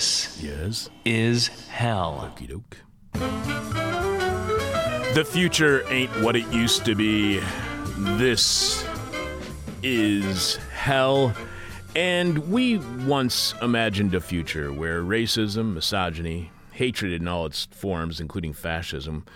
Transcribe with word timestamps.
This 0.00 0.40
Yes. 0.42 0.88
is 1.04 1.48
hell. 1.68 2.30
Okey 2.32 2.46
doke. 2.46 2.78
The 5.12 5.26
future 5.30 5.84
ain't 5.90 6.10
what 6.22 6.36
it 6.36 6.50
used 6.50 6.86
to 6.86 6.94
be. 6.94 7.38
This 8.16 8.82
is 9.82 10.56
hell. 10.72 11.34
And 11.94 12.50
we 12.50 12.78
once 12.78 13.52
imagined 13.60 14.14
a 14.14 14.22
future 14.22 14.72
where 14.72 15.02
racism, 15.02 15.74
misogyny, 15.74 16.50
hatred 16.70 17.12
in 17.12 17.28
all 17.28 17.44
its 17.44 17.66
forms, 17.66 18.20
including 18.20 18.54
fascism, 18.54 19.26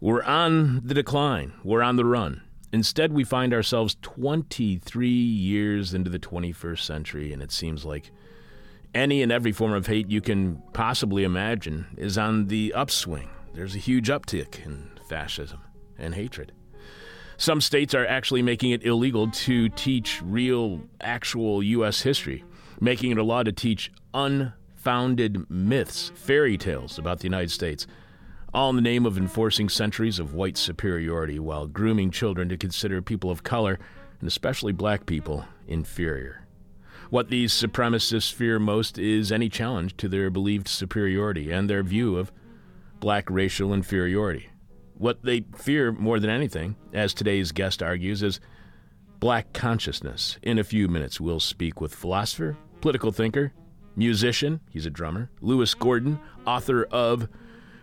were 0.00 0.24
on 0.24 0.80
the 0.84 0.94
decline, 0.94 1.52
were 1.62 1.84
on 1.84 1.94
the 1.94 2.04
run. 2.04 2.42
Instead, 2.72 3.12
we 3.12 3.22
find 3.22 3.54
ourselves 3.54 3.96
23 4.02 5.08
years 5.08 5.94
into 5.94 6.10
the 6.10 6.18
21st 6.18 6.84
century, 6.84 7.32
and 7.32 7.40
it 7.40 7.52
seems 7.52 7.84
like 7.84 8.10
any 8.94 9.22
and 9.22 9.30
every 9.30 9.52
form 9.52 9.72
of 9.72 9.86
hate 9.86 10.10
you 10.10 10.20
can 10.20 10.62
possibly 10.72 11.24
imagine 11.24 11.86
is 11.96 12.16
on 12.16 12.46
the 12.46 12.72
upswing. 12.72 13.28
There's 13.54 13.74
a 13.74 13.78
huge 13.78 14.08
uptick 14.08 14.64
in 14.64 14.90
fascism 15.08 15.60
and 15.98 16.14
hatred. 16.14 16.52
Some 17.38 17.60
states 17.60 17.94
are 17.94 18.06
actually 18.06 18.42
making 18.42 18.70
it 18.70 18.84
illegal 18.84 19.30
to 19.30 19.68
teach 19.70 20.22
real, 20.22 20.80
actual 21.00 21.62
U.S. 21.62 22.00
history, 22.00 22.44
making 22.80 23.10
it 23.10 23.18
a 23.18 23.22
law 23.22 23.42
to 23.42 23.52
teach 23.52 23.92
unfounded 24.14 25.50
myths, 25.50 26.12
fairy 26.14 26.56
tales 26.56 26.98
about 26.98 27.18
the 27.18 27.24
United 27.24 27.50
States, 27.50 27.86
all 28.54 28.70
in 28.70 28.76
the 28.76 28.82
name 28.82 29.04
of 29.04 29.18
enforcing 29.18 29.68
centuries 29.68 30.18
of 30.18 30.32
white 30.32 30.56
superiority 30.56 31.38
while 31.38 31.66
grooming 31.66 32.10
children 32.10 32.48
to 32.48 32.56
consider 32.56 33.02
people 33.02 33.30
of 33.30 33.42
color, 33.42 33.78
and 34.18 34.26
especially 34.26 34.72
black 34.72 35.04
people, 35.04 35.44
inferior. 35.68 36.45
What 37.08 37.30
these 37.30 37.52
supremacists 37.52 38.32
fear 38.32 38.58
most 38.58 38.98
is 38.98 39.30
any 39.30 39.48
challenge 39.48 39.96
to 39.98 40.08
their 40.08 40.28
believed 40.28 40.66
superiority 40.66 41.52
and 41.52 41.70
their 41.70 41.82
view 41.82 42.16
of 42.16 42.32
black 42.98 43.30
racial 43.30 43.72
inferiority. 43.72 44.48
What 44.94 45.22
they 45.22 45.44
fear 45.56 45.92
more 45.92 46.18
than 46.18 46.30
anything, 46.30 46.76
as 46.92 47.14
today's 47.14 47.52
guest 47.52 47.82
argues, 47.82 48.22
is 48.22 48.40
black 49.20 49.52
consciousness. 49.52 50.38
In 50.42 50.58
a 50.58 50.64
few 50.64 50.88
minutes, 50.88 51.20
we'll 51.20 51.40
speak 51.40 51.80
with 51.80 51.94
philosopher, 51.94 52.56
political 52.80 53.12
thinker, 53.12 53.52
musician, 53.94 54.60
he's 54.70 54.86
a 54.86 54.90
drummer, 54.90 55.30
Lewis 55.40 55.74
Gordon, 55.74 56.18
author 56.46 56.84
of 56.84 57.28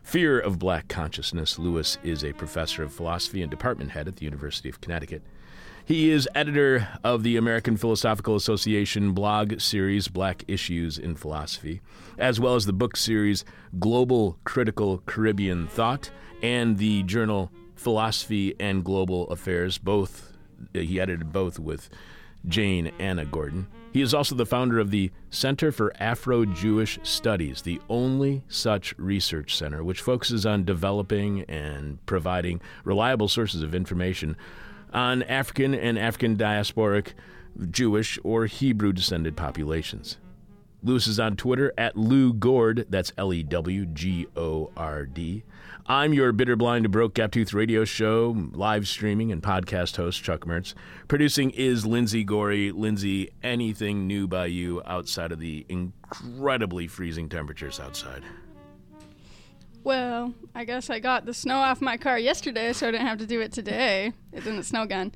Fear 0.03 0.39
of 0.39 0.59
Black 0.59 0.89
Consciousness. 0.89 1.57
Lewis 1.57 1.97
is 2.03 2.25
a 2.25 2.33
professor 2.33 2.83
of 2.83 2.93
philosophy 2.93 3.41
and 3.41 3.49
department 3.49 3.91
head 3.91 4.07
at 4.07 4.17
the 4.17 4.25
University 4.25 4.67
of 4.67 4.81
Connecticut. 4.81 5.23
He 5.85 6.11
is 6.11 6.29
editor 6.33 6.87
of 7.03 7.23
the 7.23 7.35
American 7.35 7.75
Philosophical 7.75 8.37
Association 8.37 9.11
blog 9.11 9.59
series 9.59 10.07
Black 10.07 10.45
Issues 10.47 10.97
in 10.97 11.17
Philosophy, 11.17 11.81
as 12.17 12.39
well 12.39 12.55
as 12.55 12.65
the 12.65 12.71
book 12.71 12.95
series 12.95 13.43
Global 13.79 14.39
Critical 14.45 14.99
Caribbean 15.05 15.67
Thought 15.67 16.09
and 16.41 16.77
the 16.77 17.03
journal 17.03 17.51
Philosophy 17.75 18.55
and 18.61 18.85
Global 18.85 19.27
Affairs. 19.27 19.77
Both 19.77 20.31
he 20.71 21.01
edited 21.01 21.33
both 21.33 21.59
with 21.59 21.89
Jane 22.47 22.93
Anna 22.97 23.25
Gordon. 23.25 23.67
He 23.91 24.01
is 24.01 24.13
also 24.13 24.35
the 24.35 24.45
founder 24.45 24.79
of 24.79 24.89
the 24.89 25.11
Center 25.31 25.69
for 25.73 25.93
Afro 25.99 26.45
Jewish 26.45 26.97
Studies, 27.03 27.61
the 27.61 27.81
only 27.89 28.43
such 28.47 28.97
research 28.97 29.57
center 29.57 29.83
which 29.83 30.01
focuses 30.01 30.45
on 30.45 30.63
developing 30.63 31.41
and 31.41 32.03
providing 32.05 32.61
reliable 32.85 33.27
sources 33.27 33.61
of 33.61 33.75
information 33.75 34.37
on 34.93 35.23
African 35.23 35.73
and 35.73 35.97
African 35.97 36.37
diasporic 36.37 37.13
Jewish 37.69 38.17
or 38.23 38.45
Hebrew 38.45 38.93
descended 38.93 39.35
populations. 39.35 40.17
Lewis 40.83 41.07
is 41.07 41.19
on 41.19 41.37
Twitter 41.37 41.73
at 41.77 41.97
Lew 41.97 42.33
Gord, 42.33 42.85
that's 42.89 43.13
L 43.17 43.33
E 43.33 43.41
W 43.41 43.85
G 43.85 44.27
O 44.35 44.69
R 44.75 45.05
D. 45.05 45.43
I'm 45.85 46.13
your 46.13 46.31
bitter, 46.31 46.55
blind, 46.55 46.91
broke 46.91 47.13
Gaptooth 47.13 47.53
radio 47.53 47.85
show, 47.85 48.35
live 48.51 48.87
streaming 48.87 49.31
and 49.31 49.41
podcast 49.41 49.95
host, 49.95 50.23
Chuck 50.23 50.41
Mertz. 50.41 50.73
Producing 51.07 51.51
is 51.51 51.85
Lindsay 51.85 52.23
Gorey. 52.23 52.71
Lindsay, 52.71 53.31
anything 53.43 54.07
new 54.07 54.27
by 54.27 54.45
you 54.47 54.81
outside 54.85 55.31
of 55.31 55.39
the 55.39 55.65
incredibly 55.69 56.87
freezing 56.87 57.29
temperatures 57.29 57.79
outside? 57.79 58.23
Well, 59.83 60.33
I 60.55 60.63
guess 60.65 60.89
I 60.89 60.99
got 60.99 61.25
the 61.25 61.33
snow 61.33 61.57
off 61.57 61.81
my 61.81 61.97
car 61.97 62.17
yesterday, 62.17 62.73
so 62.73 62.87
I 62.87 62.91
didn't 62.91 63.07
have 63.07 63.19
to 63.19 63.25
do 63.25 63.41
it 63.41 63.51
today. 63.51 64.13
It 64.31 64.43
didn't 64.43 64.63
snow 64.63 64.83
again. 64.83 65.13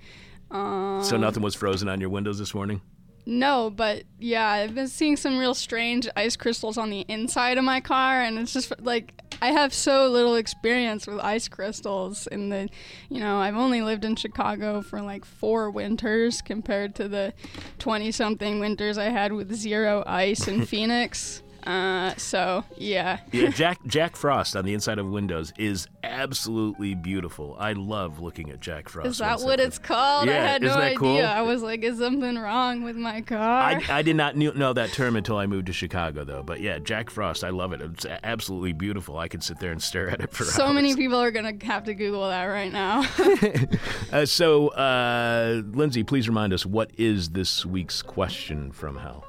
Um, 0.51 1.03
so 1.03 1.17
nothing 1.17 1.44
was 1.44 1.55
frozen 1.55 1.88
on 1.89 2.01
your 2.01 2.09
windows 2.09 2.39
this 2.39 2.53
morning? 2.53 2.81
No, 3.25 3.69
but 3.69 4.03
yeah, 4.19 4.47
I've 4.47 4.73
been 4.73 4.88
seeing 4.88 5.17
some 5.17 5.38
real 5.38 5.53
strange 5.53 6.07
ice 6.16 6.38
crystals 6.38 6.77
on 6.77 6.89
the 6.89 7.01
inside 7.09 7.57
of 7.57 7.66
my 7.66 7.81
car, 7.81 8.22
and 8.22 8.39
it's 8.39 8.53
just 8.53 8.72
like 8.81 9.22
I 9.41 9.47
have 9.47 9.73
so 9.73 10.07
little 10.07 10.35
experience 10.35 11.07
with 11.07 11.19
ice 11.19 11.50
crystals. 11.50 12.27
In 12.27 12.47
the, 12.47 12.69
you 13.09 13.19
know, 13.19 13.38
I've 13.38 13.57
only 13.57 13.81
lived 13.81 14.06
in 14.06 14.16
Chicago 14.16 14.81
for 14.81 15.01
like 15.01 15.25
four 15.25 15.69
winters 15.69 16.41
compared 16.41 16.95
to 16.95 17.09
the 17.09 17.33
twenty-something 17.79 18.59
winters 18.61 18.97
I 18.97 19.09
had 19.09 19.33
with 19.33 19.53
zero 19.53 20.06
ice 20.07 20.47
in 20.47 20.66
Phoenix. 20.66 21.44
Uh, 21.67 22.16
so 22.16 22.63
yeah. 22.78 23.19
yeah, 23.33 23.50
Jack 23.50 23.79
Jack 23.85 24.16
Frost 24.16 24.55
on 24.55 24.63
the 24.63 24.73
inside 24.73 25.00
of 25.00 25.07
windows 25.09 25.51
is 25.57 25.85
absolutely 26.01 26.95
beautiful. 26.95 27.57
I 27.59 27.73
love 27.73 28.19
looking 28.22 28.50
at 28.51 28.61
Jack 28.61 28.88
Frost. 28.88 29.07
Is 29.07 29.17
that 29.17 29.41
what 29.41 29.59
it's 29.59 29.77
called? 29.77 30.27
Yeah, 30.27 30.44
I 30.44 30.47
had 30.47 30.61
no 30.61 30.75
idea. 30.75 30.97
cool? 30.97 31.25
I 31.25 31.41
was 31.41 31.61
like, 31.61 31.83
is 31.83 32.00
something 32.00 32.38
wrong 32.38 32.83
with 32.83 32.95
my 32.95 33.19
car? 33.19 33.63
I, 33.63 33.83
I 33.89 34.01
did 34.01 34.16
not 34.16 34.38
knew, 34.38 34.53
know 34.53 34.72
that 34.72 34.94
term 34.94 35.17
until 35.17 35.38
I 35.38 35.45
moved 35.45 35.67
to 35.67 35.73
Chicago, 35.73 36.23
though. 36.23 36.41
But 36.41 36.61
yeah, 36.61 36.79
Jack 36.79 37.09
Frost, 37.09 37.44
I 37.44 37.50
love 37.50 37.73
it. 37.73 37.81
It's 37.81 38.06
absolutely 38.23 38.72
beautiful. 38.72 39.17
I 39.17 39.27
could 39.27 39.44
sit 39.44 39.59
there 39.59 39.73
and 39.73 39.83
stare 39.83 40.09
at 40.09 40.22
it 40.22 40.31
for 40.31 40.45
so 40.45 40.67
hours. 40.67 40.75
many 40.75 40.95
people 40.95 41.17
are 41.17 41.31
gonna 41.31 41.53
have 41.63 41.83
to 41.83 41.94
Google 41.94 42.29
that 42.29 42.45
right 42.45 42.72
now. 42.72 43.06
Uh, 44.11 44.25
so, 44.25 44.69
uh, 44.69 45.61
Lindsay, 45.73 46.01
please 46.01 46.29
remind 46.29 46.53
us 46.53 46.66
what 46.66 46.89
is 46.97 47.29
this 47.29 47.66
week's 47.66 48.01
question 48.01 48.72
from 48.72 48.95
hell? 48.95 49.26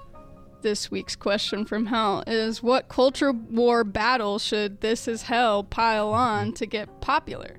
This 0.62 0.90
week's 0.90 1.16
question 1.16 1.64
from 1.64 1.86
hell 1.86 2.24
is: 2.26 2.62
What 2.62 2.88
culture 2.88 3.32
war 3.32 3.84
battle 3.84 4.38
should 4.38 4.80
This 4.80 5.08
Is 5.08 5.22
Hell 5.22 5.64
pile 5.64 6.10
on 6.10 6.52
to 6.54 6.66
get 6.66 7.00
popular? 7.00 7.56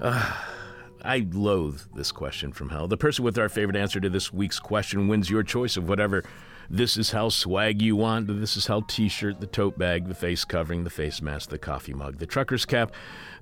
I 0.00 1.26
loathe 1.30 1.80
this 1.94 2.10
question 2.10 2.52
from 2.52 2.70
hell. 2.70 2.88
The 2.88 2.96
person 2.96 3.24
with 3.24 3.38
our 3.38 3.48
favorite 3.48 3.76
answer 3.76 4.00
to 4.00 4.08
this 4.08 4.32
week's 4.32 4.58
question 4.58 5.06
wins 5.06 5.30
your 5.30 5.44
choice 5.44 5.76
of 5.76 5.88
whatever 5.88 6.24
This 6.68 6.96
Is 6.96 7.12
how 7.12 7.28
swag 7.28 7.80
you 7.80 7.94
want 7.94 8.26
This 8.26 8.56
Is 8.56 8.66
how 8.66 8.80
t 8.88 9.08
shirt, 9.08 9.40
the 9.40 9.46
tote 9.46 9.78
bag, 9.78 10.08
the 10.08 10.14
face 10.14 10.44
covering, 10.44 10.84
the 10.84 10.90
face 10.90 11.22
mask, 11.22 11.50
the 11.50 11.58
coffee 11.58 11.94
mug, 11.94 12.18
the 12.18 12.26
trucker's 12.26 12.64
cap, 12.64 12.92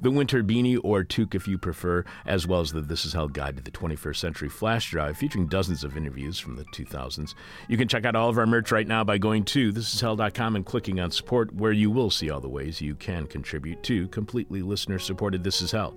the 0.01 0.11
winter 0.11 0.43
beanie 0.43 0.79
or 0.85 1.05
toque 1.05 1.35
if 1.35 1.49
you 1.49 1.57
prefer, 1.57 2.05
as 2.27 2.47
well 2.47 2.61
as 2.61 2.73
the 2.73 2.83
This 2.83 3.05
Is 3.05 3.15
Hell 3.15 3.29
Guide 3.29 3.57
to 3.57 3.62
the 3.62 3.71
21st 3.71 4.17
Century 4.17 4.49
flash 4.49 4.91
drive 4.91 5.17
featuring 5.17 5.47
dozens 5.47 5.85
of 5.85 5.97
interviews 5.97 6.39
from 6.39 6.57
the 6.57 6.65
2000s. 6.67 7.35
You 7.69 7.79
can 7.79 7.89
check 7.89 8.05
out 8.05 8.17
all 8.17 8.29
of 8.29 8.39
our 8.39 8.47
merch 8.47 8.71
right 8.71 8.87
now 8.87 9.05
by 9.05 9.19
going 9.19 9.44
to 9.47 9.73
thisishell.com 9.73 10.56
and 10.56 10.67
clicking 10.67 11.00
on 11.00 11.11
support, 11.11 11.55
where 11.55 11.73
you 11.73 11.91
will 11.91 12.11
see 12.11 12.29
all 12.31 12.41
the 12.41 12.49
ways 12.49 12.81
you 12.81 12.94
can 12.94 13.26
contribute 13.26 13.82
to 13.85 14.09
completely 14.09 14.62
listener 14.62 14.99
supported 14.99 15.44
This 15.44 15.62
Is 15.62 15.73
Hell. 15.73 15.97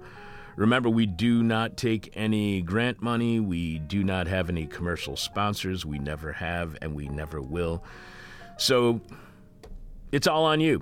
Remember, 0.58 0.90
we 0.90 1.06
do 1.06 1.44
not 1.44 1.78
take 1.78 2.12
any 2.16 2.62
grant 2.64 3.00
money. 3.00 3.40
We 3.40 3.78
do 3.78 4.04
not 4.04 4.26
have 4.28 4.50
any 4.50 4.66
commercial 4.66 5.16
sponsors. 5.16 5.86
We 5.86 6.00
never 6.00 6.34
have, 6.34 6.76
and 6.82 6.96
we 6.96 7.08
never 7.08 7.40
will. 7.40 7.84
So 8.58 9.00
it's 10.12 10.26
all 10.26 10.46
on 10.46 10.60
you. 10.60 10.82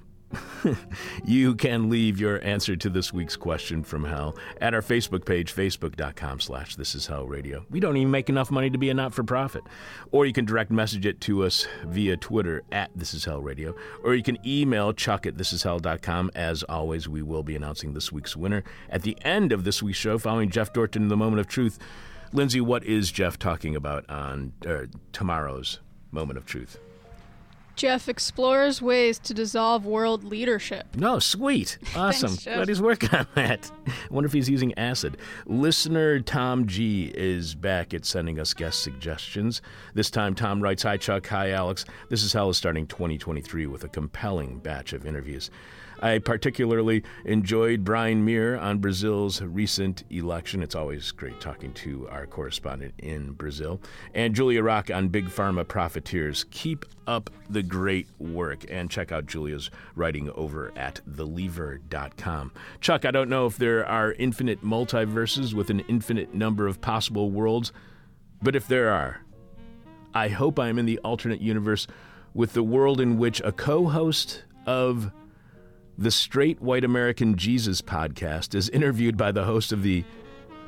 you 1.26 1.56
can 1.56 1.90
leave 1.90 2.20
your 2.20 2.44
answer 2.44 2.76
to 2.76 2.90
this 2.90 3.14
week's 3.14 3.36
question 3.36 3.84
from 3.84 4.04
hell 4.04 4.36
at 4.62 4.74
our 4.74 4.82
Facebook 4.82 5.26
page, 5.26 5.54
facebook.com 5.54 6.40
slash 6.40 6.76
this 6.76 6.96
is 6.96 7.08
hell 7.08 7.26
radio. 7.26 7.66
We 7.70 7.80
don't 7.80 7.98
even 7.98 8.12
make 8.12 8.30
enough 8.30 8.52
money 8.52 8.70
to 8.70 8.78
be 8.78 8.90
a 8.90 8.94
not-for-profit. 8.94 9.64
Or 10.12 10.26
you 10.26 10.34
can 10.34 10.46
direct 10.46 10.72
message 10.72 11.06
it 11.06 11.22
to 11.22 11.44
us 11.44 11.68
via 11.86 12.18
Twitter 12.18 12.64
at 12.72 12.92
this 12.96 13.14
is 13.14 13.26
hell 13.26 13.42
radio. 13.42 13.76
Or 14.04 14.16
you 14.16 14.24
can 14.24 14.38
email 14.46 14.94
chuck 14.94 15.26
at 15.26 15.36
thisishell.com. 15.36 16.32
As 16.36 16.64
always, 16.64 17.08
we 17.08 17.22
will 17.22 17.44
be 17.44 17.56
announcing 17.56 17.94
this 17.94 18.12
week's 18.12 18.36
winner 18.36 18.64
at 18.90 19.04
the 19.04 19.18
end 19.24 19.52
of 19.52 19.64
this 19.64 19.82
week's 19.82 19.98
show 19.98 20.18
following 20.18 20.50
Jeff 20.50 20.74
Dorchen 20.74 21.04
in 21.04 21.10
the 21.10 21.18
Moment 21.18 21.40
of 21.40 21.48
Truth. 21.48 21.80
Lindsay, 22.34 22.62
what 22.62 22.84
is 22.84 23.12
Jeff 23.12 23.40
talking 23.40 23.76
about 23.76 24.10
on 24.10 24.54
uh, 24.68 24.86
tomorrow's 25.14 25.80
Moment 26.12 26.38
of 26.38 26.46
Truth? 26.46 26.80
Jeff 27.76 28.08
explores 28.08 28.82
ways 28.82 29.20
to 29.20 29.34
dissolve 29.34 29.86
world 29.86 30.24
leadership. 30.24 30.88
No, 30.96 31.20
sweet. 31.20 31.78
Awesome. 31.96 32.30
Thanks. 32.30 32.44
Glad 32.44 32.68
he's 32.68 32.82
working 32.82 33.10
on 33.12 33.26
that. 33.36 33.72
I 33.88 33.92
wonder 34.10 34.26
if 34.28 34.34
he's 34.34 34.50
using 34.50 34.74
acid. 34.78 35.18
Listener 35.46 36.20
Tom 36.20 36.68
G 36.68 37.12
is 37.16 37.56
back 37.56 37.94
at 37.94 38.06
sending 38.06 38.38
us 38.40 38.54
guest 38.54 38.84
suggestions. 38.84 39.62
This 39.94 40.10
time, 40.10 40.36
Tom 40.36 40.62
writes 40.62 40.84
Hi, 40.84 40.98
Chuck. 40.98 41.26
Hi, 41.28 41.52
Alex. 41.52 41.86
This 42.10 42.24
is 42.24 42.34
Hell 42.34 42.50
is 42.50 42.58
starting 42.58 42.86
2023 42.88 43.68
with 43.68 43.84
a 43.86 43.88
compelling 43.88 44.60
batch 44.60 44.92
of 44.92 45.06
interviews. 45.06 45.50
I 46.02 46.20
particularly 46.20 47.04
enjoyed 47.24 47.84
Brian 47.84 48.24
Mier 48.24 48.58
on 48.58 48.80
Brazil's 48.80 49.42
recent 49.42 50.04
election. 50.10 50.62
It's 50.62 50.76
always 50.76 51.12
great 51.12 51.40
talking 51.40 51.74
to 51.74 52.08
our 52.10 52.26
correspondent 52.26 52.94
in 53.00 53.32
Brazil. 53.34 53.82
And 54.14 54.36
Julia 54.36 54.64
Rock 54.64 54.90
on 54.92 55.10
Big 55.10 55.26
Pharma 55.26 55.68
Profiteers. 55.68 56.46
Keep 56.52 56.86
up 57.08 57.30
the 57.50 57.64
great 57.64 58.08
work 58.20 58.66
and 58.70 58.90
check 58.90 59.12
out 59.12 59.26
Julia's 59.26 59.70
writing 59.96 60.30
over 60.32 60.72
at 60.76 61.02
thelever.com. 61.10 62.52
Chuck, 62.82 63.06
I 63.06 63.12
don't 63.12 63.30
know 63.30 63.46
if 63.46 63.58
there 63.58 63.86
are 63.86 64.14
infinite 64.14 64.64
multiverses 64.64 65.54
with 65.54 65.70
an 65.70 65.82
infinite 65.82 66.34
number 66.34 66.68
of 66.68 66.82
possible 66.82 67.30
worlds, 67.30 67.72
but 68.42 68.56
if 68.56 68.68
there 68.68 68.92
are, 68.92 69.22
I 70.14 70.30
hope 70.30 70.60
I'm 70.60 70.80
in 70.80 70.86
the 70.86 71.00
alternate 71.00 71.42
universe 71.42 71.88
with 72.34 72.54
the 72.54 72.64
world 72.64 73.02
in 73.02 73.18
which 73.18 73.42
a 73.42 73.52
co 73.52 73.88
host 73.88 74.44
of 74.66 75.12
the 75.98 76.12
Straight 76.12 76.62
White 76.62 76.84
American 76.84 77.38
Jesus 77.38 77.82
podcast 77.82 78.54
is 78.54 78.68
interviewed 78.70 79.16
by 79.16 79.32
the 79.32 79.46
host 79.46 79.72
of 79.72 79.82
the 79.82 80.04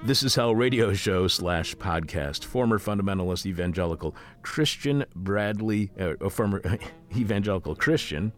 This 0.04 0.24
Is 0.24 0.36
Hell 0.36 0.56
radio 0.56 0.94
show 0.94 1.28
slash 1.28 1.76
podcast, 1.76 2.46
former 2.46 2.80
fundamentalist 2.80 3.46
evangelical 3.46 4.16
Christian 4.42 5.04
Bradley, 5.16 5.92
uh, 6.00 6.30
former 6.30 6.62
evangelical 7.18 7.76
Christian 7.76 8.32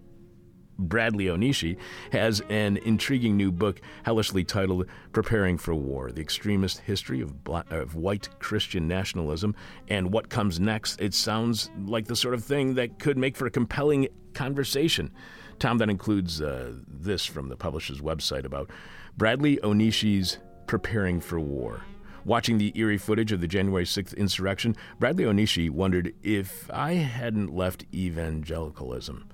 Bradley 0.80 1.26
Onishi 1.26 1.78
has 2.12 2.42
an 2.50 2.78
intriguing 2.78 3.38
new 3.38 3.52
book, 3.52 3.82
hellishly 4.04 4.44
titled 4.44 4.88
Preparing 5.12 5.58
for 5.58 5.76
War 5.76 6.12
The 6.12 6.22
Extremist 6.22 6.80
History 6.80 7.22
of, 7.22 7.44
Black, 7.44 7.70
of, 7.72 7.96
White 7.96 8.30
Christian 8.40 8.88
Nationalism 8.88 9.54
and 9.90 10.12
What 10.12 10.30
Comes 10.30 10.60
Next. 10.60 11.00
It 11.02 11.14
sounds 11.14 11.70
like 11.86 12.06
the 12.06 12.16
sort 12.16 12.34
of 12.34 12.44
thing 12.44 12.74
that 12.76 12.98
could 12.98 13.18
make 13.18 13.36
for 13.36 13.46
a 13.46 13.52
compelling 13.52 14.08
conversation. 14.34 15.12
Tom, 15.60 15.78
that 15.80 15.90
includes 15.90 16.42
uh, 16.42 16.74
this 16.88 17.26
from 17.26 17.50
the 17.50 17.56
publisher's 17.56 18.02
website 18.02 18.46
about 18.46 18.70
Bradley 19.18 19.58
Onishi's 19.58 20.38
Preparing 20.68 21.20
for 21.20 21.40
War. 21.40 21.82
Watching 22.26 22.58
the 22.58 22.72
eerie 22.76 22.98
footage 22.98 23.32
of 23.32 23.42
the 23.42 23.48
January 23.48 23.86
6th 23.86 24.16
insurrection, 24.18 24.76
Bradley 25.00 25.24
Onishi 25.24 25.70
wondered 25.70 26.14
if 26.22 26.70
I 26.72 26.94
hadn't 26.94 27.54
left 27.54 27.86
evangelicalism 27.94 29.30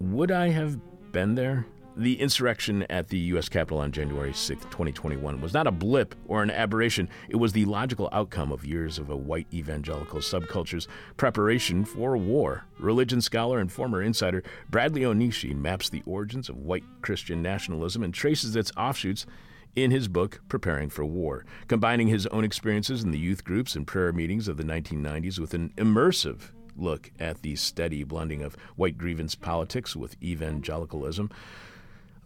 would 0.00 0.30
I 0.30 0.48
have 0.48 0.78
been 1.12 1.34
there? 1.34 1.66
The 1.98 2.20
insurrection 2.20 2.84
at 2.84 3.08
the 3.08 3.18
U.S. 3.18 3.48
Capitol 3.48 3.80
on 3.80 3.90
January 3.90 4.32
6, 4.32 4.64
2021, 4.66 5.40
was 5.40 5.52
not 5.52 5.66
a 5.66 5.72
blip 5.72 6.14
or 6.28 6.44
an 6.44 6.50
aberration. 6.52 7.08
It 7.28 7.34
was 7.34 7.52
the 7.52 7.64
logical 7.64 8.08
outcome 8.12 8.52
of 8.52 8.64
years 8.64 9.00
of 9.00 9.10
a 9.10 9.16
white 9.16 9.48
evangelical 9.52 10.20
subculture's 10.20 10.86
preparation 11.16 11.84
for 11.84 12.16
war. 12.16 12.66
Religion 12.78 13.20
scholar 13.20 13.58
and 13.58 13.72
former 13.72 14.00
insider 14.00 14.44
Bradley 14.70 15.00
Onishi 15.00 15.56
maps 15.56 15.88
the 15.88 16.04
origins 16.06 16.48
of 16.48 16.58
white 16.58 16.84
Christian 17.02 17.42
nationalism 17.42 18.04
and 18.04 18.14
traces 18.14 18.54
its 18.54 18.70
offshoots 18.76 19.26
in 19.74 19.90
his 19.90 20.06
book, 20.06 20.40
Preparing 20.48 20.90
for 20.90 21.04
War, 21.04 21.44
combining 21.66 22.06
his 22.06 22.28
own 22.28 22.44
experiences 22.44 23.02
in 23.02 23.10
the 23.10 23.18
youth 23.18 23.42
groups 23.42 23.74
and 23.74 23.88
prayer 23.88 24.12
meetings 24.12 24.46
of 24.46 24.56
the 24.56 24.62
1990s 24.62 25.40
with 25.40 25.52
an 25.52 25.72
immersive 25.76 26.52
look 26.76 27.10
at 27.18 27.42
the 27.42 27.56
steady 27.56 28.04
blending 28.04 28.42
of 28.42 28.56
white 28.76 28.96
grievance 28.96 29.34
politics 29.34 29.96
with 29.96 30.14
evangelicalism. 30.22 31.28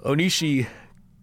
Onishi 0.04 0.66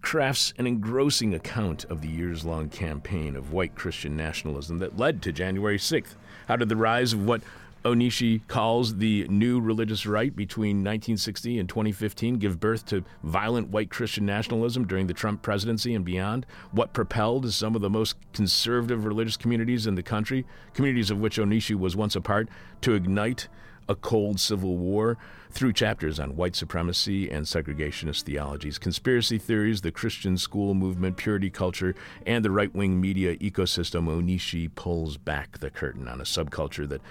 crafts 0.01 0.53
an 0.57 0.65
engrossing 0.65 1.33
account 1.33 1.83
of 1.85 1.99
the 1.99 2.07
years 2.07 2.45
long 2.45 2.69
campaign 2.69 3.35
of 3.35 3.51
white 3.51 3.75
Christian 3.75 4.15
nationalism 4.15 4.79
that 4.79 4.97
led 4.97 5.21
to 5.23 5.33
January 5.33 5.77
6th. 5.77 6.15
How 6.47 6.55
did 6.55 6.69
the 6.69 6.77
rise 6.77 7.11
of 7.11 7.25
what 7.25 7.41
Onishi 7.83 8.39
calls 8.47 8.95
the 8.95 9.27
new 9.27 9.59
religious 9.59 10.05
right 10.05 10.33
between 10.33 10.77
1960 10.77 11.59
and 11.59 11.67
2015 11.67 12.37
give 12.37 12.61
birth 12.61 12.85
to 12.85 13.03
violent 13.21 13.67
white 13.67 13.89
Christian 13.89 14.25
nationalism 14.25 14.87
during 14.87 15.07
the 15.07 15.13
Trump 15.13 15.41
presidency 15.41 15.93
and 15.93 16.05
beyond? 16.05 16.45
What 16.71 16.93
propelled 16.93 17.51
some 17.51 17.75
of 17.75 17.81
the 17.81 17.89
most 17.89 18.15
conservative 18.31 19.03
religious 19.03 19.35
communities 19.35 19.87
in 19.87 19.95
the 19.95 20.03
country, 20.03 20.45
communities 20.73 21.11
of 21.11 21.19
which 21.19 21.37
Onishi 21.37 21.75
was 21.75 21.97
once 21.97 22.15
a 22.15 22.21
part, 22.21 22.47
to 22.79 22.93
ignite 22.93 23.49
a 23.89 23.95
cold 23.95 24.39
civil 24.39 24.77
war 24.77 25.17
through 25.51 25.73
chapters 25.73 26.19
on 26.19 26.35
white 26.35 26.55
supremacy 26.55 27.29
and 27.29 27.45
segregationist 27.45 28.21
theologies, 28.21 28.77
conspiracy 28.77 29.39
theories, 29.39 29.81
the 29.81 29.91
Christian 29.91 30.37
school 30.37 30.75
movement, 30.75 31.17
purity 31.17 31.49
culture, 31.49 31.95
and 32.25 32.45
the 32.45 32.51
right 32.51 32.73
wing 32.73 33.01
media 33.01 33.35
ecosystem. 33.37 34.05
Onishi 34.05 34.69
pulls 34.75 35.17
back 35.17 35.57
the 35.57 35.71
curtain 35.71 36.07
on 36.07 36.21
a 36.21 36.23
subculture 36.23 36.87
that 36.87 37.01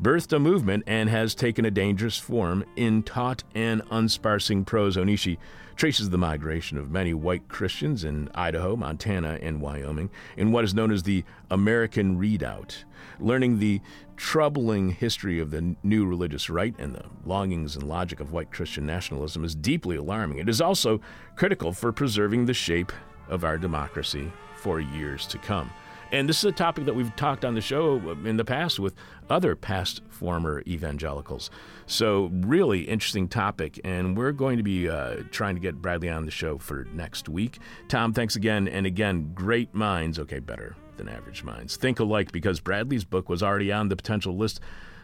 birthed 0.00 0.32
a 0.32 0.38
movement 0.38 0.84
and 0.86 1.08
has 1.08 1.34
taken 1.34 1.64
a 1.64 1.70
dangerous 1.70 2.18
form 2.18 2.64
in 2.76 3.02
taut 3.02 3.42
and 3.54 3.82
unsparsing 3.90 4.64
prose. 4.64 4.96
Onishi 4.96 5.38
traces 5.76 6.10
the 6.10 6.18
migration 6.18 6.78
of 6.78 6.90
many 6.90 7.12
white 7.12 7.48
Christians 7.48 8.02
in 8.04 8.30
Idaho, 8.34 8.76
Montana, 8.76 9.38
and 9.42 9.60
Wyoming 9.60 10.10
in 10.36 10.52
what 10.52 10.64
is 10.64 10.74
known 10.74 10.90
as 10.90 11.02
the 11.02 11.24
American 11.50 12.18
Redoubt, 12.18 12.84
learning 13.20 13.58
the 13.58 13.80
troubling 14.16 14.90
history 14.90 15.38
of 15.38 15.50
the 15.50 15.76
new 15.82 16.06
religious 16.06 16.48
right 16.48 16.74
and 16.78 16.94
the 16.94 17.04
longings 17.26 17.76
and 17.76 17.86
logic 17.86 18.20
of 18.20 18.32
white 18.32 18.50
Christian 18.50 18.86
nationalism 18.86 19.44
is 19.44 19.54
deeply 19.54 19.96
alarming. 19.96 20.38
It 20.38 20.48
is 20.48 20.60
also 20.60 21.00
critical 21.36 21.72
for 21.72 21.92
preserving 21.92 22.46
the 22.46 22.54
shape 22.54 22.92
of 23.28 23.44
our 23.44 23.58
democracy 23.58 24.32
for 24.56 24.80
years 24.80 25.26
to 25.26 25.38
come. 25.38 25.70
And 26.12 26.28
this 26.28 26.38
is 26.38 26.44
a 26.44 26.52
topic 26.52 26.84
that 26.84 26.94
we've 26.94 27.14
talked 27.16 27.44
on 27.44 27.54
the 27.54 27.60
show 27.60 27.96
in 28.24 28.36
the 28.36 28.44
past 28.44 28.78
with 28.78 28.94
other 29.28 29.56
past 29.56 30.02
former 30.08 30.62
evangelicals. 30.66 31.50
So, 31.86 32.30
really 32.32 32.82
interesting 32.82 33.26
topic. 33.26 33.80
And 33.82 34.16
we're 34.16 34.32
going 34.32 34.56
to 34.56 34.62
be 34.62 34.88
uh, 34.88 35.24
trying 35.32 35.56
to 35.56 35.60
get 35.60 35.82
Bradley 35.82 36.08
on 36.08 36.24
the 36.24 36.30
show 36.30 36.58
for 36.58 36.86
next 36.92 37.28
week. 37.28 37.58
Tom, 37.88 38.12
thanks 38.12 38.36
again. 38.36 38.68
And 38.68 38.86
again, 38.86 39.32
great 39.34 39.74
minds. 39.74 40.20
Okay, 40.20 40.38
better 40.38 40.76
than 40.96 41.08
average 41.08 41.42
minds. 41.42 41.76
Think 41.76 41.98
alike 41.98 42.30
because 42.30 42.60
Bradley's 42.60 43.04
book 43.04 43.28
was 43.28 43.42
already 43.42 43.72
on 43.72 43.88
the 43.88 43.96
potential 43.96 44.36
list. 44.36 44.60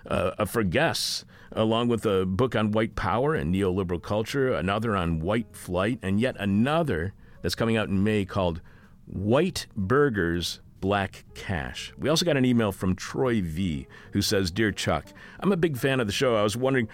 Uh, 0.06 0.44
for 0.46 0.64
guests, 0.64 1.24
along 1.52 1.86
with 1.86 2.04
a 2.06 2.26
book 2.26 2.56
on 2.56 2.72
white 2.72 2.96
power 2.96 3.36
and 3.36 3.54
neoliberal 3.54 4.02
culture, 4.02 4.52
another 4.52 4.96
on 4.96 5.20
white 5.20 5.54
flight, 5.54 6.00
and 6.02 6.20
yet 6.20 6.34
another 6.40 7.12
that's 7.40 7.54
coming 7.54 7.76
out 7.76 7.88
in 7.88 8.02
May 8.02 8.24
called 8.24 8.60
White 9.06 9.66
Burgers 9.76 10.60
Black 10.82 11.24
Cash. 11.34 11.94
We 11.96 12.08
also 12.08 12.26
got 12.26 12.36
an 12.36 12.44
email 12.44 12.72
from 12.72 12.96
Troy 12.96 13.40
V, 13.40 13.86
who 14.12 14.20
says 14.20 14.50
Dear 14.50 14.72
Chuck, 14.72 15.06
I'm 15.38 15.52
a 15.52 15.56
big 15.56 15.78
fan 15.78 16.00
of 16.00 16.08
the 16.08 16.12
show. 16.12 16.34
I 16.34 16.42
was 16.42 16.56
wondering, 16.56 16.88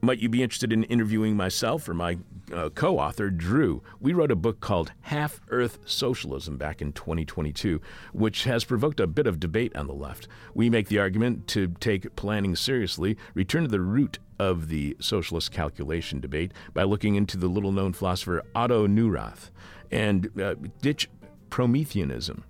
might 0.00 0.18
you 0.18 0.30
be 0.30 0.42
interested 0.42 0.72
in 0.72 0.84
interviewing 0.84 1.36
myself 1.36 1.86
or 1.86 1.92
my 1.92 2.18
uh, 2.52 2.70
co 2.70 2.98
author, 2.98 3.28
Drew? 3.28 3.82
We 4.00 4.14
wrote 4.14 4.30
a 4.30 4.36
book 4.36 4.60
called 4.60 4.92
Half 5.02 5.42
Earth 5.50 5.78
Socialism 5.84 6.56
back 6.56 6.80
in 6.80 6.94
2022, 6.94 7.82
which 8.14 8.44
has 8.44 8.64
provoked 8.64 8.98
a 8.98 9.06
bit 9.06 9.26
of 9.26 9.38
debate 9.38 9.76
on 9.76 9.88
the 9.88 9.94
left. 9.94 10.26
We 10.54 10.70
make 10.70 10.88
the 10.88 10.98
argument 10.98 11.46
to 11.48 11.68
take 11.80 12.16
planning 12.16 12.56
seriously, 12.56 13.18
return 13.34 13.64
to 13.64 13.68
the 13.68 13.80
root 13.80 14.20
of 14.38 14.68
the 14.68 14.96
socialist 15.00 15.52
calculation 15.52 16.18
debate 16.18 16.52
by 16.72 16.84
looking 16.84 17.14
into 17.14 17.36
the 17.36 17.48
little 17.48 17.72
known 17.72 17.92
philosopher 17.92 18.42
Otto 18.54 18.86
Neurath 18.86 19.50
and 19.90 20.30
uh, 20.40 20.54
ditch 20.80 21.10
Prometheanism 21.50 22.42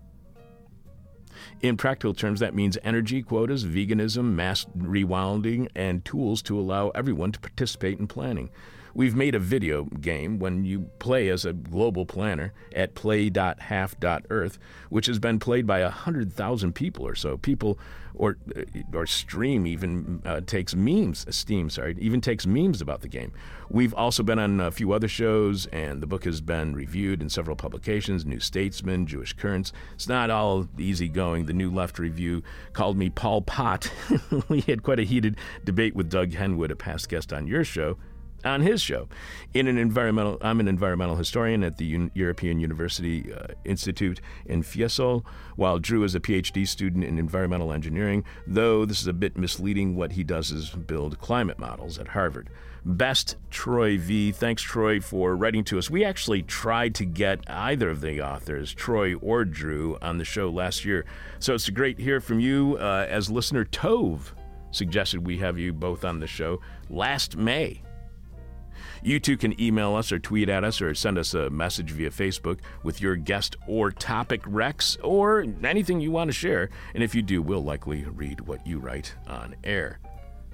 in 1.64 1.78
practical 1.78 2.12
terms, 2.12 2.40
that 2.40 2.54
means 2.54 2.76
energy 2.84 3.22
quotas, 3.22 3.64
veganism, 3.64 4.34
mass 4.34 4.66
rewilding, 4.76 5.66
and 5.74 6.04
tools 6.04 6.42
to 6.42 6.58
allow 6.58 6.90
everyone 6.90 7.32
to 7.32 7.40
participate 7.40 7.98
in 7.98 8.06
planning. 8.06 8.50
We've 8.92 9.16
made 9.16 9.34
a 9.34 9.38
video 9.38 9.84
game 9.84 10.38
when 10.38 10.66
you 10.66 10.90
play 10.98 11.30
as 11.30 11.46
a 11.46 11.54
global 11.54 12.04
planner 12.04 12.52
at 12.76 12.94
play.half.earth, 12.94 14.58
which 14.90 15.06
has 15.06 15.18
been 15.18 15.38
played 15.38 15.66
by 15.66 15.80
100,000 15.80 16.74
people 16.74 17.06
or 17.06 17.14
so. 17.14 17.38
People 17.38 17.78
or 18.14 18.38
uh, 18.56 18.62
or 18.92 19.06
Stream 19.06 19.66
even 19.66 20.22
uh, 20.24 20.40
takes 20.40 20.74
memes, 20.74 21.26
Steam, 21.34 21.68
sorry, 21.68 21.96
even 21.98 22.20
takes 22.20 22.46
memes 22.46 22.80
about 22.80 23.00
the 23.00 23.08
game. 23.08 23.32
We've 23.68 23.94
also 23.94 24.22
been 24.22 24.38
on 24.38 24.60
a 24.60 24.70
few 24.70 24.92
other 24.92 25.08
shows, 25.08 25.66
and 25.66 26.02
the 26.02 26.06
book 26.06 26.24
has 26.24 26.40
been 26.40 26.74
reviewed 26.74 27.20
in 27.20 27.28
several 27.28 27.56
publications: 27.56 28.24
New 28.24 28.40
Statesman, 28.40 29.06
Jewish 29.06 29.32
Currents. 29.32 29.72
It's 29.94 30.08
not 30.08 30.30
all 30.30 30.68
easy 30.78 31.08
going. 31.08 31.46
The 31.46 31.52
New 31.52 31.70
Left 31.70 31.98
Review 31.98 32.42
called 32.72 32.96
me 32.96 33.10
Pol 33.10 33.42
Pot. 33.42 33.90
we 34.48 34.60
had 34.62 34.82
quite 34.82 35.00
a 35.00 35.04
heated 35.04 35.36
debate 35.64 35.94
with 35.94 36.10
Doug 36.10 36.30
Henwood, 36.30 36.70
a 36.70 36.76
past 36.76 37.08
guest 37.08 37.32
on 37.32 37.46
your 37.46 37.64
show 37.64 37.98
on 38.44 38.60
his 38.60 38.80
show. 38.80 39.08
In 39.52 39.66
an 39.66 39.78
environmental, 39.78 40.38
I'm 40.40 40.60
an 40.60 40.68
environmental 40.68 41.16
historian 41.16 41.62
at 41.62 41.78
the 41.78 41.94
Un- 41.94 42.10
European 42.14 42.60
University 42.60 43.32
uh, 43.32 43.48
Institute 43.64 44.20
in 44.46 44.62
Fiesole, 44.62 45.24
while 45.56 45.78
Drew 45.78 46.04
is 46.04 46.14
a 46.14 46.20
PhD 46.20 46.66
student 46.66 47.04
in 47.04 47.18
environmental 47.18 47.72
engineering. 47.72 48.24
Though 48.46 48.84
this 48.84 49.00
is 49.00 49.06
a 49.06 49.12
bit 49.12 49.36
misleading, 49.36 49.96
what 49.96 50.12
he 50.12 50.24
does 50.24 50.50
is 50.50 50.70
build 50.70 51.18
climate 51.18 51.58
models 51.58 51.98
at 51.98 52.08
Harvard. 52.08 52.50
Best 52.86 53.36
Troy 53.50 53.96
V. 53.96 54.30
Thanks, 54.30 54.60
Troy, 54.60 55.00
for 55.00 55.36
writing 55.36 55.64
to 55.64 55.78
us. 55.78 55.88
We 55.88 56.04
actually 56.04 56.42
tried 56.42 56.94
to 56.96 57.06
get 57.06 57.40
either 57.48 57.88
of 57.88 58.02
the 58.02 58.20
authors, 58.20 58.74
Troy 58.74 59.14
or 59.14 59.46
Drew, 59.46 59.96
on 60.02 60.18
the 60.18 60.24
show 60.24 60.50
last 60.50 60.84
year. 60.84 61.06
So 61.38 61.54
it's 61.54 61.68
great 61.70 61.96
to 61.96 62.02
hear 62.02 62.20
from 62.20 62.40
you 62.40 62.76
uh, 62.78 63.06
as 63.08 63.30
listener 63.30 63.64
Tove 63.64 64.32
suggested 64.70 65.24
we 65.24 65.38
have 65.38 65.58
you 65.58 65.72
both 65.72 66.04
on 66.04 66.20
the 66.20 66.26
show 66.26 66.60
last 66.90 67.36
May. 67.36 67.80
You 69.04 69.20
too 69.20 69.36
can 69.36 69.60
email 69.60 69.94
us 69.96 70.10
or 70.12 70.18
tweet 70.18 70.48
at 70.48 70.64
us 70.64 70.80
or 70.80 70.94
send 70.94 71.18
us 71.18 71.34
a 71.34 71.50
message 71.50 71.90
via 71.90 72.08
Facebook 72.08 72.60
with 72.82 73.02
your 73.02 73.16
guest 73.16 73.54
or 73.68 73.90
topic 73.90 74.42
recs 74.44 74.96
or 75.02 75.44
anything 75.62 76.00
you 76.00 76.10
want 76.10 76.28
to 76.28 76.32
share. 76.32 76.70
And 76.94 77.02
if 77.02 77.14
you 77.14 77.20
do, 77.20 77.42
we'll 77.42 77.62
likely 77.62 78.04
read 78.04 78.40
what 78.40 78.66
you 78.66 78.78
write 78.78 79.14
on 79.26 79.56
air. 79.62 80.00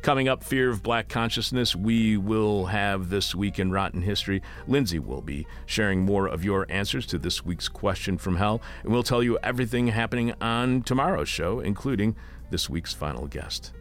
Coming 0.02 0.28
up, 0.28 0.42
Fear 0.42 0.70
of 0.70 0.82
Black 0.82 1.08
Consciousness, 1.08 1.76
we 1.76 2.16
will 2.16 2.66
have 2.66 3.08
This 3.08 3.36
Week 3.36 3.60
in 3.60 3.70
Rotten 3.70 4.02
History. 4.02 4.42
Lindsay 4.66 4.98
will 4.98 5.22
be 5.22 5.46
sharing 5.66 6.00
more 6.00 6.26
of 6.26 6.42
your 6.42 6.66
answers 6.70 7.06
to 7.06 7.18
this 7.18 7.44
week's 7.44 7.68
question 7.68 8.18
from 8.18 8.34
hell, 8.34 8.62
and 8.82 8.92
we'll 8.92 9.04
tell 9.04 9.22
you 9.22 9.38
everything 9.44 9.86
happening 9.86 10.34
on 10.40 10.82
tomorrow's 10.82 11.28
show, 11.28 11.60
including 11.60 12.16
this 12.50 12.68
week's 12.68 12.94
final 12.94 13.28
guest. 13.28 13.74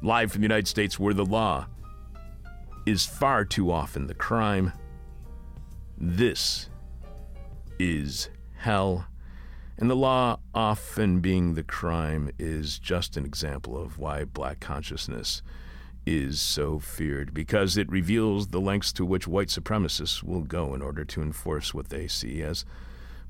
Live 0.00 0.30
from 0.30 0.42
the 0.42 0.46
United 0.46 0.68
States, 0.68 0.96
where 0.96 1.14
the 1.14 1.24
law 1.24 1.66
is 2.86 3.06
far 3.06 3.44
too 3.44 3.70
often 3.70 4.06
the 4.06 4.14
crime, 4.14 4.72
this 5.98 6.68
is 7.78 8.28
hell 8.56 9.06
and 9.82 9.90
the 9.90 9.96
law, 9.96 10.38
often 10.54 11.18
being 11.18 11.54
the 11.54 11.62
crime, 11.64 12.30
is 12.38 12.78
just 12.78 13.16
an 13.16 13.24
example 13.24 13.76
of 13.76 13.98
why 13.98 14.24
black 14.24 14.60
consciousness 14.60 15.42
is 16.06 16.40
so 16.40 16.78
feared, 16.78 17.34
because 17.34 17.76
it 17.76 17.90
reveals 17.90 18.48
the 18.48 18.60
lengths 18.60 18.92
to 18.92 19.04
which 19.04 19.26
white 19.26 19.48
supremacists 19.48 20.22
will 20.22 20.42
go 20.42 20.74
in 20.74 20.82
order 20.82 21.04
to 21.04 21.22
enforce 21.22 21.74
what 21.74 21.88
they 21.88 22.06
see 22.06 22.42
as 22.42 22.64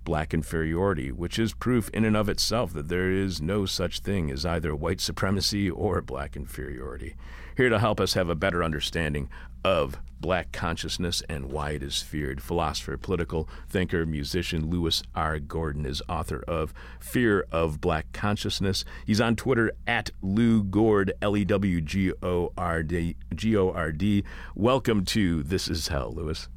black 0.05 0.35
inferiority, 0.35 1.11
which 1.11 1.39
is 1.39 1.55
proof 1.55 1.89
in 1.91 2.05
and 2.05 2.17
of 2.19 2.29
itself 2.29 2.75
that 2.75 2.89
there 2.89 3.11
is 3.11 3.41
no 3.41 3.65
such 3.65 4.01
thing 4.01 4.31
as 4.31 4.45
either 4.45 4.75
white 4.75 5.01
supremacy 5.01 5.71
or 5.71 6.03
black 6.03 6.37
inferiority. 6.37 7.15
Here 7.57 7.69
to 7.69 7.79
help 7.79 8.01
us 8.01 8.15
have 8.15 8.31
a 8.31 8.35
better 8.35 8.65
understanding 8.65 9.29
of 9.65 9.99
black 10.21 10.53
consciousness 10.53 11.23
and 11.29 11.51
why 11.53 11.73
it 11.73 11.83
is 11.83 12.01
feared. 12.01 12.43
Philosopher, 12.43 12.97
political 12.97 13.49
thinker, 13.69 14.07
musician 14.07 14.71
Lewis 14.71 15.03
R. 15.15 15.39
Gordon 15.39 15.85
is 15.85 16.01
author 16.09 16.43
of 16.49 16.73
Fear 16.99 17.47
of 17.53 17.81
Black 17.81 18.11
Consciousness. 18.13 18.85
He's 19.05 19.21
on 19.21 19.37
Twitter 19.37 19.73
at 19.87 20.11
Lew 20.23 20.63
Gord, 20.63 21.13
L 21.21 21.37
E 21.37 21.45
W 21.45 21.81
G 21.81 22.13
O 22.23 22.53
R 22.57 22.83
D. 22.83 23.17
G 23.35 23.57
O 23.57 23.71
R 23.71 23.93
D. 23.93 24.25
Welcome 24.55 25.05
to 25.07 25.43
This 25.43 25.69
Is 25.69 25.89
Hell, 25.89 26.13
Lewis. 26.15 26.49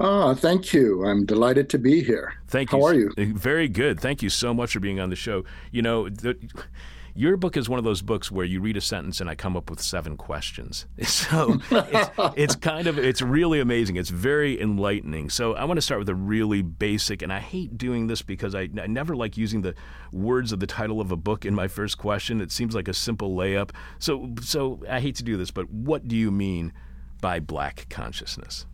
Ah, 0.00 0.34
thank 0.34 0.74
you. 0.74 1.06
I'm 1.06 1.24
delighted 1.24 1.70
to 1.70 1.78
be 1.78 2.02
here. 2.02 2.34
Thank 2.48 2.72
you. 2.72 2.78
How 2.78 2.84
are 2.86 2.94
you? 2.94 3.12
Very 3.16 3.68
good. 3.68 4.00
Thank 4.00 4.22
you 4.22 4.28
so 4.28 4.52
much 4.52 4.72
for 4.72 4.80
being 4.80 5.00
on 5.00 5.08
the 5.08 5.16
show. 5.16 5.44
You 5.70 5.82
know, 5.82 6.08
the, 6.08 6.36
your 7.16 7.38
book 7.38 7.56
is 7.56 7.66
one 7.66 7.78
of 7.78 7.84
those 7.84 8.02
books 8.02 8.30
where 8.30 8.44
you 8.44 8.60
read 8.60 8.76
a 8.76 8.80
sentence 8.80 9.22
and 9.22 9.30
I 9.30 9.34
come 9.34 9.56
up 9.56 9.70
with 9.70 9.80
seven 9.80 10.16
questions. 10.16 10.86
So 11.06 11.58
it's, 11.70 12.10
it's 12.36 12.56
kind 12.56 12.86
of 12.86 12.98
it's 12.98 13.22
really 13.22 13.58
amazing. 13.58 13.96
It's 13.96 14.10
very 14.10 14.60
enlightening. 14.60 15.30
So 15.30 15.54
I 15.54 15.64
want 15.64 15.78
to 15.78 15.82
start 15.82 15.98
with 15.98 16.08
a 16.08 16.14
really 16.14 16.62
basic, 16.62 17.22
and 17.22 17.32
I 17.32 17.40
hate 17.40 17.78
doing 17.78 18.06
this 18.06 18.22
because 18.22 18.54
I, 18.54 18.68
I 18.80 18.86
never 18.86 19.16
like 19.16 19.36
using 19.36 19.62
the 19.62 19.74
words 20.12 20.52
of 20.52 20.60
the 20.60 20.66
title 20.66 21.00
of 21.00 21.10
a 21.10 21.16
book 21.16 21.44
in 21.44 21.54
my 21.54 21.68
first 21.68 21.96
question. 21.96 22.40
It 22.40 22.52
seems 22.52 22.74
like 22.74 22.86
a 22.86 22.94
simple 22.94 23.34
layup. 23.34 23.70
So 23.98 24.34
so 24.40 24.82
I 24.88 25.00
hate 25.00 25.16
to 25.16 25.22
do 25.22 25.36
this, 25.36 25.50
but 25.50 25.70
what 25.70 26.06
do 26.06 26.16
you 26.16 26.30
mean 26.30 26.72
by 27.20 27.40
black 27.40 27.86
consciousness? 27.88 28.66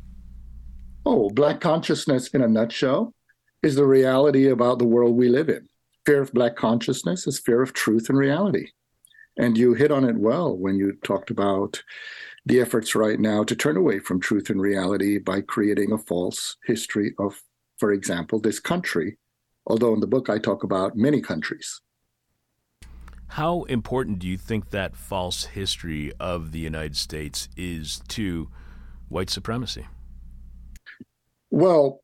Oh, 1.06 1.30
black 1.30 1.60
consciousness 1.60 2.28
in 2.28 2.42
a 2.42 2.48
nutshell 2.48 3.14
is 3.62 3.76
the 3.76 3.86
reality 3.86 4.48
about 4.48 4.78
the 4.78 4.86
world 4.86 5.16
we 5.16 5.28
live 5.28 5.48
in 5.48 5.68
fear 6.04 6.22
of 6.22 6.32
black 6.32 6.56
consciousness 6.56 7.26
is 7.26 7.38
fear 7.38 7.62
of 7.62 7.72
truth 7.72 8.08
and 8.08 8.18
reality. 8.18 8.68
And 9.38 9.56
you 9.56 9.74
hit 9.74 9.90
on 9.90 10.04
it 10.04 10.16
well 10.16 10.56
when 10.56 10.76
you 10.76 10.92
talked 11.04 11.30
about 11.30 11.82
the 12.44 12.60
efforts 12.60 12.94
right 12.94 13.18
now 13.18 13.44
to 13.44 13.56
turn 13.56 13.76
away 13.76 13.98
from 13.98 14.20
truth 14.20 14.50
and 14.50 14.60
reality 14.60 15.18
by 15.18 15.40
creating 15.40 15.92
a 15.92 15.98
false 15.98 16.56
history 16.66 17.14
of, 17.18 17.40
for 17.78 17.92
example, 17.92 18.40
this 18.40 18.60
country. 18.60 19.16
Although 19.66 19.94
in 19.94 20.00
the 20.00 20.06
book 20.06 20.28
I 20.28 20.38
talk 20.38 20.64
about 20.64 20.96
many 20.96 21.20
countries. 21.20 21.80
How 23.28 23.62
important 23.62 24.18
do 24.18 24.26
you 24.26 24.36
think 24.36 24.70
that 24.70 24.96
false 24.96 25.44
history 25.44 26.12
of 26.20 26.52
the 26.52 26.58
United 26.58 26.96
States 26.96 27.48
is 27.56 28.02
to 28.08 28.50
white 29.08 29.30
supremacy? 29.30 29.86
Well, 31.50 32.01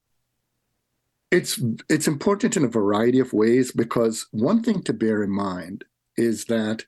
it's 1.31 1.61
it's 1.89 2.09
important 2.09 2.57
in 2.57 2.65
a 2.65 2.69
variety 2.69 3.19
of 3.19 3.33
ways 3.33 3.71
because 3.73 4.27
one 4.31 4.63
thing 4.63 4.83
to 4.83 4.93
bear 4.93 5.23
in 5.23 5.31
mind 5.31 5.85
is 6.17 6.47
that 6.47 6.85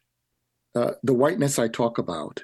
uh, 0.75 0.93
the 1.03 1.15
whiteness 1.15 1.59
I 1.59 1.69
talk 1.69 1.99
about 1.99 2.43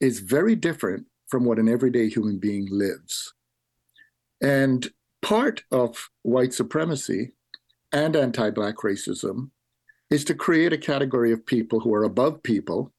is 0.00 0.20
very 0.20 0.54
different 0.54 1.06
from 1.28 1.44
what 1.44 1.58
an 1.58 1.68
everyday 1.68 2.08
human 2.08 2.38
being 2.38 2.68
lives. 2.70 3.32
And 4.42 4.88
part 5.22 5.64
of 5.70 6.10
white 6.22 6.52
supremacy 6.52 7.32
and 7.92 8.14
anti 8.14 8.50
Black 8.50 8.76
racism 8.76 9.50
is 10.10 10.24
to 10.24 10.34
create 10.34 10.72
a 10.72 10.78
category 10.78 11.32
of 11.32 11.46
people 11.46 11.80
who 11.80 11.94
are 11.94 12.04
above 12.04 12.42
people 12.42 12.92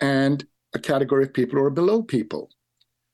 and 0.00 0.44
a 0.74 0.78
category 0.78 1.24
of 1.24 1.32
people 1.32 1.58
who 1.58 1.64
are 1.64 1.70
below 1.70 2.02
people. 2.02 2.50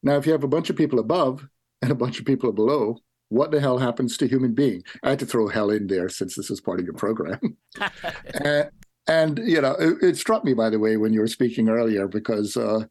Now, 0.03 0.17
if 0.17 0.27
you 0.27 0.33
have 0.33 0.45
a 0.45 0.49
bunch 0.49 0.69
of 0.69 0.77
people 0.77 0.99
above 0.99 1.47
and 1.81 1.91
a 1.91 1.95
bunch 1.95 2.19
of 2.19 2.27
people 2.27 2.53
below, 2.53 2.99
what 3.29 3.51
the 3.51 3.61
hell 3.61 3.79
happens 3.79 4.17
to 4.17 4.29
human 4.29 4.55
being? 4.55 4.83
I 5.03 5.11
had 5.11 5.19
to 5.21 5.27
throw 5.27 5.49
hell 5.49 5.71
in 5.71 5.87
there 5.87 6.09
since 6.09 6.35
this 6.35 6.51
is 6.51 6.61
part 6.61 6.81
of 6.81 6.87
your 6.87 6.95
program. 6.95 7.57
and, 8.45 8.71
and, 9.09 9.39
you 9.45 9.61
know, 9.61 9.73
it, 9.73 9.97
it, 10.03 10.17
struck 10.17 10.45
me, 10.45 10.55
by 10.55 10.71
the 10.71 10.79
way, 10.79 10.97
when 10.97 11.13
you 11.13 11.21
were 11.21 11.27
speaking 11.27 11.69
earlier, 11.69 12.09
because, 12.09 12.57
uh, 12.57 12.85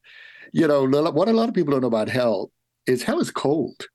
you 0.51 0.67
know, 0.67 0.85
what 0.85 1.27
a 1.27 1.33
lot 1.33 1.49
of 1.49 1.55
people 1.55 1.71
don't 1.71 1.81
know 1.81 1.87
about 1.87 2.09
hell 2.09 2.51
is 2.87 3.03
hell 3.03 3.19
is 3.19 3.31
cold. 3.31 3.87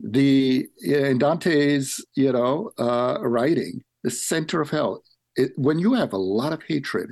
The 0.00 0.66
in 0.82 1.18
Dante's, 1.18 2.04
you 2.14 2.32
know, 2.32 2.70
uh, 2.78 3.18
writing, 3.20 3.82
the 4.02 4.10
center 4.10 4.60
of 4.60 4.70
hell. 4.70 5.02
It, 5.36 5.52
when 5.56 5.78
you 5.78 5.94
have 5.94 6.12
a 6.12 6.18
lot 6.18 6.52
of 6.52 6.62
hatred, 6.62 7.10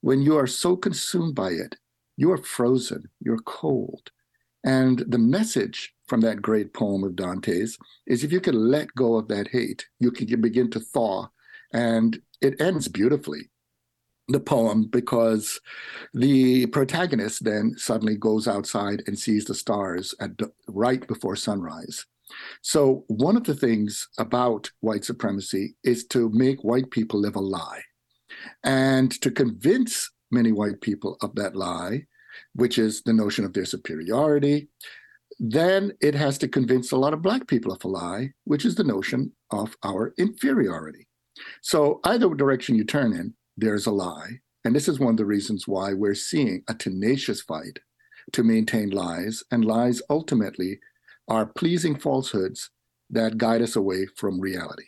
when 0.00 0.22
you 0.22 0.36
are 0.36 0.46
so 0.46 0.76
consumed 0.76 1.34
by 1.34 1.50
it, 1.50 1.76
you 2.16 2.30
are 2.32 2.38
frozen. 2.38 3.08
You're 3.20 3.38
cold. 3.38 4.10
And 4.64 5.04
the 5.08 5.18
message 5.18 5.94
from 6.06 6.20
that 6.22 6.42
great 6.42 6.72
poem 6.72 7.04
of 7.04 7.16
Dante's 7.16 7.78
is 8.06 8.24
if 8.24 8.32
you 8.32 8.40
can 8.40 8.54
let 8.70 8.94
go 8.94 9.16
of 9.16 9.28
that 9.28 9.48
hate, 9.48 9.86
you 9.98 10.10
can 10.10 10.40
begin 10.40 10.70
to 10.70 10.80
thaw. 10.80 11.28
And 11.72 12.20
it 12.40 12.60
ends 12.60 12.88
beautifully, 12.88 13.50
the 14.28 14.40
poem, 14.40 14.84
because 14.84 15.60
the 16.14 16.66
protagonist 16.66 17.44
then 17.44 17.74
suddenly 17.76 18.16
goes 18.16 18.46
outside 18.46 19.02
and 19.06 19.18
sees 19.18 19.44
the 19.44 19.54
stars 19.54 20.14
at 20.20 20.30
right 20.68 21.06
before 21.06 21.36
sunrise. 21.36 22.04
So, 22.60 23.04
one 23.06 23.36
of 23.36 23.44
the 23.44 23.54
things 23.54 24.08
about 24.18 24.70
white 24.80 25.04
supremacy 25.04 25.76
is 25.84 26.06
to 26.06 26.28
make 26.30 26.64
white 26.64 26.90
people 26.90 27.20
live 27.20 27.36
a 27.36 27.40
lie 27.40 27.82
and 28.64 29.10
to 29.22 29.30
convince 29.30 30.10
many 30.32 30.50
white 30.50 30.80
people 30.80 31.18
of 31.22 31.36
that 31.36 31.54
lie 31.54 32.06
which 32.54 32.78
is 32.78 33.02
the 33.02 33.12
notion 33.12 33.44
of 33.44 33.52
their 33.52 33.64
superiority. 33.64 34.68
Then 35.38 35.92
it 36.00 36.14
has 36.14 36.38
to 36.38 36.48
convince 36.48 36.92
a 36.92 36.96
lot 36.96 37.12
of 37.12 37.22
Black 37.22 37.46
people 37.46 37.72
of 37.72 37.84
a 37.84 37.88
lie, 37.88 38.32
which 38.44 38.64
is 38.64 38.74
the 38.74 38.84
notion 38.84 39.32
of 39.50 39.76
our 39.84 40.14
inferiority. 40.18 41.06
So, 41.62 42.00
either 42.04 42.34
direction 42.34 42.76
you 42.76 42.84
turn 42.84 43.12
in, 43.12 43.34
there's 43.56 43.86
a 43.86 43.90
lie. 43.90 44.40
And 44.64 44.74
this 44.74 44.88
is 44.88 44.98
one 44.98 45.10
of 45.10 45.16
the 45.16 45.26
reasons 45.26 45.68
why 45.68 45.92
we're 45.92 46.14
seeing 46.14 46.64
a 46.68 46.74
tenacious 46.74 47.42
fight 47.42 47.78
to 48.32 48.42
maintain 48.42 48.90
lies. 48.90 49.44
And 49.50 49.64
lies 49.64 50.00
ultimately 50.08 50.80
are 51.28 51.46
pleasing 51.46 51.98
falsehoods 51.98 52.70
that 53.10 53.38
guide 53.38 53.62
us 53.62 53.76
away 53.76 54.06
from 54.16 54.40
reality. 54.40 54.86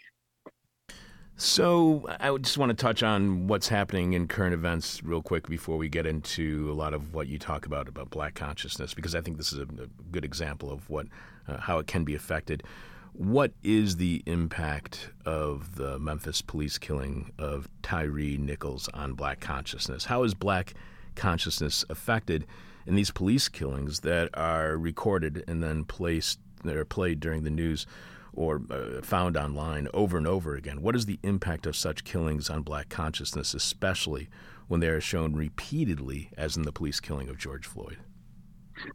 So, 1.40 2.04
I 2.18 2.36
just 2.36 2.58
want 2.58 2.70
to 2.70 2.74
touch 2.74 3.04
on 3.04 3.46
what's 3.46 3.68
happening 3.68 4.14
in 4.14 4.26
current 4.26 4.54
events 4.54 5.04
real 5.04 5.22
quick 5.22 5.48
before 5.48 5.76
we 5.76 5.88
get 5.88 6.04
into 6.04 6.68
a 6.68 6.74
lot 6.74 6.94
of 6.94 7.14
what 7.14 7.28
you 7.28 7.38
talk 7.38 7.64
about 7.64 7.86
about 7.86 8.10
black 8.10 8.34
consciousness, 8.34 8.92
because 8.92 9.14
I 9.14 9.20
think 9.20 9.36
this 9.36 9.52
is 9.52 9.60
a, 9.60 9.62
a 9.62 9.86
good 10.10 10.24
example 10.24 10.72
of 10.72 10.90
what 10.90 11.06
uh, 11.46 11.58
how 11.58 11.78
it 11.78 11.86
can 11.86 12.02
be 12.02 12.16
affected. 12.16 12.64
What 13.12 13.52
is 13.62 13.98
the 13.98 14.20
impact 14.26 15.10
of 15.24 15.76
the 15.76 16.00
Memphis 16.00 16.42
police 16.42 16.76
killing 16.76 17.30
of 17.38 17.68
Tyre 17.82 18.36
Nichols 18.36 18.88
on 18.92 19.12
black 19.12 19.38
consciousness? 19.38 20.06
How 20.06 20.24
is 20.24 20.34
black 20.34 20.74
consciousness 21.14 21.84
affected 21.88 22.46
in 22.84 22.96
these 22.96 23.12
police 23.12 23.46
killings 23.46 24.00
that 24.00 24.30
are 24.34 24.76
recorded 24.76 25.44
and 25.46 25.62
then 25.62 25.84
placed 25.84 26.40
that 26.64 26.76
are 26.76 26.84
played 26.84 27.20
during 27.20 27.44
the 27.44 27.50
news? 27.50 27.86
Or 28.32 28.62
uh, 28.70 29.02
found 29.02 29.36
online 29.36 29.88
over 29.94 30.16
and 30.16 30.26
over 30.26 30.54
again. 30.54 30.82
What 30.82 30.96
is 30.96 31.06
the 31.06 31.18
impact 31.22 31.66
of 31.66 31.76
such 31.76 32.04
killings 32.04 32.50
on 32.50 32.62
black 32.62 32.88
consciousness, 32.88 33.54
especially 33.54 34.28
when 34.68 34.80
they 34.80 34.88
are 34.88 35.00
shown 35.00 35.34
repeatedly, 35.34 36.30
as 36.36 36.56
in 36.56 36.62
the 36.62 36.72
police 36.72 37.00
killing 37.00 37.28
of 37.28 37.38
George 37.38 37.66
Floyd? 37.66 37.98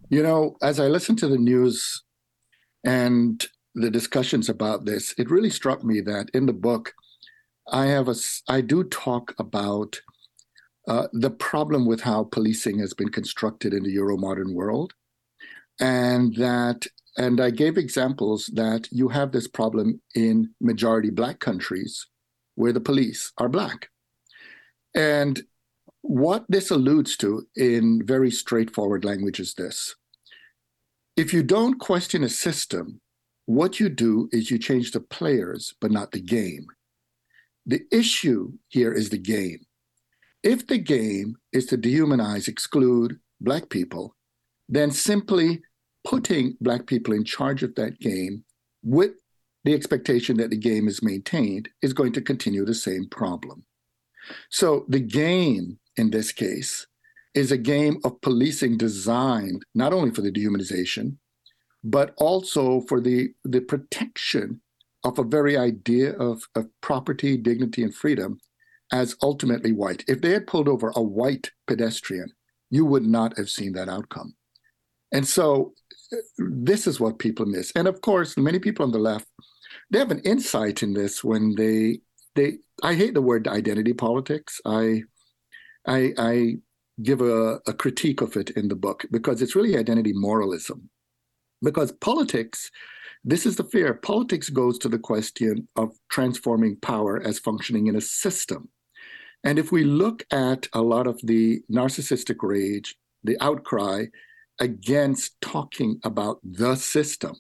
You 0.10 0.24
know, 0.24 0.56
as 0.62 0.80
I 0.80 0.88
listened 0.88 1.20
to 1.20 1.28
the 1.28 1.38
news 1.38 2.04
and 2.84 3.46
the 3.76 3.90
discussions 3.90 4.50
about 4.50 4.86
this, 4.86 5.14
it 5.18 5.30
really 5.30 5.50
struck 5.50 5.84
me 5.84 6.02
that 6.02 6.30
in 6.34 6.46
the 6.46 6.54
book, 6.54 6.94
I 7.72 7.88
have 7.88 8.08
a, 8.08 8.16
I 8.48 8.62
do 8.62 8.84
talk 8.84 9.34
about 9.40 10.00
uh, 10.88 11.08
the 11.14 11.32
problem 11.32 11.86
with 11.86 12.02
how 12.02 12.26
policing 12.26 12.80
has 12.80 12.94
been 12.94 13.10
constructed 13.10 13.74
in 13.74 13.84
the 13.84 13.92
Euro 13.92 14.18
modern 14.18 14.54
world, 14.54 14.94
and 15.80 16.36
that 16.36 16.86
and 17.18 17.40
I 17.40 17.52
gave 17.52 17.78
examples 17.78 18.50
that 18.54 18.88
you 18.92 19.08
have 19.10 19.32
this 19.32 19.48
problem 19.48 20.02
in 20.16 20.50
majority 20.60 21.10
black 21.12 21.40
countries 21.40 22.08
where 22.56 22.74
the 22.74 22.80
police 22.80 23.32
are 23.38 23.50
black. 23.50 23.90
And 24.96 25.42
what 26.02 26.46
this 26.50 26.72
alludes 26.72 27.16
to 27.18 27.48
in 27.56 28.06
very 28.06 28.32
straightforward 28.32 29.06
language 29.06 29.40
is 29.40 29.54
this 29.54 29.96
if 31.16 31.34
you 31.34 31.44
don't 31.44 31.80
question 31.80 32.24
a 32.24 32.30
system, 32.30 33.00
what 33.46 33.80
you 33.80 33.90
do 33.90 34.30
is 34.32 34.50
you 34.50 34.58
change 34.58 34.92
the 34.92 35.00
players, 35.00 35.76
but 35.80 35.92
not 35.92 36.12
the 36.12 36.22
game. 36.22 36.66
The 37.66 37.82
issue 37.92 38.54
here 38.70 38.92
is 38.92 39.10
the 39.10 39.18
game. 39.18 39.60
If 40.42 40.66
the 40.68 40.78
game 40.78 41.36
is 41.52 41.68
to 41.68 41.78
dehumanize, 41.78 42.48
exclude 42.48 43.20
Black 43.40 43.70
people, 43.70 44.16
then 44.68 44.92
simply 44.92 45.62
putting 46.04 46.58
Black 46.62 46.86
people 46.86 47.14
in 47.14 47.24
charge 47.24 47.64
of 47.64 47.76
that 47.76 48.00
game 48.00 48.44
with 48.84 49.12
the 49.64 49.74
expectation 49.74 50.38
that 50.38 50.50
the 50.50 50.58
game 50.58 50.88
is 50.88 51.02
maintained 51.02 51.70
is 51.82 51.94
going 51.94 52.12
to 52.14 52.22
continue 52.22 52.66
the 52.66 52.74
same 52.74 53.08
problem. 53.10 53.64
So 54.50 54.86
the 54.90 55.00
game 55.00 55.80
in 55.98 56.12
this 56.12 56.32
case 56.32 56.86
is 57.34 57.52
a 57.52 57.58
game 57.58 58.00
of 58.04 58.22
policing 58.22 58.78
designed 58.78 59.66
not 59.74 59.94
only 59.94 60.12
for 60.12 60.22
the 60.22 60.32
dehumanization, 60.32 61.18
but 61.84 62.14
also 62.18 62.82
for 62.82 63.02
the, 63.02 63.34
the 63.44 63.62
protection 63.62 64.62
of 65.04 65.20
a 65.20 65.24
very 65.24 65.58
idea 65.58 66.14
of, 66.14 66.44
of 66.56 66.68
property, 66.82 67.36
dignity, 67.38 67.84
and 67.84 67.94
freedom 67.94 68.40
as 68.92 69.16
ultimately 69.22 69.72
white. 69.72 70.04
If 70.08 70.22
they 70.22 70.32
had 70.32 70.48
pulled 70.48 70.70
over 70.70 70.94
a 70.96 71.02
white 71.02 71.52
pedestrian, 71.68 72.32
you 72.70 72.86
would 72.86 73.04
not 73.04 73.38
have 73.38 73.50
seen 73.50 73.74
that 73.74 73.90
outcome. 73.90 74.36
And 75.12 75.28
so 75.28 75.74
this 76.38 76.88
is 76.88 77.00
what 77.00 77.20
people 77.20 77.46
miss. 77.46 77.72
And 77.76 77.88
of 77.88 78.02
course, 78.02 78.38
many 78.38 78.60
people 78.60 78.86
on 78.86 78.92
the 78.92 79.00
left, 79.00 79.28
they 79.92 80.00
have 80.00 80.12
an 80.12 80.20
insight 80.20 80.84
in 80.84 80.94
this 80.94 81.24
when 81.24 81.56
they 81.56 82.00
they 82.36 82.58
I 82.82 82.96
hate 82.96 83.14
the 83.14 83.22
word 83.22 83.48
identity 83.48 83.94
politics. 83.94 84.60
I 84.66 85.04
I, 85.86 86.14
I 86.18 86.56
give 87.02 87.22
a, 87.22 87.60
a 87.68 87.74
critique 87.74 88.22
of 88.22 88.38
it 88.38 88.52
in 88.52 88.68
the 88.68 88.76
book 88.76 89.06
because 89.12 89.42
it's 89.42 89.56
really 89.56 89.78
identity 89.78 90.14
moralism. 90.14 90.90
Because 91.62 91.92
politics, 91.94 92.70
this 93.24 93.46
is 93.46 93.56
the 93.56 93.64
fear. 93.64 93.94
Politics 93.94 94.50
goes 94.50 94.78
to 94.80 94.90
the 94.90 95.00
question 95.00 95.68
of 95.76 95.96
transforming 96.10 96.76
power 96.78 97.22
as 97.22 97.40
functioning 97.40 97.88
in 97.88 97.96
a 97.96 98.02
system. 98.02 98.70
And 99.44 99.60
if 99.60 99.72
we 99.72 99.84
look 99.84 100.24
at 100.32 100.68
a 100.74 100.82
lot 100.82 101.08
of 101.08 101.20
the 101.24 101.62
narcissistic 101.72 102.38
rage, 102.42 102.96
the 103.24 103.38
outcry 103.42 104.06
against 104.64 105.40
talking 105.42 106.00
about 106.06 106.40
the 106.42 106.74
system, 106.76 107.36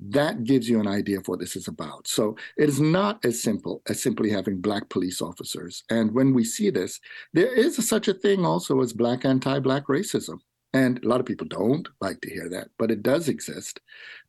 that 0.00 0.44
gives 0.44 0.66
you 0.70 0.80
an 0.80 0.88
idea 0.88 1.18
of 1.18 1.28
what 1.28 1.40
this 1.40 1.56
is 1.56 1.68
about. 1.68 2.08
So 2.08 2.36
it 2.56 2.68
is 2.68 2.80
not 2.80 3.22
as 3.22 3.42
simple 3.42 3.82
as 3.86 4.02
simply 4.02 4.30
having 4.30 4.60
black 4.60 4.88
police 4.88 5.20
officers. 5.20 5.84
And 5.90 6.12
when 6.12 6.32
we 6.32 6.44
see 6.44 6.70
this, 6.70 7.00
there 7.34 7.52
is 7.52 7.78
a, 7.78 7.82
such 7.82 8.08
a 8.08 8.14
thing 8.14 8.46
also 8.46 8.80
as 8.80 8.92
black 8.94 9.26
anti-black 9.26 9.88
racism. 9.88 10.38
And 10.72 11.04
a 11.04 11.08
lot 11.08 11.20
of 11.20 11.26
people 11.26 11.48
don't 11.48 11.86
like 12.00 12.20
to 12.22 12.30
hear 12.30 12.48
that, 12.48 12.68
but 12.78 12.90
it 12.90 13.02
does 13.02 13.28
exist. 13.28 13.80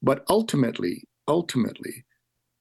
But 0.01 0.25
ultimately, 0.27 1.07
ultimately, 1.27 2.05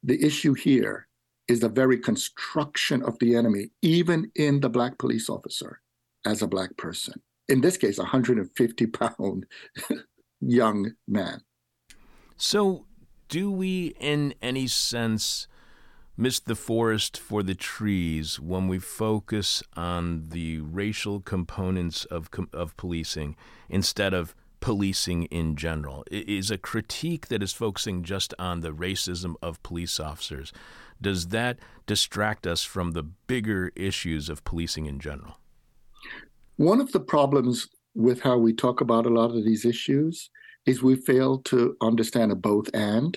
the 0.04 0.22
issue 0.24 0.54
here 0.54 1.08
is 1.48 1.60
the 1.60 1.68
very 1.68 1.98
construction 1.98 3.02
of 3.02 3.18
the 3.18 3.34
enemy, 3.34 3.70
even 3.82 4.30
in 4.36 4.60
the 4.60 4.68
black 4.68 4.98
police 4.98 5.28
officer 5.28 5.80
as 6.24 6.42
a 6.42 6.46
black 6.46 6.76
person. 6.76 7.20
In 7.48 7.60
this 7.60 7.76
case, 7.76 7.98
a 7.98 8.02
150 8.02 8.86
pound 8.86 9.46
young 10.40 10.92
man. 11.06 11.40
So 12.36 12.84
do 13.28 13.50
we, 13.50 13.94
in 13.98 14.34
any 14.40 14.66
sense, 14.66 15.48
miss 16.16 16.40
the 16.40 16.54
forest 16.54 17.18
for 17.18 17.42
the 17.42 17.54
trees 17.54 18.38
when 18.40 18.68
we 18.68 18.78
focus 18.78 19.62
on 19.76 20.28
the 20.30 20.60
racial 20.60 21.20
components 21.20 22.04
of 22.06 22.28
of 22.52 22.76
policing 22.76 23.36
instead 23.68 24.14
of 24.14 24.34
policing 24.60 25.24
in 25.24 25.56
general? 25.56 26.04
Is 26.10 26.50
a 26.50 26.58
critique 26.58 27.28
that 27.28 27.42
is 27.42 27.52
focusing 27.52 28.02
just 28.02 28.34
on 28.38 28.60
the 28.60 28.72
racism 28.72 29.34
of 29.42 29.62
police 29.62 29.98
officers 29.98 30.52
does 31.00 31.28
that 31.28 31.58
distract 31.86 32.46
us 32.46 32.64
from 32.64 32.92
the 32.92 33.02
bigger 33.02 33.70
issues 33.76 34.28
of 34.28 34.44
policing 34.44 34.86
in 34.86 34.98
general? 34.98 35.38
One 36.58 36.80
of 36.80 36.90
the 36.90 36.98
problems 36.98 37.68
with 37.94 38.20
how 38.20 38.36
we 38.36 38.52
talk 38.52 38.80
about 38.80 39.06
a 39.06 39.10
lot 39.10 39.30
of 39.30 39.44
these 39.44 39.64
issues 39.64 40.28
is 40.66 40.82
we 40.82 40.96
fail 40.96 41.38
to 41.42 41.76
understand 41.80 42.32
a 42.32 42.34
both 42.34 42.68
and. 42.74 43.16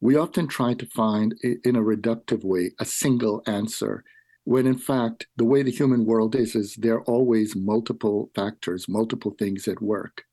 We 0.00 0.16
often 0.16 0.48
try 0.48 0.72
to 0.74 0.86
find, 0.86 1.34
in 1.42 1.76
a 1.76 1.82
reductive 1.82 2.44
way, 2.44 2.70
a 2.80 2.86
single 2.86 3.42
answer, 3.46 4.04
when 4.44 4.66
in 4.66 4.78
fact, 4.78 5.26
the 5.36 5.44
way 5.44 5.62
the 5.62 5.70
human 5.70 6.06
world 6.06 6.34
is, 6.34 6.54
is 6.54 6.74
there 6.76 6.94
are 6.94 7.04
always 7.04 7.54
multiple 7.54 8.30
factors, 8.34 8.88
multiple 8.88 9.34
things 9.38 9.68
at 9.68 9.82
work. 9.82 10.24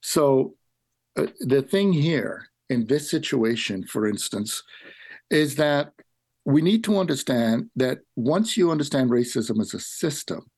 So 0.00 0.54
uh, 1.18 1.26
the 1.40 1.60
thing 1.60 1.92
here 1.92 2.46
in 2.70 2.86
this 2.86 3.10
situation, 3.10 3.84
for 3.84 4.08
instance, 4.08 4.62
is 5.28 5.56
that 5.56 5.92
we 6.46 6.62
need 6.62 6.82
to 6.84 6.96
understand 6.96 7.68
that 7.76 7.98
once 8.16 8.56
you 8.56 8.70
understand 8.70 9.10
racism 9.10 9.60
as 9.60 9.74
a 9.74 9.80
system 9.80 10.50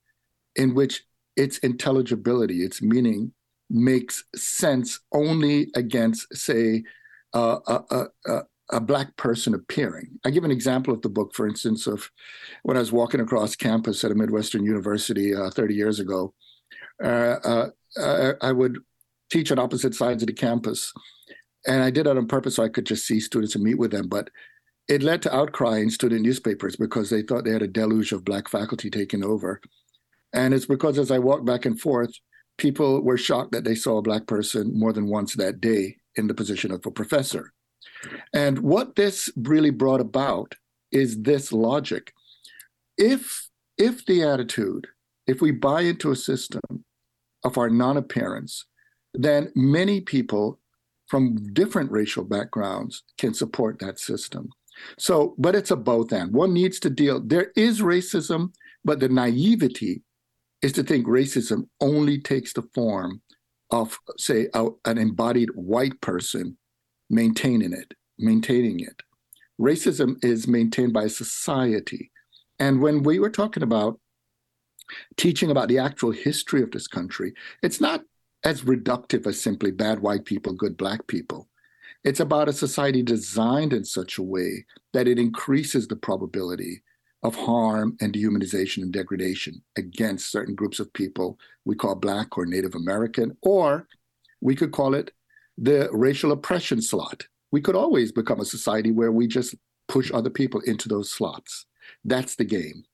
in 0.54 0.72
which 0.72 1.02
its 1.36 1.58
intelligibility, 1.58 2.62
its 2.62 2.82
meaning 2.82 3.32
makes 3.68 4.24
sense 4.34 5.00
only 5.12 5.68
against, 5.74 6.34
say, 6.36 6.84
uh, 7.34 7.58
a, 7.66 8.06
a, 8.26 8.42
a, 8.70 8.80
black 8.80 9.16
person 9.16 9.54
appearing. 9.54 10.18
I 10.24 10.30
give 10.30 10.44
an 10.44 10.50
example 10.50 10.94
of 10.94 11.02
the 11.02 11.08
book, 11.08 11.34
for 11.34 11.46
instance, 11.46 11.86
of 11.86 12.10
when 12.62 12.76
I 12.76 12.80
was 12.80 12.92
walking 12.92 13.20
across 13.20 13.56
campus 13.56 14.04
at 14.04 14.12
a 14.12 14.14
Midwestern 14.14 14.64
university 14.64 15.34
uh, 15.34 15.50
30 15.50 15.74
years 15.74 16.00
ago. 16.00 16.32
Uh, 17.02 17.36
uh 17.98 18.32
I 18.40 18.52
would 18.52 18.78
teach 19.30 19.50
on 19.50 19.58
opposite 19.58 19.94
sides 19.94 20.22
of 20.22 20.28
the 20.28 20.32
campus, 20.32 20.92
and 21.66 21.82
I 21.82 21.90
did 21.90 22.06
that 22.06 22.16
on 22.16 22.28
purpose 22.28 22.56
so 22.56 22.62
I 22.62 22.68
could 22.68 22.86
just 22.86 23.06
see 23.06 23.20
students 23.20 23.54
and 23.54 23.64
meet 23.64 23.78
with 23.78 23.90
them. 23.90 24.08
But 24.08 24.30
it 24.88 25.02
led 25.02 25.22
to 25.22 25.34
outcry 25.34 25.78
in 25.78 25.90
student 25.90 26.22
newspapers 26.22 26.76
because 26.76 27.10
they 27.10 27.22
thought 27.22 27.44
they 27.44 27.52
had 27.52 27.62
a 27.62 27.68
deluge 27.68 28.12
of 28.12 28.24
black 28.24 28.48
faculty 28.48 28.88
taking 28.88 29.24
over. 29.24 29.60
And 30.32 30.52
it's 30.54 30.66
because 30.66 30.98
as 30.98 31.10
I 31.10 31.18
walked 31.18 31.44
back 31.44 31.64
and 31.64 31.80
forth, 31.80 32.12
people 32.58 33.02
were 33.02 33.18
shocked 33.18 33.52
that 33.52 33.64
they 33.64 33.74
saw 33.74 33.98
a 33.98 34.02
black 34.02 34.26
person 34.26 34.78
more 34.78 34.92
than 34.92 35.08
once 35.08 35.34
that 35.34 35.60
day 35.60 35.96
in 36.16 36.26
the 36.26 36.34
position 36.34 36.70
of 36.70 36.84
a 36.86 36.90
professor. 36.90 37.52
And 38.32 38.58
what 38.60 38.96
this 38.96 39.30
really 39.36 39.70
brought 39.70 40.00
about 40.00 40.54
is 40.92 41.22
this 41.22 41.52
logic. 41.52 42.12
If 42.96 43.48
if 43.78 44.06
the 44.06 44.22
attitude, 44.22 44.86
if 45.26 45.42
we 45.42 45.50
buy 45.50 45.82
into 45.82 46.10
a 46.10 46.16
system 46.16 46.84
of 47.44 47.58
our 47.58 47.68
non-appearance, 47.68 48.64
then 49.12 49.52
many 49.54 50.00
people 50.00 50.58
from 51.06 51.36
different 51.52 51.90
racial 51.90 52.24
backgrounds 52.24 53.02
can 53.18 53.34
support 53.34 53.78
that 53.78 53.98
system. 53.98 54.48
So, 54.98 55.34
but 55.38 55.54
it's 55.54 55.70
a 55.70 55.76
both 55.76 56.12
and. 56.12 56.32
One 56.32 56.52
needs 56.52 56.80
to 56.80 56.90
deal, 56.90 57.20
there 57.20 57.52
is 57.54 57.80
racism, 57.80 58.52
but 58.84 59.00
the 59.00 59.08
naivety 59.08 60.02
is 60.62 60.72
to 60.72 60.82
think 60.82 61.06
racism 61.06 61.68
only 61.80 62.18
takes 62.20 62.52
the 62.52 62.62
form 62.74 63.20
of, 63.70 63.98
say, 64.16 64.48
a, 64.54 64.68
an 64.84 64.98
embodied 64.98 65.50
white 65.54 66.00
person 66.00 66.56
maintaining 67.10 67.72
it, 67.72 67.94
maintaining 68.18 68.80
it. 68.80 69.02
Racism 69.60 70.22
is 70.24 70.46
maintained 70.46 70.92
by 70.92 71.06
society. 71.06 72.10
And 72.58 72.80
when 72.80 73.02
we 73.02 73.18
were 73.18 73.30
talking 73.30 73.62
about 73.62 73.98
teaching 75.16 75.50
about 75.50 75.68
the 75.68 75.78
actual 75.78 76.10
history 76.10 76.62
of 76.62 76.70
this 76.70 76.86
country, 76.86 77.34
it's 77.62 77.80
not 77.80 78.02
as 78.44 78.62
reductive 78.62 79.26
as 79.26 79.40
simply 79.40 79.70
bad 79.70 80.00
white 80.00 80.24
people, 80.24 80.52
good 80.52 80.76
black 80.76 81.06
people. 81.06 81.48
It's 82.04 82.20
about 82.20 82.48
a 82.48 82.52
society 82.52 83.02
designed 83.02 83.72
in 83.72 83.84
such 83.84 84.18
a 84.18 84.22
way 84.22 84.64
that 84.92 85.08
it 85.08 85.18
increases 85.18 85.88
the 85.88 85.96
probability 85.96 86.82
of 87.22 87.34
harm 87.34 87.96
and 88.00 88.12
dehumanization 88.12 88.82
and 88.82 88.92
degradation 88.92 89.62
against 89.76 90.30
certain 90.30 90.54
groups 90.54 90.78
of 90.78 90.92
people 90.92 91.38
we 91.64 91.74
call 91.74 91.94
Black 91.94 92.36
or 92.38 92.46
Native 92.46 92.74
American, 92.74 93.36
or 93.42 93.86
we 94.40 94.54
could 94.54 94.72
call 94.72 94.94
it 94.94 95.10
the 95.58 95.88
racial 95.92 96.32
oppression 96.32 96.80
slot. 96.80 97.26
We 97.52 97.60
could 97.60 97.76
always 97.76 98.12
become 98.12 98.40
a 98.40 98.44
society 98.44 98.92
where 98.92 99.12
we 99.12 99.26
just 99.26 99.54
push 99.88 100.10
other 100.12 100.30
people 100.30 100.60
into 100.60 100.88
those 100.88 101.10
slots. 101.10 101.66
That's 102.04 102.36
the 102.36 102.44
game. 102.44 102.84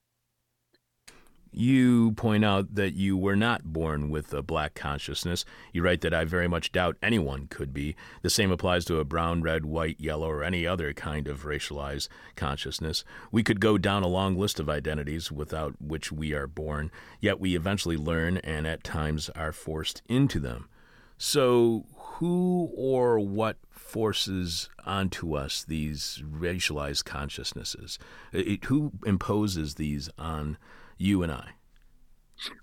You 1.55 2.13
point 2.13 2.47
out 2.47 2.75
that 2.77 2.95
you 2.95 3.17
were 3.17 3.37
not 3.37 3.63
born 3.65 4.09
with 4.09 4.33
a 4.33 4.43
black 4.43 4.75
consciousness. 4.75 5.45
You 5.73 5.83
write 5.83 6.01
that 6.01 6.15
I 6.15 6.25
very 6.25 6.49
much 6.49 6.73
doubt 6.73 6.97
anyone 7.03 7.47
could 7.49 7.75
be. 7.75 7.95
The 8.23 8.31
same 8.31 8.51
applies 8.51 8.87
to 8.87 8.99
a 8.99 9.05
brown, 9.05 9.43
red, 9.43 9.67
white, 9.67 10.01
yellow, 10.01 10.31
or 10.31 10.43
any 10.43 10.67
other 10.67 10.95
kind 10.95 11.29
of 11.29 11.45
racialized 11.45 12.09
consciousness. 12.37 13.05
We 13.31 13.43
could 13.43 13.61
go 13.61 13.77
down 13.77 14.03
a 14.03 14.09
long 14.09 14.39
list 14.39 14.59
of 14.61 14.71
identities 14.71 15.31
without 15.31 15.75
which 15.79 16.11
we 16.11 16.33
are 16.33 16.47
born, 16.47 16.91
yet 17.21 17.39
we 17.39 17.55
eventually 17.55 17.99
learn 17.99 18.39
and 18.39 18.67
at 18.67 18.83
times 18.83 19.29
are 19.31 19.53
forced 19.53 20.01
into 20.09 20.41
them. 20.41 20.71
So, 21.19 21.87
who 21.95 22.73
or 22.75 23.21
what 23.21 23.57
forces 23.71 24.69
onto 24.85 25.35
us 25.35 25.63
these 25.63 26.23
racialized 26.29 27.05
consciousnesses? 27.05 27.99
It, 28.33 28.65
who 28.65 28.93
imposes 29.05 29.77
these 29.77 30.09
on 30.19 30.57
you 31.03 31.23
and 31.23 31.33
I? 31.33 31.49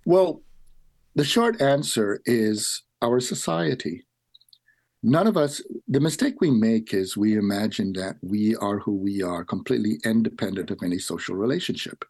Well, 0.06 0.41
the 1.15 1.25
short 1.25 1.62
answer 1.62 2.21
is 2.25 2.84
our 3.02 3.19
society. 3.19 4.06
None 5.04 5.28
of 5.28 5.38
us, 5.38 5.62
the 5.88 5.99
mistake 5.99 6.36
we 6.41 6.52
make 6.52 6.93
is 6.93 7.15
we 7.15 7.38
imagine 7.38 7.93
that 7.93 8.17
we 8.21 8.56
are 8.58 8.80
who 8.80 8.95
we 8.95 9.21
are, 9.21 9.45
completely 9.45 9.99
independent 10.04 10.71
of 10.71 10.80
any 10.84 10.99
social 10.99 11.36
relationship. 11.36 12.04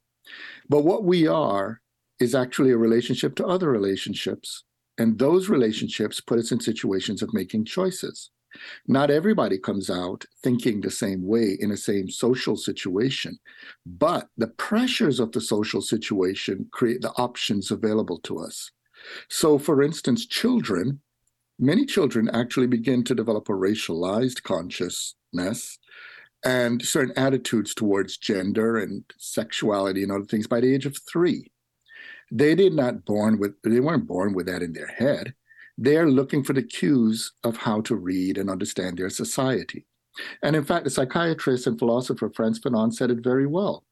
But 0.69 0.83
what 0.83 1.03
we 1.03 1.27
are 1.27 1.81
is 2.19 2.35
actually 2.35 2.71
a 2.71 2.77
relationship 2.77 3.35
to 3.35 3.45
other 3.45 3.69
relationships. 3.69 4.63
And 4.97 5.17
those 5.17 5.49
relationships 5.49 6.19
put 6.19 6.39
us 6.39 6.51
in 6.51 6.59
situations 6.59 7.21
of 7.21 7.33
making 7.33 7.65
choices. 7.65 8.31
Not 8.88 9.12
everybody 9.12 9.57
comes 9.57 9.89
out 9.89 10.25
thinking 10.43 10.81
the 10.81 10.91
same 10.91 11.25
way 11.25 11.57
in 11.59 11.69
the 11.69 11.77
same 11.77 12.09
social 12.09 12.55
situation, 12.55 13.39
but 13.85 14.27
the 14.38 14.47
pressures 14.47 15.19
of 15.19 15.31
the 15.31 15.41
social 15.41 15.81
situation 15.81 16.67
create 16.71 17.01
the 17.01 17.12
options 17.12 17.71
available 17.71 18.19
to 18.21 18.39
us. 18.39 18.71
So, 19.29 19.57
for 19.57 19.81
instance, 19.81 20.25
children 20.25 21.01
many 21.59 21.85
children 21.85 22.29
actually 22.29 22.67
begin 22.67 23.03
to 23.03 23.13
develop 23.13 23.49
a 23.49 23.53
racialized 23.53 24.43
consciousness 24.43 25.77
and 26.45 26.81
certain 26.81 27.17
attitudes 27.17 27.75
towards 27.75 28.17
gender 28.17 28.77
and 28.77 29.03
sexuality 29.17 30.03
and 30.03 30.12
other 30.12 30.23
things 30.23 30.47
by 30.47 30.62
the 30.62 30.73
age 30.73 30.85
of 30.85 30.97
three. 30.97 31.51
They 32.31 32.55
did 32.55 32.73
not 32.73 33.05
born 33.05 33.39
with 33.39 33.62
they 33.63 33.79
weren't 33.79 34.07
born 34.07 34.33
with 34.33 34.45
that 34.45 34.62
in 34.62 34.73
their 34.73 34.88
head. 34.88 35.33
They're 35.81 36.09
looking 36.09 36.43
for 36.43 36.51
the 36.51 36.61
cues 36.61 37.31
of 37.45 37.55
how 37.55 37.79
to 37.81 37.95
read 37.95 38.37
and 38.37 38.49
understand 38.49 38.97
their 38.97 39.09
society. 39.09 39.85
And 40.43 40.53
in 40.53 40.65
fact, 40.65 40.83
the 40.83 40.89
psychiatrist 40.89 41.67
and 41.67 41.79
philosopher 41.79 42.29
Frantz 42.35 42.59
Fanon 42.59 42.93
said 42.93 43.11
it 43.11 43.23
very 43.23 43.47
well. 43.47 43.85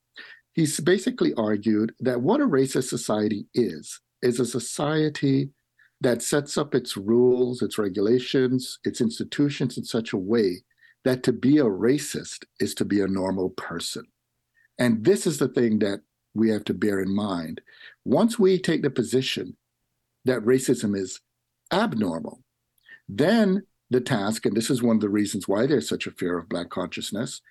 He's 0.51 0.77
basically 0.81 1.33
argued 1.35 1.93
that 2.01 2.21
what 2.21 2.41
a 2.41 2.45
racist 2.45 2.89
society 2.89 3.47
is, 3.53 4.01
is 4.21 4.37
a 4.41 4.45
society 4.45 5.51
that 6.01 6.21
sets 6.21 6.57
up 6.57 6.75
its 6.75 6.97
rules, 6.97 7.61
its 7.61 7.77
regulations, 7.77 8.79
its 8.83 8.99
institutions 8.99 9.77
in 9.77 9.85
such 9.85 10.11
a 10.11 10.17
way 10.17 10.63
that 11.05 11.23
to 11.23 11.31
be 11.31 11.57
a 11.57 11.63
racist 11.63 12.43
is 12.59 12.75
to 12.75 12.83
be 12.83 12.99
a 12.99 13.07
normal 13.07 13.51
person. 13.51 14.03
And 14.77 15.05
this 15.05 15.25
is 15.25 15.37
the 15.37 15.47
thing 15.47 15.79
that 15.79 16.01
we 16.33 16.49
have 16.49 16.65
to 16.65 16.73
bear 16.73 16.99
in 16.99 17.15
mind. 17.15 17.61
Once 18.03 18.37
we 18.37 18.59
take 18.59 18.81
the 18.81 18.89
position 18.89 19.55
that 20.25 20.41
racism 20.41 20.93
is 20.93 21.21
abnormal, 21.71 22.43
then 23.07 23.63
the 23.89 24.01
task, 24.01 24.45
and 24.45 24.55
this 24.55 24.69
is 24.69 24.83
one 24.83 24.97
of 24.97 25.01
the 25.01 25.09
reasons 25.09 25.47
why 25.47 25.65
there's 25.65 25.87
such 25.87 26.07
a 26.07 26.11
fear 26.11 26.37
of 26.37 26.49
Black 26.49 26.69
consciousness, 26.69 27.41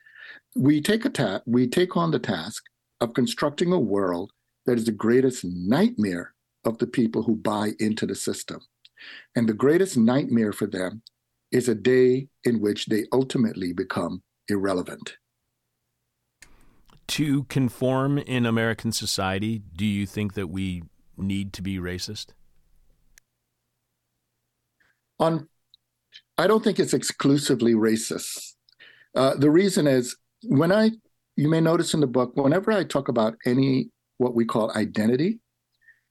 we 0.54 0.80
take 0.80 1.04
a 1.04 1.10
ta- 1.10 1.40
we 1.46 1.66
take 1.66 1.96
on 1.96 2.10
the 2.10 2.18
task 2.18 2.64
of 3.00 3.14
constructing 3.14 3.72
a 3.72 3.78
world 3.78 4.32
that 4.66 4.78
is 4.78 4.84
the 4.84 4.92
greatest 4.92 5.44
nightmare 5.44 6.34
of 6.64 6.78
the 6.78 6.86
people 6.86 7.22
who 7.22 7.36
buy 7.36 7.72
into 7.78 8.06
the 8.06 8.14
system. 8.14 8.60
And 9.34 9.48
the 9.48 9.54
greatest 9.54 9.96
nightmare 9.96 10.52
for 10.52 10.66
them 10.66 11.02
is 11.52 11.68
a 11.68 11.74
day 11.74 12.28
in 12.44 12.60
which 12.60 12.86
they 12.86 13.04
ultimately 13.12 13.72
become 13.72 14.22
irrelevant. 14.48 15.16
To 17.08 17.44
conform 17.44 18.18
in 18.18 18.44
American 18.44 18.90
society, 18.90 19.62
do 19.76 19.86
you 19.86 20.06
think 20.06 20.34
that 20.34 20.48
we 20.48 20.82
need 21.16 21.52
to 21.54 21.62
be 21.62 21.78
racist? 21.78 22.32
On, 25.18 25.48
I 26.38 26.46
don't 26.46 26.62
think 26.62 26.78
it's 26.78 26.94
exclusively 26.94 27.74
racist. 27.74 28.54
Uh, 29.14 29.34
the 29.34 29.50
reason 29.50 29.86
is 29.86 30.16
when 30.44 30.72
I, 30.72 30.90
you 31.36 31.48
may 31.48 31.60
notice 31.60 31.94
in 31.94 32.00
the 32.00 32.06
book, 32.06 32.36
whenever 32.36 32.70
I 32.72 32.84
talk 32.84 33.08
about 33.08 33.36
any 33.46 33.90
what 34.18 34.34
we 34.34 34.44
call 34.44 34.72
identity, 34.76 35.40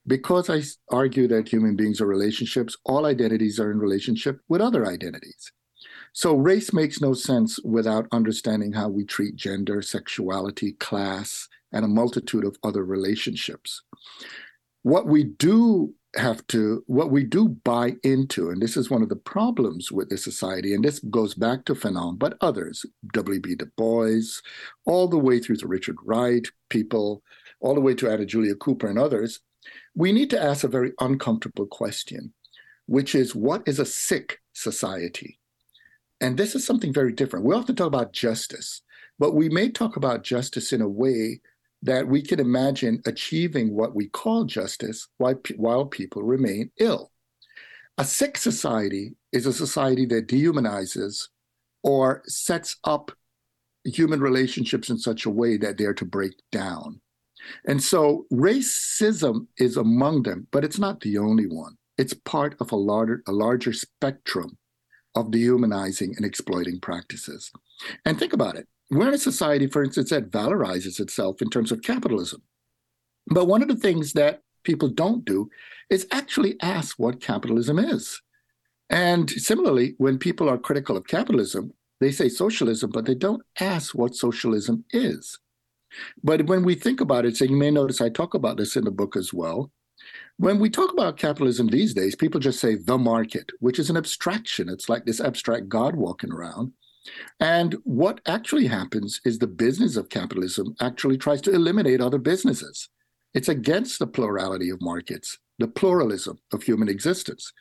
because 0.07 0.49
I 0.49 0.61
argue 0.95 1.27
that 1.27 1.49
human 1.49 1.75
beings 1.75 1.99
are 1.99 2.05
relationships, 2.07 2.77
all 2.85 3.05
identities 3.05 3.59
are 3.59 3.71
in 3.71 3.79
relationship 3.79 4.39
with 4.47 4.61
other 4.61 4.85
identities. 4.85 5.51
So 6.13 6.35
race 6.35 6.71
makes 6.71 7.01
no 7.01 7.13
sense 7.13 7.59
without 7.63 8.07
understanding 8.11 8.71
how 8.71 8.87
we 8.87 9.03
treat 9.03 9.35
gender, 9.35 9.81
sexuality, 9.81 10.73
class, 10.73 11.47
and 11.71 11.83
a 11.83 11.89
multitude 11.89 12.45
of 12.45 12.57
other 12.63 12.85
relationships. 12.85 13.81
What 14.83 15.07
we 15.07 15.23
do 15.23 15.93
have 16.15 16.45
to, 16.47 16.83
what 16.87 17.11
we 17.11 17.23
do 17.23 17.49
buy 17.49 17.95
into, 18.03 18.49
and 18.49 18.61
this 18.61 18.77
is 18.77 18.89
one 18.89 19.01
of 19.01 19.09
the 19.09 19.15
problems 19.15 19.91
with 19.91 20.09
this 20.09 20.23
society, 20.23 20.73
and 20.73 20.83
this 20.83 20.99
goes 20.99 21.33
back 21.33 21.65
to 21.65 21.75
Fanon, 21.75 22.17
but 22.17 22.37
others, 22.41 22.85
W.B. 23.13 23.55
Du 23.55 23.65
Bois, 23.77 24.21
all 24.85 25.07
the 25.07 25.17
way 25.17 25.39
through 25.39 25.57
to 25.57 25.67
Richard 25.67 25.97
Wright, 26.03 26.47
people, 26.69 27.21
all 27.59 27.75
the 27.75 27.81
way 27.81 27.93
to 27.95 28.09
Anna 28.09 28.25
Julia 28.25 28.55
Cooper 28.55 28.87
and 28.87 28.99
others, 28.99 29.41
we 29.95 30.11
need 30.11 30.29
to 30.29 30.41
ask 30.41 30.63
a 30.63 30.69
very 30.69 30.93
uncomfortable 30.99 31.65
question, 31.65 32.33
which 32.85 33.15
is 33.15 33.35
what 33.35 33.67
is 33.67 33.79
a 33.79 33.85
sick 33.85 34.39
society? 34.53 35.39
And 36.21 36.37
this 36.37 36.55
is 36.55 36.65
something 36.65 36.93
very 36.93 37.11
different. 37.11 37.45
We 37.45 37.55
often 37.55 37.75
talk 37.75 37.87
about 37.87 38.13
justice, 38.13 38.81
but 39.19 39.33
we 39.33 39.49
may 39.49 39.69
talk 39.69 39.97
about 39.97 40.23
justice 40.23 40.71
in 40.71 40.81
a 40.81 40.87
way 40.87 41.41
that 41.85 42.07
we 42.07 42.21
can 42.21 42.39
imagine 42.39 43.01
achieving 43.05 43.73
what 43.73 43.95
we 43.95 44.09
call 44.09 44.43
justice 44.43 45.07
while, 45.17 45.39
while 45.55 45.85
people 45.85 46.23
remain 46.23 46.71
ill. 46.79 47.11
A 47.97 48.03
sick 48.03 48.37
society 48.37 49.15
is 49.31 49.45
a 49.45 49.53
society 49.53 50.05
that 50.07 50.27
dehumanizes 50.27 51.27
or 51.83 52.23
sets 52.25 52.77
up 52.83 53.11
human 53.83 54.19
relationships 54.19 54.89
in 54.89 54.97
such 54.97 55.25
a 55.25 55.29
way 55.29 55.57
that 55.57 55.77
they're 55.77 55.93
to 55.93 56.05
break 56.05 56.33
down. 56.51 56.99
And 57.67 57.81
so 57.81 58.25
racism 58.33 59.45
is 59.59 59.77
among 59.77 60.23
them, 60.23 60.47
but 60.51 60.65
it's 60.65 60.79
not 60.79 61.01
the 61.01 61.19
only 61.19 61.45
one. 61.45 61.77
It's 61.99 62.15
part 62.15 62.55
of 62.59 62.71
a 62.71 62.75
larger, 62.75 63.21
a 63.27 63.31
larger 63.31 63.71
spectrum 63.73 64.57
of 65.13 65.29
dehumanizing 65.29 66.15
and 66.17 66.25
exploiting 66.25 66.79
practices. 66.79 67.51
And 68.03 68.17
think 68.17 68.33
about 68.33 68.55
it. 68.55 68.67
We're 68.91 69.07
in 69.07 69.13
a 69.15 69.17
society, 69.17 69.67
for 69.67 69.83
instance, 69.83 70.11
that 70.11 70.31
valorizes 70.31 70.99
itself 70.99 71.41
in 71.41 71.49
terms 71.49 71.71
of 71.71 71.81
capitalism. 71.81 72.41
But 73.27 73.45
one 73.45 73.61
of 73.61 73.67
the 73.67 73.75
things 73.75 74.13
that 74.13 74.41
people 74.63 74.89
don't 74.89 75.25
do 75.25 75.49
is 75.89 76.07
actually 76.11 76.57
ask 76.61 76.97
what 76.99 77.21
capitalism 77.21 77.79
is. 77.79 78.21
And 78.89 79.29
similarly, 79.29 79.95
when 79.97 80.19
people 80.19 80.49
are 80.49 80.57
critical 80.57 80.95
of 80.95 81.07
capitalism, 81.07 81.73
they 81.99 82.11
say 82.11 82.29
socialism, 82.29 82.91
but 82.91 83.05
they 83.05 83.15
don't 83.15 83.41
ask 83.59 83.95
what 83.95 84.15
socialism 84.15 84.85
is. 84.91 85.39
But 86.23 86.45
when 86.47 86.63
we 86.63 86.75
think 86.75 87.01
about 87.01 87.25
it, 87.25 87.37
so 87.37 87.45
you 87.45 87.55
may 87.55 87.71
notice 87.71 88.01
I 88.01 88.09
talk 88.09 88.33
about 88.33 88.57
this 88.57 88.75
in 88.75 88.83
the 88.83 88.91
book 88.91 89.15
as 89.15 89.33
well. 89.33 89.71
When 90.37 90.59
we 90.59 90.69
talk 90.69 90.91
about 90.91 91.17
capitalism 91.17 91.67
these 91.67 91.93
days, 91.93 92.15
people 92.15 92.39
just 92.39 92.59
say 92.59 92.75
the 92.75 92.97
market, 92.97 93.49
which 93.59 93.79
is 93.79 93.89
an 93.89 93.97
abstraction. 93.97 94.69
It's 94.69 94.89
like 94.89 95.05
this 95.05 95.21
abstract 95.21 95.69
God 95.69 95.95
walking 95.95 96.31
around. 96.31 96.73
And 97.39 97.75
what 97.83 98.21
actually 98.25 98.67
happens 98.67 99.21
is 99.25 99.37
the 99.37 99.47
business 99.47 99.95
of 99.95 100.09
capitalism 100.09 100.75
actually 100.81 101.17
tries 101.17 101.41
to 101.41 101.51
eliminate 101.53 102.01
other 102.01 102.17
businesses. 102.17 102.89
It's 103.33 103.49
against 103.49 103.99
the 103.99 104.07
plurality 104.07 104.69
of 104.69 104.81
markets, 104.81 105.37
the 105.59 105.67
pluralism 105.67 106.39
of 106.53 106.63
human 106.63 106.89
existence. 106.89 107.51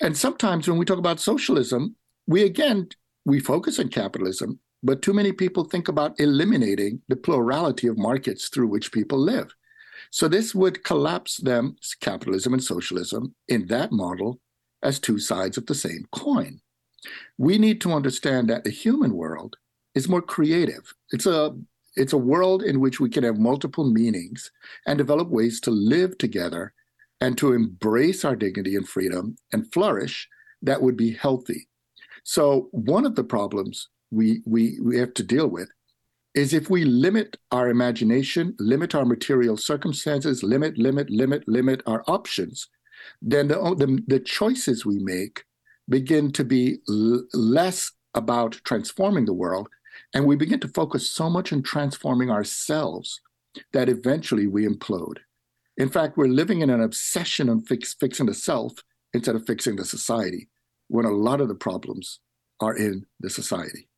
And 0.00 0.16
sometimes 0.16 0.68
when 0.68 0.78
we 0.78 0.84
talk 0.84 0.98
about 0.98 1.20
socialism, 1.20 1.96
we 2.26 2.42
again 2.42 2.88
we 3.24 3.40
focus 3.40 3.78
on 3.78 3.88
capitalism 3.88 4.60
but 4.82 5.02
too 5.02 5.12
many 5.12 5.32
people 5.32 5.64
think 5.64 5.88
about 5.88 6.18
eliminating 6.20 7.00
the 7.08 7.16
plurality 7.16 7.88
of 7.88 7.98
markets 7.98 8.48
through 8.48 8.68
which 8.68 8.92
people 8.92 9.18
live. 9.18 9.52
So 10.10 10.28
this 10.28 10.54
would 10.54 10.84
collapse 10.84 11.38
them, 11.38 11.76
capitalism 12.00 12.52
and 12.52 12.62
socialism, 12.62 13.34
in 13.48 13.66
that 13.66 13.90
model 13.90 14.40
as 14.82 15.00
two 15.00 15.18
sides 15.18 15.56
of 15.56 15.66
the 15.66 15.74
same 15.74 16.06
coin. 16.12 16.60
We 17.38 17.58
need 17.58 17.80
to 17.82 17.92
understand 17.92 18.48
that 18.50 18.64
the 18.64 18.70
human 18.70 19.14
world 19.14 19.56
is 19.94 20.08
more 20.08 20.22
creative. 20.22 20.92
It's 21.10 21.26
a 21.26 21.56
it's 21.96 22.12
a 22.12 22.18
world 22.18 22.62
in 22.62 22.80
which 22.80 23.00
we 23.00 23.08
can 23.08 23.24
have 23.24 23.38
multiple 23.38 23.90
meanings 23.90 24.50
and 24.86 24.98
develop 24.98 25.28
ways 25.28 25.60
to 25.60 25.70
live 25.70 26.18
together 26.18 26.74
and 27.22 27.38
to 27.38 27.54
embrace 27.54 28.22
our 28.22 28.36
dignity 28.36 28.76
and 28.76 28.86
freedom 28.86 29.36
and 29.52 29.72
flourish 29.72 30.28
that 30.60 30.82
would 30.82 30.96
be 30.96 31.12
healthy. 31.12 31.68
So 32.24 32.68
one 32.72 33.06
of 33.06 33.14
the 33.14 33.24
problems 33.24 33.88
we, 34.10 34.42
we, 34.44 34.78
we 34.82 34.98
have 34.98 35.14
to 35.14 35.22
deal 35.22 35.48
with 35.48 35.70
is 36.34 36.52
if 36.52 36.68
we 36.68 36.84
limit 36.84 37.38
our 37.50 37.70
imagination, 37.70 38.54
limit 38.58 38.94
our 38.94 39.06
material 39.06 39.56
circumstances, 39.56 40.42
limit, 40.42 40.76
limit, 40.76 41.08
limit, 41.08 41.48
limit 41.48 41.82
our 41.86 42.04
options, 42.06 42.68
then 43.22 43.48
the, 43.48 43.54
the, 43.54 44.02
the 44.06 44.20
choices 44.20 44.84
we 44.84 44.98
make 44.98 45.44
begin 45.88 46.32
to 46.32 46.44
be 46.44 46.78
l- 46.88 47.24
less 47.32 47.92
about 48.14 48.60
transforming 48.64 49.24
the 49.24 49.32
world. 49.32 49.68
And 50.14 50.26
we 50.26 50.36
begin 50.36 50.60
to 50.60 50.68
focus 50.68 51.08
so 51.10 51.28
much 51.30 51.52
on 51.52 51.62
transforming 51.62 52.30
ourselves 52.30 53.20
that 53.72 53.88
eventually 53.88 54.46
we 54.46 54.66
implode. 54.66 55.18
In 55.76 55.88
fact, 55.88 56.16
we're 56.16 56.28
living 56.28 56.60
in 56.60 56.70
an 56.70 56.82
obsession 56.82 57.48
on 57.48 57.60
fix, 57.62 57.94
fixing 57.94 58.26
the 58.26 58.34
self 58.34 58.72
instead 59.12 59.36
of 59.36 59.46
fixing 59.46 59.76
the 59.76 59.84
society. 59.84 60.48
when 60.88 61.04
a 61.04 61.10
lot 61.10 61.40
of 61.40 61.48
the 61.48 61.54
problems 61.54 62.20
are 62.60 62.76
in 62.76 63.04
the 63.20 63.28
society 63.30 63.88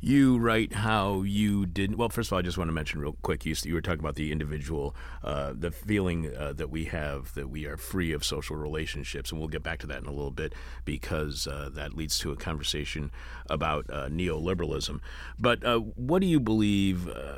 you 0.00 0.38
write 0.38 0.72
how 0.72 1.22
you 1.22 1.66
didn't. 1.66 1.96
well 1.98 2.08
first 2.08 2.28
of 2.28 2.32
all 2.32 2.38
i 2.38 2.42
just 2.42 2.56
want 2.56 2.68
to 2.68 2.72
mention 2.72 3.00
real 3.00 3.16
quick 3.22 3.44
you, 3.44 3.54
you 3.64 3.74
were 3.74 3.82
talking 3.82 4.00
about 4.00 4.14
the 4.14 4.32
individual 4.32 4.94
uh, 5.22 5.52
the 5.54 5.70
feeling 5.70 6.34
uh, 6.36 6.52
that 6.54 6.70
we 6.70 6.86
have 6.86 7.34
that 7.34 7.50
we 7.50 7.66
are 7.66 7.76
free 7.76 8.12
of 8.12 8.24
social 8.24 8.56
relationships 8.56 9.30
and 9.30 9.38
we'll 9.38 9.48
get 9.48 9.62
back 9.62 9.78
to 9.78 9.86
that 9.86 9.98
in 9.98 10.06
a 10.06 10.10
little 10.10 10.30
bit 10.30 10.54
because 10.84 11.46
uh, 11.46 11.68
that 11.72 11.94
leads 11.94 12.18
to 12.18 12.32
a 12.32 12.36
conversation 12.36 13.10
about 13.48 13.84
uh, 13.90 14.08
neoliberalism 14.08 15.00
but 15.38 15.62
uh, 15.64 15.78
what 15.78 16.20
do 16.20 16.26
you 16.26 16.40
believe 16.40 17.06
uh, 17.08 17.36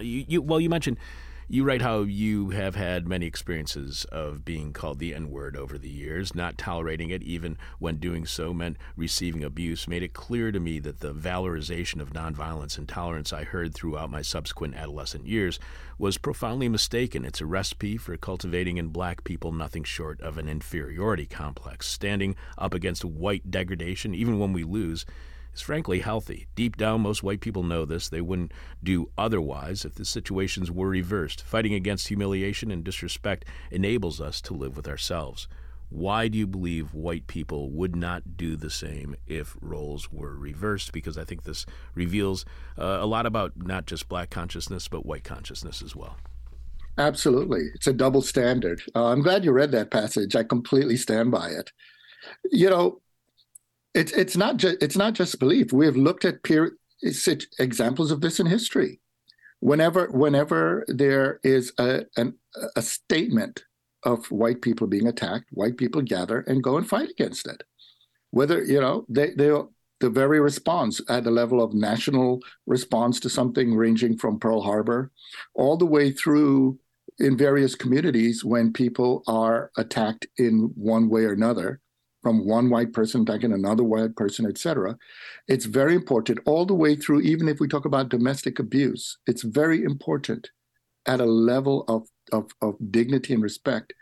you, 0.00 0.24
you, 0.26 0.42
well 0.42 0.60
you 0.60 0.68
mentioned 0.68 0.96
you 1.48 1.64
write 1.64 1.82
how 1.82 2.00
you 2.02 2.50
have 2.50 2.74
had 2.74 3.06
many 3.06 3.26
experiences 3.26 4.04
of 4.12 4.44
being 4.44 4.72
called 4.72 4.98
the 4.98 5.14
N 5.14 5.30
word 5.30 5.56
over 5.56 5.76
the 5.76 5.88
years, 5.88 6.34
not 6.34 6.56
tolerating 6.56 7.10
it, 7.10 7.22
even 7.22 7.58
when 7.78 7.96
doing 7.96 8.24
so 8.24 8.54
meant 8.54 8.76
receiving 8.96 9.44
abuse, 9.44 9.86
made 9.86 10.02
it 10.02 10.14
clear 10.14 10.52
to 10.52 10.60
me 10.60 10.78
that 10.78 11.00
the 11.00 11.12
valorization 11.12 12.00
of 12.00 12.12
nonviolence 12.12 12.78
and 12.78 12.88
tolerance 12.88 13.32
I 13.32 13.44
heard 13.44 13.74
throughout 13.74 14.10
my 14.10 14.22
subsequent 14.22 14.74
adolescent 14.74 15.26
years 15.26 15.58
was 15.98 16.18
profoundly 16.18 16.68
mistaken. 16.68 17.24
It's 17.24 17.40
a 17.40 17.46
recipe 17.46 17.96
for 17.96 18.16
cultivating 18.16 18.76
in 18.76 18.88
black 18.88 19.24
people 19.24 19.52
nothing 19.52 19.84
short 19.84 20.20
of 20.20 20.38
an 20.38 20.48
inferiority 20.48 21.26
complex, 21.26 21.86
standing 21.88 22.34
up 22.56 22.74
against 22.74 23.04
white 23.04 23.50
degradation, 23.50 24.14
even 24.14 24.38
when 24.38 24.52
we 24.52 24.64
lose 24.64 25.04
is 25.54 25.60
frankly 25.60 26.00
healthy. 26.00 26.46
Deep 26.54 26.76
down, 26.76 27.00
most 27.00 27.22
white 27.22 27.40
people 27.40 27.62
know 27.62 27.84
this. 27.84 28.08
They 28.08 28.20
wouldn't 28.20 28.52
do 28.82 29.10
otherwise 29.16 29.84
if 29.84 29.94
the 29.94 30.04
situations 30.04 30.70
were 30.70 30.88
reversed. 30.88 31.42
Fighting 31.42 31.74
against 31.74 32.08
humiliation 32.08 32.70
and 32.70 32.84
disrespect 32.84 33.44
enables 33.70 34.20
us 34.20 34.40
to 34.42 34.54
live 34.54 34.76
with 34.76 34.88
ourselves. 34.88 35.48
Why 35.90 36.28
do 36.28 36.38
you 36.38 36.46
believe 36.46 36.94
white 36.94 37.26
people 37.26 37.70
would 37.70 37.94
not 37.94 38.38
do 38.38 38.56
the 38.56 38.70
same 38.70 39.14
if 39.26 39.56
roles 39.60 40.10
were 40.10 40.34
reversed? 40.34 40.90
Because 40.90 41.18
I 41.18 41.24
think 41.24 41.42
this 41.42 41.66
reveals 41.94 42.46
uh, 42.78 42.98
a 43.00 43.06
lot 43.06 43.26
about 43.26 43.52
not 43.56 43.84
just 43.84 44.08
black 44.08 44.30
consciousness, 44.30 44.88
but 44.88 45.04
white 45.04 45.24
consciousness 45.24 45.82
as 45.82 45.94
well. 45.94 46.16
Absolutely. 46.96 47.68
It's 47.74 47.86
a 47.86 47.92
double 47.92 48.22
standard. 48.22 48.82
Uh, 48.94 49.06
I'm 49.06 49.22
glad 49.22 49.44
you 49.44 49.52
read 49.52 49.72
that 49.72 49.90
passage. 49.90 50.34
I 50.34 50.44
completely 50.44 50.96
stand 50.96 51.30
by 51.30 51.48
it. 51.48 51.72
You 52.50 52.70
know, 52.70 53.00
it's 53.94 54.12
it's 54.12 54.36
not 54.36 54.56
just 54.56 54.82
it's 54.82 54.96
not 54.96 55.14
just 55.14 55.38
belief. 55.38 55.72
We 55.72 55.86
have 55.86 55.96
looked 55.96 56.24
at 56.24 56.42
peer 56.42 56.76
examples 57.58 58.10
of 58.10 58.20
this 58.20 58.40
in 58.40 58.46
history. 58.46 59.00
Whenever 59.60 60.08
whenever 60.10 60.84
there 60.88 61.40
is 61.42 61.72
a 61.78 62.04
an, 62.16 62.34
a 62.76 62.82
statement 62.82 63.64
of 64.04 64.26
white 64.30 64.62
people 64.62 64.86
being 64.86 65.06
attacked, 65.06 65.46
white 65.52 65.76
people 65.76 66.02
gather 66.02 66.40
and 66.40 66.62
go 66.62 66.76
and 66.76 66.88
fight 66.88 67.10
against 67.10 67.46
it. 67.46 67.62
Whether 68.30 68.64
you 68.64 68.80
know 68.80 69.04
they 69.08 69.32
they 69.36 69.52
the 70.00 70.10
very 70.10 70.40
response 70.40 71.00
at 71.08 71.22
the 71.22 71.30
level 71.30 71.62
of 71.62 71.74
national 71.74 72.40
response 72.66 73.20
to 73.20 73.30
something 73.30 73.76
ranging 73.76 74.18
from 74.18 74.40
Pearl 74.40 74.60
Harbor, 74.60 75.12
all 75.54 75.76
the 75.76 75.86
way 75.86 76.10
through 76.10 76.78
in 77.18 77.36
various 77.36 77.76
communities 77.76 78.44
when 78.44 78.72
people 78.72 79.22
are 79.28 79.70
attacked 79.76 80.26
in 80.38 80.72
one 80.74 81.08
way 81.08 81.24
or 81.24 81.32
another 81.32 81.80
from 82.22 82.46
one 82.46 82.70
white 82.70 82.92
person 82.92 83.22
attacking 83.22 83.52
another 83.52 83.82
white 83.82 84.16
person, 84.16 84.46
etc. 84.46 84.96
It's 85.48 85.64
very 85.64 85.94
important 85.94 86.40
all 86.46 86.64
the 86.64 86.74
way 86.74 86.94
through, 86.94 87.20
even 87.22 87.48
if 87.48 87.60
we 87.60 87.68
talk 87.68 87.84
about 87.84 88.08
domestic 88.08 88.58
abuse, 88.58 89.18
it's 89.26 89.42
very 89.42 89.82
important 89.82 90.50
at 91.06 91.20
a 91.20 91.26
level 91.26 91.84
of, 91.88 92.08
of, 92.32 92.50
of 92.60 92.76
dignity 92.90 93.34
and 93.34 93.42
respect 93.42 93.92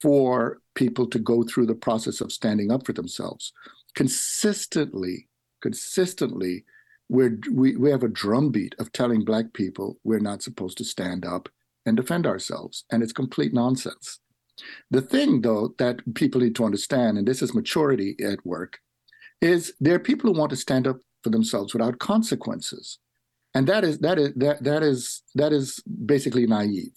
for 0.00 0.60
people 0.74 1.06
to 1.08 1.18
go 1.18 1.42
through 1.42 1.66
the 1.66 1.74
process 1.74 2.20
of 2.20 2.32
standing 2.32 2.70
up 2.70 2.86
for 2.86 2.92
themselves. 2.92 3.52
Consistently, 3.94 5.28
consistently, 5.62 6.64
we're, 7.08 7.38
we, 7.52 7.76
we 7.76 7.90
have 7.90 8.02
a 8.02 8.08
drumbeat 8.08 8.74
of 8.78 8.92
telling 8.92 9.24
Black 9.24 9.52
people 9.52 9.98
we're 10.04 10.18
not 10.18 10.42
supposed 10.42 10.78
to 10.78 10.84
stand 10.84 11.24
up 11.24 11.48
and 11.86 11.96
defend 11.96 12.26
ourselves. 12.26 12.84
And 12.90 13.02
it's 13.02 13.12
complete 13.12 13.54
nonsense. 13.54 14.20
The 14.90 15.02
thing, 15.02 15.42
though, 15.42 15.74
that 15.78 16.00
people 16.14 16.40
need 16.40 16.54
to 16.56 16.64
understand, 16.64 17.18
and 17.18 17.26
this 17.26 17.42
is 17.42 17.54
maturity 17.54 18.16
at 18.24 18.44
work, 18.46 18.78
is 19.40 19.74
there 19.80 19.94
are 19.94 20.00
people 20.00 20.32
who 20.32 20.38
want 20.38 20.50
to 20.50 20.56
stand 20.56 20.86
up 20.86 20.98
for 21.22 21.30
themselves 21.30 21.74
without 21.74 21.98
consequences, 21.98 22.98
and 23.54 23.66
that 23.66 23.84
is 23.84 23.98
that 23.98 24.18
is 24.18 24.32
that 24.36 24.62
that 24.64 24.82
is 24.82 25.22
that 25.34 25.52
is 25.52 25.82
basically 26.06 26.46
naive. 26.46 26.94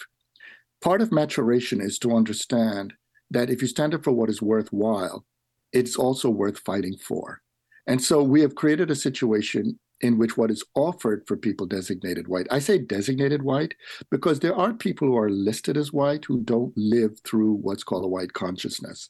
Part 0.81 1.01
of 1.01 1.11
maturation 1.11 1.81
is 1.81 1.99
to 1.99 2.15
understand 2.15 2.93
that 3.31 3.49
if 3.49 3.61
you 3.61 3.67
stand 3.67 3.93
up 3.93 4.03
for 4.03 4.11
what 4.11 4.29
is 4.29 4.41
worthwhile, 4.41 5.25
it's 5.73 5.97
also 5.97 6.29
worth 6.29 6.59
fighting 6.59 6.95
for. 6.95 7.41
And 7.87 8.01
so 8.01 8.23
we 8.23 8.41
have 8.41 8.55
created 8.55 8.89
a 8.91 8.95
situation 8.95 9.79
in 10.01 10.17
which 10.17 10.37
what 10.37 10.51
is 10.51 10.63
offered 10.75 11.23
for 11.27 11.35
people 11.35 11.65
designated 11.65 12.27
white. 12.27 12.47
I 12.51 12.59
say 12.59 12.77
designated 12.77 13.41
white 13.41 13.73
because 14.09 14.39
there 14.39 14.55
are 14.55 14.73
people 14.73 15.07
who 15.07 15.17
are 15.17 15.29
listed 15.29 15.77
as 15.77 15.93
white 15.93 16.25
who 16.25 16.41
don't 16.41 16.73
live 16.75 17.19
through 17.25 17.53
what's 17.53 17.83
called 17.83 18.05
a 18.05 18.07
white 18.07 18.33
consciousness. 18.33 19.09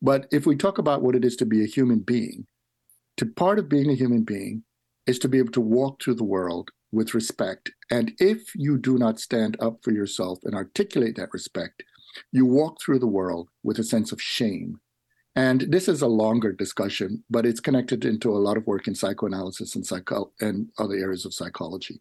But 0.00 0.26
if 0.30 0.46
we 0.46 0.56
talk 0.56 0.78
about 0.78 1.02
what 1.02 1.16
it 1.16 1.24
is 1.24 1.36
to 1.36 1.46
be 1.46 1.62
a 1.62 1.68
human 1.68 2.00
being, 2.00 2.46
to 3.16 3.26
part 3.26 3.58
of 3.58 3.68
being 3.68 3.90
a 3.90 3.94
human 3.94 4.22
being 4.22 4.62
is 5.06 5.18
to 5.20 5.28
be 5.28 5.38
able 5.38 5.52
to 5.52 5.60
walk 5.60 6.02
through 6.02 6.14
the 6.14 6.24
world 6.24 6.70
with 6.92 7.14
respect. 7.14 7.70
And 7.90 8.12
if 8.18 8.54
you 8.54 8.78
do 8.78 8.98
not 8.98 9.20
stand 9.20 9.56
up 9.60 9.78
for 9.82 9.92
yourself 9.92 10.38
and 10.44 10.54
articulate 10.54 11.16
that 11.16 11.32
respect, 11.32 11.82
you 12.32 12.46
walk 12.46 12.78
through 12.80 13.00
the 13.00 13.06
world 13.06 13.48
with 13.62 13.78
a 13.78 13.84
sense 13.84 14.12
of 14.12 14.22
shame 14.22 14.80
and 15.38 15.60
this 15.68 15.86
is 15.86 16.02
a 16.02 16.08
longer 16.08 16.50
discussion, 16.52 17.22
but 17.30 17.46
it's 17.46 17.60
connected 17.60 18.04
into 18.04 18.32
a 18.32 18.42
lot 18.42 18.56
of 18.56 18.66
work 18.66 18.88
in 18.88 18.96
psychoanalysis 18.96 19.76
and 19.76 19.86
psycho 19.86 20.32
and 20.40 20.68
other 20.78 20.96
areas 20.96 21.24
of 21.24 21.32
psychology. 21.32 22.00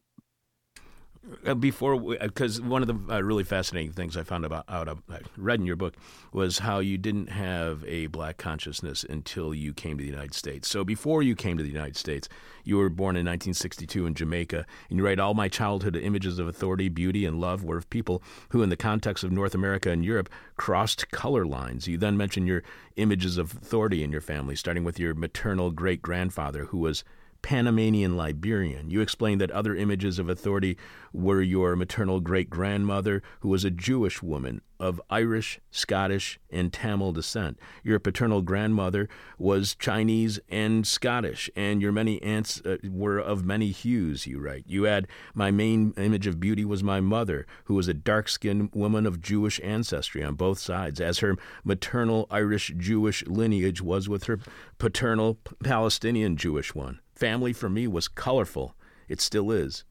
Uh, 1.45 1.53
before, 1.53 1.99
because 1.99 2.59
uh, 2.59 2.63
one 2.63 2.81
of 2.81 2.87
the 2.87 3.13
uh, 3.13 3.21
really 3.21 3.43
fascinating 3.43 3.91
things 3.91 4.15
I 4.15 4.23
found 4.23 4.45
about 4.45 4.63
out 4.69 4.87
of 4.87 5.01
I 5.09 5.19
read 5.35 5.59
in 5.59 5.65
your 5.65 5.75
book 5.75 5.95
was 6.31 6.59
how 6.59 6.79
you 6.79 6.97
didn't 6.97 7.27
have 7.27 7.83
a 7.85 8.07
black 8.07 8.37
consciousness 8.37 9.03
until 9.03 9.53
you 9.53 9.73
came 9.73 9.97
to 9.97 10.03
the 10.03 10.09
United 10.09 10.33
States. 10.33 10.69
So 10.69 10.85
before 10.85 11.21
you 11.21 11.35
came 11.35 11.57
to 11.57 11.63
the 11.63 11.69
United 11.69 11.97
States, 11.97 12.29
you 12.63 12.77
were 12.77 12.89
born 12.89 13.15
in 13.15 13.25
1962 13.25 14.05
in 14.05 14.13
Jamaica, 14.13 14.65
and 14.89 14.99
you 14.99 15.05
write 15.05 15.19
all 15.19 15.33
my 15.33 15.49
childhood 15.49 15.97
images 15.97 16.39
of 16.39 16.47
authority, 16.47 16.87
beauty, 16.87 17.25
and 17.25 17.41
love 17.41 17.63
were 17.63 17.77
of 17.77 17.89
people 17.89 18.23
who, 18.49 18.61
in 18.61 18.69
the 18.69 18.77
context 18.77 19.23
of 19.23 19.31
North 19.31 19.55
America 19.55 19.89
and 19.89 20.05
Europe, 20.05 20.29
crossed 20.55 21.11
color 21.11 21.45
lines. 21.45 21.87
You 21.87 21.97
then 21.97 22.15
mention 22.15 22.47
your 22.47 22.63
images 22.95 23.37
of 23.37 23.53
authority 23.53 24.01
in 24.03 24.11
your 24.11 24.21
family, 24.21 24.55
starting 24.55 24.85
with 24.85 24.97
your 24.97 25.13
maternal 25.13 25.71
great 25.71 26.01
grandfather, 26.01 26.65
who 26.65 26.77
was 26.77 27.03
Panamanian 27.41 28.17
Liberian. 28.17 28.89
You 28.89 29.01
explained 29.01 29.41
that 29.41 29.51
other 29.51 29.75
images 29.75 30.19
of 30.19 30.29
authority 30.29 30.77
were 31.13 31.41
your 31.41 31.75
maternal 31.75 32.19
great 32.19 32.49
grandmother, 32.49 33.21
who 33.39 33.49
was 33.49 33.63
a 33.63 33.71
Jewish 33.71 34.21
woman 34.21 34.61
of 34.79 35.01
Irish, 35.09 35.59
Scottish, 35.71 36.39
and 36.51 36.71
Tamil 36.71 37.11
descent. 37.11 37.57
Your 37.83 37.99
paternal 37.99 38.41
grandmother 38.41 39.09
was 39.37 39.75
Chinese 39.75 40.39
and 40.49 40.85
Scottish, 40.85 41.49
and 41.55 41.81
your 41.81 41.91
many 41.91 42.21
aunts 42.21 42.61
uh, 42.61 42.77
were 42.89 43.17
of 43.17 43.43
many 43.43 43.71
hues, 43.71 44.27
you 44.27 44.39
write. 44.39 44.65
You 44.67 44.85
add, 44.85 45.07
My 45.33 45.51
main 45.51 45.93
image 45.97 46.27
of 46.27 46.39
beauty 46.39 46.65
was 46.65 46.83
my 46.83 46.99
mother, 46.99 47.47
who 47.65 47.73
was 47.73 47.87
a 47.87 47.93
dark 47.93 48.29
skinned 48.29 48.69
woman 48.73 49.05
of 49.05 49.21
Jewish 49.21 49.59
ancestry 49.63 50.23
on 50.23 50.35
both 50.35 50.59
sides, 50.59 51.01
as 51.01 51.19
her 51.19 51.35
maternal 51.63 52.27
Irish 52.29 52.73
Jewish 52.77 53.25
lineage 53.25 53.81
was 53.81 54.07
with 54.07 54.25
her 54.25 54.39
paternal 54.77 55.39
Palestinian 55.63 56.37
Jewish 56.37 56.75
one. 56.75 56.99
Family 57.17 57.51
for 57.51 57.67
me 57.67 57.87
was 57.87 58.07
colorful. 58.07 58.75
It 59.09 59.19
still 59.19 59.49
is. 59.49 59.83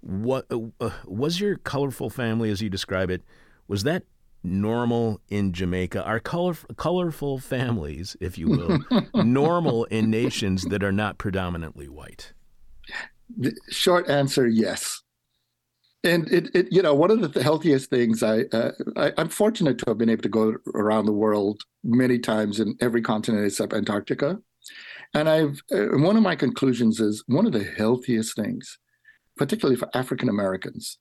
What 0.00 0.46
uh, 0.50 0.60
uh, 0.80 0.90
was 1.04 1.38
your 1.38 1.56
colorful 1.56 2.08
family, 2.08 2.50
as 2.50 2.62
you 2.62 2.70
describe 2.70 3.10
it? 3.10 3.22
Was 3.68 3.82
that 3.82 4.04
normal 4.42 5.20
in 5.28 5.52
Jamaica? 5.52 6.02
Are 6.02 6.20
color, 6.20 6.56
colorful 6.76 7.38
families, 7.38 8.16
if 8.18 8.38
you 8.38 8.48
will, 8.48 8.78
normal 9.14 9.84
in 9.84 10.10
nations 10.10 10.64
that 10.64 10.82
are 10.82 10.92
not 10.92 11.18
predominantly 11.18 11.88
white? 11.88 12.32
The 13.36 13.54
short 13.70 14.08
answer: 14.08 14.46
yes. 14.46 15.02
And 16.02 16.30
it, 16.30 16.50
it, 16.54 16.68
you 16.70 16.80
know, 16.80 16.94
one 16.94 17.10
of 17.10 17.32
the 17.32 17.42
healthiest 17.42 17.88
things 17.88 18.22
I, 18.22 18.42
uh, 18.52 18.72
I, 18.96 19.12
I'm 19.16 19.30
fortunate 19.30 19.78
to 19.78 19.84
have 19.88 19.98
been 19.98 20.10
able 20.10 20.22
to 20.22 20.28
go 20.28 20.54
around 20.74 21.06
the 21.06 21.12
world 21.12 21.62
many 21.82 22.18
times 22.18 22.60
in 22.60 22.76
every 22.80 23.00
continent 23.00 23.46
except 23.46 23.72
Antarctica. 23.72 24.38
And 25.14 25.28
I've 25.28 25.62
uh, 25.72 25.98
one 25.98 26.16
of 26.16 26.22
my 26.22 26.36
conclusions 26.36 27.00
is 27.00 27.22
one 27.26 27.46
of 27.46 27.52
the 27.52 27.64
healthiest 27.64 28.36
things, 28.36 28.78
particularly 29.36 29.76
for 29.76 29.88
African 29.94 30.28
Americans, 30.28 30.98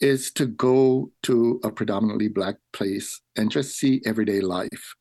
is 0.00 0.30
to 0.32 0.46
go 0.46 1.10
to 1.24 1.60
a 1.62 1.70
predominantly 1.70 2.28
black 2.28 2.56
place 2.72 3.20
and 3.36 3.50
just 3.50 3.76
see 3.76 4.00
everyday 4.06 4.40
life. 4.40 4.94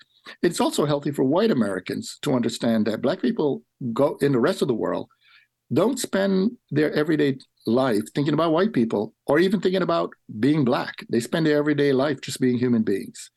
It's 0.43 0.59
also 0.59 0.85
healthy 0.85 1.11
for 1.11 1.23
white 1.23 1.51
Americans 1.51 2.19
to 2.21 2.33
understand 2.33 2.85
that 2.85 3.01
black 3.01 3.21
people 3.21 3.63
go 3.93 4.17
in 4.21 4.33
the 4.33 4.39
rest 4.39 4.61
of 4.61 4.67
the 4.67 4.73
world 4.73 5.09
don't 5.71 5.99
spend 5.99 6.51
their 6.71 6.91
everyday 6.93 7.37
life 7.67 8.03
thinking 8.15 8.33
about 8.33 8.51
white 8.51 8.73
people 8.73 9.13
or 9.27 9.39
even 9.39 9.61
thinking 9.61 9.81
about 9.81 10.11
being 10.39 10.65
black. 10.65 10.95
They 11.09 11.19
spend 11.19 11.45
their 11.45 11.57
everyday 11.57 11.93
life 11.93 12.21
just 12.21 12.39
being 12.39 12.57
human 12.57 12.83
beings. 12.83 13.29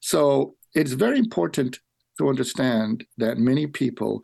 So 0.00 0.54
it's 0.74 0.92
very 0.92 1.18
important 1.18 1.78
to 2.18 2.28
understand 2.28 3.04
that 3.16 3.38
many 3.38 3.66
people 3.66 4.22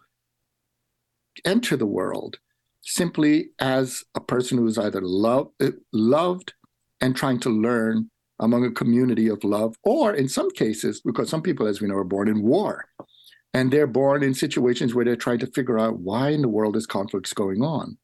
enter 1.44 1.76
the 1.76 1.86
world 1.86 2.38
simply 2.82 3.50
as 3.58 4.04
a 4.14 4.20
person 4.20 4.58
who 4.58 4.66
is 4.66 4.78
either 4.78 5.00
love, 5.00 5.50
loved 5.92 6.52
and 7.00 7.16
trying 7.16 7.40
to 7.40 7.50
learn 7.50 8.10
among 8.40 8.64
a 8.64 8.70
community 8.70 9.28
of 9.28 9.44
love, 9.44 9.76
or 9.84 10.12
in 10.12 10.28
some 10.28 10.50
cases, 10.50 11.00
because 11.00 11.28
some 11.28 11.42
people, 11.42 11.66
as 11.66 11.80
we 11.80 11.88
know, 11.88 11.96
are 11.96 12.04
born 12.04 12.28
in 12.28 12.42
war. 12.42 12.86
And 13.52 13.70
they're 13.70 13.86
born 13.86 14.22
in 14.22 14.34
situations 14.34 14.94
where 14.94 15.04
they're 15.04 15.14
trying 15.14 15.38
to 15.38 15.46
figure 15.46 15.78
out 15.78 16.00
why 16.00 16.30
in 16.30 16.42
the 16.42 16.48
world 16.48 16.76
is 16.76 16.86
conflicts 16.86 17.32
going 17.32 17.62
on. 17.62 17.96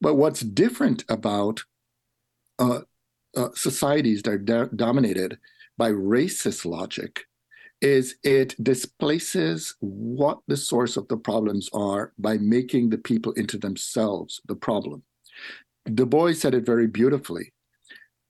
But 0.00 0.14
what's 0.14 0.40
different 0.40 1.04
about 1.08 1.64
uh, 2.58 2.80
uh, 3.34 3.48
societies 3.54 4.22
that 4.22 4.30
are 4.30 4.38
do- 4.38 4.70
dominated 4.76 5.38
by 5.78 5.90
racist 5.90 6.66
logic 6.66 7.24
is 7.84 8.16
it 8.22 8.54
displaces 8.64 9.76
what 9.80 10.38
the 10.48 10.56
source 10.56 10.96
of 10.96 11.06
the 11.08 11.18
problems 11.18 11.68
are 11.74 12.14
by 12.18 12.38
making 12.38 12.88
the 12.88 12.96
people 12.96 13.32
into 13.32 13.58
themselves 13.58 14.40
the 14.46 14.56
problem. 14.56 15.02
Du 15.92 16.06
Bois 16.06 16.32
said 16.32 16.54
it 16.54 16.64
very 16.64 16.86
beautifully. 16.86 17.52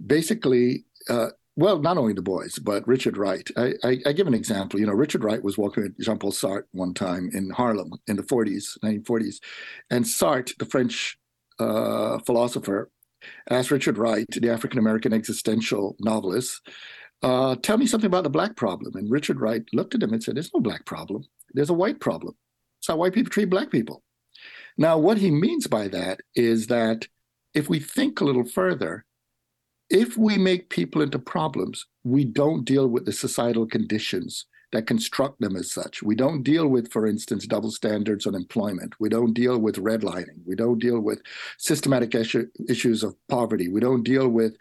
Basically, 0.05 0.87
uh, 1.09 1.29
well, 1.55 1.79
not 1.79 1.99
only 1.99 2.15
Du 2.15 2.21
Bois, 2.21 2.49
but 2.65 2.87
Richard 2.89 3.17
Wright. 3.17 3.49
I, 3.57 3.75
I, 3.85 3.99
I, 4.07 4.13
give 4.13 4.27
an 4.27 4.35
example. 4.35 4.81
You 4.81 4.87
know, 4.87 4.93
Richard 4.93 5.23
Wright 5.23 5.43
was 5.43 5.57
walking 5.57 5.85
with 5.85 6.01
Jean 6.01 6.19
Paul 6.19 6.33
Sartre 6.33 6.65
one 6.73 6.93
time 6.93 7.31
in 7.33 7.49
Harlem 7.51 7.93
in 8.09 8.17
the 8.17 8.25
40s, 8.25 8.77
1940s. 8.83 9.37
And 9.89 10.05
Sartre, 10.05 10.59
the 10.59 10.67
French 10.67 11.17
uh, 11.61 12.19
philosopher, 12.27 12.91
asked 13.51 13.71
Richard 13.71 13.99
Wright, 13.99 14.27
the 14.33 14.51
African 14.51 14.81
American 14.81 15.13
existential 15.13 15.95
novelist, 16.01 16.61
uh, 17.25 17.57
tell 17.57 17.79
me 17.79 17.87
something 17.87 18.07
about 18.07 18.25
the 18.25 18.31
black 18.31 18.55
problem. 18.55 18.95
And 18.97 19.11
Richard 19.11 19.41
Wright 19.41 19.65
looked 19.73 19.95
at 19.95 20.03
him 20.03 20.13
and 20.13 20.23
said, 20.23 20.37
There's 20.37 20.53
no 20.53 20.61
black 20.61 20.85
problem. 20.85 21.25
There's 21.55 21.71
a 21.71 21.75
white 21.75 21.99
problem. 21.99 22.35
It's 22.79 22.89
how 22.89 22.97
white 22.97 23.15
people 23.15 23.31
treat 23.31 23.49
black 23.49 23.71
people. 23.71 24.03
Now, 24.77 24.99
what 24.99 25.17
he 25.17 25.31
means 25.31 25.67
by 25.67 25.89
that 25.89 26.21
is 26.35 26.67
that 26.67 27.07
if 27.55 27.71
we 27.71 27.79
think 27.81 28.21
a 28.21 28.25
little 28.25 28.45
further, 28.45 29.07
if 29.89 30.19
we 30.19 30.37
make 30.37 30.69
people 30.69 31.01
into 31.01 31.19
problems, 31.19 31.87
we 32.03 32.27
don't 32.27 32.65
deal 32.65 32.89
with 32.89 33.07
the 33.07 33.13
societal 33.13 33.67
conditions 33.67 34.45
that 34.75 34.89
construct 34.89 35.41
them 35.41 35.55
as 35.55 35.71
such. 35.71 36.03
We 36.03 36.17
don't 36.17 36.43
deal 36.43 36.67
with, 36.67 36.91
for 36.91 37.07
instance, 37.07 37.47
double 37.47 37.71
standards 37.71 38.27
on 38.27 38.35
employment. 38.35 38.95
We 38.99 39.09
don't 39.09 39.33
deal 39.33 39.59
with 39.59 39.77
redlining. 39.77 40.45
We 40.45 40.57
don't 40.57 40.81
deal 40.81 41.01
with 41.01 41.23
systematic 41.59 42.15
issue, 42.15 42.49
issues 42.69 43.05
of 43.05 43.15
poverty. 43.29 43.69
We 43.69 43.81
don't 43.81 44.03
deal 44.03 44.29
with 44.29 44.57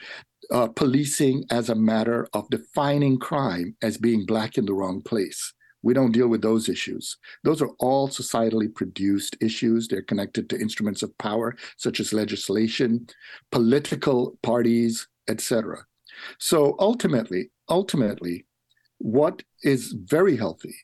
uh, 0.52 0.68
policing 0.68 1.46
as 1.50 1.70
a 1.70 1.76
matter 1.76 2.28
of 2.34 2.48
defining 2.50 3.18
crime 3.18 3.76
as 3.82 3.98
being 3.98 4.26
black 4.26 4.58
in 4.60 4.66
the 4.66 4.74
wrong 4.74 5.02
place. 5.02 5.52
We 5.82 5.96
don't 5.96 6.12
deal 6.12 6.28
with 6.28 6.44
those 6.44 6.70
issues. 6.70 7.18
Those 7.44 7.62
are 7.62 7.72
all 7.80 8.08
societally 8.08 8.74
produced 8.74 9.36
issues. 9.42 9.88
They're 9.88 10.04
connected 10.04 10.48
to 10.50 10.62
instruments 10.62 11.02
of 11.02 11.18
power, 11.18 11.58
such 11.78 12.00
as 12.00 12.14
legislation, 12.14 13.08
political 13.52 14.38
parties, 14.44 15.08
etc. 15.28 15.86
So 16.38 16.76
ultimately, 16.80 17.50
ultimately, 17.68 18.46
what 19.00 19.44
is 19.64 19.94
very 19.94 20.38
healthy 20.38 20.76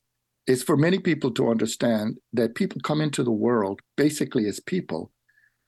is 0.46 0.62
for 0.62 0.76
many 0.76 0.98
people 0.98 1.30
to 1.32 1.50
understand 1.50 2.16
that 2.32 2.54
people 2.54 2.80
come 2.82 3.00
into 3.00 3.22
the 3.22 3.30
world 3.30 3.80
basically 3.96 4.46
as 4.46 4.60
people, 4.60 5.10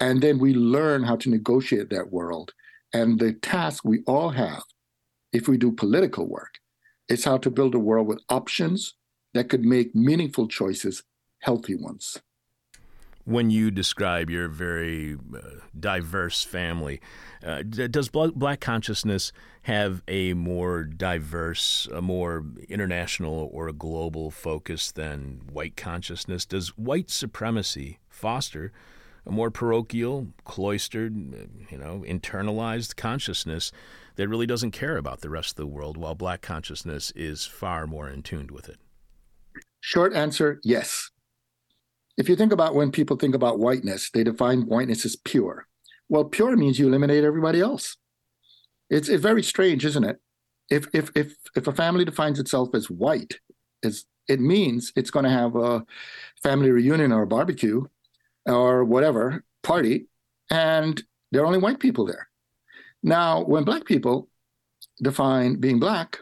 and 0.00 0.22
then 0.22 0.38
we 0.38 0.55
learn 0.55 1.05
how 1.05 1.16
to 1.16 1.31
negotiate 1.31 1.90
that 1.90 2.11
world 2.11 2.52
and 2.92 3.18
the 3.18 3.33
task 3.33 3.85
we 3.85 4.02
all 4.07 4.31
have, 4.31 4.62
if 5.33 5.48
we 5.48 5.57
do 5.57 5.72
political 5.72 6.28
work, 6.28 6.59
is 7.09 7.24
how 7.24 7.38
to 7.38 7.50
build 7.50 7.74
a 7.74 7.78
world 7.78 8.07
with 8.07 8.22
options 8.28 8.94
that 9.35 9.48
could 9.48 9.64
make 9.64 9.94
meaningful 9.94 10.46
choices 10.46 11.02
healthy 11.40 11.74
ones. 11.74 12.18
When 13.24 13.50
you 13.50 13.70
describe 13.70 14.30
your 14.30 14.48
very 14.48 15.14
uh, 15.14 15.40
diverse 15.78 16.42
family, 16.42 17.00
uh, 17.46 17.62
does 17.62 18.08
black 18.08 18.61
consciousness 18.61 19.32
have 19.62 20.02
a 20.08 20.35
more 20.35 20.82
diverse, 20.82 21.87
a 21.92 22.02
more 22.02 22.44
international 22.68 23.48
or 23.52 23.68
a 23.68 23.72
global 23.72 24.32
focus 24.32 24.90
than 24.90 25.42
white 25.52 25.76
consciousness? 25.76 26.44
Does 26.44 26.76
white 26.76 27.11
supremacy 27.11 28.00
foster 28.08 28.72
a 29.24 29.30
more 29.30 29.52
parochial, 29.52 30.26
cloistered, 30.44 31.14
you 31.70 31.78
know, 31.78 32.04
internalized 32.04 32.96
consciousness 32.96 33.70
that 34.16 34.26
really 34.26 34.46
doesn't 34.46 34.72
care 34.72 34.96
about 34.96 35.20
the 35.20 35.30
rest 35.30 35.50
of 35.50 35.56
the 35.56 35.66
world, 35.68 35.96
while 35.96 36.16
black 36.16 36.42
consciousness 36.42 37.12
is 37.14 37.46
far 37.46 37.87
more 37.87 38.08
in 38.08 38.22
tune 38.22 38.48
with 38.52 38.68
it? 38.68 38.78
Short 39.80 40.12
answer 40.12 40.61
yes. 40.64 41.12
If 42.16 42.29
you 42.29 42.37
think 42.37 42.53
about 42.53 42.75
when 42.75 42.92
people 42.92 43.16
think 43.16 43.35
about 43.35 43.59
whiteness, 43.59 44.11
they 44.11 44.25
define 44.25 44.62
whiteness 44.62 45.05
as 45.05 45.16
pure. 45.16 45.66
Well, 46.09 46.25
pure 46.25 46.57
means 46.57 46.79
you 46.79 46.88
eliminate 46.88 47.25
everybody 47.25 47.61
else. 47.61 47.96
It's, 48.90 49.09
it's 49.09 49.22
very 49.22 49.42
strange, 49.42 49.85
isn't 49.85 50.05
it? 50.05 50.20
If, 50.70 50.87
if, 50.92 51.11
if, 51.14 51.37
if 51.57 51.66
a 51.66 51.72
family 51.72 52.05
defines 52.05 52.38
itself 52.38 52.75
as 52.75 52.90
white, 52.90 53.38
is 53.83 54.05
it 54.29 54.40
means 54.40 54.92
it's 54.94 55.11
going 55.11 55.25
to 55.25 55.31
have 55.31 55.57
a 55.57 55.85
family 56.42 56.70
reunion 56.70 57.12
or 57.12 57.22
a 57.22 57.27
barbecue 57.27 57.85
or 58.46 58.85
whatever 58.85 59.44
party, 59.62 60.07
and 60.51 61.03
there 61.31 61.42
are 61.42 61.46
only 61.46 61.59
white 61.59 61.81
people 61.81 62.07
there. 62.07 62.29
Now, 63.03 63.42
when 63.42 63.64
black 63.64 63.85
people 63.85 64.29
define 65.03 65.57
being 65.57 65.81
black, 65.81 66.20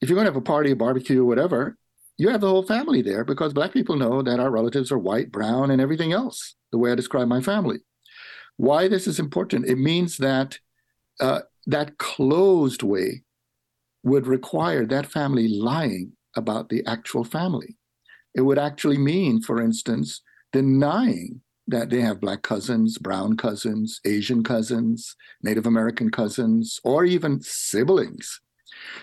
if 0.00 0.08
you're 0.08 0.16
going 0.16 0.26
to 0.26 0.32
have 0.32 0.36
a 0.36 0.40
party, 0.40 0.70
a 0.70 0.76
barbecue, 0.76 1.24
whatever, 1.24 1.76
you 2.18 2.28
have 2.28 2.40
the 2.40 2.48
whole 2.48 2.64
family 2.64 3.00
there 3.00 3.24
because 3.24 3.52
black 3.52 3.72
people 3.72 3.96
know 3.96 4.22
that 4.22 4.40
our 4.40 4.50
relatives 4.50 4.90
are 4.90 4.98
white, 4.98 5.30
brown, 5.30 5.70
and 5.70 5.80
everything 5.80 6.12
else, 6.12 6.56
the 6.72 6.78
way 6.78 6.90
I 6.92 6.96
describe 6.96 7.28
my 7.28 7.40
family. 7.40 7.78
Why 8.56 8.88
this 8.88 9.06
is 9.06 9.20
important? 9.20 9.66
It 9.66 9.78
means 9.78 10.16
that 10.18 10.58
uh, 11.20 11.40
that 11.66 11.98
closed 11.98 12.82
way 12.82 13.22
would 14.02 14.26
require 14.26 14.84
that 14.86 15.06
family 15.06 15.48
lying 15.48 16.12
about 16.36 16.68
the 16.68 16.84
actual 16.86 17.24
family. 17.24 17.76
It 18.34 18.42
would 18.42 18.58
actually 18.58 18.98
mean, 18.98 19.40
for 19.40 19.60
instance, 19.60 20.20
denying 20.52 21.40
that 21.66 21.90
they 21.90 22.00
have 22.00 22.20
black 22.20 22.42
cousins, 22.42 22.98
brown 22.98 23.36
cousins, 23.36 24.00
Asian 24.04 24.42
cousins, 24.42 25.14
Native 25.42 25.66
American 25.66 26.10
cousins, 26.10 26.80
or 26.82 27.04
even 27.04 27.40
siblings. 27.42 28.40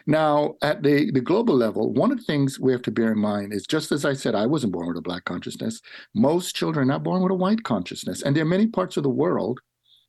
Now, 0.08 0.56
at 0.62 0.84
the, 0.84 1.12
the 1.12 1.22
global 1.22 1.56
level, 1.56 1.94
one 1.94 2.12
of 2.12 2.18
the 2.18 2.24
things 2.24 2.60
we 2.60 2.72
have 2.72 2.82
to 2.84 2.92
bear 2.92 3.12
in 3.12 3.20
mind 3.20 3.54
is 3.54 3.66
just 3.66 3.92
as 3.92 4.06
I 4.06 4.14
said, 4.14 4.36
I 4.36 4.46
wasn't 4.46 4.74
born 4.74 4.88
with 4.88 4.98
a 4.98 5.02
black 5.02 5.26
consciousness, 5.26 5.82
most 6.14 6.56
children 6.56 6.90
are 6.90 6.94
not 6.94 7.04
born 7.04 7.22
with 7.22 7.32
a 7.32 7.36
white 7.36 7.64
consciousness. 7.64 8.22
And 8.22 8.36
there 8.36 8.44
are 8.44 8.48
many 8.48 8.68
parts 8.68 8.98
of 8.98 9.04
the 9.04 9.10
world 9.10 9.60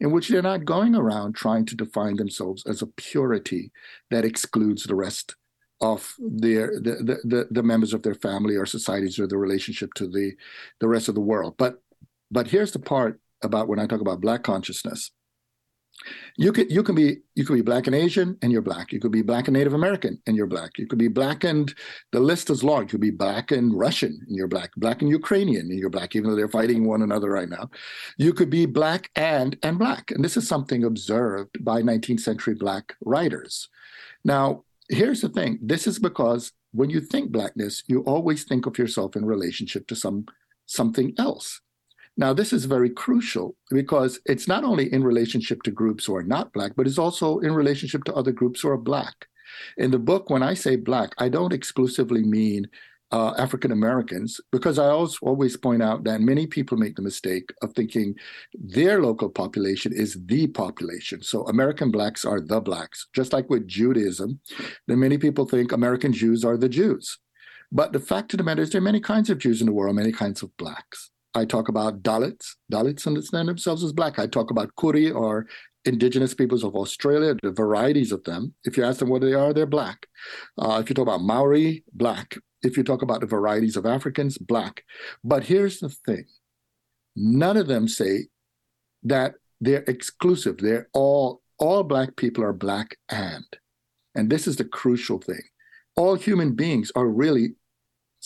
in 0.01 0.11
which 0.11 0.29
they're 0.29 0.43
not 0.43 0.65
going 0.65 0.95
around 0.95 1.35
trying 1.35 1.65
to 1.67 1.75
define 1.75 2.17
themselves 2.17 2.65
as 2.67 2.83
a 2.83 2.87
purity 2.87 3.73
that 4.11 4.25
excludes 4.25 4.85
the 4.85 4.95
rest 4.95 5.35
of 5.81 6.15
their 6.19 6.81
the, 6.81 7.19
the, 7.25 7.47
the 7.51 7.62
members 7.62 7.93
of 7.93 8.03
their 8.03 8.15
family 8.15 8.57
or 8.57 8.65
societies 8.65 9.19
or 9.19 9.27
the 9.27 9.37
relationship 9.37 9.93
to 9.95 10.07
the 10.07 10.33
the 10.81 10.89
rest 10.89 11.09
of 11.09 11.15
the 11.15 11.21
world. 11.21 11.55
But 11.59 11.83
but 12.31 12.49
here's 12.49 12.73
the 12.73 12.79
part 12.79 13.21
about 13.43 13.69
when 13.69 13.79
I 13.79 13.87
talk 13.87 14.01
about 14.01 14.21
black 14.21 14.43
consciousness. 14.43 15.11
You 16.37 16.53
could 16.53 16.71
you 16.71 16.83
can 16.83 16.94
be 16.94 17.19
you 17.35 17.44
could 17.44 17.55
be 17.55 17.63
black 17.63 17.87
and 17.87 17.97
Asian 17.97 18.37
and 18.42 18.53
you're 18.53 18.63
black. 18.63 18.92
You 18.92 19.01
could 19.01 19.13
be 19.13 19.23
black 19.23 19.49
and 19.49 19.57
Native 19.57 19.75
American 19.75 20.21
and 20.27 20.37
you're 20.37 20.47
black. 20.47 20.79
You 20.79 20.87
could 20.87 20.99
be 20.99 21.09
black 21.09 21.44
and 21.44 21.75
the 22.13 22.21
list 22.21 22.51
is 22.51 22.63
large. 22.63 22.92
You 22.92 22.99
could 22.99 23.01
be 23.01 23.11
black 23.11 23.51
and 23.51 23.77
Russian 23.77 24.19
and 24.27 24.37
you're 24.37 24.49
black. 24.49 24.71
Black 24.77 25.01
and 25.03 25.11
Ukrainian 25.11 25.71
and 25.71 25.79
you're 25.79 25.90
black, 25.90 26.15
even 26.15 26.31
though 26.31 26.37
they're 26.37 26.49
fighting 26.49 26.85
one 26.85 27.03
another 27.03 27.31
right 27.31 27.49
now. 27.49 27.71
You 28.19 28.33
could 28.33 28.51
be 28.51 28.67
black 28.67 29.11
and 29.17 29.57
and 29.63 29.79
black. 29.79 30.11
And 30.11 30.25
this 30.25 30.37
is 30.37 30.47
something 30.47 30.85
observed 30.85 31.65
by 31.65 31.83
19th 31.83 32.21
century 32.21 32.55
black 32.55 32.94
writers. 33.01 33.69
Now, 34.25 34.65
here's 34.88 35.21
the 35.21 35.29
thing 35.29 35.59
this 35.63 35.87
is 35.87 35.99
because 35.99 36.53
when 36.73 36.90
you 36.90 37.01
think 37.01 37.31
blackness 37.33 37.83
you 37.87 38.01
always 38.03 38.44
think 38.44 38.67
of 38.67 38.79
yourself 38.79 39.17
in 39.17 39.25
relationship 39.25 39.87
to 39.88 39.97
some 39.97 40.27
something 40.67 41.15
else 41.19 41.61
now 42.17 42.33
this 42.33 42.52
is 42.52 42.64
very 42.64 42.90
crucial 42.90 43.56
because 43.71 44.21
it's 44.27 44.48
not 44.48 44.64
only 44.64 44.92
in 44.92 45.04
relationship 45.04 45.62
to 45.62 45.71
groups 45.71 46.04
who 46.04 46.14
are 46.14 46.23
not 46.23 46.52
black 46.52 46.73
but 46.77 46.87
it's 46.87 46.98
also 46.98 47.38
in 47.40 47.52
relationship 47.52 48.04
to 48.04 48.14
other 48.14 48.33
groups 48.33 48.60
who 48.60 48.69
are 48.69 48.79
black 48.79 49.27
in 49.77 49.90
the 49.90 49.98
book 49.98 50.31
when 50.31 50.42
i 50.42 50.54
say 50.54 50.77
black 50.77 51.10
i 51.19 51.29
don't 51.29 51.52
exclusively 51.52 52.23
mean 52.23 52.67
uh, 53.12 53.33
African 53.38 53.71
Americans, 53.71 54.40
because 54.50 54.79
I 54.79 54.87
always, 54.87 55.17
always 55.23 55.56
point 55.56 55.83
out 55.83 56.04
that 56.04 56.21
many 56.21 56.46
people 56.46 56.77
make 56.77 56.96
the 56.96 57.02
mistake 57.02 57.52
of 57.62 57.73
thinking 57.73 58.14
their 58.54 59.00
local 59.00 59.29
population 59.29 59.92
is 59.92 60.19
the 60.27 60.48
population. 60.48 61.23
So 61.23 61.46
American 61.46 61.90
blacks 61.90 62.25
are 62.25 62.40
the 62.40 62.60
blacks, 62.60 63.06
just 63.14 63.33
like 63.33 63.48
with 63.48 63.69
Judaism. 63.69 64.40
Then 64.88 64.98
many 64.98 65.19
people 65.19 65.46
think 65.46 65.73
American 65.73 66.12
Jews 66.12 66.44
are 66.44 66.56
the 66.56 66.69
Jews. 66.69 67.19
But 67.71 67.92
the 67.92 68.00
fact 68.00 68.33
of 68.33 68.38
the 68.38 68.44
matter 68.44 68.62
is, 68.62 68.71
there 68.71 68.81
are 68.81 68.83
many 68.83 69.00
kinds 69.00 69.31
of 69.31 69.38
Jews 69.38 69.60
in 69.60 69.67
the 69.67 69.73
world, 69.73 69.96
many 69.96 70.12
kinds 70.12 70.42
of 70.42 70.56
blacks. 70.56 71.10
I 71.37 71.45
talk 71.45 71.69
about 71.69 72.03
Dalits. 72.03 72.55
Dalits 72.73 73.07
understand 73.07 73.49
themselves 73.49 73.85
as 73.85 73.93
black. 73.93 74.19
I 74.19 74.27
talk 74.27 74.51
about 74.51 74.75
Koori 74.77 75.15
or 75.15 75.47
indigenous 75.85 76.33
peoples 76.33 76.65
of 76.65 76.75
Australia, 76.75 77.37
the 77.43 77.53
varieties 77.53 78.11
of 78.11 78.25
them. 78.25 78.55
If 78.65 78.79
you 78.79 78.85
ask 78.85 79.01
them 79.01 79.11
what 79.11 79.21
they 79.21 79.35
are, 79.35 79.53
they're 79.53 79.67
black. 79.67 80.07
Uh, 80.59 80.81
if 80.83 80.89
you 80.89 80.95
talk 80.95 81.03
about 81.03 81.21
Maori, 81.21 81.85
black. 81.93 82.39
If 82.63 82.79
you 82.79 82.83
talk 82.83 83.03
about 83.03 83.21
the 83.21 83.27
varieties 83.27 83.77
of 83.77 83.85
Africans, 83.85 84.39
black. 84.39 84.83
But 85.23 85.45
here's 85.45 85.79
the 85.81 85.91
thing 85.91 86.25
none 87.15 87.59
of 87.59 87.67
them 87.67 87.87
say 87.87 88.29
that 89.03 89.35
they're 89.61 89.85
exclusive. 89.87 90.57
They're 90.57 90.89
all, 90.95 91.43
all 91.59 91.83
black 91.83 92.17
people 92.17 92.45
are 92.45 92.55
black 92.55 92.97
and. 93.11 93.45
And 94.15 94.31
this 94.31 94.47
is 94.47 94.57
the 94.57 94.65
crucial 94.65 95.19
thing. 95.19 95.43
All 95.97 96.15
human 96.15 96.55
beings 96.55 96.91
are 96.97 97.07
really 97.07 97.57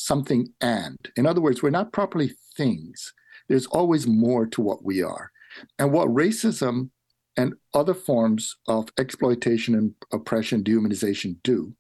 something 0.01 0.53
and. 0.61 0.99
In 1.17 1.27
other 1.27 1.41
words, 1.41 1.63
we're 1.63 1.71
not 1.71 1.93
properly 1.93 2.33
things. 2.57 3.13
There's 3.49 3.67
always 3.67 4.07
more 4.07 4.47
to 4.47 4.61
what 4.61 4.85
we 4.85 5.03
are. 5.03 5.31
And 5.79 5.93
what 5.93 6.09
racism 6.09 6.91
and 7.37 7.55
other 7.75 7.95
forms 7.95 8.57
of 8.69 8.89
exploitation 8.99 9.75
and 9.75 9.95
oppression, 10.13 10.63
dehumanization 10.63 11.37
do 11.43 11.75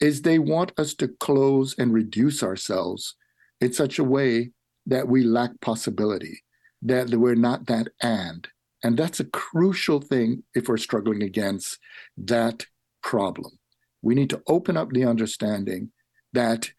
is 0.00 0.22
they 0.22 0.38
want 0.38 0.72
us 0.78 0.94
to 0.94 1.08
close 1.08 1.74
and 1.78 1.92
reduce 1.92 2.42
ourselves 2.42 3.16
in 3.60 3.72
such 3.72 3.98
a 3.98 4.04
way 4.04 4.50
that 4.86 5.08
we 5.08 5.22
lack 5.22 5.50
possibility, 5.60 6.42
that 6.82 7.08
we're 7.10 7.34
not 7.34 7.66
that 7.66 7.88
and. 8.02 8.48
And 8.82 8.98
that's 8.98 9.20
a 9.20 9.24
crucial 9.24 10.00
thing 10.00 10.42
if 10.54 10.68
we're 10.68 10.76
struggling 10.76 11.22
against 11.22 11.78
that 12.18 12.66
problem. 13.02 13.58
We 14.02 14.14
need 14.14 14.30
to 14.30 14.42
open 14.46 14.76
up 14.76 14.90
the 14.90 15.04
understanding 15.04 15.90
that 16.34 16.70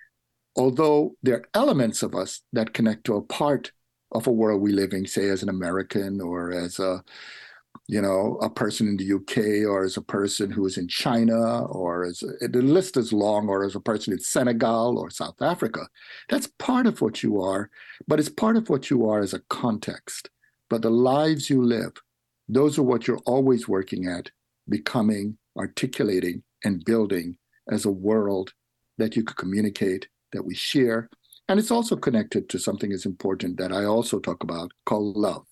although 0.55 1.15
there 1.23 1.35
are 1.35 1.49
elements 1.53 2.03
of 2.03 2.15
us 2.15 2.41
that 2.53 2.73
connect 2.73 3.05
to 3.05 3.15
a 3.15 3.21
part 3.21 3.71
of 4.11 4.27
a 4.27 4.31
world 4.31 4.61
we 4.61 4.71
live 4.71 4.93
in, 4.93 5.05
say 5.05 5.29
as 5.29 5.43
an 5.43 5.49
American 5.49 6.21
or 6.21 6.51
as 6.51 6.79
a 6.79 7.03
you 7.87 8.01
know, 8.01 8.37
a 8.41 8.49
person 8.49 8.87
in 8.87 8.97
the 8.97 9.13
UK 9.13 9.69
or 9.69 9.83
as 9.83 9.97
a 9.97 10.01
person 10.01 10.49
who 10.49 10.65
is 10.65 10.77
in 10.77 10.87
China 10.87 11.65
or 11.65 12.05
as 12.05 12.23
a, 12.23 12.47
the 12.47 12.61
list 12.61 12.97
is 12.97 13.13
long 13.13 13.47
or 13.47 13.63
as 13.63 13.75
a 13.75 13.79
person 13.79 14.11
in 14.13 14.19
Senegal 14.19 14.97
or 14.97 15.09
South 15.09 15.39
Africa. 15.41 15.87
That's 16.29 16.47
part 16.57 16.87
of 16.87 17.01
what 17.01 17.21
you 17.21 17.41
are, 17.41 17.69
but 18.07 18.19
it's 18.19 18.29
part 18.29 18.57
of 18.57 18.69
what 18.69 18.89
you 18.89 19.07
are 19.07 19.19
as 19.19 19.33
a 19.33 19.41
context. 19.49 20.29
But 20.69 20.81
the 20.81 20.89
lives 20.89 21.49
you 21.49 21.63
live, 21.63 21.91
those 22.49 22.79
are 22.79 22.83
what 22.83 23.07
you're 23.07 23.21
always 23.25 23.67
working 23.67 24.07
at, 24.07 24.31
becoming, 24.67 25.37
articulating, 25.57 26.43
and 26.63 26.83
building 26.83 27.37
as 27.69 27.85
a 27.85 27.91
world 27.91 28.53
that 28.97 29.15
you 29.15 29.23
could 29.23 29.37
communicate, 29.37 30.07
that 30.31 30.45
we 30.45 30.55
share. 30.55 31.09
And 31.47 31.59
it's 31.59 31.71
also 31.71 31.95
connected 31.95 32.49
to 32.49 32.59
something 32.59 32.91
as 32.91 33.05
important 33.05 33.57
that 33.57 33.71
I 33.71 33.85
also 33.85 34.19
talk 34.19 34.43
about 34.43 34.71
called 34.85 35.15
love. 35.15 35.45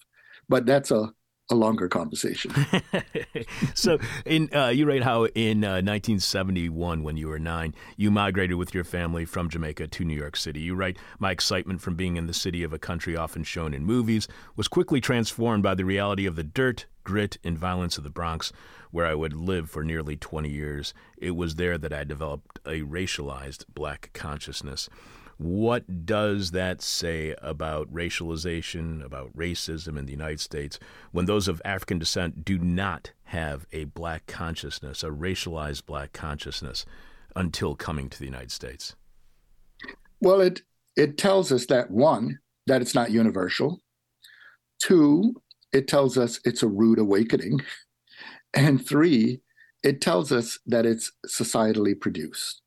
But 0.50 0.66
that's 0.66 0.92
a 0.92 1.14
a 1.50 1.56
longer 1.56 1.88
conversation. 1.88 2.54
so, 3.74 4.00
in 4.26 4.50
uh, 4.54 4.70
you 4.70 4.86
write 4.86 5.04
how 5.04 5.26
in 5.26 5.64
uh, 5.64 5.82
1971, 5.82 7.04
when 7.04 7.18
you 7.18 7.28
were 7.28 7.40
nine, 7.40 7.76
you 7.98 8.12
migrated 8.12 8.58
with 8.58 8.74
your 8.74 8.84
family 8.84 9.26
from 9.26 9.50
Jamaica 9.50 9.88
to 9.88 10.06
New 10.06 10.16
York 10.16 10.36
City. 10.36 10.62
You 10.62 10.76
write, 10.76 10.98
"My 11.20 11.32
excitement 11.32 11.82
from 11.82 11.96
being 11.96 12.18
in 12.18 12.28
the 12.28 12.34
city 12.34 12.64
of 12.64 12.74
a 12.74 12.80
country 12.80 13.16
often 13.16 13.44
shown 13.44 13.74
in 13.74 13.86
movies 13.86 14.28
was 14.56 14.68
quickly 14.68 15.02
transformed 15.02 15.64
by 15.64 15.76
the 15.76 15.86
reality 15.86 16.26
of 16.26 16.36
the 16.36 16.44
dirt, 16.44 16.86
grit, 17.04 17.38
and 17.44 17.58
violence 17.58 17.98
of 17.98 18.04
the 18.04 18.10
Bronx." 18.10 18.52
Where 18.94 19.08
I 19.08 19.16
would 19.16 19.34
live 19.34 19.72
for 19.72 19.84
nearly 19.84 20.16
20 20.16 20.50
years. 20.50 20.94
It 21.18 21.32
was 21.32 21.56
there 21.56 21.80
that 21.80 21.92
I 21.92 22.04
developed 22.04 22.60
a 22.64 22.82
racialized 22.82 23.66
black 23.74 24.12
consciousness. 24.14 24.88
What 25.38 26.06
does 26.06 26.52
that 26.52 26.84
say 26.84 27.34
about 27.42 27.92
racialization, 27.92 29.04
about 29.04 29.36
racism 29.36 29.98
in 29.98 30.06
the 30.06 30.12
United 30.12 30.40
States 30.40 30.78
when 31.12 31.26
those 31.26 31.48
of 31.48 31.60
African 31.66 31.98
descent 31.98 32.46
do 32.46 32.60
not 32.60 33.14
have 33.24 33.66
a 33.72 33.86
black 33.86 34.28
consciousness, 34.28 35.02
a 35.02 35.10
racialized 35.10 35.88
black 35.88 36.14
consciousness, 36.14 36.86
until 37.36 37.74
coming 37.74 38.10
to 38.10 38.20
the 38.20 38.26
United 38.26 38.52
States? 38.52 38.96
Well, 40.22 40.40
it 40.40 40.62
it 40.96 41.18
tells 41.18 41.52
us 41.52 41.66
that 41.66 41.90
one, 41.90 42.38
that 42.68 42.84
it's 42.84 42.94
not 42.94 43.10
universal. 43.10 43.80
Two, 44.80 45.34
it 45.72 45.88
tells 45.88 46.16
us 46.16 46.40
it's 46.46 46.62
a 46.62 46.68
rude 46.68 47.00
awakening. 47.00 47.60
And 48.54 48.86
three, 48.86 49.42
it 49.84 50.00
tells 50.02 50.32
us 50.32 50.60
that 50.66 50.86
it's 50.86 51.12
societally 51.28 52.00
produced. 52.00 52.62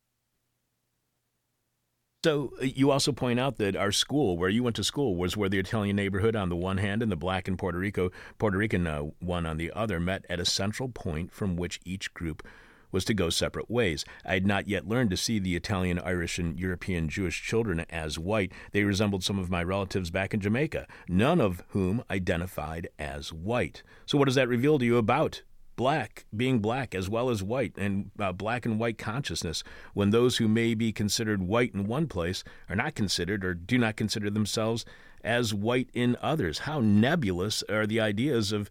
So 2.24 2.53
uh, 2.61 2.64
you 2.64 2.91
also 2.91 3.12
point 3.12 3.39
out 3.39 3.59
that 3.59 3.76
our 3.76 3.93
school, 3.93 4.37
where 4.37 4.49
you 4.49 4.64
went 4.64 4.74
to 4.76 4.84
school, 4.84 5.14
was 5.14 5.37
where 5.37 5.49
the 5.49 5.61
Italian 5.61 5.95
neighborhood 5.95 6.34
on 6.34 6.49
the 6.49 6.57
one 6.57 6.78
hand 6.78 7.01
and 7.03 7.12
the 7.12 7.16
black 7.16 7.47
and 7.47 7.57
Puerto 7.57 7.78
Rico, 7.78 8.11
Puerto 8.39 8.59
Rican 8.59 8.87
uh, 8.87 9.03
one 9.20 9.47
on 9.47 9.59
the 9.59 9.70
other 9.72 10.01
met 10.01 10.24
at 10.28 10.41
a 10.41 10.45
central 10.45 10.89
point 10.89 11.32
from 11.32 11.57
which 11.57 11.78
each 11.84 12.12
group 12.14 12.45
was 12.91 13.05
to 13.05 13.14
go 13.14 13.30
separate 13.30 13.70
ways. 13.70 14.05
I 14.24 14.34
had 14.34 14.47
not 14.47 14.66
yet 14.66 14.89
learned 14.89 15.11
to 15.11 15.16
see 15.16 15.39
the 15.39 15.55
Italian, 15.55 16.01
Irish, 16.01 16.39
and 16.39 16.59
European 16.59 17.09
Jewish 17.09 17.43
children 17.43 17.84
as 17.91 18.18
white. 18.18 18.51
They 18.72 18.82
resembled 18.82 19.22
some 19.22 19.39
of 19.39 19.49
my 19.49 19.62
relatives 19.62 20.11
back 20.11 20.34
in 20.34 20.41
Jamaica, 20.41 20.87
none 21.09 21.41
of 21.41 21.62
whom 21.68 22.03
identified 22.11 22.89
as 22.99 23.32
white. 23.32 23.84
So, 24.05 24.18
what 24.18 24.24
does 24.24 24.34
that 24.34 24.49
reveal 24.49 24.78
to 24.80 24.84
you 24.84 24.97
about 24.97 25.43
black 25.77 26.24
being 26.35 26.59
black 26.59 26.95
as 26.95 27.09
well 27.09 27.31
as 27.31 27.43
white 27.43 27.72
and 27.77 28.11
uh, 28.18 28.33
black 28.33 28.66
and 28.66 28.81
white 28.81 28.99
consciousness 28.99 29.62
when 29.95 30.11
those 30.11 30.39
who 30.39 30.49
may 30.49 30.74
be 30.74 30.93
considered 30.93 31.43
white 31.43 31.74
in 31.74 31.87
one 31.87 32.07
place 32.07 32.43
are 32.68 32.77
not 32.77 32.95
considered 32.95 33.45
or 33.45 33.55
do 33.55 33.79
not 33.79 33.97
consider 33.97 34.31
themselves 34.31 34.85
as 35.22 35.53
white 35.53 35.91
in 35.93 36.16
others. 36.22 36.61
How 36.61 36.81
nebulous 36.81 37.62
are 37.68 37.87
the 37.87 38.01
ideas 38.01 38.53
of 38.53 38.70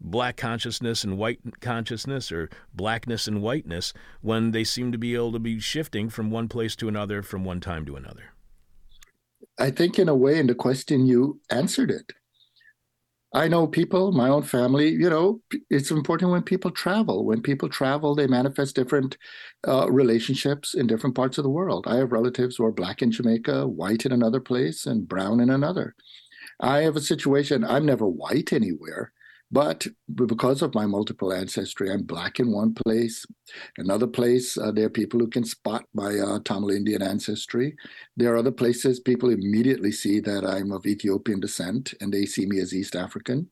black 0.00 0.36
consciousness 0.36 1.04
and 1.04 1.18
white 1.18 1.40
consciousness 1.60 2.30
or 2.30 2.48
blackness 2.72 3.26
and 3.26 3.42
whiteness 3.42 3.92
when 4.20 4.52
they 4.52 4.64
seem 4.64 4.92
to 4.92 4.98
be 4.98 5.14
able 5.14 5.32
to 5.32 5.38
be 5.38 5.60
shifting 5.60 6.08
from 6.08 6.30
one 6.30 6.48
place 6.48 6.76
to 6.76 6.88
another 6.88 7.22
from 7.22 7.44
one 7.44 7.60
time 7.60 7.84
to 7.84 7.96
another? 7.96 8.32
I 9.58 9.70
think 9.70 9.98
in 9.98 10.08
a 10.08 10.14
way 10.14 10.38
in 10.38 10.46
the 10.46 10.54
question 10.54 11.06
you 11.06 11.40
answered 11.50 11.90
it 11.90 12.12
I 13.34 13.46
know 13.46 13.66
people, 13.66 14.12
my 14.12 14.28
own 14.28 14.42
family, 14.42 14.88
you 14.88 15.10
know, 15.10 15.42
it's 15.68 15.90
important 15.90 16.30
when 16.30 16.42
people 16.42 16.70
travel. 16.70 17.26
When 17.26 17.42
people 17.42 17.68
travel, 17.68 18.14
they 18.14 18.26
manifest 18.26 18.74
different 18.74 19.18
uh, 19.66 19.90
relationships 19.90 20.74
in 20.74 20.86
different 20.86 21.14
parts 21.14 21.36
of 21.36 21.44
the 21.44 21.50
world. 21.50 21.86
I 21.86 21.96
have 21.96 22.12
relatives 22.12 22.56
who 22.56 22.64
are 22.64 22.72
black 22.72 23.02
in 23.02 23.10
Jamaica, 23.12 23.68
white 23.68 24.06
in 24.06 24.12
another 24.12 24.40
place, 24.40 24.86
and 24.86 25.06
brown 25.06 25.40
in 25.40 25.50
another. 25.50 25.94
I 26.60 26.78
have 26.80 26.96
a 26.96 27.00
situation, 27.02 27.64
I'm 27.64 27.86
never 27.86 28.08
white 28.08 28.52
anywhere, 28.52 29.12
but 29.50 29.86
because 30.14 30.60
of 30.60 30.74
my 30.74 30.84
multiple 30.84 31.32
ancestry, 31.32 31.90
I'm 31.90 32.02
black 32.02 32.38
in 32.38 32.52
one 32.52 32.74
place. 32.74 33.24
Another 33.78 34.06
place, 34.06 34.58
uh, 34.58 34.70
there 34.72 34.86
are 34.86 34.90
people 34.90 35.18
who 35.18 35.28
can 35.28 35.44
spot 35.44 35.84
my 35.94 36.18
uh, 36.18 36.38
Tamil 36.44 36.70
Indian 36.70 37.02
ancestry. 37.02 37.74
There 38.16 38.34
are 38.34 38.36
other 38.36 38.52
places 38.52 39.00
people 39.00 39.30
immediately 39.30 39.90
see 39.90 40.20
that 40.20 40.44
I'm 40.44 40.70
of 40.70 40.86
Ethiopian 40.86 41.40
descent 41.40 41.94
and 42.00 42.12
they 42.12 42.26
see 42.26 42.44
me 42.44 42.60
as 42.60 42.74
East 42.74 42.94
African. 42.94 43.48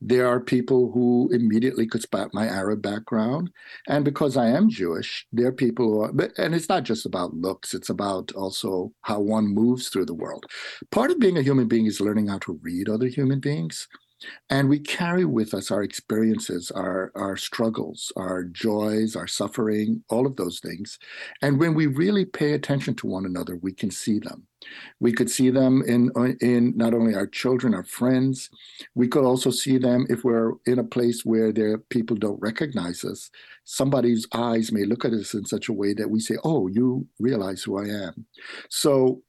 There 0.00 0.26
are 0.26 0.40
people 0.40 0.90
who 0.90 1.28
immediately 1.32 1.86
could 1.86 2.02
spot 2.02 2.34
my 2.34 2.46
Arab 2.46 2.82
background. 2.82 3.50
And 3.88 4.04
because 4.04 4.36
I 4.36 4.48
am 4.48 4.68
Jewish, 4.68 5.26
there 5.32 5.48
are 5.48 5.52
people 5.52 5.86
who 5.86 6.00
are, 6.02 6.12
but, 6.12 6.32
and 6.38 6.54
it's 6.54 6.68
not 6.68 6.84
just 6.84 7.06
about 7.06 7.34
looks, 7.34 7.74
it's 7.74 7.90
about 7.90 8.32
also 8.32 8.92
how 9.02 9.20
one 9.20 9.46
moves 9.46 9.88
through 9.88 10.06
the 10.06 10.14
world. 10.14 10.46
Part 10.90 11.10
of 11.10 11.20
being 11.20 11.38
a 11.38 11.42
human 11.42 11.68
being 11.68 11.86
is 11.86 12.00
learning 12.00 12.28
how 12.28 12.38
to 12.38 12.58
read 12.62 12.88
other 12.88 13.06
human 13.06 13.40
beings. 13.40 13.86
And 14.48 14.68
we 14.68 14.78
carry 14.78 15.24
with 15.24 15.52
us 15.54 15.70
our 15.70 15.82
experiences, 15.82 16.70
our, 16.70 17.12
our 17.14 17.36
struggles, 17.36 18.12
our 18.16 18.44
joys, 18.44 19.14
our 19.14 19.26
suffering, 19.26 20.02
all 20.08 20.26
of 20.26 20.36
those 20.36 20.60
things. 20.60 20.98
And 21.42 21.58
when 21.58 21.74
we 21.74 21.86
really 21.86 22.24
pay 22.24 22.52
attention 22.52 22.94
to 22.96 23.06
one 23.06 23.26
another, 23.26 23.56
we 23.56 23.72
can 23.72 23.90
see 23.90 24.18
them. 24.18 24.46
We 25.00 25.12
could 25.12 25.30
see 25.30 25.50
them 25.50 25.82
in, 25.86 26.10
in 26.40 26.76
not 26.76 26.94
only 26.94 27.14
our 27.14 27.26
children, 27.26 27.74
our 27.74 27.84
friends, 27.84 28.48
we 28.94 29.06
could 29.06 29.24
also 29.24 29.50
see 29.50 29.78
them 29.78 30.06
if 30.08 30.24
we're 30.24 30.52
in 30.64 30.78
a 30.78 30.84
place 30.84 31.24
where 31.24 31.52
there 31.52 31.78
people 31.78 32.16
don't 32.16 32.40
recognize 32.40 33.04
us. 33.04 33.30
Somebody's 33.64 34.26
eyes 34.32 34.72
may 34.72 34.84
look 34.84 35.04
at 35.04 35.12
us 35.12 35.34
in 35.34 35.44
such 35.44 35.68
a 35.68 35.72
way 35.72 35.92
that 35.94 36.08
we 36.08 36.20
say, 36.20 36.36
Oh, 36.42 36.68
you 36.68 37.06
realize 37.18 37.62
who 37.62 37.78
I 37.78 37.88
am. 37.88 38.26
So 38.70 39.22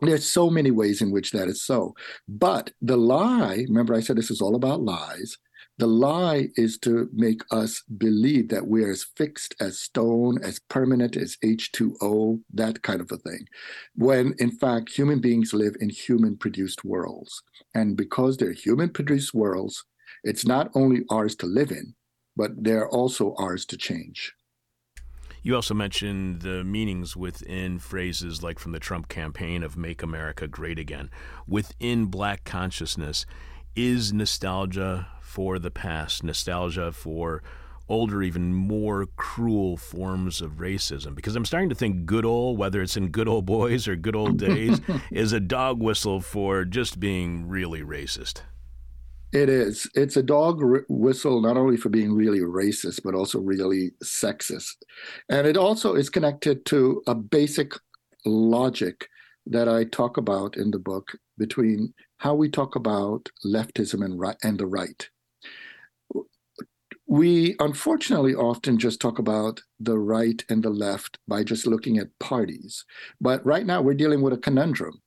there's 0.00 0.30
so 0.30 0.48
many 0.48 0.70
ways 0.70 1.02
in 1.02 1.10
which 1.10 1.32
that 1.32 1.48
is 1.48 1.62
so. 1.62 1.94
But 2.28 2.70
the 2.80 2.96
lie, 2.96 3.64
remember 3.68 3.94
I 3.94 4.00
said 4.00 4.16
this 4.16 4.30
is 4.30 4.40
all 4.40 4.54
about 4.54 4.82
lies. 4.82 5.36
The 5.78 5.86
lie 5.86 6.48
is 6.56 6.76
to 6.78 7.08
make 7.12 7.40
us 7.52 7.82
believe 7.98 8.48
that 8.48 8.66
we're 8.66 8.90
as 8.90 9.06
fixed 9.16 9.54
as 9.60 9.78
stone, 9.78 10.42
as 10.42 10.58
permanent 10.58 11.16
as 11.16 11.36
H2O, 11.44 12.40
that 12.54 12.82
kind 12.82 13.00
of 13.00 13.12
a 13.12 13.16
thing. 13.16 13.46
When 13.94 14.34
in 14.38 14.50
fact, 14.50 14.90
human 14.90 15.20
beings 15.20 15.54
live 15.54 15.76
in 15.80 15.88
human 15.88 16.36
produced 16.36 16.84
worlds. 16.84 17.42
And 17.74 17.96
because 17.96 18.36
they're 18.36 18.52
human 18.52 18.90
produced 18.90 19.34
worlds, 19.34 19.84
it's 20.24 20.44
not 20.44 20.70
only 20.74 21.04
ours 21.10 21.36
to 21.36 21.46
live 21.46 21.70
in, 21.70 21.94
but 22.36 22.50
they're 22.56 22.88
also 22.88 23.34
ours 23.38 23.64
to 23.66 23.76
change. 23.76 24.32
You 25.42 25.54
also 25.54 25.74
mentioned 25.74 26.42
the 26.42 26.64
meanings 26.64 27.16
within 27.16 27.78
phrases 27.78 28.42
like 28.42 28.58
from 28.58 28.72
the 28.72 28.80
Trump 28.80 29.08
campaign 29.08 29.62
of 29.62 29.76
Make 29.76 30.02
America 30.02 30.48
Great 30.48 30.78
Again. 30.78 31.10
Within 31.46 32.06
black 32.06 32.44
consciousness, 32.44 33.24
is 33.76 34.12
nostalgia 34.12 35.08
for 35.20 35.58
the 35.58 35.70
past, 35.70 36.24
nostalgia 36.24 36.90
for 36.90 37.42
older, 37.88 38.22
even 38.22 38.52
more 38.52 39.06
cruel 39.16 39.76
forms 39.76 40.40
of 40.42 40.54
racism? 40.54 41.14
Because 41.14 41.36
I'm 41.36 41.44
starting 41.44 41.68
to 41.68 41.74
think 41.74 42.04
good 42.04 42.24
old, 42.24 42.58
whether 42.58 42.82
it's 42.82 42.96
in 42.96 43.10
good 43.10 43.28
old 43.28 43.46
boys 43.46 43.86
or 43.86 43.94
good 43.94 44.16
old 44.16 44.38
days, 44.38 44.80
is 45.12 45.32
a 45.32 45.40
dog 45.40 45.80
whistle 45.80 46.20
for 46.20 46.64
just 46.64 46.98
being 46.98 47.48
really 47.48 47.82
racist. 47.82 48.42
It 49.32 49.50
is. 49.50 49.86
It's 49.94 50.16
a 50.16 50.22
dog 50.22 50.62
whistle 50.88 51.42
not 51.42 51.58
only 51.58 51.76
for 51.76 51.90
being 51.90 52.14
really 52.14 52.40
racist, 52.40 53.02
but 53.04 53.14
also 53.14 53.40
really 53.40 53.90
sexist. 54.02 54.76
And 55.28 55.46
it 55.46 55.56
also 55.56 55.94
is 55.94 56.08
connected 56.08 56.64
to 56.66 57.02
a 57.06 57.14
basic 57.14 57.72
logic 58.24 59.08
that 59.46 59.68
I 59.68 59.84
talk 59.84 60.16
about 60.16 60.56
in 60.56 60.70
the 60.70 60.78
book 60.78 61.12
between 61.36 61.92
how 62.18 62.34
we 62.34 62.48
talk 62.48 62.74
about 62.74 63.28
leftism 63.44 64.02
and, 64.02 64.18
right, 64.18 64.36
and 64.42 64.58
the 64.58 64.66
right. 64.66 65.08
We 67.06 67.54
unfortunately 67.58 68.34
often 68.34 68.78
just 68.78 69.00
talk 69.00 69.18
about 69.18 69.62
the 69.78 69.98
right 69.98 70.42
and 70.48 70.62
the 70.62 70.70
left 70.70 71.18
by 71.28 71.44
just 71.44 71.66
looking 71.66 71.98
at 71.98 72.18
parties. 72.18 72.84
But 73.20 73.44
right 73.44 73.64
now 73.64 73.82
we're 73.82 73.94
dealing 73.94 74.22
with 74.22 74.32
a 74.32 74.38
conundrum. 74.38 75.02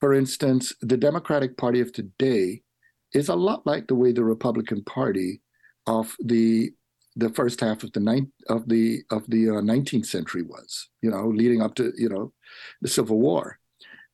For 0.00 0.14
instance, 0.14 0.74
the 0.80 0.96
Democratic 0.96 1.56
Party 1.56 1.80
of 1.80 1.92
today 1.92 2.62
is 3.14 3.28
a 3.28 3.34
lot 3.34 3.66
like 3.66 3.86
the 3.86 3.94
way 3.94 4.12
the 4.12 4.24
Republican 4.24 4.82
Party 4.84 5.40
of 5.86 6.16
the 6.20 6.72
the 7.16 7.28
first 7.28 7.60
half 7.60 7.82
of 7.82 7.92
the 7.92 8.00
ninth 8.00 8.30
of 8.48 8.68
the 8.68 9.02
of 9.10 9.28
the 9.28 9.50
uh, 9.50 9.60
19th 9.60 10.06
century 10.06 10.42
was, 10.42 10.88
you 11.02 11.10
know, 11.10 11.28
leading 11.28 11.60
up 11.60 11.74
to 11.74 11.92
you 11.96 12.08
know 12.08 12.32
the 12.80 12.88
Civil 12.88 13.18
War. 13.18 13.58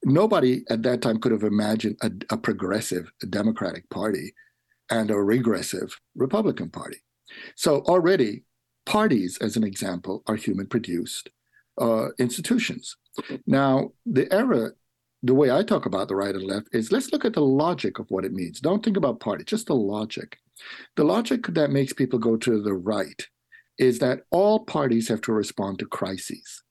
Nobody 0.04 0.64
at 0.70 0.82
that 0.82 1.02
time 1.02 1.18
could 1.20 1.32
have 1.32 1.42
imagined 1.42 1.96
a, 2.02 2.10
a 2.30 2.36
progressive 2.36 3.10
Democratic 3.30 3.88
Party 3.90 4.32
and 4.90 5.10
a 5.10 5.16
regressive 5.16 5.98
Republican 6.14 6.70
Party. 6.70 6.98
So 7.56 7.80
already, 7.82 8.44
parties, 8.86 9.38
as 9.38 9.56
an 9.56 9.64
example, 9.64 10.22
are 10.26 10.36
human 10.36 10.66
produced 10.66 11.30
uh, 11.80 12.08
institutions. 12.18 12.96
Now, 13.46 13.92
the 14.06 14.32
era 14.32 14.70
the 15.22 15.34
way 15.34 15.50
I 15.50 15.62
talk 15.62 15.86
about 15.86 16.08
the 16.08 16.16
right 16.16 16.34
and 16.34 16.44
left 16.44 16.68
is 16.72 16.92
let's 16.92 17.12
look 17.12 17.24
at 17.24 17.34
the 17.34 17.40
logic 17.40 17.98
of 17.98 18.10
what 18.10 18.24
it 18.24 18.32
means. 18.32 18.60
Don't 18.60 18.84
think 18.84 18.96
about 18.96 19.20
party, 19.20 19.44
just 19.44 19.66
the 19.66 19.74
logic. 19.74 20.38
The 20.96 21.04
logic 21.04 21.46
that 21.48 21.70
makes 21.70 21.92
people 21.92 22.18
go 22.18 22.36
to 22.36 22.62
the 22.62 22.74
right 22.74 23.26
is 23.78 23.98
that 24.00 24.22
all 24.30 24.64
parties 24.64 25.08
have 25.08 25.20
to 25.22 25.32
respond 25.32 25.78
to 25.78 25.86
crises. 25.86 26.62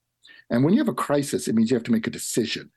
And 0.49 0.63
when 0.63 0.73
you 0.73 0.79
have 0.79 0.87
a 0.87 0.93
crisis, 0.93 1.47
it 1.47 1.55
means 1.55 1.71
you 1.71 1.75
have 1.75 1.83
to 1.83 1.91
make 1.91 2.07
a 2.07 2.11
decision. 2.11 2.71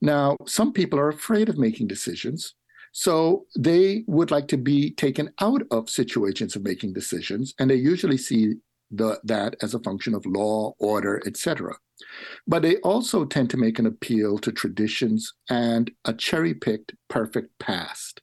Now, 0.00 0.36
some 0.46 0.72
people 0.72 0.98
are 0.98 1.08
afraid 1.08 1.48
of 1.48 1.58
making 1.58 1.86
decisions. 1.86 2.54
So 2.92 3.46
they 3.58 4.04
would 4.06 4.30
like 4.30 4.48
to 4.48 4.56
be 4.56 4.92
taken 4.92 5.32
out 5.40 5.62
of 5.70 5.90
situations 5.90 6.54
of 6.54 6.62
making 6.62 6.92
decisions, 6.92 7.52
and 7.58 7.68
they 7.68 7.74
usually 7.74 8.16
see 8.16 8.54
the, 8.96 9.20
that 9.24 9.56
as 9.62 9.74
a 9.74 9.80
function 9.80 10.14
of 10.14 10.26
law, 10.26 10.74
order, 10.78 11.22
etc. 11.26 11.74
But 12.46 12.62
they 12.62 12.76
also 12.78 13.24
tend 13.24 13.50
to 13.50 13.56
make 13.56 13.78
an 13.78 13.86
appeal 13.86 14.38
to 14.38 14.52
traditions 14.52 15.32
and 15.48 15.90
a 16.04 16.12
cherry 16.12 16.54
picked 16.54 16.94
perfect 17.08 17.58
past. 17.58 18.20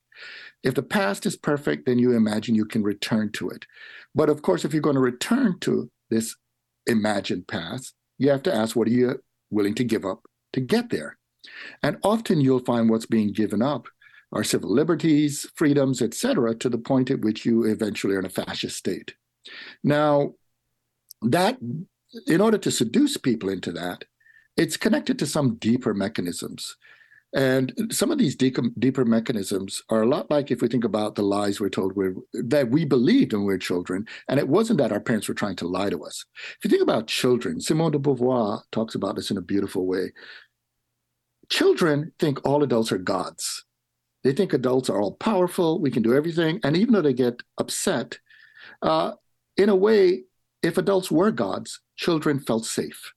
If 0.63 0.75
the 0.75 0.83
past 0.83 1.25
is 1.25 1.35
perfect, 1.35 1.85
then 1.85 1.97
you 1.97 2.11
imagine 2.11 2.55
you 2.55 2.65
can 2.65 2.83
return 2.83 3.31
to 3.33 3.49
it. 3.49 3.65
But 4.13 4.29
of 4.29 4.41
course, 4.41 4.63
if 4.63 4.73
you're 4.73 4.81
going 4.81 4.95
to 4.95 5.01
return 5.01 5.59
to 5.61 5.89
this 6.09 6.35
imagined 6.85 7.47
past, 7.47 7.93
you 8.17 8.29
have 8.29 8.43
to 8.43 8.53
ask 8.53 8.75
what 8.75 8.87
are 8.87 8.91
you 8.91 9.21
willing 9.49 9.75
to 9.75 9.83
give 9.83 10.05
up 10.05 10.25
to 10.53 10.61
get 10.61 10.89
there? 10.89 11.17
And 11.81 11.97
often 12.03 12.39
you'll 12.39 12.59
find 12.59 12.89
what's 12.89 13.07
being 13.07 13.31
given 13.31 13.61
up 13.61 13.87
are 14.33 14.43
civil 14.43 14.71
liberties, 14.71 15.49
freedoms, 15.55 16.01
etc., 16.01 16.55
to 16.55 16.69
the 16.69 16.77
point 16.77 17.11
at 17.11 17.21
which 17.21 17.45
you 17.45 17.65
eventually 17.65 18.15
are 18.15 18.19
in 18.19 18.25
a 18.25 18.29
fascist 18.29 18.77
state. 18.77 19.13
Now, 19.83 20.33
that 21.21 21.57
in 22.27 22.41
order 22.41 22.57
to 22.57 22.71
seduce 22.71 23.17
people 23.17 23.49
into 23.49 23.71
that, 23.73 24.05
it's 24.57 24.77
connected 24.77 25.17
to 25.19 25.25
some 25.25 25.55
deeper 25.55 25.93
mechanisms. 25.93 26.75
And 27.33 27.73
some 27.91 28.11
of 28.11 28.17
these 28.17 28.35
deeper, 28.35 28.63
deeper 28.77 29.05
mechanisms 29.05 29.81
are 29.89 30.01
a 30.01 30.07
lot 30.07 30.29
like 30.29 30.51
if 30.51 30.61
we 30.61 30.67
think 30.67 30.83
about 30.83 31.15
the 31.15 31.23
lies 31.23 31.61
we're 31.61 31.69
told 31.69 31.95
we're, 31.95 32.15
that 32.33 32.69
we 32.69 32.83
believed 32.83 33.31
when 33.31 33.43
we 33.43 33.53
were 33.53 33.57
children. 33.57 34.05
And 34.27 34.37
it 34.37 34.49
wasn't 34.49 34.79
that 34.79 34.91
our 34.91 34.99
parents 34.99 35.29
were 35.29 35.33
trying 35.33 35.55
to 35.57 35.67
lie 35.67 35.89
to 35.89 36.03
us. 36.03 36.25
If 36.57 36.65
you 36.65 36.69
think 36.69 36.83
about 36.83 37.07
children, 37.07 37.61
Simone 37.61 37.93
de 37.93 37.99
Beauvoir 37.99 38.63
talks 38.73 38.95
about 38.95 39.15
this 39.15 39.31
in 39.31 39.37
a 39.37 39.41
beautiful 39.41 39.87
way. 39.87 40.11
Children 41.49 42.11
think 42.19 42.45
all 42.45 42.63
adults 42.63 42.91
are 42.91 42.97
gods. 42.97 43.63
They 44.23 44.33
think 44.33 44.51
adults 44.51 44.89
are 44.89 45.01
all 45.01 45.13
powerful, 45.13 45.79
we 45.79 45.89
can 45.89 46.03
do 46.03 46.13
everything. 46.13 46.59
And 46.63 46.75
even 46.75 46.93
though 46.93 47.01
they 47.01 47.13
get 47.13 47.41
upset, 47.57 48.19
uh, 48.81 49.13
in 49.57 49.69
a 49.69 49.75
way, 49.75 50.23
if 50.63 50.77
adults 50.77 51.11
were 51.11 51.31
gods, 51.31 51.79
children 51.95 52.39
felt 52.39 52.65
safe. 52.65 53.13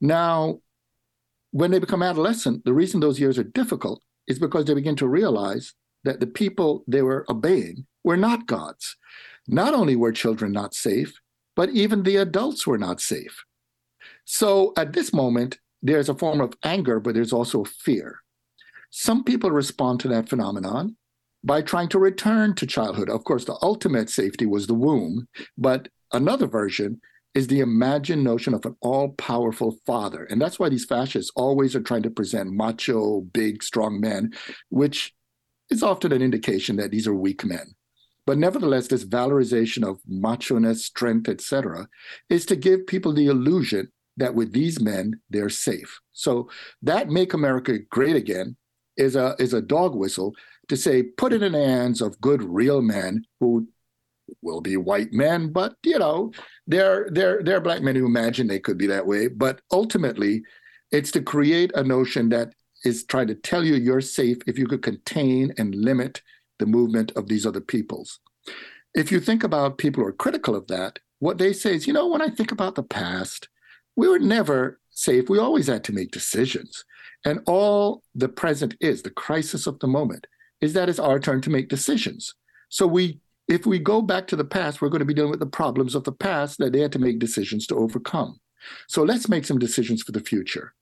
Now, 0.00 0.60
when 1.50 1.70
they 1.70 1.78
become 1.78 2.02
adolescent, 2.02 2.64
the 2.64 2.74
reason 2.74 3.00
those 3.00 3.20
years 3.20 3.38
are 3.38 3.44
difficult 3.44 4.02
is 4.26 4.38
because 4.38 4.64
they 4.64 4.74
begin 4.74 4.96
to 4.96 5.08
realize 5.08 5.74
that 6.04 6.20
the 6.20 6.26
people 6.26 6.84
they 6.86 7.02
were 7.02 7.26
obeying 7.28 7.86
were 8.04 8.16
not 8.16 8.46
gods. 8.46 8.96
Not 9.46 9.74
only 9.74 9.96
were 9.96 10.12
children 10.12 10.52
not 10.52 10.74
safe, 10.74 11.18
but 11.56 11.70
even 11.70 12.02
the 12.02 12.16
adults 12.16 12.66
were 12.66 12.78
not 12.78 13.00
safe. 13.00 13.44
So 14.24 14.72
at 14.76 14.92
this 14.92 15.12
moment, 15.12 15.58
there's 15.82 16.08
a 16.08 16.14
form 16.14 16.40
of 16.40 16.54
anger, 16.62 17.00
but 17.00 17.14
there's 17.14 17.32
also 17.32 17.64
fear. 17.64 18.20
Some 18.90 19.24
people 19.24 19.50
respond 19.50 20.00
to 20.00 20.08
that 20.08 20.28
phenomenon 20.28 20.96
by 21.44 21.62
trying 21.62 21.88
to 21.90 21.98
return 21.98 22.54
to 22.54 22.66
childhood. 22.66 23.08
Of 23.08 23.24
course, 23.24 23.44
the 23.44 23.58
ultimate 23.62 24.10
safety 24.10 24.46
was 24.46 24.66
the 24.66 24.74
womb, 24.74 25.28
but 25.56 25.88
another 26.12 26.46
version 26.46 27.00
is 27.34 27.46
the 27.46 27.60
imagined 27.60 28.24
notion 28.24 28.54
of 28.54 28.64
an 28.64 28.74
all 28.80 29.10
powerful 29.10 29.78
father. 29.86 30.24
And 30.24 30.40
that's 30.40 30.58
why 30.58 30.68
these 30.68 30.84
fascists 30.84 31.30
always 31.36 31.76
are 31.76 31.80
trying 31.80 32.02
to 32.02 32.10
present 32.10 32.52
macho, 32.52 33.20
big, 33.20 33.62
strong 33.62 34.00
men, 34.00 34.32
which 34.70 35.14
is 35.70 35.82
often 35.82 36.12
an 36.12 36.22
indication 36.22 36.76
that 36.76 36.90
these 36.90 37.06
are 37.06 37.14
weak 37.14 37.44
men. 37.44 37.74
But 38.26 38.38
nevertheless, 38.38 38.88
this 38.88 39.04
valorization 39.04 39.88
of 39.88 40.00
macho 40.06 40.58
ness, 40.58 40.84
strength, 40.84 41.28
etc., 41.28 41.88
is 42.28 42.44
to 42.46 42.56
give 42.56 42.86
people 42.86 43.12
the 43.12 43.26
illusion 43.26 43.90
that 44.16 44.34
with 44.34 44.52
these 44.52 44.80
men, 44.80 45.20
they're 45.30 45.48
safe. 45.48 46.00
So 46.12 46.50
that 46.82 47.08
make 47.08 47.32
America 47.32 47.78
great 47.90 48.16
again 48.16 48.56
is 48.96 49.16
a 49.16 49.36
is 49.38 49.54
a 49.54 49.62
dog 49.62 49.94
whistle 49.94 50.34
to 50.68 50.76
say 50.76 51.04
put 51.04 51.32
it 51.32 51.42
in 51.42 51.52
the 51.52 51.64
hands 51.64 52.02
of 52.02 52.20
good 52.20 52.42
real 52.42 52.82
men 52.82 53.24
who 53.40 53.68
will 54.42 54.60
be 54.60 54.76
white 54.76 55.12
men, 55.12 55.50
but 55.52 55.74
you 55.84 55.98
know, 55.98 56.32
they're 56.66 57.08
they're 57.10 57.42
they're 57.42 57.60
black 57.60 57.82
men 57.82 57.96
who 57.96 58.06
imagine 58.06 58.46
they 58.46 58.60
could 58.60 58.78
be 58.78 58.86
that 58.86 59.06
way. 59.06 59.28
But 59.28 59.60
ultimately, 59.72 60.42
it's 60.92 61.10
to 61.12 61.22
create 61.22 61.72
a 61.74 61.84
notion 61.84 62.28
that 62.30 62.52
is 62.84 63.04
trying 63.04 63.26
to 63.28 63.34
tell 63.34 63.64
you 63.64 63.74
you're 63.74 64.00
safe 64.00 64.38
if 64.46 64.58
you 64.58 64.66
could 64.66 64.82
contain 64.82 65.52
and 65.58 65.74
limit 65.74 66.22
the 66.58 66.66
movement 66.66 67.12
of 67.16 67.28
these 67.28 67.46
other 67.46 67.60
peoples. 67.60 68.20
If 68.94 69.12
you 69.12 69.20
think 69.20 69.44
about 69.44 69.78
people 69.78 70.02
who 70.02 70.08
are 70.08 70.12
critical 70.12 70.54
of 70.54 70.66
that, 70.68 70.98
what 71.18 71.38
they 71.38 71.52
say 71.52 71.74
is, 71.74 71.86
you 71.86 71.92
know, 71.92 72.06
when 72.08 72.22
I 72.22 72.28
think 72.28 72.52
about 72.52 72.74
the 72.74 72.82
past, 72.82 73.48
we 73.96 74.08
were 74.08 74.18
never 74.18 74.80
safe. 74.90 75.28
We 75.28 75.38
always 75.38 75.66
had 75.66 75.84
to 75.84 75.92
make 75.92 76.10
decisions. 76.10 76.84
And 77.24 77.40
all 77.46 78.02
the 78.14 78.28
present 78.28 78.74
is, 78.80 79.02
the 79.02 79.10
crisis 79.10 79.66
of 79.66 79.78
the 79.80 79.88
moment, 79.88 80.26
is 80.60 80.72
that 80.72 80.88
it's 80.88 80.98
our 80.98 81.18
turn 81.18 81.40
to 81.42 81.50
make 81.50 81.68
decisions. 81.68 82.34
So 82.68 82.86
we 82.86 83.20
if 83.48 83.64
we 83.66 83.78
go 83.78 84.02
back 84.02 84.26
to 84.28 84.36
the 84.36 84.44
past, 84.44 84.80
we're 84.80 84.90
going 84.90 85.00
to 85.00 85.06
be 85.06 85.14
dealing 85.14 85.30
with 85.30 85.40
the 85.40 85.46
problems 85.46 85.94
of 85.94 86.04
the 86.04 86.12
past 86.12 86.58
that 86.58 86.72
they 86.72 86.80
had 86.80 86.92
to 86.92 86.98
make 86.98 87.18
decisions 87.18 87.66
to 87.66 87.76
overcome. 87.76 88.38
So 88.88 89.02
let's 89.02 89.28
make 89.28 89.44
some 89.44 89.58
decisions 89.58 90.02
for 90.02 90.12
the 90.12 90.20
future. 90.20 90.74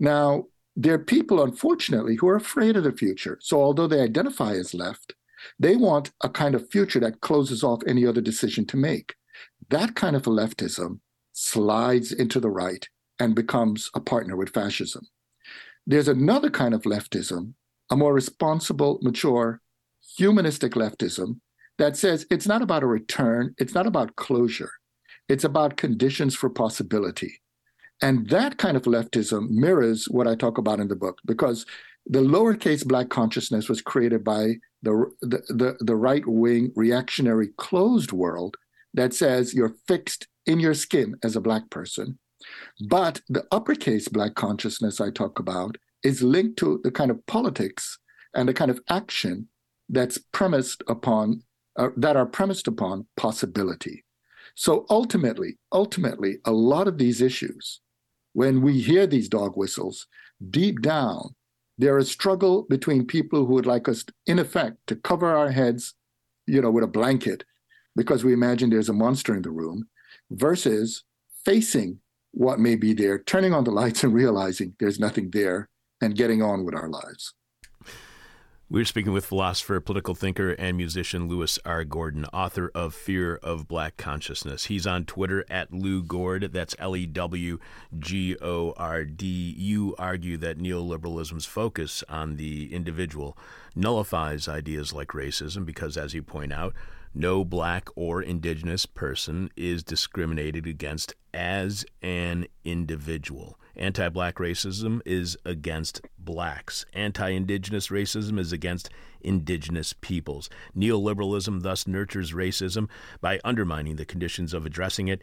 Now, 0.00 0.44
there 0.76 0.94
are 0.94 0.98
people, 0.98 1.42
unfortunately, 1.42 2.16
who 2.16 2.28
are 2.28 2.36
afraid 2.36 2.76
of 2.76 2.84
the 2.84 2.92
future. 2.92 3.38
So 3.40 3.60
although 3.60 3.86
they 3.86 4.00
identify 4.00 4.54
as 4.54 4.74
left, 4.74 5.14
they 5.58 5.76
want 5.76 6.12
a 6.22 6.28
kind 6.28 6.54
of 6.54 6.70
future 6.70 7.00
that 7.00 7.20
closes 7.20 7.62
off 7.62 7.82
any 7.86 8.06
other 8.06 8.20
decision 8.20 8.66
to 8.66 8.76
make. 8.76 9.14
That 9.68 9.94
kind 9.94 10.16
of 10.16 10.22
leftism 10.22 11.00
slides 11.32 12.12
into 12.12 12.40
the 12.40 12.50
right 12.50 12.88
and 13.20 13.34
becomes 13.34 13.90
a 13.94 14.00
partner 14.00 14.36
with 14.36 14.50
fascism. 14.50 15.06
There's 15.86 16.08
another 16.08 16.50
kind 16.50 16.72
of 16.72 16.82
leftism, 16.82 17.52
a 17.90 17.96
more 17.96 18.14
responsible, 18.14 18.98
mature, 19.02 19.60
humanistic 20.16 20.72
leftism 20.72 21.40
that 21.78 21.96
says 21.96 22.26
it's 22.30 22.46
not 22.46 22.62
about 22.62 22.82
a 22.82 22.86
return, 22.86 23.54
it's 23.58 23.74
not 23.74 23.86
about 23.86 24.16
closure, 24.16 24.70
it's 25.28 25.44
about 25.44 25.76
conditions 25.76 26.34
for 26.34 26.50
possibility. 26.50 27.40
And 28.02 28.28
that 28.30 28.58
kind 28.58 28.76
of 28.76 28.82
leftism 28.84 29.50
mirrors 29.50 30.06
what 30.06 30.26
I 30.26 30.34
talk 30.34 30.58
about 30.58 30.80
in 30.80 30.88
the 30.88 30.96
book 30.96 31.18
because 31.24 31.64
the 32.06 32.20
lowercase 32.20 32.86
black 32.86 33.08
consciousness 33.08 33.68
was 33.68 33.80
created 33.80 34.22
by 34.24 34.54
the, 34.82 35.10
the, 35.22 35.38
the, 35.48 35.76
the 35.80 35.96
right 35.96 36.26
wing 36.26 36.72
reactionary 36.76 37.48
closed 37.56 38.12
world 38.12 38.56
that 38.92 39.14
says 39.14 39.54
you're 39.54 39.74
fixed 39.88 40.26
in 40.46 40.60
your 40.60 40.74
skin 40.74 41.16
as 41.22 41.36
a 41.36 41.40
black 41.40 41.70
person. 41.70 42.18
But 42.88 43.20
the 43.28 43.44
uppercase 43.50 44.08
black 44.08 44.34
consciousness 44.34 45.00
I 45.00 45.10
talk 45.10 45.38
about 45.38 45.76
is 46.02 46.22
linked 46.22 46.58
to 46.58 46.80
the 46.84 46.90
kind 46.90 47.10
of 47.10 47.24
politics 47.26 47.98
and 48.34 48.48
the 48.48 48.54
kind 48.54 48.70
of 48.70 48.80
action 48.90 49.48
that's 49.88 50.18
premised 50.18 50.82
upon 50.88 51.42
uh, 51.76 51.88
that 51.96 52.16
are 52.16 52.26
premised 52.26 52.68
upon 52.68 53.06
possibility. 53.16 54.04
So 54.54 54.86
ultimately, 54.90 55.58
ultimately, 55.72 56.38
a 56.44 56.52
lot 56.52 56.86
of 56.86 56.98
these 56.98 57.20
issues, 57.20 57.80
when 58.32 58.62
we 58.62 58.80
hear 58.80 59.06
these 59.06 59.28
dog 59.28 59.56
whistles, 59.56 60.06
deep 60.50 60.80
down, 60.80 61.34
there 61.76 61.98
is 61.98 62.08
a 62.08 62.12
struggle 62.12 62.66
between 62.68 63.06
people 63.06 63.46
who 63.46 63.54
would 63.54 63.66
like 63.66 63.88
us, 63.88 64.04
in 64.26 64.38
effect, 64.38 64.76
to 64.86 64.96
cover 64.96 65.34
our 65.34 65.50
heads, 65.50 65.94
you 66.46 66.60
know, 66.60 66.70
with 66.70 66.84
a 66.84 66.88
blanket 66.88 67.44
because 67.96 68.24
we 68.24 68.32
imagine 68.32 68.70
there's 68.70 68.88
a 68.88 68.92
monster 68.92 69.34
in 69.34 69.42
the 69.42 69.50
room, 69.50 69.88
versus 70.30 71.04
facing 71.44 71.98
what 72.32 72.58
may 72.58 72.74
be 72.74 72.92
there, 72.92 73.18
turning 73.18 73.52
on 73.52 73.64
the 73.64 73.70
lights 73.70 74.02
and 74.02 74.12
realizing 74.12 74.74
there's 74.80 74.98
nothing 74.98 75.30
there, 75.30 75.68
and 76.00 76.16
getting 76.16 76.42
on 76.42 76.64
with 76.64 76.74
our 76.74 76.88
lives. 76.88 77.34
We're 78.70 78.86
speaking 78.86 79.12
with 79.12 79.26
philosopher, 79.26 79.78
political 79.78 80.14
thinker, 80.14 80.52
and 80.52 80.74
musician 80.74 81.28
Lewis 81.28 81.58
R. 81.66 81.84
Gordon, 81.84 82.24
author 82.32 82.70
of 82.74 82.94
Fear 82.94 83.36
of 83.42 83.68
Black 83.68 83.98
Consciousness. 83.98 84.64
He's 84.64 84.86
on 84.86 85.04
Twitter 85.04 85.44
at 85.50 85.70
Lew 85.70 86.02
Gord. 86.02 86.50
That's 86.50 86.74
L 86.78 86.96
E 86.96 87.04
W 87.04 87.58
G 87.98 88.34
O 88.40 88.72
R 88.78 89.04
D. 89.04 89.54
You 89.58 89.94
argue 89.98 90.38
that 90.38 90.58
neoliberalism's 90.58 91.44
focus 91.44 92.02
on 92.08 92.36
the 92.36 92.74
individual 92.74 93.36
nullifies 93.76 94.48
ideas 94.48 94.94
like 94.94 95.08
racism 95.08 95.66
because, 95.66 95.98
as 95.98 96.14
you 96.14 96.22
point 96.22 96.52
out, 96.52 96.72
no 97.14 97.44
black 97.44 97.90
or 97.94 98.22
indigenous 98.22 98.86
person 98.86 99.50
is 99.56 99.82
discriminated 99.82 100.66
against 100.66 101.14
as 101.34 101.84
an 102.00 102.46
individual. 102.64 103.58
Anti 103.76 104.08
black 104.08 104.36
racism 104.36 105.00
is 105.04 105.36
against 105.44 106.00
blacks. 106.18 106.86
Anti 106.92 107.30
indigenous 107.30 107.88
racism 107.88 108.38
is 108.38 108.52
against 108.52 108.90
indigenous 109.20 109.92
peoples. 110.00 110.48
Neoliberalism 110.76 111.62
thus 111.62 111.86
nurtures 111.86 112.32
racism 112.32 112.88
by 113.20 113.40
undermining 113.44 113.96
the 113.96 114.04
conditions 114.04 114.54
of 114.54 114.64
addressing 114.64 115.08
it. 115.08 115.22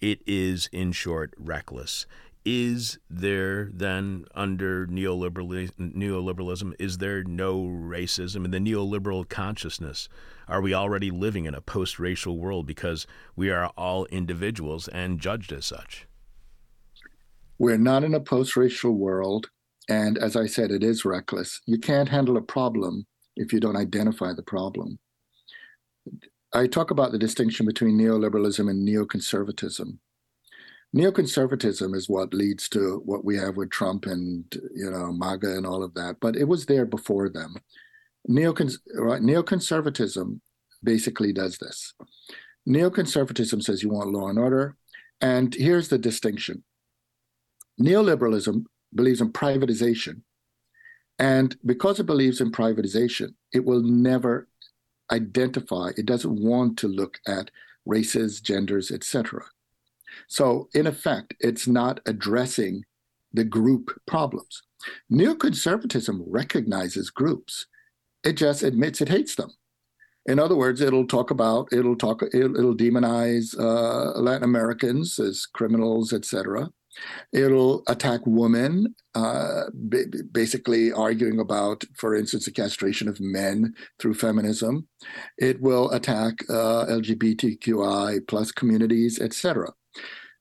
It 0.00 0.20
is, 0.26 0.68
in 0.72 0.90
short, 0.92 1.32
reckless. 1.38 2.06
Is 2.44 2.98
there 3.08 3.66
then, 3.72 4.24
under 4.34 4.84
neoliberalism, 4.88 6.74
is 6.80 6.98
there 6.98 7.22
no 7.22 7.62
racism 7.62 8.44
in 8.44 8.50
the 8.50 8.58
neoliberal 8.58 9.28
consciousness? 9.28 10.08
Are 10.48 10.60
we 10.60 10.74
already 10.74 11.12
living 11.12 11.44
in 11.44 11.54
a 11.54 11.60
post 11.60 12.00
racial 12.00 12.38
world 12.38 12.66
because 12.66 13.06
we 13.36 13.50
are 13.50 13.66
all 13.76 14.06
individuals 14.06 14.88
and 14.88 15.20
judged 15.20 15.52
as 15.52 15.66
such? 15.66 16.08
We're 17.62 17.78
not 17.78 18.02
in 18.02 18.14
a 18.14 18.20
post 18.20 18.56
racial 18.56 18.90
world. 18.90 19.48
And 19.88 20.18
as 20.18 20.34
I 20.34 20.46
said, 20.46 20.72
it 20.72 20.82
is 20.82 21.04
reckless. 21.04 21.60
You 21.64 21.78
can't 21.78 22.08
handle 22.08 22.36
a 22.36 22.42
problem 22.42 23.06
if 23.36 23.52
you 23.52 23.60
don't 23.60 23.76
identify 23.76 24.32
the 24.32 24.42
problem. 24.42 24.98
I 26.52 26.66
talk 26.66 26.90
about 26.90 27.12
the 27.12 27.20
distinction 27.20 27.64
between 27.64 27.96
neoliberalism 27.96 28.68
and 28.68 28.86
neoconservatism. 28.86 29.98
Neoconservatism 30.92 31.94
is 31.94 32.08
what 32.08 32.34
leads 32.34 32.68
to 32.70 33.00
what 33.04 33.24
we 33.24 33.36
have 33.36 33.56
with 33.56 33.70
Trump 33.70 34.06
and 34.06 34.44
you 34.74 34.90
know 34.90 35.12
MAGA 35.12 35.56
and 35.56 35.64
all 35.64 35.84
of 35.84 35.94
that, 35.94 36.16
but 36.20 36.34
it 36.34 36.48
was 36.48 36.66
there 36.66 36.84
before 36.84 37.28
them. 37.28 37.54
Neocon- 38.28 38.76
right, 38.96 39.22
neoconservatism 39.22 40.40
basically 40.82 41.32
does 41.32 41.58
this. 41.58 41.94
Neoconservatism 42.68 43.62
says 43.62 43.84
you 43.84 43.90
want 43.90 44.10
law 44.10 44.28
and 44.28 44.38
order, 44.38 44.76
and 45.20 45.54
here's 45.54 45.88
the 45.90 45.98
distinction: 45.98 46.64
Neoliberalism 47.80 48.64
believes 48.94 49.20
in 49.20 49.32
privatization. 49.32 50.22
And 51.18 51.56
because 51.64 52.00
it 52.00 52.04
believes 52.06 52.40
in 52.40 52.52
privatization, 52.52 53.34
it 53.52 53.64
will 53.64 53.82
never 53.82 54.48
identify, 55.10 55.90
it 55.96 56.06
doesn't 56.06 56.40
want 56.40 56.78
to 56.78 56.88
look 56.88 57.18
at 57.26 57.50
races, 57.84 58.40
genders, 58.40 58.90
etc. 58.90 59.44
So, 60.28 60.68
in 60.74 60.86
effect, 60.86 61.34
it's 61.40 61.66
not 61.66 62.00
addressing 62.06 62.84
the 63.32 63.44
group 63.44 63.90
problems. 64.06 64.62
Neoconservatism 65.10 66.22
recognizes 66.26 67.10
groups, 67.10 67.66
it 68.24 68.34
just 68.34 68.62
admits 68.62 69.00
it 69.00 69.08
hates 69.08 69.34
them. 69.34 69.50
In 70.26 70.38
other 70.38 70.56
words, 70.56 70.80
it'll 70.80 71.06
talk 71.06 71.30
about, 71.30 71.72
it'll 71.72 71.96
talk, 71.96 72.22
it'll, 72.22 72.56
it'll 72.56 72.76
demonize 72.76 73.58
uh, 73.58 74.18
Latin 74.20 74.44
Americans 74.44 75.18
as 75.18 75.46
criminals, 75.46 76.12
etc. 76.12 76.70
It'll 77.32 77.82
attack 77.88 78.20
women, 78.26 78.94
uh, 79.14 79.64
basically 80.32 80.92
arguing 80.92 81.40
about, 81.40 81.84
for 81.96 82.14
instance, 82.14 82.44
the 82.44 82.52
castration 82.52 83.08
of 83.08 83.20
men 83.20 83.74
through 83.98 84.14
feminism. 84.14 84.88
It 85.38 85.60
will 85.60 85.90
attack 85.90 86.34
uh, 86.48 86.86
LGBTQI 86.86 88.26
plus 88.28 88.52
communities, 88.52 89.20
etc. 89.20 89.72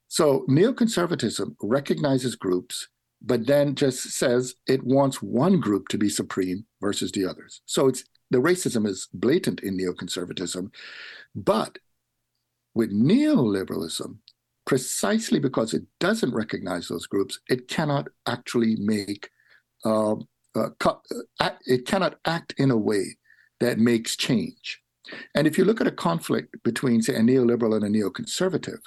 So 0.07 0.45
neoconservatism 0.49 1.55
recognizes 1.61 2.35
groups, 2.35 2.89
but 3.21 3.47
then 3.47 3.75
just 3.75 4.11
says 4.11 4.55
it 4.67 4.83
wants 4.83 5.21
one 5.21 5.59
group 5.59 5.87
to 5.87 5.97
be 5.97 6.09
supreme 6.09 6.65
versus 6.81 7.11
the 7.11 7.25
others. 7.25 7.61
So 7.65 7.87
it's 7.87 8.03
the 8.29 8.39
racism 8.39 8.87
is 8.87 9.07
blatant 9.13 9.61
in 9.61 9.77
neoconservatism, 9.77 10.73
but 11.35 11.77
with 12.73 12.91
neoliberalism, 12.91 14.17
precisely 14.65 15.39
because 15.39 15.73
it 15.73 15.83
doesn't 15.99 16.33
recognize 16.33 16.87
those 16.87 17.07
groups, 17.07 17.39
it 17.49 17.67
cannot 17.67 18.07
actually 18.27 18.75
make, 18.77 19.29
uh, 19.85 20.15
uh, 20.55 20.69
act, 21.39 21.63
it 21.65 21.85
cannot 21.85 22.19
act 22.25 22.53
in 22.57 22.71
a 22.71 22.77
way 22.77 23.17
that 23.59 23.79
makes 23.79 24.15
change. 24.15 24.81
And 25.35 25.47
if 25.47 25.57
you 25.57 25.65
look 25.65 25.81
at 25.81 25.87
a 25.87 25.91
conflict 25.91 26.55
between, 26.63 27.01
say, 27.01 27.15
a 27.15 27.19
neoliberal 27.19 27.75
and 27.75 27.83
a 27.83 27.99
neoconservative, 27.99 28.79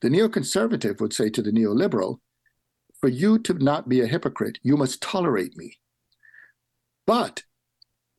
the 0.00 0.08
neoconservative 0.08 1.00
would 1.00 1.12
say 1.12 1.30
to 1.30 1.42
the 1.42 1.50
neoliberal, 1.50 2.18
for 3.00 3.08
you 3.08 3.38
to 3.40 3.54
not 3.54 3.88
be 3.88 4.00
a 4.00 4.06
hypocrite, 4.06 4.58
you 4.62 4.76
must 4.76 5.00
tolerate 5.00 5.56
me. 5.56 5.78
But 7.06 7.44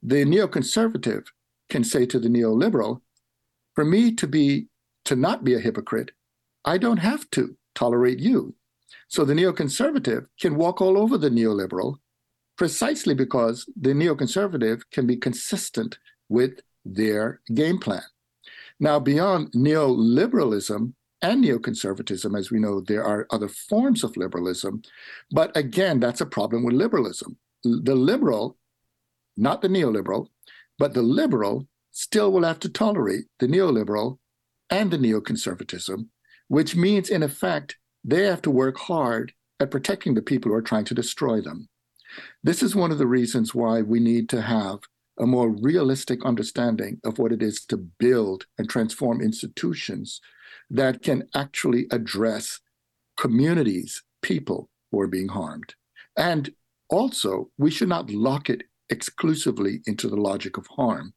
the 0.01 0.25
neoconservative 0.25 1.25
can 1.69 1.83
say 1.83 2.05
to 2.07 2.19
the 2.19 2.29
neoliberal, 2.29 3.01
for 3.75 3.85
me 3.85 4.13
to 4.15 4.27
be 4.27 4.67
to 5.05 5.15
not 5.15 5.43
be 5.43 5.53
a 5.53 5.59
hypocrite, 5.59 6.11
I 6.66 6.78
don't 6.78 6.97
have 6.97 7.30
to 7.32 7.55
tolerate 7.76 8.20
you. 8.20 8.55
So 9.07 9.26
the 9.26 9.34
neoconservative 9.34 10.28
can 10.39 10.55
walk 10.55 10.82
all 10.82 10.97
over 10.97 11.18
the 11.18 11.30
neoliberal 11.30 11.97
precisely 12.60 13.16
because 13.16 13.66
the 13.80 13.91
neoconservative 13.91 14.82
can 14.91 15.07
be 15.07 15.16
consistent 15.16 15.97
with 16.28 16.60
their 16.84 17.39
game 17.53 17.78
plan. 17.80 18.03
Now, 18.82 18.99
beyond 18.99 19.53
neoliberalism 19.53 20.93
and 21.22 21.43
neoconservatism, 21.43 22.38
as 22.38 22.51
we 22.51 22.60
know, 22.60 22.82
there 22.82 23.03
are 23.05 23.28
other 23.30 23.47
forms 23.47 24.03
of 24.03 24.18
liberalism. 24.18 24.82
But 25.32 25.55
again, 25.55 26.01
that's 26.01 26.20
a 26.20 26.26
problem 26.26 26.66
with 26.66 26.76
liberalism. 26.76 27.38
The 27.64 27.95
liberal, 27.95 28.57
not 29.38 29.62
the 29.62 29.70
neoliberal, 29.70 30.28
but 30.78 30.93
the 30.93 31.01
liberal 31.01 31.66
still 31.91 32.30
will 32.30 32.43
have 32.43 32.60
to 32.60 32.70
tolerate 32.70 33.26
the 33.39 33.47
neoliberal 33.47 34.18
and 34.70 34.91
the 34.91 34.97
neoconservatism 34.97 36.07
which 36.49 36.75
means, 36.75 37.09
in 37.09 37.23
effect, 37.23 37.77
they 38.03 38.23
have 38.25 38.41
to 38.41 38.51
work 38.51 38.77
hard 38.77 39.33
at 39.59 39.71
protecting 39.71 40.13
the 40.13 40.21
people 40.21 40.51
who 40.51 40.57
are 40.57 40.61
trying 40.61 40.85
to 40.85 40.93
destroy 40.93 41.41
them. 41.41 41.69
This 42.43 42.61
is 42.61 42.75
one 42.75 42.91
of 42.91 42.97
the 42.97 43.07
reasons 43.07 43.55
why 43.55 43.81
we 43.81 43.99
need 43.99 44.29
to 44.29 44.41
have 44.41 44.79
a 45.19 45.25
more 45.25 45.49
realistic 45.49 46.25
understanding 46.25 46.99
of 47.03 47.19
what 47.19 47.31
it 47.31 47.43
is 47.43 47.65
to 47.65 47.77
build 47.77 48.45
and 48.57 48.69
transform 48.69 49.21
institutions 49.21 50.21
that 50.69 51.01
can 51.01 51.27
actually 51.35 51.87
address 51.91 52.59
communities, 53.17 54.01
people 54.21 54.69
who 54.91 54.99
are 54.99 55.07
being 55.07 55.27
harmed. 55.27 55.75
And 56.17 56.51
also, 56.89 57.49
we 57.57 57.69
should 57.69 57.89
not 57.89 58.09
lock 58.09 58.49
it 58.49 58.63
exclusively 58.89 59.81
into 59.85 60.07
the 60.07 60.15
logic 60.15 60.57
of 60.57 60.67
harm. 60.67 61.13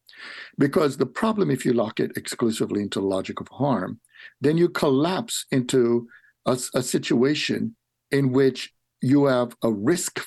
Because 0.59 0.97
the 0.97 1.07
problem, 1.07 1.51
if 1.51 1.65
you 1.65 1.73
lock 1.73 2.01
it 2.01 2.13
exclusively 2.17 2.83
into 2.83 3.01
the 3.01 3.07
logic 3.07 3.41
of 3.41 3.49
harm, 3.49 4.01
then 4.41 4.57
you 4.57 4.69
collapse 4.69 5.47
into 5.51 6.09
a, 6.47 6.59
a 6.75 6.83
situation 6.83 7.77
in 8.11 8.33
which 8.33 8.73
you 9.01 9.25
have 9.25 9.57
a 9.63 9.71
risk 9.73 10.21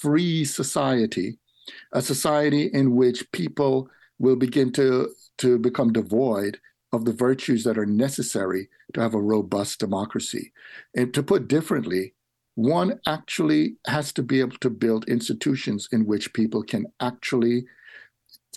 free 0.00 0.44
society, 0.44 1.38
a 1.92 2.02
society 2.02 2.70
in 2.72 2.94
which 2.94 3.30
people 3.32 3.88
will 4.18 4.36
begin 4.36 4.72
to, 4.72 5.08
to 5.38 5.58
become 5.58 5.92
devoid 5.92 6.58
of 6.92 7.04
the 7.04 7.12
virtues 7.12 7.64
that 7.64 7.78
are 7.78 7.86
necessary 7.86 8.68
to 8.94 9.00
have 9.00 9.14
a 9.14 9.20
robust 9.20 9.78
democracy. 9.78 10.52
And 10.96 11.12
to 11.14 11.22
put 11.22 11.48
differently, 11.48 12.14
one 12.54 12.98
actually 13.06 13.76
has 13.86 14.12
to 14.14 14.22
be 14.22 14.40
able 14.40 14.56
to 14.58 14.70
build 14.70 15.08
institutions 15.08 15.88
in 15.92 16.06
which 16.06 16.32
people 16.32 16.62
can 16.62 16.86
actually 17.00 17.66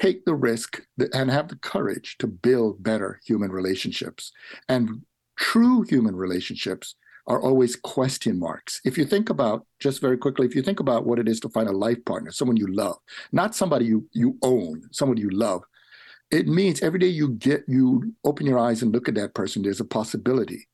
take 0.01 0.25
the 0.25 0.35
risk 0.35 0.81
and 1.13 1.29
have 1.29 1.47
the 1.47 1.55
courage 1.57 2.17
to 2.17 2.27
build 2.27 2.81
better 2.81 3.21
human 3.23 3.51
relationships. 3.51 4.31
And 4.67 5.03
true 5.37 5.83
human 5.83 6.15
relationships 6.15 6.95
are 7.27 7.41
always 7.41 7.75
question 7.75 8.39
marks. 8.39 8.81
If 8.83 8.97
you 8.97 9.05
think 9.05 9.29
about, 9.29 9.67
just 9.79 10.01
very 10.01 10.17
quickly, 10.17 10.47
if 10.47 10.55
you 10.55 10.63
think 10.63 10.79
about 10.79 11.05
what 11.05 11.19
it 11.19 11.27
is 11.27 11.39
to 11.41 11.49
find 11.49 11.69
a 11.69 11.71
life 11.71 12.03
partner, 12.05 12.31
someone 12.31 12.57
you 12.57 12.67
love, 12.67 12.97
not 13.31 13.55
somebody 13.55 13.85
you, 13.85 14.07
you 14.11 14.37
own, 14.41 14.81
someone 14.91 15.17
you 15.17 15.29
love, 15.29 15.61
it 16.31 16.47
means 16.47 16.81
every 16.81 16.97
day 16.97 17.07
you 17.07 17.29
get 17.29 17.63
you 17.67 18.15
open 18.23 18.47
your 18.47 18.57
eyes 18.57 18.81
and 18.81 18.91
look 18.91 19.07
at 19.07 19.15
that 19.15 19.35
person, 19.35 19.61
there's 19.61 19.81
a 19.81 19.85
possibility. 19.85 20.67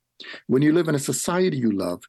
When 0.47 0.61
you 0.61 0.71
live 0.71 0.87
in 0.87 0.95
a 0.95 0.99
society 0.99 1.57
you 1.57 1.71
love, 1.71 2.01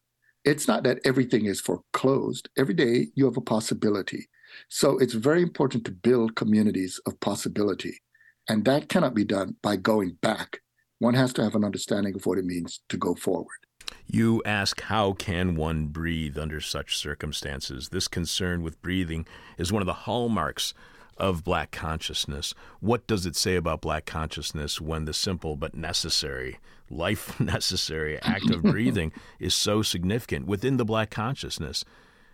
it's 0.45 0.69
not 0.69 0.85
that 0.85 1.01
everything 1.05 1.47
is 1.47 1.61
foreclosed. 1.61 2.49
Every 2.57 2.75
day 2.75 3.09
you 3.17 3.25
have 3.25 3.37
a 3.37 3.43
possibility. 3.43 4.29
So 4.69 4.99
it's 4.99 5.15
very 5.15 5.43
important 5.43 5.85
to 5.85 5.93
build 5.93 6.37
communities 6.37 7.01
of 7.07 7.21
possibility. 7.21 8.01
And 8.49 8.65
that 8.65 8.89
cannot 8.89 9.15
be 9.15 9.25
done 9.25 9.57
by 9.63 9.77
going 9.77 10.17
back. 10.23 10.61
One 10.99 11.15
has 11.15 11.33
to 11.35 11.45
have 11.45 11.55
an 11.55 11.65
understanding 11.65 12.15
of 12.15 12.27
what 12.27 12.39
it 12.39 12.45
means 12.45 12.81
to 12.89 12.97
go 12.97 13.15
forward. 13.15 13.59
You 14.07 14.43
ask, 14.45 14.81
how 14.83 15.13
can 15.13 15.55
one 15.55 15.87
breathe 15.87 16.39
under 16.39 16.61
such 16.61 16.97
circumstances? 16.97 17.91
This 17.91 18.09
concern 18.09 18.63
with 18.63 18.81
breathing 18.83 19.27
is 19.59 19.73
one 19.73 19.83
of 19.83 19.87
the 19.87 19.93
hallmarks 19.93 20.75
of 21.19 21.45
black 21.45 21.71
consciousness. 21.71 22.55
What 22.81 23.07
does 23.07 23.27
it 23.27 23.37
say 23.37 23.57
about 23.57 23.81
black 23.81 24.07
consciousness 24.07 24.81
when 24.81 25.05
the 25.05 25.13
simple 25.13 25.57
but 25.57 25.75
necessary, 25.75 26.59
life 26.91 27.39
necessary 27.41 28.21
act 28.23 28.51
of 28.51 28.63
breathing 28.63 29.13
is 29.39 29.55
so 29.55 29.83
significant 29.83 30.47
within 30.47 30.77
the 30.77 30.85
black 30.85 31.11
consciousness? 31.11 31.85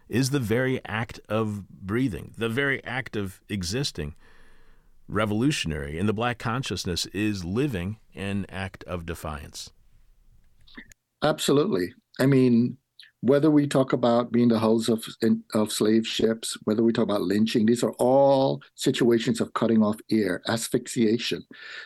Is 0.08 0.30
the 0.30 0.40
very 0.40 0.84
act 0.84 1.20
of 1.28 1.68
breathing, 1.68 2.34
the 2.36 2.48
very 2.48 2.84
act 2.84 3.16
of 3.16 3.40
existing, 3.48 4.14
revolutionary? 5.08 5.98
And 5.98 6.08
the 6.08 6.12
black 6.12 6.38
consciousness 6.38 7.06
is 7.06 7.44
living 7.44 7.98
an 8.14 8.46
act 8.48 8.84
of 8.84 9.06
defiance. 9.06 9.70
Absolutely. 11.22 11.94
I 12.20 12.26
mean, 12.26 12.76
whether 13.22 13.50
we 13.50 13.66
talk 13.66 13.94
about 13.94 14.30
being 14.30 14.48
the 14.48 14.58
hulls 14.58 14.90
of 14.90 15.02
of 15.54 15.72
slave 15.72 16.06
ships, 16.06 16.58
whether 16.64 16.82
we 16.82 16.92
talk 16.92 17.04
about 17.04 17.22
lynching, 17.22 17.64
these 17.64 17.82
are 17.82 17.92
all 17.92 18.60
situations 18.74 19.40
of 19.40 19.54
cutting 19.54 19.82
off 19.82 19.96
air, 20.10 20.42
asphyxiation, 20.46 21.42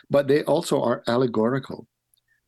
but 0.09 0.27
they 0.27 0.43
also 0.43 0.81
are 0.81 1.01
allegorical. 1.07 1.87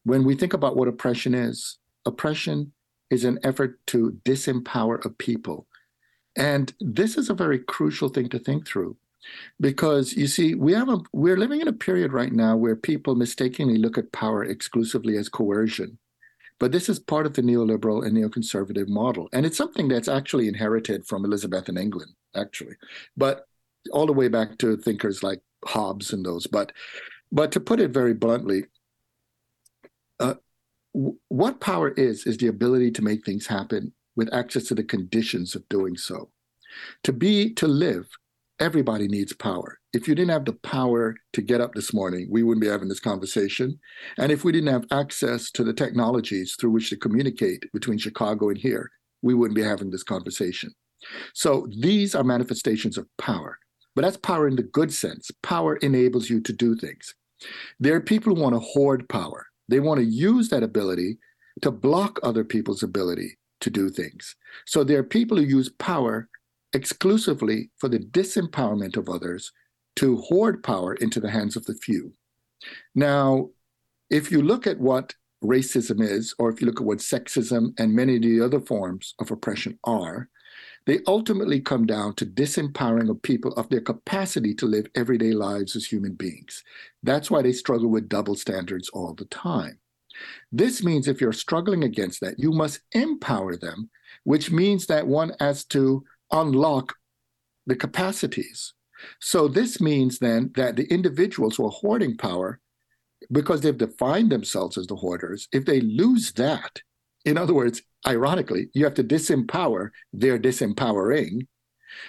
When 0.03 0.25
we 0.25 0.35
think 0.35 0.53
about 0.53 0.75
what 0.75 0.89
oppression 0.89 1.33
is, 1.33 1.79
oppression 2.05 2.73
is 3.11 3.23
an 3.23 3.37
effort 3.43 3.79
to 3.87 4.17
disempower 4.25 5.03
a 5.05 5.09
people. 5.09 5.67
And 6.35 6.73
this 6.79 7.17
is 7.17 7.29
a 7.29 7.35
very 7.35 7.59
crucial 7.59 8.09
thing 8.09 8.29
to 8.29 8.39
think 8.39 8.65
through 8.65 8.97
because 9.59 10.13
you 10.13 10.25
see 10.25 10.55
we 10.55 10.73
have 10.73 10.89
a 10.89 10.97
we're 11.13 11.37
living 11.37 11.61
in 11.61 11.67
a 11.67 11.73
period 11.73 12.11
right 12.11 12.33
now 12.33 12.57
where 12.57 12.75
people 12.75 13.13
mistakenly 13.13 13.77
look 13.77 13.99
at 13.99 14.11
power 14.11 14.43
exclusively 14.43 15.15
as 15.15 15.29
coercion 15.29 15.99
but 16.61 16.71
this 16.71 16.89
is 16.89 16.99
part 16.99 17.25
of 17.25 17.33
the 17.33 17.41
neoliberal 17.41 18.05
and 18.05 18.15
neoconservative 18.15 18.87
model. 18.87 19.27
And 19.33 19.47
it's 19.47 19.57
something 19.57 19.87
that's 19.87 20.07
actually 20.07 20.47
inherited 20.47 21.07
from 21.07 21.25
Elizabethan 21.25 21.75
England, 21.75 22.11
actually, 22.35 22.75
but 23.17 23.47
all 23.91 24.05
the 24.05 24.13
way 24.13 24.27
back 24.27 24.59
to 24.59 24.77
thinkers 24.77 25.23
like 25.23 25.41
Hobbes 25.65 26.13
and 26.13 26.23
those. 26.23 26.45
But, 26.45 26.71
but 27.31 27.51
to 27.53 27.59
put 27.59 27.79
it 27.79 27.89
very 27.89 28.13
bluntly, 28.13 28.65
what 30.93 31.61
power 31.61 31.89
is, 31.89 32.25
is 32.25 32.37
the 32.37 32.47
ability 32.47 32.91
to 32.91 33.01
make 33.01 33.25
things 33.25 33.47
happen 33.47 33.93
with 34.15 34.33
access 34.33 34.65
to 34.65 34.75
the 34.75 34.83
conditions 34.83 35.55
of 35.55 35.67
doing 35.69 35.95
so. 35.97 36.29
To 37.03 37.13
be, 37.13 37.53
to 37.55 37.67
live, 37.67 38.07
everybody 38.59 39.07
needs 39.07 39.33
power. 39.33 39.79
If 39.93 40.07
you 40.07 40.15
didn't 40.15 40.31
have 40.31 40.45
the 40.45 40.53
power 40.53 41.15
to 41.33 41.41
get 41.41 41.61
up 41.61 41.73
this 41.73 41.93
morning, 41.93 42.27
we 42.29 42.43
wouldn't 42.43 42.61
be 42.61 42.69
having 42.69 42.89
this 42.89 42.99
conversation. 42.99 43.79
And 44.17 44.31
if 44.31 44.43
we 44.43 44.51
didn't 44.51 44.71
have 44.71 44.85
access 44.91 45.51
to 45.51 45.63
the 45.63 45.73
technologies 45.73 46.55
through 46.59 46.71
which 46.71 46.89
to 46.89 46.97
communicate 46.97 47.65
between 47.73 47.97
Chicago 47.97 48.49
and 48.49 48.57
here, 48.57 48.89
we 49.21 49.33
wouldn't 49.33 49.55
be 49.55 49.63
having 49.63 49.91
this 49.91 50.03
conversation. 50.03 50.71
So 51.33 51.67
these 51.79 52.13
are 52.15 52.23
manifestations 52.23 52.97
of 52.97 53.07
power, 53.17 53.57
but 53.95 54.03
that's 54.03 54.17
power 54.17 54.47
in 54.47 54.55
the 54.55 54.63
good 54.63 54.93
sense. 54.93 55.31
Power 55.41 55.77
enables 55.77 56.29
you 56.29 56.39
to 56.41 56.53
do 56.53 56.75
things. 56.75 57.15
There 57.79 57.95
are 57.95 58.01
people 58.01 58.35
who 58.35 58.41
want 58.41 58.55
to 58.55 58.59
hoard 58.59 59.09
power. 59.09 59.47
They 59.71 59.79
want 59.79 59.99
to 59.99 60.05
use 60.05 60.49
that 60.49 60.63
ability 60.63 61.17
to 61.61 61.71
block 61.71 62.19
other 62.23 62.43
people's 62.43 62.83
ability 62.83 63.37
to 63.61 63.69
do 63.69 63.89
things. 63.89 64.35
So 64.65 64.83
there 64.83 64.99
are 64.99 65.03
people 65.03 65.37
who 65.37 65.43
use 65.43 65.69
power 65.69 66.27
exclusively 66.73 67.71
for 67.77 67.87
the 67.87 67.99
disempowerment 67.99 68.97
of 68.97 69.07
others 69.07 69.51
to 69.95 70.17
hoard 70.17 70.61
power 70.61 70.95
into 70.95 71.19
the 71.21 71.31
hands 71.31 71.55
of 71.55 71.65
the 71.65 71.73
few. 71.73 72.13
Now, 72.95 73.49
if 74.09 74.29
you 74.29 74.41
look 74.41 74.67
at 74.67 74.79
what 74.79 75.15
racism 75.43 76.01
is, 76.01 76.35
or 76.37 76.49
if 76.49 76.59
you 76.59 76.67
look 76.67 76.81
at 76.81 76.85
what 76.85 76.99
sexism 76.99 77.73
and 77.79 77.93
many 77.93 78.17
of 78.17 78.21
the 78.21 78.41
other 78.41 78.59
forms 78.59 79.15
of 79.19 79.31
oppression 79.31 79.79
are, 79.85 80.29
they 80.85 80.99
ultimately 81.07 81.59
come 81.59 81.85
down 81.85 82.15
to 82.15 82.25
disempowering 82.25 83.09
of 83.09 83.21
people 83.21 83.53
of 83.53 83.69
their 83.69 83.81
capacity 83.81 84.53
to 84.55 84.65
live 84.65 84.87
everyday 84.95 85.31
lives 85.31 85.75
as 85.75 85.85
human 85.85 86.13
beings. 86.13 86.63
That's 87.03 87.29
why 87.29 87.41
they 87.41 87.53
struggle 87.53 87.89
with 87.89 88.09
double 88.09 88.35
standards 88.35 88.89
all 88.89 89.13
the 89.13 89.25
time. 89.25 89.79
This 90.51 90.83
means 90.83 91.07
if 91.07 91.21
you're 91.21 91.33
struggling 91.33 91.83
against 91.83 92.21
that, 92.21 92.39
you 92.39 92.51
must 92.51 92.81
empower 92.91 93.55
them, 93.57 93.89
which 94.23 94.51
means 94.51 94.87
that 94.87 95.07
one 95.07 95.33
has 95.39 95.65
to 95.65 96.03
unlock 96.31 96.93
the 97.67 97.75
capacities. 97.75 98.73
So 99.19 99.47
this 99.47 99.81
means 99.81 100.19
then 100.19 100.51
that 100.55 100.75
the 100.75 100.85
individuals 100.91 101.55
who 101.55 101.65
are 101.65 101.71
hoarding 101.71 102.17
power, 102.17 102.59
because 103.31 103.61
they've 103.61 103.77
defined 103.77 104.31
themselves 104.31 104.77
as 104.77 104.87
the 104.87 104.95
hoarders, 104.95 105.47
if 105.51 105.65
they 105.65 105.81
lose 105.81 106.31
that, 106.33 106.81
in 107.25 107.37
other 107.37 107.53
words, 107.53 107.81
ironically, 108.07 108.69
you 108.73 108.83
have 108.83 108.93
to 108.95 109.03
disempower 109.03 109.89
their 110.13 110.39
disempowering, 110.39 111.47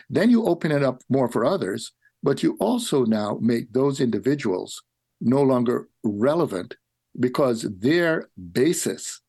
then 0.09 0.31
you 0.31 0.45
open 0.47 0.73
it 0.73 0.83
up 0.83 1.03
more 1.09 1.29
for 1.29 1.45
others, 1.45 1.93
but 2.23 2.43
you 2.43 2.57
also 2.61 3.05
now 3.05 3.39
make 3.41 3.73
those 3.73 4.01
individuals 4.01 4.83
no 5.21 5.43
longer 5.43 5.89
relevant 6.05 6.77
because 7.19 7.67
their 7.79 8.29
basis 8.53 9.21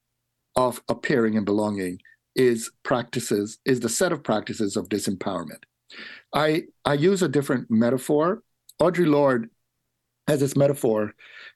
of 0.55 0.82
appearing 0.89 1.36
and 1.36 1.45
belonging 1.45 1.99
is 2.36 2.72
practices, 2.84 3.59
is 3.66 3.80
the 3.80 3.89
set 3.89 4.11
of 4.11 4.24
practices 4.24 4.76
of 4.76 4.89
disempowerment. 4.89 5.64
I, 6.34 6.64
I 6.86 6.93
use 6.93 7.22
a 7.22 7.28
different 7.28 7.70
metaphor. 7.70 8.43
Audre 8.82 9.07
Lorde 9.07 9.49
has 10.28 10.39
this 10.39 10.55
metaphor 10.55 11.14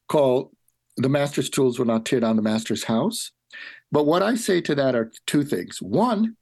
called 0.09 0.51
the 0.97 1.09
master's 1.09 1.49
tools 1.49 1.77
will 1.77 1.85
not 1.85 2.05
tear 2.05 2.19
down 2.19 2.35
the 2.35 2.41
master's 2.41 2.83
house. 2.83 3.31
But 3.91 4.05
what 4.05 4.23
I 4.23 4.35
say 4.35 4.61
to 4.61 4.75
that 4.75 4.95
are 4.95 5.11
two 5.25 5.43
things. 5.43 5.81
One, 5.81 6.35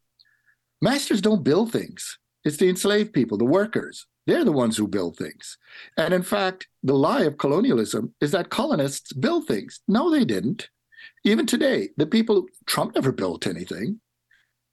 masters 0.82 1.22
don't 1.22 1.44
build 1.44 1.72
things. 1.72 2.18
It's 2.44 2.58
the 2.58 2.70
enslaved 2.70 3.14
people, 3.14 3.38
the 3.38 3.46
workers. 3.46 4.06
They're 4.28 4.46
the 4.46 4.52
ones 4.52 4.78
who 4.78 4.88
build 4.88 5.18
things. 5.18 5.58
And 5.98 6.14
in 6.14 6.24
fact, 6.24 6.68
the 6.84 6.96
lie 6.96 7.24
of 7.24 7.38
colonialism 7.38 8.14
is 8.22 8.32
that 8.32 8.50
colonists 8.50 9.14
build 9.14 9.48
things. 9.48 9.82
No, 9.88 10.10
they 10.10 10.26
didn't. 10.26 10.70
Even 11.24 11.46
today, 11.46 11.90
the 11.98 12.08
people, 12.08 12.46
Trump 12.66 12.96
never 12.96 13.12
built 13.12 13.46
anything. 13.46 14.00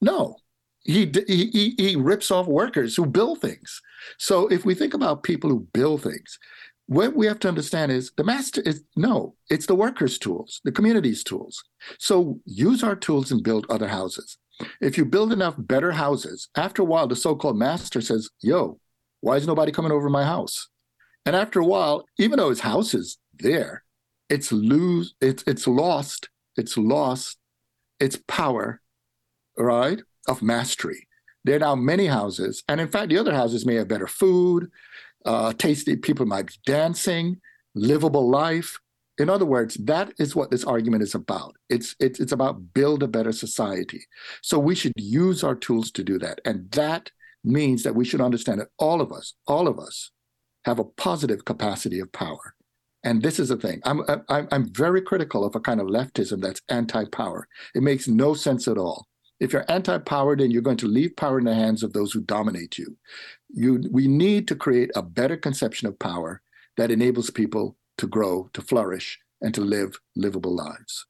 No, 0.01 0.37
he, 0.85 1.12
he 1.29 1.75
he 1.79 1.97
rips 1.97 2.31
off 2.31 2.47
workers 2.47 2.97
who 2.97 3.07
build 3.07 3.41
things. 3.41 3.81
So 4.18 4.49
if 4.49 4.64
we 4.64 4.75
think 4.75 4.95
about 4.95 5.23
people 5.23 5.49
who 5.49 5.68
build 5.73 6.03
things, 6.03 6.39
what 6.87 7.14
we 7.14 7.26
have 7.26 7.39
to 7.41 7.49
understand 7.49 7.93
is 7.93 8.12
the 8.16 8.24
master 8.24 8.61
is 8.62 8.83
no, 8.97 9.35
it's 9.49 9.66
the 9.66 9.74
workers' 9.74 10.18
tools, 10.18 10.61
the 10.64 10.72
community's 10.72 11.24
tools. 11.24 11.62
So 11.99 12.41
use 12.45 12.83
our 12.83 12.97
tools 12.97 13.30
and 13.30 13.43
build 13.43 13.66
other 13.68 13.89
houses. 13.89 14.39
If 14.80 14.99
you 14.99 15.05
build 15.05 15.33
enough 15.33 15.55
better 15.57 15.93
houses, 15.93 16.49
after 16.57 16.83
a 16.83 16.85
while, 16.85 17.07
the 17.07 17.16
so-called 17.16 17.57
master 17.57 18.01
says, 18.01 18.30
"Yo, 18.41 18.78
why 19.20 19.37
is 19.37 19.47
nobody 19.47 19.72
coming 19.72 19.93
over 19.93 20.09
my 20.09 20.24
house?" 20.24 20.68
And 21.24 21.35
after 21.35 21.61
a 21.61 21.64
while, 21.64 22.05
even 22.18 22.39
though 22.39 22.51
his 22.51 22.61
house 22.61 22.95
is 22.95 23.18
there, 23.33 23.85
it's 24.28 24.53
lose, 24.53 25.14
it's 25.20 25.43
it's 25.47 25.66
lost, 25.66 26.28
it's 26.57 26.76
lost 26.76 27.39
its 27.99 28.18
power 28.26 28.80
right, 29.57 30.01
of 30.28 30.43
mastery. 30.43 31.09
There 31.45 31.57
are 31.57 31.61
now 31.61 31.74
many 31.74 32.07
houses, 32.07 32.62
and 32.68 32.80
in 32.80 32.89
fact, 32.89 33.09
the 33.09 33.18
other 33.18 33.35
houses 33.35 33.66
may 33.66 33.74
have 33.74 33.89
better 33.89 34.07
food, 34.07 34.70
uh, 35.25 35.53
tasty. 35.53 35.97
People 35.97 36.27
might 36.27 36.47
be 36.47 36.55
dancing, 36.66 37.41
livable 37.75 38.29
life. 38.31 38.79
In 39.18 39.29
other 39.29 39.45
words, 39.45 39.75
that 39.75 40.12
is 40.18 40.35
what 40.35 40.51
this 40.51 40.64
argument 40.64 41.03
is 41.03 41.14
about. 41.14 41.57
It's 41.68 41.95
it's 42.01 42.18
it's 42.18 42.33
about 42.33 42.73
build 42.75 43.03
a 43.03 43.09
better 43.09 43.33
society. 43.33 44.05
So 44.43 44.59
we 44.59 44.75
should 44.75 44.93
use 44.97 45.45
our 45.45 45.55
tools 45.55 45.91
to 45.93 46.03
do 46.03 46.18
that, 46.18 46.41
and 46.45 46.70
that 46.73 47.11
means 47.45 47.83
that 47.83 47.95
we 47.95 48.05
should 48.05 48.20
understand 48.20 48.61
that 48.61 48.68
all 48.79 49.01
of 49.01 49.12
us, 49.12 49.35
all 49.47 49.68
of 49.68 49.79
us, 49.79 50.11
have 50.64 50.79
a 50.79 50.85
positive 50.85 51.45
capacity 51.45 51.99
of 52.01 52.11
power. 52.12 52.55
And 53.05 53.20
this 53.20 53.41
is 53.41 53.49
the 53.49 53.57
thing. 53.57 53.81
I'm, 53.85 54.03
I'm 54.29 54.49
I'm 54.51 54.73
very 54.73 55.03
critical 55.03 55.45
of 55.45 55.55
a 55.57 55.61
kind 55.61 55.81
of 55.81 55.89
leftism 55.89 56.41
that's 56.41 56.62
anti-power. 56.68 57.49
It 57.75 57.83
makes 57.83 58.07
no 58.07 58.33
sense 58.35 58.68
at 58.68 58.79
all. 58.79 59.09
If 59.43 59.53
you're 59.53 59.68
anti-power, 59.68 60.36
then 60.36 60.53
you're 60.53 60.62
going 60.62 60.76
to 60.76 60.86
leave 60.86 61.16
power 61.16 61.36
in 61.36 61.47
the 61.47 61.55
hands 61.62 61.82
of 61.82 61.93
those 61.93 62.12
who 62.12 62.20
dominate 62.20 62.78
you. 62.78 62.97
You, 63.49 63.82
we 63.90 64.07
need 64.07 64.47
to 64.47 64.55
create 64.55 64.93
a 64.95 65.03
better 65.03 65.36
conception 65.36 65.88
of 65.88 65.99
power 65.99 66.43
that 66.76 66.93
enables 66.93 67.28
people 67.30 67.76
to 67.99 68.07
grow, 68.07 68.51
to 68.53 68.62
flourish, 68.62 69.18
and 69.40 69.53
to 69.53 69.61
live 69.61 69.99
livable 70.14 70.55
lives. 70.55 71.07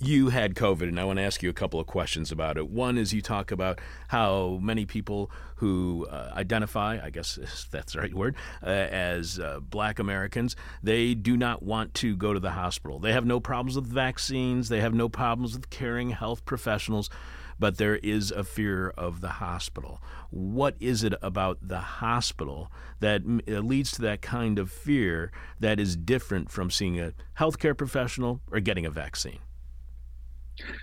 you 0.00 0.28
had 0.28 0.54
COVID, 0.54 0.88
and 0.88 1.00
I 1.00 1.04
want 1.04 1.18
to 1.18 1.24
ask 1.24 1.42
you 1.42 1.50
a 1.50 1.54
couple 1.54 1.80
of 1.80 1.86
questions 1.86 2.30
about 2.30 2.56
it. 2.56 2.68
One 2.68 2.96
is 2.96 3.12
you 3.12 3.20
talk 3.20 3.50
about 3.50 3.80
how 4.08 4.58
many 4.62 4.86
people 4.86 5.30
who 5.56 6.06
uh, 6.10 6.32
identify, 6.34 7.00
I 7.02 7.10
guess 7.10 7.38
that's 7.70 7.94
the 7.94 8.00
right 8.00 8.14
word, 8.14 8.36
uh, 8.62 8.66
as 8.68 9.38
uh, 9.38 9.60
black 9.60 9.98
Americans, 9.98 10.54
they 10.82 11.14
do 11.14 11.36
not 11.36 11.62
want 11.62 11.94
to 11.94 12.16
go 12.16 12.32
to 12.32 12.40
the 12.40 12.52
hospital. 12.52 12.98
They 12.98 13.12
have 13.12 13.26
no 13.26 13.40
problems 13.40 13.76
with 13.76 13.86
vaccines, 13.86 14.68
they 14.68 14.80
have 14.80 14.94
no 14.94 15.08
problems 15.08 15.54
with 15.54 15.68
caring 15.70 16.10
health 16.10 16.44
professionals 16.44 17.10
but 17.58 17.76
there 17.76 17.96
is 17.96 18.30
a 18.30 18.44
fear 18.44 18.90
of 18.90 19.20
the 19.20 19.28
hospital. 19.28 20.00
What 20.30 20.76
is 20.80 21.02
it 21.02 21.14
about 21.22 21.58
the 21.60 21.80
hospital 21.80 22.70
that 23.00 23.22
uh, 23.22 23.60
leads 23.60 23.92
to 23.92 24.02
that 24.02 24.22
kind 24.22 24.58
of 24.58 24.70
fear 24.70 25.32
that 25.60 25.80
is 25.80 25.96
different 25.96 26.50
from 26.50 26.70
seeing 26.70 27.00
a 27.00 27.12
healthcare 27.38 27.76
professional 27.76 28.40
or 28.50 28.60
getting 28.60 28.86
a 28.86 28.90
vaccine? 28.90 29.38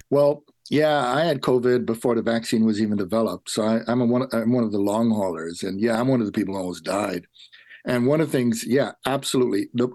Well, 0.10 0.44
yeah, 0.70 1.14
I 1.14 1.24
had 1.24 1.42
COVID 1.42 1.86
before 1.86 2.16
the 2.16 2.22
vaccine 2.22 2.66
was 2.66 2.82
even 2.82 2.98
developed. 2.98 3.50
So 3.50 3.64
I, 3.64 3.92
am 3.92 4.10
one. 4.10 4.28
I'm 4.32 4.52
one 4.52 4.64
of 4.64 4.72
the 4.72 4.80
long 4.80 5.12
haulers, 5.12 5.64
and 5.64 5.80
yeah, 5.80 6.00
I'm 6.00 6.08
one 6.08 6.22
of 6.22 6.26
the 6.26 6.32
people 6.32 6.56
who 6.56 6.62
almost 6.62 6.84
died. 6.84 7.28
And 7.86 8.08
one 8.08 8.20
of 8.20 8.32
the 8.32 8.38
things, 8.38 8.66
yeah, 8.66 8.94
absolutely. 9.06 9.70
The, 9.74 9.90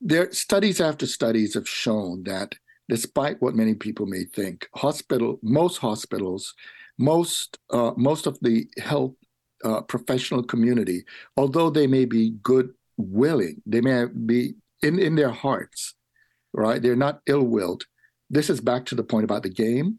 there, 0.00 0.32
studies 0.32 0.80
after 0.80 1.06
studies 1.06 1.54
have 1.54 1.68
shown 1.68 2.22
that 2.24 2.54
despite 2.88 3.40
what 3.40 3.54
many 3.54 3.74
people 3.74 4.06
may 4.06 4.24
think, 4.24 4.68
hospital, 4.74 5.38
most 5.42 5.78
hospitals, 5.78 6.54
most 6.98 7.58
uh, 7.70 7.92
most 7.96 8.26
of 8.26 8.38
the 8.40 8.68
health 8.78 9.14
uh, 9.64 9.80
professional 9.82 10.42
community, 10.42 11.04
although 11.36 11.70
they 11.70 11.86
may 11.86 12.04
be 12.04 12.30
good 12.42 12.70
willing, 12.96 13.62
they 13.66 13.80
may 13.80 14.06
be 14.06 14.54
in 14.82 14.98
in 14.98 15.16
their 15.16 15.30
hearts, 15.30 15.94
right? 16.52 16.80
They're 16.80 16.96
not 16.96 17.20
ill 17.26 17.44
willed 17.44 17.84
this 18.30 18.50
is 18.50 18.60
back 18.60 18.84
to 18.86 18.94
the 18.94 19.04
point 19.04 19.24
about 19.24 19.42
the 19.42 19.50
game. 19.50 19.98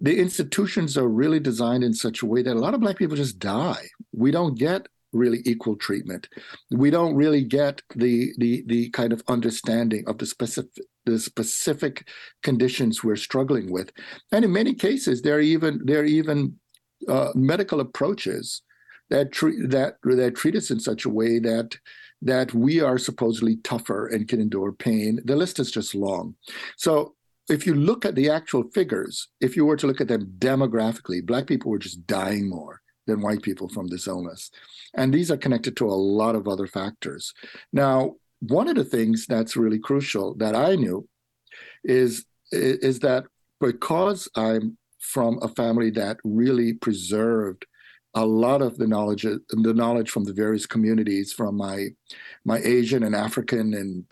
The 0.00 0.18
institutions 0.18 0.96
are 0.96 1.08
really 1.08 1.40
designed 1.40 1.84
in 1.84 1.94
such 1.94 2.22
a 2.22 2.26
way 2.26 2.42
that 2.42 2.56
a 2.56 2.58
lot 2.58 2.74
of 2.74 2.80
Black 2.80 2.96
people 2.96 3.16
just 3.16 3.38
die. 3.38 3.88
We 4.12 4.30
don't 4.30 4.58
get 4.58 4.88
really 5.12 5.42
equal 5.44 5.76
treatment. 5.76 6.28
We 6.70 6.90
don't 6.90 7.14
really 7.14 7.44
get 7.44 7.82
the 7.94 8.32
the 8.38 8.64
the 8.66 8.90
kind 8.90 9.12
of 9.12 9.22
understanding 9.28 10.04
of 10.06 10.18
the 10.18 10.26
specific 10.26 10.84
the 11.04 11.18
specific 11.18 12.08
conditions 12.42 13.02
we're 13.02 13.16
struggling 13.16 13.72
with, 13.72 13.92
and 14.30 14.44
in 14.44 14.52
many 14.52 14.74
cases, 14.74 15.22
there 15.22 15.36
are 15.36 15.40
even 15.40 15.80
there 15.84 16.00
are 16.00 16.04
even 16.04 16.56
uh, 17.08 17.30
medical 17.34 17.80
approaches 17.80 18.62
that 19.10 19.32
treat 19.32 19.70
that 19.70 19.96
that 20.02 20.34
treat 20.34 20.56
us 20.56 20.70
in 20.70 20.80
such 20.80 21.04
a 21.04 21.10
way 21.10 21.38
that 21.38 21.76
that 22.22 22.54
we 22.54 22.80
are 22.80 22.98
supposedly 22.98 23.56
tougher 23.56 24.06
and 24.06 24.28
can 24.28 24.40
endure 24.40 24.72
pain. 24.72 25.20
The 25.24 25.36
list 25.36 25.58
is 25.58 25.70
just 25.70 25.94
long. 25.94 26.36
So 26.76 27.14
if 27.48 27.66
you 27.66 27.74
look 27.74 28.04
at 28.04 28.14
the 28.14 28.30
actual 28.30 28.64
figures, 28.72 29.28
if 29.40 29.56
you 29.56 29.66
were 29.66 29.76
to 29.76 29.86
look 29.86 30.00
at 30.00 30.08
them 30.08 30.32
demographically, 30.38 31.24
Black 31.24 31.46
people 31.46 31.70
were 31.70 31.78
just 31.78 32.06
dying 32.06 32.48
more 32.48 32.80
than 33.06 33.20
white 33.20 33.42
people 33.42 33.68
from 33.68 33.88
this 33.88 34.06
illness. 34.06 34.50
And 34.94 35.12
these 35.12 35.30
are 35.30 35.36
connected 35.36 35.76
to 35.76 35.86
a 35.86 36.02
lot 36.20 36.36
of 36.36 36.46
other 36.46 36.68
factors. 36.68 37.34
Now, 37.72 38.14
one 38.48 38.68
of 38.68 38.76
the 38.76 38.84
things 38.84 39.26
that's 39.26 39.56
really 39.56 39.78
crucial 39.78 40.34
that 40.36 40.54
I 40.54 40.76
knew 40.76 41.08
is, 41.84 42.24
is 42.50 43.00
that 43.00 43.24
because 43.60 44.28
I'm 44.36 44.76
from 44.98 45.38
a 45.42 45.48
family 45.48 45.90
that 45.90 46.18
really 46.24 46.74
preserved 46.74 47.66
a 48.14 48.26
lot 48.26 48.60
of 48.60 48.76
the 48.76 48.86
knowledge 48.86 49.22
the 49.22 49.74
knowledge 49.74 50.10
from 50.10 50.24
the 50.24 50.34
various 50.34 50.66
communities 50.66 51.32
from 51.32 51.56
my 51.56 51.86
my 52.44 52.58
Asian 52.58 53.04
and 53.04 53.14
African 53.14 53.72
and 53.72 54.04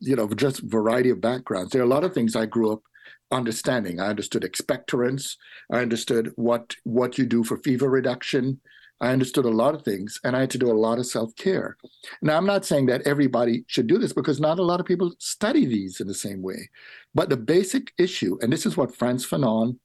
you 0.00 0.16
know, 0.16 0.28
just 0.28 0.60
variety 0.60 1.10
of 1.10 1.20
backgrounds. 1.20 1.72
There 1.72 1.80
are 1.80 1.84
a 1.84 1.88
lot 1.88 2.04
of 2.04 2.12
things 2.12 2.36
I 2.36 2.46
grew 2.46 2.72
up 2.72 2.82
understanding. 3.30 4.00
I 4.00 4.08
understood 4.08 4.42
expectorants. 4.42 5.36
I 5.72 5.78
understood 5.78 6.32
what 6.36 6.74
what 6.84 7.18
you 7.18 7.26
do 7.26 7.42
for 7.44 7.56
fever 7.58 7.88
reduction. 7.88 8.60
I 9.00 9.12
understood 9.12 9.44
a 9.44 9.50
lot 9.50 9.74
of 9.74 9.82
things, 9.82 10.18
and 10.24 10.34
I 10.34 10.40
had 10.40 10.50
to 10.50 10.58
do 10.58 10.70
a 10.70 10.72
lot 10.72 10.98
of 10.98 11.06
self 11.06 11.34
care. 11.36 11.76
Now, 12.22 12.36
I'm 12.36 12.46
not 12.46 12.64
saying 12.64 12.86
that 12.86 13.06
everybody 13.06 13.64
should 13.66 13.86
do 13.86 13.98
this 13.98 14.12
because 14.12 14.40
not 14.40 14.58
a 14.58 14.62
lot 14.62 14.80
of 14.80 14.86
people 14.86 15.14
study 15.18 15.66
these 15.66 16.00
in 16.00 16.06
the 16.06 16.14
same 16.14 16.42
way. 16.42 16.70
But 17.14 17.28
the 17.28 17.36
basic 17.36 17.92
issue, 17.98 18.38
and 18.40 18.52
this 18.52 18.64
is 18.64 18.76
what 18.76 18.94
Frantz 18.94 19.26
Fanon, 19.26 19.78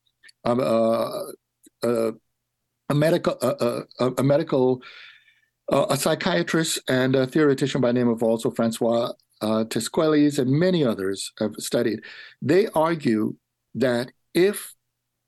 um, 0.46 0.60
uh, 0.60 1.10
uh, 1.84 2.12
a 2.90 2.96
medical, 2.96 3.38
uh, 3.42 3.82
uh 4.00 4.12
a 4.18 4.24
medical, 4.24 4.82
uh, 5.72 5.88
a 5.90 5.98
psychiatrist 5.98 6.80
and 6.88 7.16
a 7.16 7.28
theoretician 7.28 7.82
by 7.82 7.90
the 7.90 7.94
name 7.94 8.10
of 8.10 8.24
also 8.24 8.50
Francois 8.50 9.12
uh, 9.42 9.66
and 9.74 10.52
many 10.52 10.84
others 10.84 11.32
have 11.40 11.56
studied, 11.58 12.02
they 12.42 12.68
argue 12.68 13.36
that 13.76 14.12
if 14.34 14.74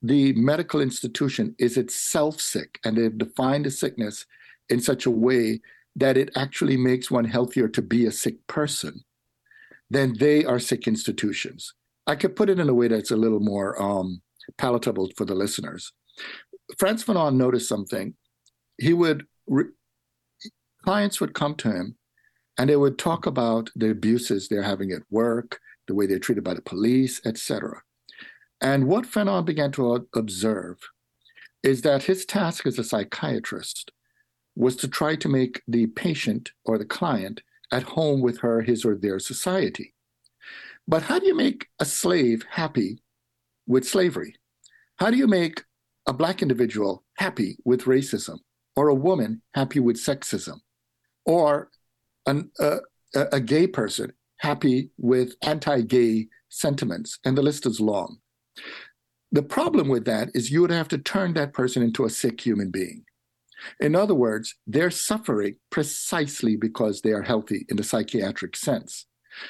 the 0.04 0.34
medical 0.34 0.82
institution 0.82 1.56
is 1.58 1.78
itself 1.78 2.42
sick 2.42 2.78
and 2.84 2.98
they've 2.98 3.18
defined 3.18 3.66
a 3.66 3.72
sickness 3.72 4.26
in 4.70 4.82
such 4.82 5.06
a 5.06 5.12
way 5.12 5.62
that 5.96 6.18
it 6.18 6.30
actually 6.36 6.76
makes 6.76 7.10
one 7.10 7.26
healthier 7.26 7.70
to 7.70 7.82
be 7.82 8.06
a 8.06 8.12
sick 8.12 8.46
person, 8.48 9.04
then 9.90 10.14
they 10.20 10.44
are 10.44 10.60
sick 10.60 10.88
institutions. 10.88 11.74
I 12.06 12.16
could 12.16 12.36
put 12.36 12.50
it 12.50 12.60
in 12.60 12.68
a 12.68 12.74
way 12.74 12.90
that's 12.90 13.12
a 13.12 13.16
little 13.16 13.40
more 13.40 13.82
um, 13.82 14.22
palatable 14.58 15.12
for 15.16 15.24
the 15.24 15.36
listeners. 15.36 15.94
Frantz 16.78 17.04
Fanon 17.04 17.36
noticed 17.36 17.70
something. 17.70 18.14
He 18.78 18.94
would, 18.94 19.26
re- 19.48 19.72
clients 20.84 21.22
would 21.22 21.34
come 21.34 21.56
to 21.56 21.72
him 21.72 21.96
and 22.58 22.70
they 22.70 22.76
would 22.76 22.98
talk 22.98 23.26
about 23.26 23.70
the 23.76 23.92
abuses 23.92 24.48
they're 24.48 24.64
having 24.64 24.92
at 24.92 25.04
work, 25.10 25.60
the 25.88 25.96
way 25.96 26.08
they're 26.08 26.20
treated 26.20 26.44
by 26.44 26.56
the 26.56 26.62
police, 26.62 27.22
etc. 27.26 27.82
And 28.64 28.88
what 28.88 29.06
Fanon 29.06 29.46
began 29.46 29.74
to 29.74 30.08
observe 30.16 30.80
is 31.64 31.82
that 31.82 32.04
his 32.04 32.26
task 32.26 32.66
as 32.66 32.80
a 32.80 32.84
psychiatrist 32.84 33.92
was 34.56 34.78
to 34.78 34.88
try 34.88 35.16
to 35.18 35.28
make 35.28 35.62
the 35.68 35.88
patient 35.88 36.52
or 36.66 36.78
the 36.78 36.86
client 36.86 37.42
at 37.74 37.84
home 37.84 38.22
with 38.22 38.40
her, 38.40 38.62
his 38.62 38.86
or 38.86 38.96
their 38.96 39.20
society. 39.20 39.94
But 40.88 41.04
how 41.04 41.20
do 41.20 41.28
you 41.28 41.36
make 41.36 41.68
a 41.80 41.86
slave 41.86 42.46
happy 42.50 43.02
with 43.68 43.88
slavery? 43.88 44.36
How 44.98 45.12
do 45.12 45.18
you 45.18 45.28
make 45.28 45.64
a 46.08 46.14
Black 46.14 46.42
individual 46.42 47.04
happy 47.18 47.58
with 47.66 47.84
racism 47.84 48.40
or 48.76 48.88
a 48.88 48.96
woman 48.96 49.42
happy 49.54 49.80
with 49.80 49.98
sexism 49.98 50.60
or 51.26 51.70
an, 52.26 52.50
uh, 52.60 52.80
a 53.14 53.40
gay 53.40 53.68
person 53.68 54.14
happy 54.38 54.90
with 54.98 55.36
anti 55.42 55.82
gay 55.82 56.28
sentiments, 56.50 57.20
and 57.26 57.38
the 57.38 57.42
list 57.42 57.66
is 57.66 57.80
long. 57.80 58.20
The 59.32 59.44
problem 59.44 59.88
with 59.88 60.06
that 60.06 60.30
is 60.36 60.52
you 60.52 60.62
would 60.62 60.72
have 60.72 60.88
to 60.90 60.98
turn 60.98 61.34
that 61.34 61.54
person 61.54 61.82
into 61.82 62.06
a 62.06 62.10
sick 62.10 62.40
human 62.42 62.70
being. 62.70 63.04
In 63.80 63.96
other 63.96 64.14
words, 64.14 64.56
they're 64.68 64.92
suffering 64.92 65.56
precisely 65.70 66.56
because 66.56 67.02
they 67.02 67.12
are 67.12 67.22
healthy 67.24 67.66
in 67.70 67.78
the 67.78 67.84
psychiatric 67.84 68.56
sense. 68.56 69.06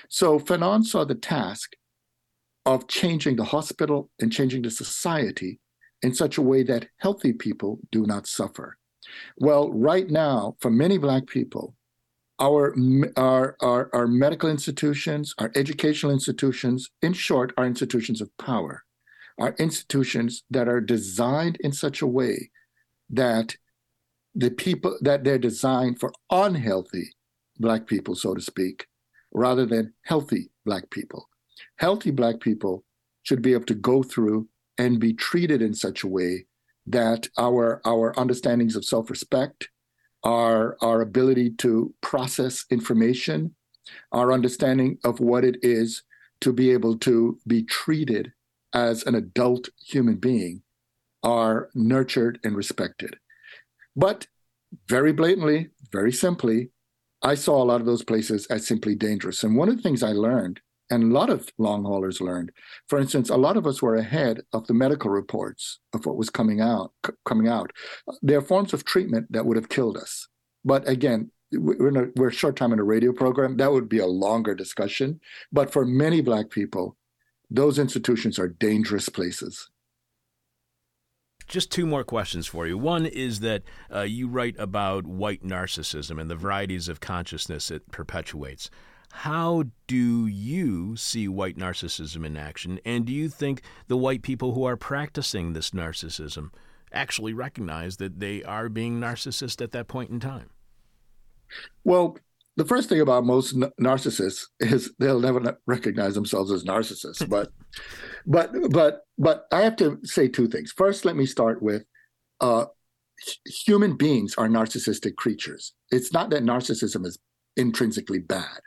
So 0.09 0.39
Fanon 0.39 0.83
saw 0.85 1.03
the 1.03 1.15
task 1.15 1.73
of 2.65 2.87
changing 2.87 3.35
the 3.35 3.43
hospital 3.43 4.09
and 4.19 4.31
changing 4.31 4.61
the 4.61 4.71
society 4.71 5.59
in 6.01 6.13
such 6.13 6.37
a 6.37 6.41
way 6.41 6.63
that 6.63 6.87
healthy 6.97 7.33
people 7.33 7.79
do 7.91 8.05
not 8.05 8.27
suffer. 8.27 8.77
Well, 9.37 9.71
right 9.71 10.09
now, 10.09 10.55
for 10.59 10.71
many 10.71 10.97
Black 10.97 11.27
people, 11.27 11.75
our, 12.39 12.75
our, 13.17 13.55
our, 13.61 13.89
our 13.93 14.07
medical 14.07 14.49
institutions, 14.49 15.33
our 15.37 15.51
educational 15.55 16.11
institutions, 16.11 16.89
in 17.01 17.13
short, 17.13 17.53
are 17.57 17.65
institutions 17.65 18.21
of 18.21 18.35
power, 18.37 18.83
are 19.39 19.55
institutions 19.59 20.43
that 20.49 20.67
are 20.67 20.81
designed 20.81 21.57
in 21.61 21.71
such 21.71 22.01
a 22.01 22.07
way 22.07 22.51
that 23.09 23.55
the 24.35 24.51
people 24.51 24.97
that 25.01 25.23
they're 25.23 25.37
designed 25.37 25.99
for 25.99 26.11
unhealthy 26.29 27.13
black 27.59 27.85
people, 27.87 28.15
so 28.15 28.33
to 28.33 28.41
speak, 28.41 28.87
rather 29.31 29.65
than 29.65 29.93
healthy 30.03 30.49
black 30.65 30.89
people. 30.89 31.29
Healthy 31.77 32.11
black 32.11 32.39
people 32.39 32.83
should 33.23 33.41
be 33.41 33.53
able 33.53 33.65
to 33.65 33.75
go 33.75 34.03
through 34.03 34.47
and 34.77 34.99
be 34.99 35.13
treated 35.13 35.61
in 35.61 35.73
such 35.73 36.03
a 36.03 36.07
way 36.07 36.45
that 36.87 37.27
our 37.37 37.81
our 37.85 38.17
understandings 38.19 38.75
of 38.75 38.83
self-respect 38.83 39.69
our, 40.23 40.77
our 40.81 41.01
ability 41.01 41.51
to 41.51 41.93
process 42.01 42.65
information, 42.69 43.53
our 44.11 44.31
understanding 44.31 44.97
of 45.03 45.19
what 45.19 45.43
it 45.43 45.57
is 45.61 46.03
to 46.41 46.53
be 46.53 46.71
able 46.71 46.97
to 46.99 47.37
be 47.47 47.63
treated 47.63 48.31
as 48.73 49.03
an 49.03 49.15
adult 49.15 49.69
human 49.85 50.15
being 50.15 50.63
are 51.23 51.69
nurtured 51.73 52.39
and 52.43 52.55
respected. 52.55 53.17
But 53.95 54.27
very 54.87 55.13
blatantly, 55.13 55.69
very 55.91 56.11
simply, 56.11 56.71
I 57.21 57.35
saw 57.35 57.61
a 57.61 57.65
lot 57.65 57.79
of 57.79 57.85
those 57.85 58.03
places 58.03 58.45
as 58.47 58.67
simply 58.67 58.95
dangerous. 58.95 59.43
And 59.43 59.55
one 59.55 59.69
of 59.69 59.77
the 59.77 59.81
things 59.81 60.03
I 60.03 60.11
learned 60.11 60.59
and 60.89 61.03
a 61.03 61.13
lot 61.13 61.29
of 61.29 61.49
long 61.57 61.83
haulers 61.83 62.21
learned. 62.21 62.51
For 62.87 62.99
instance, 62.99 63.29
a 63.29 63.37
lot 63.37 63.57
of 63.57 63.65
us 63.65 63.81
were 63.81 63.95
ahead 63.95 64.41
of 64.51 64.67
the 64.67 64.73
medical 64.73 65.09
reports 65.09 65.79
of 65.93 66.05
what 66.05 66.17
was 66.17 66.29
coming 66.29 66.61
out. 66.61 66.91
C- 67.05 67.13
coming 67.25 67.47
out, 67.47 67.71
there 68.21 68.37
are 68.37 68.41
forms 68.41 68.73
of 68.73 68.85
treatment 68.85 69.31
that 69.31 69.45
would 69.45 69.57
have 69.57 69.69
killed 69.69 69.97
us. 69.97 70.27
But 70.63 70.87
again, 70.87 71.31
we're, 71.51 72.03
a, 72.03 72.11
we're 72.15 72.31
short 72.31 72.55
time 72.55 72.73
in 72.73 72.79
a 72.79 72.83
radio 72.83 73.11
program. 73.13 73.57
That 73.57 73.71
would 73.71 73.89
be 73.89 73.99
a 73.99 74.05
longer 74.05 74.53
discussion. 74.53 75.19
But 75.51 75.71
for 75.71 75.85
many 75.85 76.21
Black 76.21 76.49
people, 76.49 76.97
those 77.53 77.77
institutions 77.77 78.39
are 78.39 78.47
dangerous 78.47 79.07
places. 79.07 79.69
Just 81.47 81.71
two 81.71 81.85
more 81.85 82.03
questions 82.03 82.47
for 82.47 82.65
you. 82.65 82.77
One 82.77 83.05
is 83.05 83.41
that 83.41 83.61
uh, 83.93 84.01
you 84.01 84.27
write 84.27 84.55
about 84.57 85.05
white 85.05 85.43
narcissism 85.43 86.19
and 86.19 86.29
the 86.29 86.35
varieties 86.35 86.89
of 86.89 86.99
consciousness 86.99 87.69
it 87.69 87.91
perpetuates. 87.91 88.71
How 89.11 89.65
do 89.85 90.25
you 90.25 90.95
see 90.95 91.27
white 91.27 91.55
narcissism 91.55 92.25
in 92.25 92.37
action? 92.37 92.79
And 92.83 93.05
do 93.05 93.13
you 93.13 93.29
think 93.29 93.61
the 93.87 93.97
white 93.97 94.23
people 94.23 94.55
who 94.55 94.63
are 94.63 94.77
practicing 94.77 95.53
this 95.53 95.71
narcissism 95.71 96.49
actually 96.91 97.33
recognize 97.33 97.97
that 97.97 98.19
they 98.19 98.41
are 98.43 98.69
being 98.69 98.99
narcissist 98.99 99.61
at 99.61 99.71
that 99.73 99.87
point 99.87 100.09
in 100.09 100.19
time? 100.19 100.49
Well, 101.83 102.17
the 102.55 102.65
first 102.65 102.89
thing 102.89 103.01
about 103.01 103.25
most 103.25 103.57
narcissists 103.81 104.43
is 104.59 104.91
they'll 104.99 105.19
never 105.19 105.57
recognize 105.65 106.15
themselves 106.15 106.51
as 106.51 106.63
narcissists. 106.63 107.27
but, 107.27 107.49
but, 108.25 108.51
but, 108.71 109.01
but 109.17 109.45
I 109.51 109.61
have 109.61 109.75
to 109.77 109.99
say 110.03 110.27
two 110.27 110.47
things. 110.47 110.71
First, 110.71 111.05
let 111.05 111.15
me 111.15 111.25
start 111.25 111.61
with 111.61 111.83
uh, 112.41 112.65
human 113.45 113.95
beings 113.95 114.35
are 114.37 114.47
narcissistic 114.47 115.15
creatures. 115.15 115.73
It's 115.91 116.13
not 116.13 116.29
that 116.31 116.43
narcissism 116.43 117.05
is 117.05 117.17
intrinsically 117.57 118.19
bad. 118.19 118.59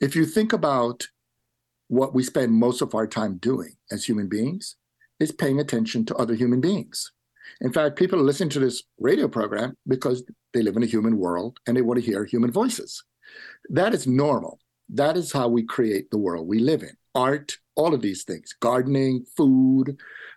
If 0.00 0.16
you 0.16 0.26
think 0.26 0.52
about 0.52 1.04
what 1.88 2.14
we 2.14 2.22
spend 2.22 2.52
most 2.52 2.82
of 2.82 2.94
our 2.94 3.06
time 3.06 3.36
doing 3.38 3.74
as 3.90 4.04
human 4.04 4.28
beings, 4.28 4.76
is 5.20 5.32
paying 5.32 5.60
attention 5.60 6.04
to 6.06 6.16
other 6.16 6.34
human 6.34 6.60
beings. 6.60 7.12
In 7.60 7.72
fact, 7.72 7.96
people 7.96 8.20
listen 8.20 8.48
to 8.50 8.60
this 8.60 8.82
radio 8.98 9.28
program 9.28 9.76
because 9.86 10.24
they 10.52 10.62
live 10.62 10.76
in 10.76 10.82
a 10.82 10.86
human 10.86 11.16
world 11.16 11.58
and 11.66 11.76
they 11.76 11.82
want 11.82 12.00
to 12.00 12.06
hear 12.06 12.24
human 12.24 12.50
voices. 12.50 13.02
That 13.70 13.94
is 13.94 14.06
normal. 14.06 14.58
That 14.88 15.16
is 15.16 15.32
how 15.32 15.48
we 15.48 15.62
create 15.62 16.10
the 16.10 16.18
world 16.18 16.46
we 16.46 16.58
live 16.58 16.82
in. 16.82 16.96
Art, 17.14 17.56
all 17.76 17.94
of 17.94 18.02
these 18.02 18.24
things, 18.24 18.54
gardening, 18.60 19.24
food, 19.36 19.96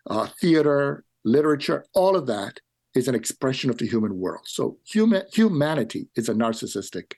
uh, 0.09 0.27
theater, 0.39 1.03
literature, 1.25 1.85
all 1.93 2.15
of 2.15 2.27
that 2.27 2.59
is 2.95 3.07
an 3.07 3.15
expression 3.15 3.69
of 3.69 3.77
the 3.77 3.87
human 3.87 4.17
world. 4.17 4.45
So 4.45 4.77
human, 4.85 5.23
humanity 5.33 6.07
is 6.15 6.29
a 6.29 6.33
narcissistic 6.33 7.13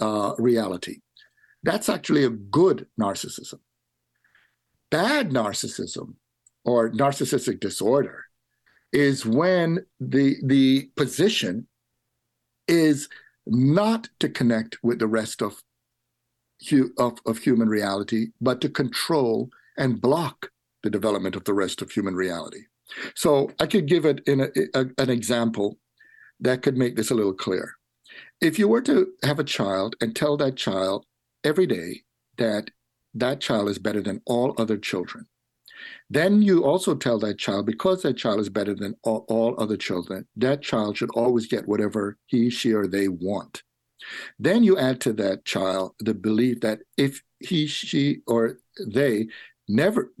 uh, 0.00 0.34
reality. 0.38 0.98
That's 1.62 1.88
actually 1.88 2.24
a 2.24 2.30
good 2.30 2.86
narcissism. 3.00 3.58
Bad 4.90 5.30
narcissism 5.30 6.14
or 6.64 6.90
narcissistic 6.90 7.60
disorder 7.60 8.27
is 8.92 9.26
when 9.26 9.84
the 10.00 10.36
the 10.44 10.90
position 10.96 11.66
is 12.66 13.08
not 13.46 14.08
to 14.20 14.28
connect 14.28 14.78
with 14.82 14.98
the 14.98 15.06
rest 15.06 15.42
of, 15.42 15.62
of, 16.98 17.18
of 17.24 17.38
human 17.38 17.68
reality, 17.68 18.28
but 18.40 18.60
to 18.60 18.68
control 18.68 19.48
and 19.78 20.00
block 20.00 20.50
the 20.82 20.90
development 20.90 21.34
of 21.34 21.44
the 21.44 21.54
rest 21.54 21.80
of 21.80 21.90
human 21.90 22.14
reality. 22.14 22.64
So 23.14 23.50
I 23.58 23.66
could 23.66 23.86
give 23.86 24.04
it 24.04 24.20
in 24.26 24.40
a, 24.40 24.48
a, 24.74 24.86
an 24.98 25.10
example 25.10 25.78
that 26.40 26.62
could 26.62 26.76
make 26.76 26.96
this 26.96 27.10
a 27.10 27.14
little 27.14 27.34
clear. 27.34 27.74
If 28.40 28.58
you 28.58 28.68
were 28.68 28.82
to 28.82 29.08
have 29.24 29.38
a 29.38 29.44
child 29.44 29.96
and 30.00 30.14
tell 30.14 30.36
that 30.36 30.56
child 30.56 31.04
every 31.42 31.66
day 31.66 32.02
that 32.36 32.70
that 33.14 33.40
child 33.40 33.68
is 33.68 33.78
better 33.78 34.02
than 34.02 34.22
all 34.26 34.54
other 34.58 34.76
children, 34.76 35.26
then 36.10 36.42
you 36.42 36.64
also 36.64 36.94
tell 36.94 37.18
that 37.20 37.38
child, 37.38 37.66
because 37.66 38.02
that 38.02 38.16
child 38.16 38.40
is 38.40 38.48
better 38.48 38.74
than 38.74 38.94
all, 39.02 39.24
all, 39.28 39.54
other 39.58 39.76
children, 39.76 40.26
that 40.36 40.62
child 40.62 40.96
should 40.96 41.10
always 41.10 41.46
get 41.46 41.68
whatever 41.68 42.18
he, 42.26 42.50
she, 42.50 42.72
or 42.72 42.86
they 42.86 43.08
want. 43.08 43.62
Then 44.38 44.62
you 44.64 44.78
add 44.78 45.00
to 45.02 45.12
that 45.14 45.44
child 45.44 45.94
the 46.00 46.14
belief 46.14 46.60
that 46.60 46.80
if 46.96 47.22
he, 47.40 47.66
she, 47.66 48.18
or 48.26 48.58
they 48.86 49.28
never, 49.68 50.12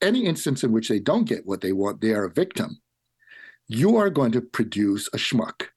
any 0.00 0.24
instance 0.24 0.64
in 0.64 0.72
which 0.72 0.88
they 0.88 1.00
don't 1.00 1.28
get 1.28 1.46
what 1.46 1.60
they 1.60 1.72
want, 1.72 2.00
they 2.00 2.12
are 2.12 2.24
a 2.24 2.32
victim, 2.32 2.80
you 3.68 3.96
are 3.96 4.10
going 4.10 4.32
to 4.32 4.40
produce 4.40 5.08
a 5.08 5.16
schmuck. 5.16 5.68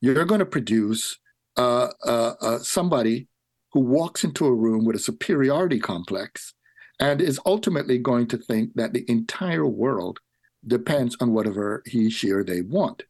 You're 0.00 0.24
going 0.24 0.40
to 0.40 0.46
produce 0.46 1.18
uh, 1.56 1.88
uh, 2.04 2.34
uh, 2.40 2.58
somebody 2.58 3.28
who 3.72 3.80
walks 3.80 4.24
into 4.24 4.46
a 4.46 4.54
room 4.54 4.84
with 4.84 4.96
a 4.96 5.00
superiority 5.00 5.78
complex 5.78 6.54
and 7.00 7.20
is 7.20 7.40
ultimately 7.46 7.98
going 7.98 8.26
to 8.28 8.36
think 8.36 8.74
that 8.74 8.92
the 8.92 9.04
entire 9.08 9.66
world 9.66 10.20
depends 10.66 11.16
on 11.20 11.32
whatever 11.32 11.82
he, 11.86 12.10
she, 12.10 12.30
or 12.30 12.44
they 12.44 12.62
want. 12.62 13.02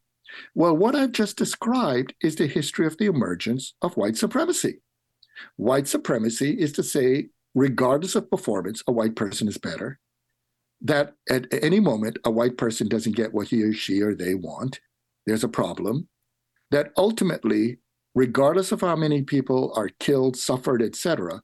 Well, 0.55 0.75
what 0.75 0.95
I've 0.95 1.11
just 1.11 1.37
described 1.37 2.13
is 2.21 2.35
the 2.35 2.47
history 2.47 2.87
of 2.87 2.97
the 2.97 3.05
emergence 3.05 3.73
of 3.81 3.95
white 3.97 4.17
supremacy. 4.17 4.79
White 5.57 5.87
supremacy 5.87 6.51
is 6.51 6.71
to 6.73 6.83
say, 6.83 7.29
regardless 7.53 8.15
of 8.15 8.29
performance, 8.29 8.83
a 8.87 8.91
white 8.91 9.15
person 9.15 9.47
is 9.47 9.57
better. 9.57 9.99
That 10.81 11.13
at 11.29 11.47
any 11.63 11.79
moment, 11.79 12.17
a 12.25 12.31
white 12.31 12.57
person 12.57 12.87
doesn't 12.87 13.15
get 13.15 13.33
what 13.33 13.47
he 13.47 13.63
or 13.63 13.73
she 13.73 14.01
or 14.01 14.15
they 14.15 14.35
want, 14.35 14.79
there's 15.25 15.43
a 15.43 15.49
problem. 15.49 16.07
That 16.71 16.91
ultimately, 16.97 17.77
regardless 18.15 18.71
of 18.71 18.81
how 18.81 18.95
many 18.95 19.21
people 19.21 19.71
are 19.75 19.89
killed, 19.99 20.35
suffered, 20.35 20.81
etc., 20.81 21.41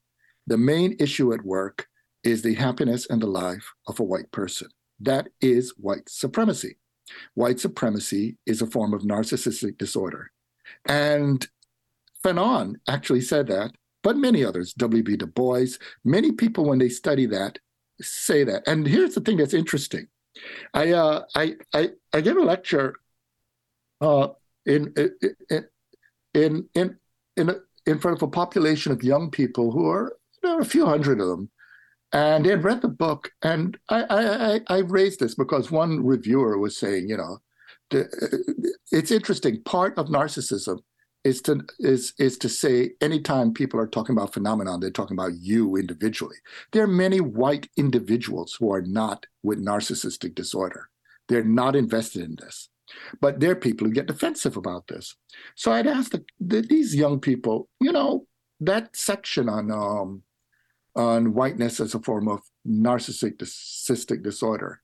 the 0.47 0.57
main 0.57 0.95
issue 0.99 1.31
at 1.31 1.45
work 1.45 1.87
is 2.23 2.41
the 2.41 2.53
happiness 2.53 3.07
and 3.09 3.21
the 3.21 3.27
life 3.27 3.73
of 3.87 3.99
a 3.99 4.03
white 4.03 4.31
person. 4.31 4.69
That 4.99 5.29
is 5.41 5.73
white 5.77 6.09
supremacy. 6.09 6.77
White 7.33 7.59
supremacy 7.59 8.37
is 8.45 8.61
a 8.61 8.67
form 8.67 8.93
of 8.93 9.01
narcissistic 9.01 9.77
disorder. 9.77 10.31
And 10.85 11.47
Fanon 12.23 12.75
actually 12.87 13.21
said 13.21 13.47
that, 13.47 13.71
but 14.03 14.17
many 14.17 14.43
others, 14.43 14.73
W.B. 14.73 15.17
Du 15.17 15.25
Bois, 15.25 15.77
many 16.03 16.31
people, 16.31 16.65
when 16.65 16.79
they 16.79 16.89
study 16.89 17.25
that, 17.27 17.59
say 18.01 18.43
that. 18.43 18.63
And 18.67 18.85
here's 18.87 19.15
the 19.15 19.21
thing 19.21 19.37
that's 19.37 19.53
interesting. 19.53 20.07
I 20.73 20.91
uh, 20.91 21.23
I, 21.35 21.55
I 21.73 21.89
I 22.13 22.21
gave 22.21 22.37
a 22.37 22.41
lecture 22.41 22.95
uh, 23.99 24.29
in 24.65 24.93
in 24.95 25.65
in 26.33 26.69
in 26.75 26.99
in, 27.35 27.61
in 27.85 27.99
front 27.99 28.17
of 28.17 28.23
a 28.23 28.27
population 28.27 28.91
of 28.91 29.03
young 29.03 29.31
people 29.31 29.71
who 29.71 29.89
are 29.89 30.13
you 30.41 30.49
know, 30.49 30.59
a 30.59 30.65
few 30.65 30.85
hundred 30.85 31.19
of 31.19 31.27
them, 31.27 31.49
and 32.11 32.45
they 32.45 32.49
had 32.49 32.63
read 32.63 32.81
the 32.81 32.87
book, 32.87 33.31
and 33.43 33.77
I, 33.89 34.61
I, 34.67 34.75
I, 34.75 34.77
raised 34.79 35.19
this 35.19 35.35
because 35.35 35.69
one 35.69 36.03
reviewer 36.03 36.57
was 36.57 36.75
saying, 36.75 37.07
you 37.07 37.17
know, 37.17 37.37
it's 38.91 39.11
interesting. 39.11 39.61
Part 39.63 39.97
of 39.97 40.07
narcissism 40.07 40.79
is 41.23 41.41
to 41.41 41.61
is 41.79 42.13
is 42.17 42.37
to 42.37 42.49
say 42.49 42.91
anytime 43.01 43.53
people 43.53 43.79
are 43.79 43.87
talking 43.87 44.15
about 44.15 44.33
phenomenon, 44.33 44.79
they're 44.79 44.91
talking 44.91 45.17
about 45.17 45.33
you 45.39 45.75
individually. 45.75 46.37
There 46.71 46.83
are 46.83 46.87
many 46.87 47.19
white 47.19 47.69
individuals 47.77 48.55
who 48.59 48.71
are 48.71 48.81
not 48.81 49.25
with 49.43 49.63
narcissistic 49.63 50.35
disorder. 50.35 50.89
They're 51.27 51.43
not 51.43 51.75
invested 51.75 52.23
in 52.23 52.37
this, 52.39 52.69
but 53.21 53.39
there 53.39 53.51
are 53.51 53.55
people 53.55 53.87
who 53.87 53.93
get 53.93 54.07
defensive 54.07 54.57
about 54.57 54.87
this. 54.87 55.15
So 55.55 55.71
I'd 55.71 55.87
ask 55.87 56.11
the, 56.11 56.23
the, 56.39 56.61
these 56.61 56.95
young 56.95 57.19
people, 57.19 57.69
you 57.79 57.91
know, 57.91 58.25
that 58.61 58.95
section 58.95 59.47
on 59.47 59.71
um, 59.71 60.23
on 60.99 61.33
whiteness 61.33 61.79
as 61.79 61.95
a 61.95 61.99
form 61.99 62.27
of 62.27 62.41
narcissistic 62.67 64.21
disorder. 64.21 64.81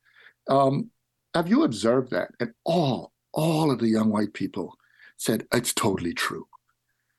Um, 0.49 0.89
have 1.33 1.49
you 1.49 1.63
observed 1.63 2.11
that? 2.11 2.29
And 2.39 2.53
all, 2.63 3.11
all 3.33 3.69
of 3.69 3.79
the 3.79 3.89
young 3.89 4.09
white 4.09 4.33
people 4.33 4.77
said 5.17 5.45
it's 5.53 5.73
totally 5.73 6.13
true. 6.13 6.47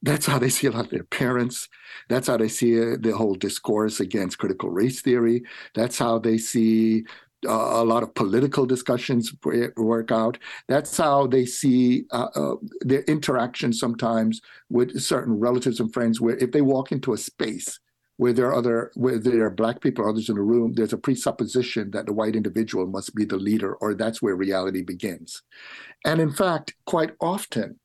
That's 0.03 0.25
how 0.25 0.39
they 0.39 0.49
see 0.49 0.67
a 0.67 0.71
lot 0.71 0.87
of 0.87 0.91
their 0.91 1.05
parents. 1.05 1.69
That's 2.09 2.29
how 2.29 2.39
they 2.39 2.49
see 2.49 2.81
uh, 2.81 2.97
the 2.99 3.13
whole 3.15 3.35
discourse 3.35 4.01
against 4.01 4.39
critical 4.39 4.71
race 4.71 5.03
theory. 5.03 5.43
That's 5.75 5.99
how 5.99 6.19
they 6.19 6.39
see 6.39 7.05
uh, 7.47 7.83
a 7.83 7.85
lot 7.85 8.03
of 8.03 8.15
political 8.15 8.65
discussions 8.65 9.35
work 9.77 10.11
out. 10.11 10.39
That's 10.69 10.97
how 10.97 11.27
they 11.27 11.45
see 11.45 12.05
uh, 12.13 12.29
uh, 12.35 12.55
their 12.81 13.03
interaction 13.03 13.73
sometimes 13.75 14.41
with 14.71 14.99
certain 15.01 15.39
relatives 15.39 15.81
and 15.81 15.93
friends, 15.93 16.19
where 16.21 16.37
if 16.37 16.53
they 16.53 16.63
walk 16.63 16.93
into 16.93 17.13
a 17.13 17.19
space 17.19 17.79
where 18.19 18.33
there 18.33 18.47
are 18.47 18.55
other 18.55 18.91
where 18.95 19.19
there 19.19 19.45
are 19.45 19.51
black 19.51 19.81
people 19.81 20.05
or 20.05 20.09
others 20.09 20.29
in 20.29 20.37
the 20.37 20.43
room 20.43 20.73
there's 20.73 20.93
a 20.93 20.99
presupposition 20.99 21.91
that 21.91 22.07
the 22.07 22.13
white 22.13 22.37
individual 22.37 22.87
must 22.87 23.15
be 23.15 23.25
the 23.25 23.37
leader 23.37 23.75
or 23.77 23.95
that's 23.95 24.23
where 24.23 24.35
reality 24.35 24.83
begins. 24.83 25.43
And 26.05 26.21
in 26.21 26.33
fact 26.33 26.75
quite 26.87 27.13
often 27.21 27.79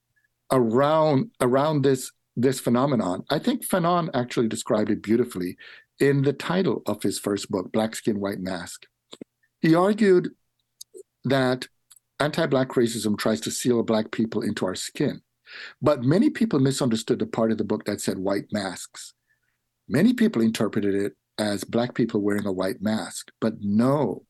around 0.52 1.32
around 1.40 1.84
this 1.84 2.12
this 2.38 2.60
phenomenon 2.62 3.24
i 3.30 3.38
think 3.38 3.68
fanon 3.68 4.10
actually 4.14 4.48
described 4.48 4.90
it 4.90 5.02
beautifully 5.02 5.58
in 6.02 6.24
the 6.24 6.34
title 6.34 6.82
of 6.88 7.04
his 7.04 7.20
first 7.20 7.50
book 7.50 7.72
black 7.72 7.96
skin 7.96 8.20
white 8.20 8.40
mask. 8.40 8.88
He 9.62 9.76
argued 9.76 10.32
that 11.24 11.68
anti-black 12.20 12.70
racism 12.70 13.18
tries 13.18 13.40
to 13.42 13.52
seal 13.52 13.84
black 13.84 14.12
people 14.12 14.42
into 14.42 14.66
our 14.66 14.76
skin. 14.76 15.22
But 15.82 16.04
many 16.04 16.32
people 16.32 16.60
misunderstood 16.60 17.20
the 17.20 17.28
part 17.28 17.52
of 17.52 17.60
the 17.60 17.64
book 17.64 17.86
that 17.86 18.02
said 18.02 18.18
white 18.18 18.52
masks 18.52 19.14
Many 19.92 20.14
people 20.14 20.42
interpreted 20.42 20.96
it 20.96 21.16
as 21.38 21.66
black 21.66 21.96
people 21.96 22.22
wearing 22.22 22.46
a 22.46 22.52
white 22.52 22.82
mask, 22.82 23.30
but 23.42 23.56
no. 23.60 24.24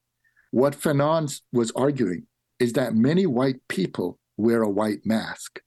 What 0.50 0.74
Fanon 0.74 1.40
was 1.54 1.72
arguing 1.76 2.26
is 2.60 2.74
that 2.74 2.96
many 2.96 3.28
white 3.28 3.60
people 3.70 4.18
wear 4.38 4.64
a 4.64 4.70
white 4.70 5.06
mask. 5.06 5.60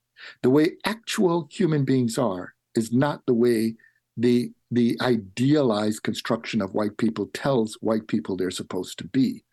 The 0.42 0.51
way 0.51 0.72
actual 0.84 1.47
human 1.49 1.84
beings 1.84 2.18
are 2.18 2.55
is 2.74 2.92
not 2.92 3.24
the 3.26 3.34
way 3.34 3.76
the 4.16 4.51
the 4.72 4.99
idealized 5.01 6.03
construction 6.03 6.61
of 6.61 6.74
white 6.74 6.99
people 6.99 7.30
tells 7.32 7.78
white 7.80 8.09
people 8.09 8.36
they're 8.36 8.51
supposed 8.51 8.99
to 8.99 9.07
be. 9.07 9.45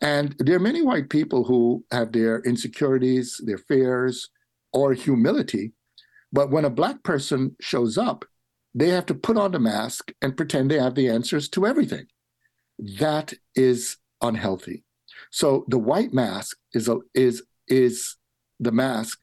And 0.00 0.34
there 0.38 0.56
are 0.56 0.70
many 0.70 0.80
white 0.80 1.10
people 1.10 1.44
who 1.44 1.84
have 1.90 2.12
their 2.12 2.38
insecurities, 2.40 3.38
their 3.44 3.58
fears, 3.58 4.30
or 4.72 4.94
humility. 4.94 5.72
But 6.32 6.50
when 6.50 6.64
a 6.64 6.70
black 6.70 7.02
person 7.02 7.54
shows 7.60 7.98
up, 7.98 8.24
they 8.74 8.88
have 8.88 9.06
to 9.06 9.14
put 9.14 9.36
on 9.36 9.52
the 9.52 9.60
mask 9.60 10.12
and 10.20 10.36
pretend 10.36 10.70
they 10.70 10.78
have 10.78 10.94
the 10.94 11.08
answers 11.08 11.48
to 11.50 11.66
everything. 11.66 12.06
That 12.78 13.32
is 13.54 13.96
unhealthy. 14.20 14.84
So 15.30 15.64
the 15.68 15.78
white 15.78 16.12
mask 16.12 16.56
is 16.72 16.88
a, 16.88 16.98
is 17.14 17.42
is 17.68 18.16
the 18.60 18.72
mask 18.72 19.20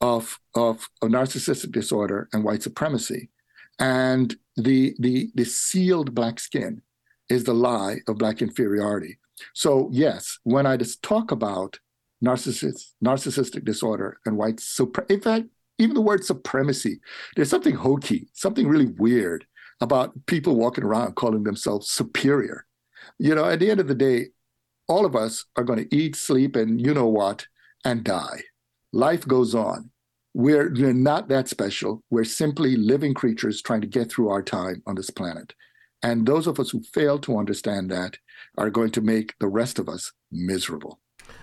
of 0.00 0.38
of 0.54 0.88
a 1.02 1.06
narcissistic 1.06 1.72
disorder 1.72 2.28
and 2.32 2.44
white 2.44 2.62
supremacy, 2.62 3.30
and 3.78 4.34
the 4.56 4.94
the 4.98 5.30
the 5.34 5.44
sealed 5.44 6.14
black 6.14 6.40
skin 6.40 6.82
is 7.28 7.44
the 7.44 7.54
lie 7.54 7.98
of 8.08 8.18
black 8.18 8.42
inferiority. 8.42 9.18
So 9.54 9.88
yes, 9.92 10.38
when 10.44 10.66
I 10.66 10.76
just 10.76 11.02
talk 11.02 11.30
about 11.30 11.78
narcissist, 12.22 12.92
narcissistic 13.02 13.64
disorder 13.64 14.18
and 14.26 14.36
white 14.36 14.60
supremacy, 14.60 15.14
in 15.14 15.20
fact, 15.20 15.46
even 15.80 15.94
the 15.94 16.00
word 16.00 16.24
supremacy, 16.24 17.00
there's 17.36 17.50
something 17.50 17.74
hokey, 17.74 18.28
something 18.34 18.68
really 18.68 18.92
weird 18.98 19.46
about 19.80 20.14
people 20.26 20.56
walking 20.56 20.84
around 20.84 21.16
calling 21.16 21.44
themselves 21.44 21.90
superior. 21.90 22.66
You 23.18 23.34
know, 23.34 23.44
at 23.44 23.60
the 23.60 23.70
end 23.70 23.80
of 23.80 23.88
the 23.88 23.94
day, 23.94 24.26
all 24.88 25.06
of 25.06 25.16
us 25.16 25.44
are 25.56 25.64
going 25.64 25.78
to 25.78 25.96
eat, 25.96 26.16
sleep, 26.16 26.56
and 26.56 26.80
you 26.80 26.92
know 26.92 27.06
what, 27.06 27.46
and 27.84 28.04
die. 28.04 28.42
Life 28.92 29.26
goes 29.26 29.54
on. 29.54 29.90
We're, 30.34 30.72
we're 30.72 30.92
not 30.92 31.28
that 31.28 31.48
special. 31.48 32.02
We're 32.10 32.24
simply 32.24 32.76
living 32.76 33.14
creatures 33.14 33.62
trying 33.62 33.80
to 33.80 33.86
get 33.86 34.10
through 34.10 34.28
our 34.28 34.42
time 34.42 34.82
on 34.86 34.96
this 34.96 35.10
planet. 35.10 35.54
And 36.02 36.26
those 36.26 36.46
of 36.46 36.58
us 36.60 36.70
who 36.70 36.82
fail 36.82 37.18
to 37.20 37.38
understand 37.38 37.90
that 37.90 38.16
are 38.58 38.70
going 38.70 38.90
to 38.92 39.00
make 39.00 39.34
the 39.38 39.48
rest 39.48 39.78
of 39.78 39.88
us 39.88 40.12
miserable. 40.30 41.00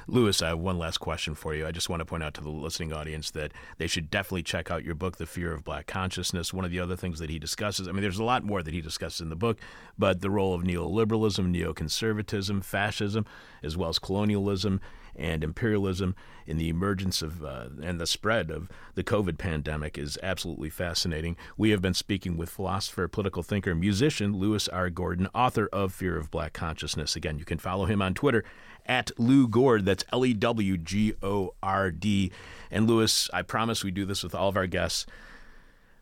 Louis, 0.10 0.42
I 0.42 0.48
have 0.48 0.60
one 0.60 0.78
last 0.78 1.00
question 1.00 1.36
for 1.36 1.54
you. 1.54 1.68
I 1.68 1.72
just 1.72 1.90
want 1.90 2.00
to 2.00 2.06
point 2.06 2.24
out 2.24 2.34
to 2.36 2.42
the 2.42 2.50
listening 2.50 2.94
audience 2.94 3.30
that 3.32 3.52
they 3.78 3.88
should 3.88 4.10
definitely 4.10 4.44
check 4.44 4.72
out 4.72 4.86
your 4.86 4.96
book, 4.96 5.18
The 5.18 5.26
Fear 5.26 5.52
of 5.52 5.66
Black 5.66 5.86
Consciousness. 5.86 6.54
One 6.54 6.64
of 6.64 6.72
the 6.72 6.80
other 6.80 6.96
things 6.96 7.20
that 7.20 7.30
he 7.30 7.40
discusses, 7.40 7.90
I 7.90 7.92
mean, 7.92 8.04
there's 8.04 8.18
a 8.18 8.24
lot 8.24 8.46
more 8.46 8.64
that 8.64 8.74
he 8.74 8.80
discusses 8.80 9.20
in 9.20 9.28
the 9.28 9.36
book, 9.36 9.60
but 9.98 10.22
the 10.22 10.30
role 10.30 10.54
of 10.54 10.64
neoliberalism, 10.64 11.54
neoconservatism, 11.54 12.64
fascism, 12.64 13.26
as 13.62 13.76
well 13.76 13.90
as 13.90 14.00
colonialism 14.00 14.80
and 15.18 15.44
imperialism 15.44 16.16
in 16.46 16.58
the 16.58 16.70
emergence 16.70 17.22
of 17.22 17.44
uh, 17.44 17.68
and 17.82 18.00
the 18.00 18.08
spread 18.08 18.52
of 18.52 18.70
the 18.94 19.04
COVID 19.04 19.38
pandemic 19.38 19.98
is 19.98 20.18
absolutely 20.24 20.70
fascinating. 20.70 21.36
We 21.58 21.72
have 21.72 21.82
been 21.82 21.96
speaking 21.96 22.38
with 22.38 22.50
philosopher, 22.50 23.08
political 23.08 23.44
thinker, 23.44 23.76
musician 23.76 24.38
Lewis 24.38 24.68
R. 24.68 24.90
Gordon, 24.90 25.28
author 25.34 25.68
of 25.74 25.94
Fear 25.94 26.18
of 26.18 26.32
Black 26.32 26.54
Consciousness. 26.54 27.16
Again, 27.16 27.40
you 27.40 27.46
can 27.46 27.58
follow 27.58 27.86
him 27.86 28.02
on 28.02 28.14
Twitter 28.14 28.46
at 28.88 29.12
Lew 29.20 29.48
Gord. 29.48 29.86
That's 29.86 30.04
L 30.12 30.26
E 30.26 30.34
W 30.34 30.78
G 30.78 31.14
O 31.22 31.54
R 31.62 31.92
D. 31.92 32.32
And 32.72 32.88
Louis, 32.88 33.30
I 33.34 33.42
promise 33.42 33.84
we 33.84 33.92
do 33.92 34.06
this 34.06 34.24
with 34.24 34.36
all 34.36 34.50
of 34.50 34.58
our 34.58 34.68
guests. 34.68 35.06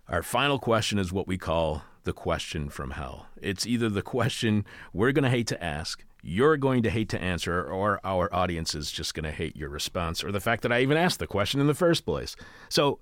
Our 0.07 0.21
final 0.21 0.59
question 0.59 0.99
is 0.99 1.11
what 1.11 1.27
we 1.27 1.37
call 1.37 1.83
the 2.03 2.13
question 2.13 2.69
from 2.69 2.91
hell. 2.91 3.27
It's 3.41 3.65
either 3.65 3.89
the 3.89 4.01
question 4.01 4.65
we're 4.93 5.11
going 5.11 5.23
to 5.23 5.29
hate 5.29 5.47
to 5.47 5.63
ask, 5.63 6.05
you're 6.21 6.57
going 6.57 6.83
to 6.83 6.89
hate 6.89 7.09
to 7.09 7.21
answer, 7.21 7.63
or 7.63 7.99
our 8.03 8.33
audience 8.33 8.73
is 8.73 8.91
just 8.91 9.13
going 9.13 9.25
to 9.25 9.31
hate 9.31 9.55
your 9.55 9.69
response, 9.69 10.23
or 10.23 10.31
the 10.31 10.39
fact 10.39 10.63
that 10.63 10.71
I 10.71 10.81
even 10.81 10.97
asked 10.97 11.19
the 11.19 11.27
question 11.27 11.59
in 11.59 11.67
the 11.67 11.73
first 11.73 12.05
place. 12.05 12.35
So, 12.69 12.99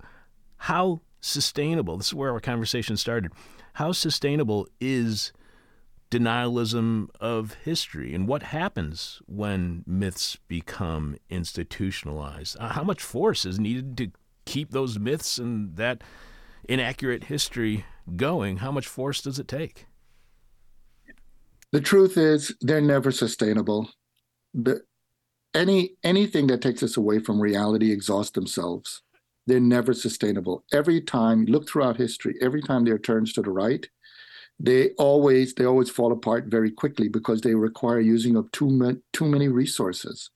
how 0.57 1.01
sustainable, 1.21 1.97
this 1.97 2.07
is 2.07 2.13
where 2.13 2.31
our 2.31 2.39
conversation 2.39 2.97
started, 2.97 3.31
how 3.73 3.91
sustainable 3.91 4.67
is 4.79 5.31
denialism 6.13 7.09
of 7.19 7.55
history 7.65 8.13
and 8.13 8.27
what 8.27 8.43
happens 8.43 9.19
when 9.25 9.83
myths 9.87 10.37
become 10.47 11.17
institutionalized? 11.27 12.55
Uh, 12.59 12.69
how 12.69 12.83
much 12.83 13.01
force 13.01 13.45
is 13.45 13.59
needed 13.59 13.97
to 13.97 14.11
keep 14.45 14.69
those 14.69 14.99
myths 14.99 15.39
and 15.39 15.75
that 15.75 16.03
inaccurate 16.69 17.23
history 17.23 17.85
going? 18.15 18.57
How 18.57 18.71
much 18.71 18.85
force 18.85 19.23
does 19.23 19.39
it 19.39 19.47
take? 19.47 19.87
The 21.71 21.81
truth 21.81 22.15
is, 22.15 22.55
they're 22.61 22.79
never 22.79 23.11
sustainable. 23.11 23.89
Any 25.55 25.95
anything 26.03 26.45
that 26.47 26.61
takes 26.61 26.83
us 26.83 26.95
away 26.95 27.19
from 27.19 27.39
reality 27.39 27.91
exhausts 27.91 28.33
themselves. 28.33 29.01
They're 29.47 29.59
never 29.59 29.93
sustainable. 29.93 30.63
Every 30.71 31.01
time, 31.01 31.45
look 31.45 31.67
throughout 31.67 31.97
history, 31.97 32.35
every 32.39 32.61
time 32.61 32.85
there 32.85 32.93
are 32.93 32.99
turns 32.99 33.33
to 33.33 33.41
the 33.41 33.49
right, 33.49 33.87
they 34.59 34.89
always 34.91 35.53
they 35.53 35.65
always 35.65 35.89
fall 35.89 36.11
apart 36.11 36.45
very 36.45 36.71
quickly 36.71 37.09
because 37.09 37.41
they 37.41 37.55
require 37.55 37.99
using 37.99 38.37
up 38.37 38.51
too 38.51 38.69
many 38.69 38.97
too 39.11 39.25
many 39.25 39.47
resources. 39.47 40.29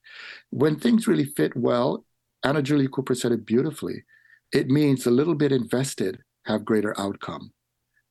When 0.50 0.76
things 0.76 1.06
really 1.06 1.24
fit 1.24 1.56
well, 1.56 2.04
Anna 2.44 2.62
Julia 2.62 2.88
Cooper 2.88 3.14
said 3.14 3.32
it 3.32 3.46
beautifully. 3.46 4.04
It 4.52 4.68
means 4.68 5.06
a 5.06 5.10
little 5.10 5.34
bit 5.34 5.52
invested 5.52 6.22
have 6.46 6.64
greater 6.64 6.98
outcome. 6.98 7.52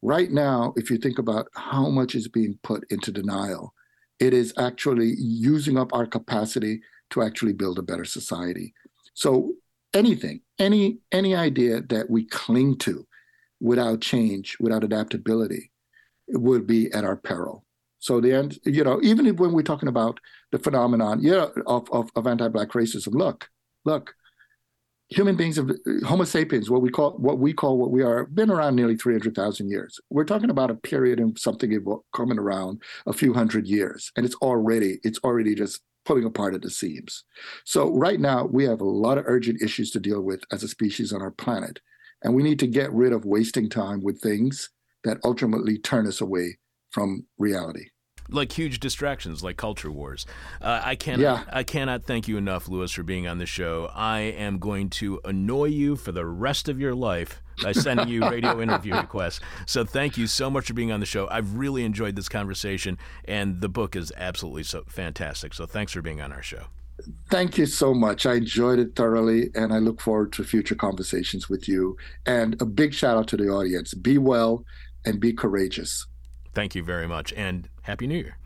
Right 0.02 0.32
now, 0.32 0.74
if 0.76 0.92
you 0.92 0.98
think 0.98 1.18
about 1.18 1.48
how 1.56 1.90
much 1.90 2.14
is 2.14 2.28
being 2.28 2.60
put 2.62 2.86
into 2.92 3.12
denial, 3.12 3.74
it 4.20 4.34
is 4.34 4.54
actually 4.58 5.14
using 5.18 5.78
up 5.78 5.94
our 5.94 6.06
capacity 6.06 6.82
to 7.10 7.22
actually 7.22 7.54
build 7.54 7.80
a 7.80 7.84
better 7.84 8.06
society. 8.06 8.74
So 9.14 9.54
anything, 9.94 10.42
any 10.60 11.00
any 11.12 11.36
idea 11.36 11.82
that 11.82 12.10
we 12.10 12.26
cling 12.26 12.78
to 12.80 13.08
without 13.60 14.02
change, 14.02 14.58
without 14.60 14.84
adaptability, 14.84 15.72
would 16.30 16.68
be 16.68 16.92
at 16.94 17.04
our 17.04 17.16
peril. 17.16 17.64
So 18.00 18.22
the 18.22 18.34
end, 18.34 18.60
you 18.64 18.84
know, 18.84 19.00
even 19.02 19.36
when 19.38 19.54
we're 19.54 19.64
talking 19.64 19.90
about 19.90 20.20
the 20.52 20.60
phenomenon, 20.60 21.20
yeah, 21.22 21.48
of, 21.66 21.90
of, 21.92 22.10
of 22.16 22.28
anti-black 22.28 22.70
racism, 22.70 23.14
look, 23.14 23.50
look, 23.86 24.14
human 25.10 25.36
beings 25.36 25.58
of 25.58 25.72
Homo 26.06 26.26
sapiens, 26.26 26.70
what 26.70 26.82
we 26.82 26.90
call 26.90 27.12
what 27.12 27.40
we 27.40 27.54
call 27.54 27.78
what 27.78 27.92
we 27.92 28.04
are, 28.04 28.26
been 28.26 28.52
around 28.52 28.76
nearly 28.76 28.96
three 28.96 29.14
hundred 29.14 29.36
thousand 29.36 29.70
years. 29.70 30.00
We're 30.10 30.26
talking 30.26 30.50
about 30.50 30.70
a 30.70 30.76
period 30.76 31.20
of 31.20 31.40
something 31.40 31.72
coming 32.16 32.38
around 32.38 32.82
a 33.06 33.14
few 33.14 33.34
hundred 33.34 33.68
years, 33.68 34.12
and 34.16 34.26
it's 34.26 34.36
already 34.36 35.00
it's 35.04 35.20
already 35.24 35.56
just 35.56 35.82
pulling 36.06 36.26
apart 36.26 36.56
at 36.56 36.62
the 36.62 36.70
seams. 36.70 37.24
So 37.66 37.92
right 37.92 38.20
now 38.20 38.46
we 38.46 38.66
have 38.66 38.82
a 38.82 38.86
lot 38.86 39.18
of 39.18 39.26
urgent 39.28 39.62
issues 39.62 39.92
to 39.92 40.00
deal 40.00 40.22
with 40.22 40.42
as 40.52 40.64
a 40.64 40.68
species 40.68 41.14
on 41.14 41.22
our 41.22 41.32
planet, 41.32 41.80
and 42.22 42.36
we 42.36 42.44
need 42.44 42.60
to 42.60 42.68
get 42.68 42.94
rid 42.94 43.14
of 43.14 43.26
wasting 43.26 43.70
time 43.70 44.04
with 44.04 44.22
things 44.22 44.70
that 45.04 45.18
ultimately 45.24 45.78
turn 45.78 46.08
us 46.08 46.22
away 46.22 46.58
from 46.92 47.26
reality 47.38 47.90
like 48.30 48.52
huge 48.52 48.80
distractions 48.80 49.44
like 49.44 49.58
culture 49.58 49.92
wars. 49.92 50.26
Uh, 50.62 50.82
I 50.84 50.96
cannot 50.96 51.22
yeah. 51.22 51.44
I 51.52 51.64
cannot 51.64 52.04
thank 52.04 52.28
you 52.28 52.38
enough, 52.38 52.68
Louis, 52.68 52.92
for 52.92 53.04
being 53.04 53.28
on 53.28 53.38
the 53.38 53.46
show. 53.46 53.90
I 53.94 54.20
am 54.20 54.60
going 54.60 54.90
to 54.92 55.20
annoy 55.26 55.66
you 55.66 55.96
for 55.96 56.12
the 56.12 56.26
rest 56.26 56.70
of 56.70 56.80
your 56.80 56.96
life 56.96 57.42
by 57.62 57.72
sending 57.72 58.08
you 58.08 58.22
radio 58.30 58.62
interview 58.62 58.96
requests. 58.96 59.40
So 59.66 59.84
thank 59.86 60.18
you 60.18 60.28
so 60.28 60.50
much 60.50 60.68
for 60.68 60.74
being 60.74 60.92
on 60.92 61.00
the 61.00 61.06
show. 61.06 61.28
I've 61.30 61.56
really 61.56 61.84
enjoyed 61.84 62.16
this 62.16 62.30
conversation, 62.30 62.98
and 63.26 63.62
the 63.62 63.70
book 63.70 63.96
is 63.96 64.12
absolutely 64.18 64.64
so 64.64 64.84
fantastic. 64.88 65.54
So 65.54 65.66
thanks 65.66 65.92
for 65.92 66.02
being 66.02 66.22
on 66.22 66.32
our 66.32 66.44
show. 66.44 66.64
Thank 67.30 67.60
you 67.60 67.68
so 67.68 67.94
much. 67.94 68.26
I 68.26 68.36
enjoyed 68.36 68.80
it 68.80 68.96
thoroughly, 68.96 69.52
and 69.54 69.72
I 69.72 69.78
look 69.78 70.02
forward 70.02 70.34
to 70.34 70.44
future 70.44 70.74
conversations 70.74 71.48
with 71.48 71.68
you. 71.68 71.96
And 72.26 72.60
a 72.60 72.66
big 72.66 72.94
shout 72.94 73.18
out 73.18 73.28
to 73.30 73.38
the 73.38 73.50
audience. 73.50 73.94
Be 73.94 74.18
well 74.18 74.66
and 75.08 75.22
be 75.22 75.32
courageous. 75.32 76.06
Thank 76.54 76.76
you 76.76 76.84
very 76.84 77.08
much, 77.08 77.32
and 77.34 77.70
Happy 77.84 78.08
New 78.08 78.18
Year. 78.18 78.38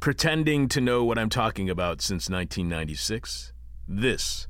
Pretending 0.00 0.68
to 0.68 0.80
know 0.80 1.04
what 1.04 1.16
I'm 1.16 1.28
talking 1.28 1.70
about 1.70 2.00
since 2.02 2.28
1996. 2.28 3.52
This 3.86 4.47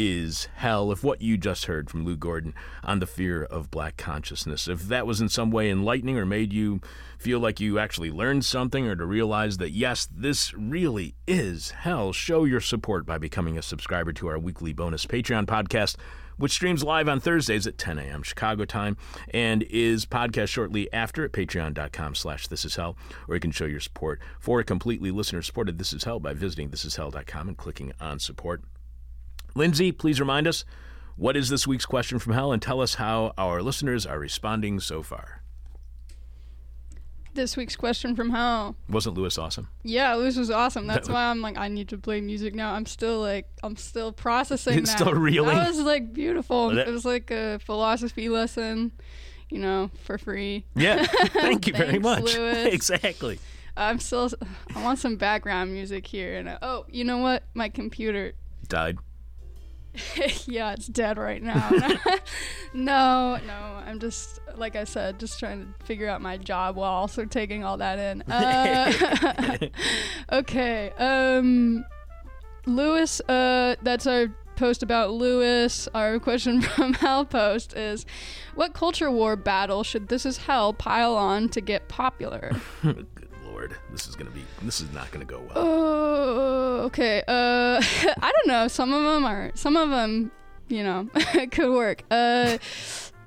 is 0.00 0.48
hell. 0.54 0.92
If 0.92 1.02
what 1.02 1.20
you 1.20 1.36
just 1.36 1.64
heard 1.64 1.90
from 1.90 2.04
Lou 2.04 2.16
Gordon 2.16 2.54
on 2.84 3.00
the 3.00 3.06
fear 3.06 3.42
of 3.42 3.68
black 3.68 3.96
consciousness, 3.96 4.68
if 4.68 4.82
that 4.82 5.08
was 5.08 5.20
in 5.20 5.28
some 5.28 5.50
way 5.50 5.68
enlightening 5.68 6.16
or 6.16 6.24
made 6.24 6.52
you 6.52 6.80
feel 7.18 7.40
like 7.40 7.58
you 7.58 7.80
actually 7.80 8.12
learned 8.12 8.44
something 8.44 8.86
or 8.86 8.94
to 8.94 9.04
realize 9.04 9.56
that, 9.56 9.72
yes, 9.72 10.08
this 10.14 10.54
really 10.54 11.16
is 11.26 11.72
hell, 11.72 12.12
show 12.12 12.44
your 12.44 12.60
support 12.60 13.06
by 13.06 13.18
becoming 13.18 13.58
a 13.58 13.62
subscriber 13.62 14.12
to 14.12 14.28
our 14.28 14.38
weekly 14.38 14.72
bonus 14.72 15.04
Patreon 15.04 15.46
podcast 15.46 15.96
which 16.36 16.52
streams 16.52 16.84
live 16.84 17.08
on 17.08 17.18
Thursdays 17.18 17.66
at 17.66 17.76
10 17.76 17.98
a.m. 17.98 18.22
Chicago 18.22 18.64
time 18.64 18.96
and 19.34 19.64
is 19.64 20.06
podcast 20.06 20.46
shortly 20.46 20.88
after 20.92 21.24
at 21.24 21.32
patreon.com 21.32 22.14
slash 22.14 22.46
this 22.46 22.64
is 22.64 22.76
hell, 22.76 22.96
or 23.26 23.34
you 23.34 23.40
can 23.40 23.50
show 23.50 23.64
your 23.64 23.80
support 23.80 24.20
for 24.38 24.60
a 24.60 24.64
completely 24.64 25.10
listener-supported 25.10 25.76
This 25.76 25.92
Is 25.92 26.04
Hell 26.04 26.20
by 26.20 26.34
visiting 26.34 26.70
thisishell.com 26.70 27.48
and 27.48 27.56
clicking 27.56 27.92
on 28.00 28.20
support. 28.20 28.62
Lindsay, 29.58 29.92
please 29.92 30.20
remind 30.20 30.46
us, 30.46 30.64
what 31.16 31.36
is 31.36 31.48
this 31.48 31.66
week's 31.66 31.84
question 31.84 32.18
from 32.18 32.32
hell 32.32 32.52
and 32.52 32.62
tell 32.62 32.80
us 32.80 32.94
how 32.94 33.32
our 33.36 33.60
listeners 33.60 34.06
are 34.06 34.18
responding 34.18 34.80
so 34.80 35.02
far 35.02 35.42
this 37.38 37.56
week's 37.56 37.76
question 37.76 38.16
from 38.16 38.30
hell. 38.30 38.74
Wasn't 38.88 39.16
Lewis 39.16 39.38
awesome? 39.38 39.68
Yeah, 39.84 40.14
Lewis 40.14 40.36
was 40.36 40.50
awesome. 40.50 40.86
That's 40.88 41.08
why 41.08 41.26
I'm 41.26 41.40
like, 41.40 41.56
I 41.56 41.68
need 41.68 41.88
to 41.90 41.98
play 41.98 42.20
music 42.20 42.52
now. 42.54 42.74
I'm 42.74 42.84
still 42.84 43.20
like, 43.20 43.46
I'm 43.62 43.76
still 43.76 44.10
processing. 44.12 44.76
It's 44.78 44.90
still 44.90 45.14
reeling. 45.14 45.56
That 45.56 45.68
was 45.68 45.80
like 45.80 46.12
beautiful. 46.12 46.70
That- 46.70 46.88
it 46.88 46.90
was 46.90 47.04
like 47.04 47.30
a 47.30 47.60
philosophy 47.60 48.28
lesson. 48.28 48.92
you 49.50 49.58
know, 49.58 49.90
for 50.02 50.18
free. 50.18 50.66
Yeah. 50.74 51.06
Thank 51.28 51.68
you 51.68 51.72
very 51.72 52.00
Thanks, 52.00 52.02
much. 52.02 52.34
Louis. 52.36 52.66
exactly. 52.66 53.38
I'm 53.76 54.00
still. 54.00 54.30
I 54.74 54.82
want 54.82 54.98
some 54.98 55.16
background 55.16 55.72
music 55.72 56.06
here. 56.06 56.36
And 56.36 56.48
uh, 56.48 56.58
oh, 56.60 56.86
you 56.90 57.04
know 57.04 57.18
what? 57.18 57.44
My 57.54 57.68
computer. 57.68 58.32
Died. 58.66 58.98
yeah, 60.46 60.72
it's 60.72 60.86
dead 60.86 61.18
right 61.18 61.42
now. 61.42 61.70
no, 62.72 63.38
no. 63.46 63.82
I'm 63.86 63.98
just 63.98 64.40
like 64.56 64.76
I 64.76 64.84
said, 64.84 65.18
just 65.18 65.38
trying 65.38 65.60
to 65.62 65.84
figure 65.86 66.08
out 66.08 66.20
my 66.20 66.36
job 66.36 66.76
while 66.76 66.92
also 66.92 67.24
taking 67.24 67.64
all 67.64 67.78
that 67.78 67.98
in. 67.98 68.24
Uh, 68.38 69.58
okay. 70.32 70.90
Um, 70.98 71.84
Lewis. 72.66 73.20
Uh, 73.22 73.76
that's 73.82 74.06
our 74.06 74.28
post 74.56 74.82
about 74.82 75.12
Lewis. 75.12 75.88
Our 75.94 76.18
question 76.18 76.60
from 76.60 76.94
Hell 76.94 77.24
Post 77.24 77.74
is, 77.74 78.04
what 78.54 78.74
culture 78.74 79.10
war 79.10 79.36
battle 79.36 79.82
should 79.82 80.08
This 80.08 80.26
Is 80.26 80.38
Hell 80.38 80.72
pile 80.72 81.16
on 81.16 81.48
to 81.50 81.60
get 81.60 81.88
popular? 81.88 82.52
Lord, 83.58 83.74
this 83.90 84.06
is 84.06 84.14
gonna 84.14 84.30
be. 84.30 84.44
This 84.62 84.80
is 84.80 84.92
not 84.92 85.10
gonna 85.10 85.24
go 85.24 85.40
well. 85.40 85.52
Oh, 85.56 86.80
okay. 86.84 87.24
Uh, 87.26 87.82
I 88.22 88.32
don't 88.32 88.46
know. 88.46 88.68
Some 88.68 88.92
of 88.92 89.02
them 89.02 89.24
are. 89.24 89.50
Some 89.54 89.76
of 89.76 89.90
them, 89.90 90.30
you 90.68 90.84
know, 90.84 91.08
could 91.50 91.72
work. 91.72 92.04
Uh, 92.08 92.58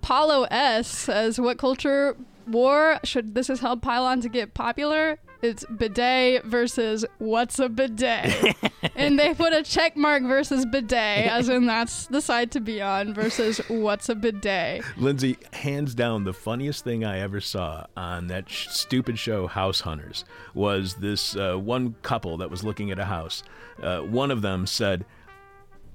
Paulo 0.01 0.43
S 0.43 0.87
says, 0.87 1.37
"What 1.37 1.57
culture 1.57 2.15
war 2.47 2.97
should 3.03 3.35
this 3.35 3.49
is 3.49 3.59
hell 3.59 3.75
pile 3.75 4.05
on 4.05 4.21
to 4.21 4.29
get 4.29 4.53
popular?" 4.53 5.19
It's 5.41 5.65
bidet 5.65 6.45
versus 6.45 7.03
what's 7.17 7.57
a 7.57 7.67
bidet, 7.67 8.55
and 8.95 9.17
they 9.17 9.33
put 9.33 9.53
a 9.53 9.63
check 9.63 9.97
mark 9.97 10.21
versus 10.23 10.67
bidet, 10.67 11.27
as 11.27 11.49
in 11.49 11.65
that's 11.65 12.05
the 12.07 12.21
side 12.21 12.51
to 12.51 12.59
be 12.59 12.79
on 12.79 13.15
versus 13.15 13.57
what's 13.67 14.07
a 14.09 14.15
bidet. 14.15 14.83
Lindsay, 14.97 15.37
hands 15.53 15.95
down, 15.95 16.25
the 16.25 16.33
funniest 16.33 16.83
thing 16.83 17.03
I 17.03 17.19
ever 17.19 17.41
saw 17.41 17.87
on 17.97 18.27
that 18.27 18.49
sh- 18.49 18.67
stupid 18.69 19.17
show, 19.17 19.47
House 19.47 19.81
Hunters, 19.81 20.25
was 20.53 20.95
this 20.95 21.35
uh, 21.35 21.55
one 21.55 21.95
couple 22.03 22.37
that 22.37 22.51
was 22.51 22.63
looking 22.63 22.91
at 22.91 22.99
a 22.99 23.05
house. 23.05 23.41
Uh, 23.81 24.01
one 24.01 24.29
of 24.29 24.43
them 24.43 24.67
said, 24.67 25.05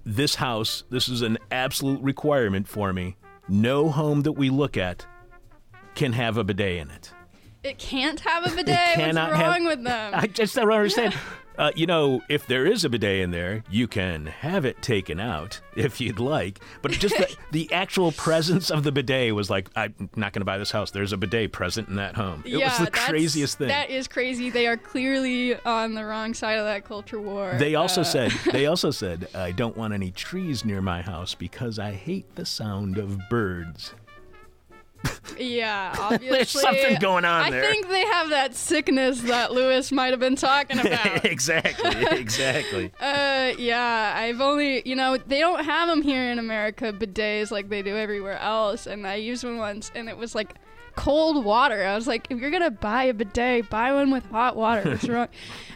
This 0.04 0.34
house, 0.34 0.82
this 0.90 1.08
is 1.08 1.22
an 1.22 1.38
absolute 1.52 2.02
requirement 2.02 2.66
for 2.66 2.92
me. 2.92 3.16
No 3.48 3.90
home 3.90 4.22
that 4.22 4.32
we 4.32 4.50
look 4.50 4.76
at 4.76 5.06
can 5.94 6.12
have 6.14 6.36
a 6.36 6.42
bidet 6.42 6.78
in 6.78 6.90
it. 6.90 7.12
It 7.66 7.78
can't 7.78 8.20
have 8.20 8.46
a 8.46 8.54
bidet. 8.54 8.98
What's 8.98 9.16
wrong 9.16 9.34
have- 9.34 9.64
with 9.64 9.82
them? 9.84 10.12
I 10.14 10.26
just 10.26 10.54
don't 10.54 10.70
understand. 10.70 11.14
Uh, 11.58 11.70
you 11.74 11.86
know, 11.86 12.20
if 12.28 12.46
there 12.46 12.66
is 12.66 12.84
a 12.84 12.90
bidet 12.90 13.20
in 13.20 13.30
there, 13.30 13.64
you 13.70 13.88
can 13.88 14.26
have 14.26 14.66
it 14.66 14.82
taken 14.82 15.18
out 15.18 15.58
if 15.74 16.02
you'd 16.02 16.20
like. 16.20 16.60
But 16.82 16.90
just 16.92 17.16
the, 17.16 17.34
the 17.50 17.72
actual 17.72 18.12
presence 18.12 18.70
of 18.70 18.82
the 18.82 18.92
bidet 18.92 19.34
was 19.34 19.48
like, 19.48 19.70
I'm 19.74 19.94
not 20.16 20.34
going 20.34 20.42
to 20.42 20.44
buy 20.44 20.58
this 20.58 20.70
house. 20.70 20.90
There's 20.90 21.14
a 21.14 21.16
bidet 21.16 21.52
present 21.52 21.88
in 21.88 21.96
that 21.96 22.14
home. 22.14 22.42
It 22.44 22.58
was 22.58 22.76
the 22.78 22.90
craziest 22.90 23.56
thing. 23.56 23.68
That 23.68 23.88
is 23.88 24.06
crazy. 24.06 24.50
They 24.50 24.66
are 24.66 24.76
clearly 24.76 25.58
on 25.64 25.94
the 25.94 26.04
wrong 26.04 26.34
side 26.34 26.58
of 26.58 26.66
that 26.66 26.84
culture 26.84 27.22
war. 27.22 27.54
They 27.58 27.74
also 27.74 28.02
Uh, 28.02 28.04
said 28.04 28.32
they 28.52 28.66
also 28.72 28.90
said 28.90 29.26
I 29.34 29.52
don't 29.52 29.78
want 29.78 29.94
any 29.94 30.10
trees 30.10 30.62
near 30.62 30.82
my 30.82 31.00
house 31.00 31.34
because 31.34 31.78
I 31.78 31.92
hate 31.92 32.34
the 32.34 32.44
sound 32.44 32.98
of 32.98 33.18
birds. 33.30 33.94
"Yeah, 35.38 35.94
obviously, 36.00 36.28
There's 36.30 36.50
something 36.50 36.98
going 36.98 37.24
on 37.24 37.42
I 37.42 37.50
there. 37.50 37.62
think 37.70 37.88
they 37.88 38.04
have 38.06 38.30
that 38.30 38.54
sickness 38.54 39.20
that 39.22 39.52
Lewis 39.52 39.92
might 39.92 40.10
have 40.12 40.20
been 40.20 40.36
talking 40.36 40.78
about. 40.86 41.24
exactly, 41.24 41.90
exactly. 42.18 42.92
uh, 43.00 43.52
yeah, 43.58 44.14
I've 44.16 44.40
only, 44.40 44.82
you 44.88 44.96
know, 44.96 45.16
they 45.16 45.38
don't 45.40 45.64
have 45.64 45.88
them 45.88 46.02
here 46.02 46.30
in 46.30 46.38
America, 46.38 46.92
bidets 46.92 47.50
like 47.50 47.68
they 47.68 47.82
do 47.82 47.96
everywhere 47.96 48.38
else. 48.38 48.86
And 48.86 49.06
I 49.06 49.16
used 49.16 49.44
one 49.44 49.58
once, 49.58 49.90
and 49.94 50.08
it 50.08 50.16
was 50.16 50.34
like 50.34 50.54
cold 50.94 51.44
water. 51.44 51.84
I 51.84 51.94
was 51.94 52.06
like, 52.06 52.26
if 52.30 52.38
you're 52.38 52.50
gonna 52.50 52.70
buy 52.70 53.04
a 53.04 53.12
bidet, 53.14 53.68
buy 53.68 53.92
one 53.92 54.10
with 54.10 54.24
hot 54.30 54.56
water. 54.56 54.88
What's 54.88 55.06
wrong? 55.08 55.28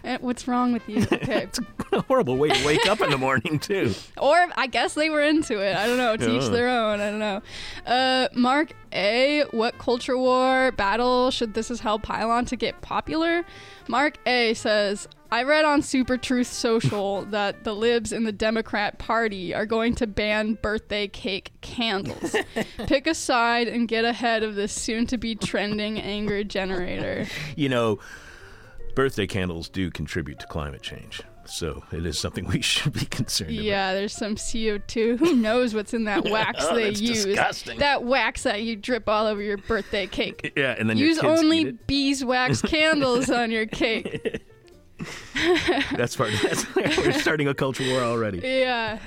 Eh, 0.04 0.16
What's 0.20 0.48
wrong 0.48 0.72
with 0.72 0.88
you? 0.88 1.02
Okay. 1.12 1.46
It's 1.92 2.02
a 2.02 2.06
horrible 2.06 2.36
way 2.36 2.50
to 2.50 2.66
wake 2.66 2.86
up 2.88 3.00
in 3.00 3.10
the 3.10 3.18
morning 3.18 3.58
too. 3.58 3.94
Or 4.16 4.36
I 4.56 4.66
guess 4.66 4.94
they 4.94 5.10
were 5.10 5.22
into 5.22 5.58
it. 5.60 5.74
I 5.76 5.86
don't 5.86 5.96
know. 5.96 6.16
Teach 6.16 6.42
Yeah. 6.44 6.48
their 6.50 6.68
own. 6.68 7.00
I 7.00 7.10
don't 7.10 7.18
know. 7.18 7.42
Uh, 7.86 8.28
Mark 8.34 8.72
A. 8.92 9.42
What 9.50 9.78
culture 9.78 10.16
war 10.16 10.72
battle 10.72 11.30
should 11.30 11.54
This 11.54 11.70
Is 11.70 11.80
Hell 11.80 11.98
pile 11.98 12.30
on 12.30 12.44
to 12.46 12.56
get 12.56 12.80
popular? 12.82 13.44
Mark 13.88 14.18
A. 14.26 14.54
says, 14.54 15.08
I 15.32 15.42
read 15.44 15.64
on 15.64 15.80
Super 15.82 16.16
Truth 16.16 16.48
Social 16.48 17.22
that 17.30 17.64
the 17.64 17.74
libs 17.74 18.12
in 18.12 18.24
the 18.24 18.32
Democrat 18.32 18.98
Party 18.98 19.54
are 19.54 19.66
going 19.66 19.94
to 19.96 20.06
ban 20.06 20.54
birthday 20.62 21.08
cake 21.08 21.52
candles. 21.60 22.36
Pick 22.86 23.06
a 23.06 23.14
side 23.14 23.66
and 23.68 23.88
get 23.88 24.04
ahead 24.04 24.42
of 24.42 24.54
this 24.54 24.72
soon 24.72 25.06
to 25.06 25.18
be 25.18 25.34
trending 25.34 25.98
anger 26.00 26.44
generator. 26.44 27.26
You 27.56 27.68
know, 27.68 27.98
birthday 28.94 29.26
candles 29.26 29.68
do 29.68 29.90
contribute 29.90 30.38
to 30.40 30.46
climate 30.46 30.82
change. 30.82 31.22
So 31.50 31.82
it 31.92 32.06
is 32.06 32.18
something 32.18 32.44
we 32.46 32.60
should 32.62 32.92
be 32.92 33.06
concerned 33.06 33.50
about. 33.50 33.64
Yeah, 33.64 33.92
there's 33.92 34.14
some 34.14 34.36
CO2. 34.36 35.18
Who 35.18 35.34
knows 35.34 35.74
what's 35.74 35.92
in 35.92 36.04
that 36.04 36.24
wax 36.30 36.64
Oh, 36.68 36.74
they 36.76 36.88
use? 36.90 37.24
disgusting. 37.24 37.78
That 37.80 38.04
wax 38.04 38.44
that 38.44 38.62
you 38.62 38.76
drip 38.76 39.08
all 39.08 39.26
over 39.26 39.42
your 39.42 39.56
birthday 39.58 40.06
cake. 40.06 40.52
Yeah, 40.56 40.74
and 40.78 40.88
then 40.90 40.96
Use 40.96 41.18
only 41.20 41.72
beeswax 41.72 42.60
candles 42.62 43.30
on 43.30 43.50
your 43.50 43.66
cake. 43.66 44.42
That's 45.96 46.14
part. 46.16 46.30
That's 46.42 46.74
we're 46.74 47.12
starting 47.12 47.48
a 47.48 47.54
culture 47.54 47.84
war 47.88 48.02
already. 48.02 48.40
Yeah, 48.40 48.98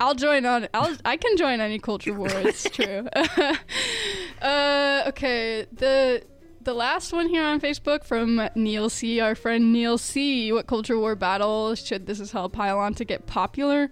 I'll 0.00 0.14
join 0.16 0.44
on. 0.46 0.66
I'll. 0.74 0.96
I 1.04 1.16
can 1.16 1.36
join 1.36 1.60
any 1.60 1.78
culture 1.78 2.12
war. 2.12 2.28
It's 2.32 2.68
true. 2.70 3.06
uh, 4.42 5.04
okay. 5.08 5.66
The 5.72 6.24
the 6.68 6.74
last 6.74 7.14
one 7.14 7.30
here 7.30 7.42
on 7.42 7.58
Facebook 7.62 8.04
from 8.04 8.46
Neil 8.54 8.90
C. 8.90 9.20
Our 9.20 9.34
friend 9.34 9.72
Neil 9.72 9.96
C. 9.96 10.52
What 10.52 10.66
culture 10.66 10.98
war 10.98 11.14
battle 11.14 11.74
should 11.74 12.06
this 12.06 12.20
is 12.20 12.32
hell 12.32 12.50
pile 12.50 12.78
on 12.78 12.92
to 12.96 13.06
get 13.06 13.24
popular? 13.24 13.90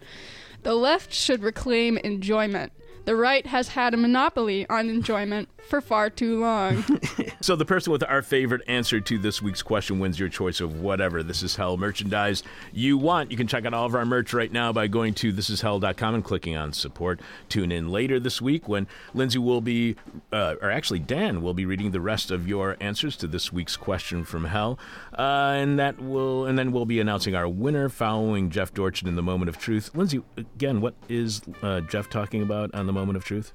The 0.62 0.74
left 0.74 1.10
should 1.10 1.42
reclaim 1.42 1.96
enjoyment. 1.96 2.74
The 3.06 3.16
right 3.16 3.46
has 3.46 3.68
had 3.68 3.94
a 3.94 3.96
monopoly 3.96 4.66
on 4.68 4.90
enjoyment 4.90 5.48
for 5.66 5.80
far 5.80 6.10
too 6.10 6.40
long. 6.40 6.84
So 7.42 7.54
the 7.54 7.64
person 7.64 7.92
with 7.92 8.02
our 8.02 8.22
favorite 8.22 8.62
answer 8.66 9.00
to 9.00 9.18
this 9.18 9.40
week's 9.40 9.62
question 9.62 10.00
wins 10.00 10.18
your 10.18 10.28
choice 10.28 10.60
of 10.60 10.80
whatever 10.80 11.22
This 11.22 11.44
Is 11.44 11.54
Hell 11.54 11.76
merchandise 11.76 12.42
you 12.72 12.98
want. 12.98 13.30
You 13.30 13.36
can 13.36 13.46
check 13.46 13.64
out 13.64 13.72
all 13.72 13.86
of 13.86 13.94
our 13.94 14.04
merch 14.04 14.32
right 14.32 14.50
now 14.50 14.72
by 14.72 14.88
going 14.88 15.14
to 15.14 15.32
thisishell.com 15.32 16.14
and 16.14 16.24
clicking 16.24 16.56
on 16.56 16.72
support. 16.72 17.20
Tune 17.48 17.70
in 17.70 17.88
later 17.88 18.18
this 18.18 18.42
week 18.42 18.66
when 18.66 18.88
Lindsay 19.14 19.38
will 19.38 19.60
be, 19.60 19.94
uh, 20.32 20.56
or 20.60 20.72
actually 20.72 20.98
Dan 20.98 21.40
will 21.40 21.54
be 21.54 21.66
reading 21.66 21.92
the 21.92 22.00
rest 22.00 22.32
of 22.32 22.48
your 22.48 22.76
answers 22.80 23.16
to 23.18 23.28
this 23.28 23.52
week's 23.52 23.76
question 23.76 24.24
from 24.24 24.46
Hell, 24.46 24.76
uh, 25.16 25.52
and 25.54 25.78
that 25.78 26.00
will, 26.00 26.46
and 26.46 26.58
then 26.58 26.72
we'll 26.72 26.86
be 26.86 26.98
announcing 26.98 27.36
our 27.36 27.48
winner 27.48 27.88
following 27.88 28.50
Jeff 28.50 28.74
Dorchen 28.74 29.06
in 29.06 29.14
the 29.14 29.22
moment 29.22 29.48
of 29.48 29.56
truth. 29.56 29.90
Lindsay, 29.94 30.20
again, 30.36 30.80
what 30.80 30.94
is 31.08 31.42
uh, 31.62 31.80
Jeff 31.82 32.10
talking 32.10 32.42
about 32.42 32.74
on 32.74 32.86
the 32.86 32.92
moment 32.92 33.16
of 33.16 33.24
truth? 33.24 33.52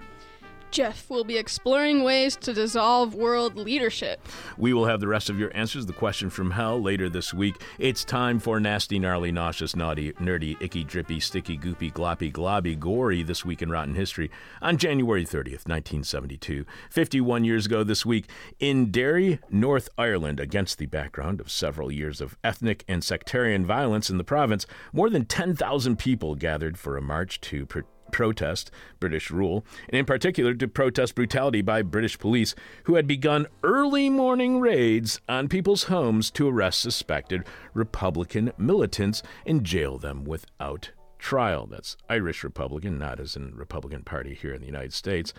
Jeff 0.72 1.10
will 1.10 1.26
be 1.26 1.38
exploring 1.38 2.04
ways 2.04 2.38
to 2.38 2.54
dissolve 2.54 3.14
world 3.14 3.58
leadership. 3.58 4.26
We 4.58 4.74
will 4.74 4.86
have 4.86 5.02
the 5.02 5.08
rest 5.08 5.30
of 5.30 5.38
your 5.38 5.52
answers. 5.56 5.86
The 5.86 5.94
question 5.94 6.30
from 6.30 6.52
hell 6.52 6.82
later 6.82 7.10
this 7.10 7.34
week. 7.34 7.62
It's 7.78 8.06
time 8.06 8.40
for 8.40 8.60
nasty, 8.60 8.98
gnarly, 8.98 9.32
nauseous, 9.32 9.76
naughty, 9.76 10.14
nerdy, 10.14 10.56
icky, 10.62 10.86
drippy, 10.86 11.20
sticky, 11.20 11.58
goopy, 11.58 11.92
gloppy, 11.92 12.32
globby, 12.32 12.80
gory 12.80 13.22
this 13.22 13.44
week 13.44 13.62
in 13.62 13.70
Rotten 13.70 13.96
History 13.96 14.32
on 14.62 14.78
January 14.78 15.26
30th, 15.26 15.68
1972. 15.68 16.66
51 16.90 17.44
years 17.44 17.66
ago 17.66 17.84
this 17.84 18.06
week 18.06 18.30
in 18.60 18.92
Derry, 18.92 19.40
North 19.50 19.90
Ireland, 19.98 20.40
against 20.40 20.78
the 20.78 20.86
background 20.86 21.42
of 21.42 21.52
several 21.52 21.92
years 21.92 22.22
of 22.22 22.38
ethnic 22.44 22.86
and 22.88 23.04
sectarian 23.04 23.66
violence 23.66 24.10
in 24.10 24.18
the 24.18 24.24
province, 24.24 24.66
more 24.94 25.10
than 25.10 25.26
10,000 25.26 26.00
people 26.00 26.36
gathered 26.36 26.78
for 26.78 26.96
a 26.96 27.02
march 27.02 27.42
to 27.42 27.66
pr- 27.66 27.82
protest 28.12 28.72
British 29.00 29.32
rule, 29.32 29.66
and 29.90 29.98
in 29.98 30.06
particular 30.06 30.54
to 30.54 30.68
protest 30.68 31.16
brutality 31.16 31.62
by 31.62 31.82
British 31.82 32.20
police 32.20 32.56
who 32.84 32.96
had 32.96 33.08
begun 33.08 33.48
early 33.64 34.10
morning 34.10 34.60
raids 34.60 35.20
on 35.28 35.48
people's 35.48 35.84
homes 35.84 36.30
to 36.32 36.48
arrest 36.48 36.80
suspected 36.80 37.44
Republican 37.74 38.52
militants 38.58 39.24
and 39.46 39.64
jail 39.64 39.98
them 39.98 40.24
without 40.24 40.92
trial. 41.18 41.68
That's 41.68 41.96
Irish 42.10 42.44
Republican, 42.44 42.98
not 42.98 43.20
as 43.20 43.36
in 43.36 43.56
Republican 43.56 44.04
Party 44.04 44.34
here 44.34 44.54
in 44.54 44.62
the 44.62 44.68
United 44.68 44.94
States. 44.94 45.34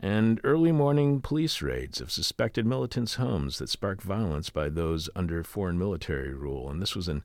And 0.00 0.40
early 0.44 0.72
morning 0.72 1.20
police 1.20 1.62
raids 1.62 2.00
of 2.00 2.12
suspected 2.12 2.66
militants' 2.66 3.14
homes 3.14 3.58
that 3.58 3.68
sparked 3.68 4.02
violence 4.02 4.50
by 4.50 4.68
those 4.68 5.10
under 5.16 5.42
foreign 5.42 5.78
military 5.78 6.32
rule. 6.32 6.70
And 6.70 6.80
this 6.80 6.94
was 6.94 7.08
in 7.08 7.22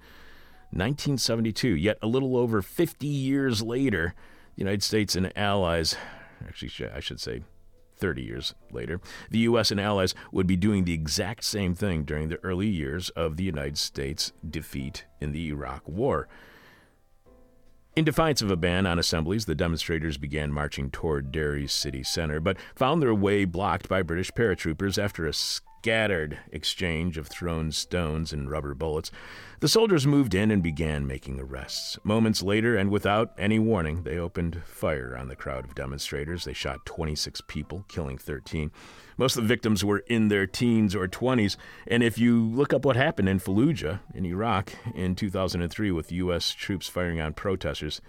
1972, 0.72 1.70
yet 1.70 1.98
a 2.02 2.08
little 2.08 2.36
over 2.36 2.62
50 2.62 3.08
years 3.08 3.62
later, 3.62 4.14
United 4.56 4.84
States 4.84 5.16
and 5.16 5.36
allies, 5.38 5.96
actually, 6.48 6.90
I 6.90 7.00
should 7.00 7.20
say 7.20 7.44
30 7.98 8.24
years 8.24 8.54
later, 8.72 9.00
the 9.30 9.40
U.S. 9.40 9.72
and 9.72 9.80
allies 9.80 10.14
would 10.32 10.48
be 10.48 10.56
doing 10.56 10.84
the 10.84 10.94
exact 10.94 11.44
same 11.44 11.76
thing 11.76 12.04
during 12.04 12.30
the 12.30 12.44
early 12.44 12.68
years 12.68 13.10
of 13.12 13.38
the 13.38 13.44
United 13.44 13.78
States' 13.78 14.32
defeat 14.48 15.06
in 15.20 15.32
the 15.32 15.48
Iraq 15.50 15.88
War. 15.88 16.28
In 17.96 18.04
defiance 18.04 18.42
of 18.42 18.52
a 18.52 18.58
ban 18.58 18.86
on 18.86 19.00
assemblies, 19.00 19.46
the 19.46 19.56
demonstrators 19.56 20.18
began 20.18 20.52
marching 20.52 20.92
toward 20.92 21.32
Derry's 21.32 21.72
city 21.72 22.04
center, 22.04 22.42
but 22.42 22.58
found 22.76 23.02
their 23.02 23.16
way 23.16 23.46
blocked 23.46 23.88
by 23.88 24.02
British 24.02 24.32
paratroopers 24.32 25.02
after 25.02 25.26
a 25.26 25.34
scattered 25.86 26.40
exchange 26.52 27.16
of 27.16 27.28
thrown 27.28 27.72
stones 27.72 28.34
and 28.34 28.50
rubber 28.50 28.74
bullets. 28.74 29.12
The 29.60 29.68
soldiers 29.68 30.08
moved 30.08 30.34
in 30.34 30.50
and 30.50 30.64
began 30.64 31.06
making 31.06 31.40
arrests. 31.40 32.00
Moments 32.04 32.42
later, 32.42 32.76
and 32.76 32.90
without 32.90 33.34
any 33.38 33.60
warning, 33.60 34.02
they 34.02 34.18
opened 34.18 34.64
fire 34.66 35.16
on 35.16 35.28
the 35.28 35.36
crowd 35.36 35.64
of 35.64 35.76
demonstrators. 35.76 36.44
They 36.44 36.54
shot 36.54 36.88
26 36.88 37.42
people, 37.42 37.86
killing 37.88 38.18
13. 38.18 38.72
Most 39.16 39.38
of 39.38 39.44
the 39.44 39.48
victims 39.48 39.86
were 39.86 40.00
in 40.08 40.30
their 40.30 40.48
teens 40.48 40.96
or 40.96 41.08
20s. 41.08 41.56
And 41.86 42.02
if 42.02 42.18
you 42.18 42.44
look 42.44 42.74
up 42.74 42.84
what 42.84 42.96
happened 42.96 43.30
in 43.30 43.40
Fallujah, 43.40 44.00
in 44.16 44.26
Iraq, 44.26 44.74
in 44.96 45.14
2003 45.14 45.92
with 45.92 46.12
U.S. 46.12 46.52
troops 46.52 46.88
firing 46.88 47.22
on 47.22 47.34
protesters, 47.34 48.02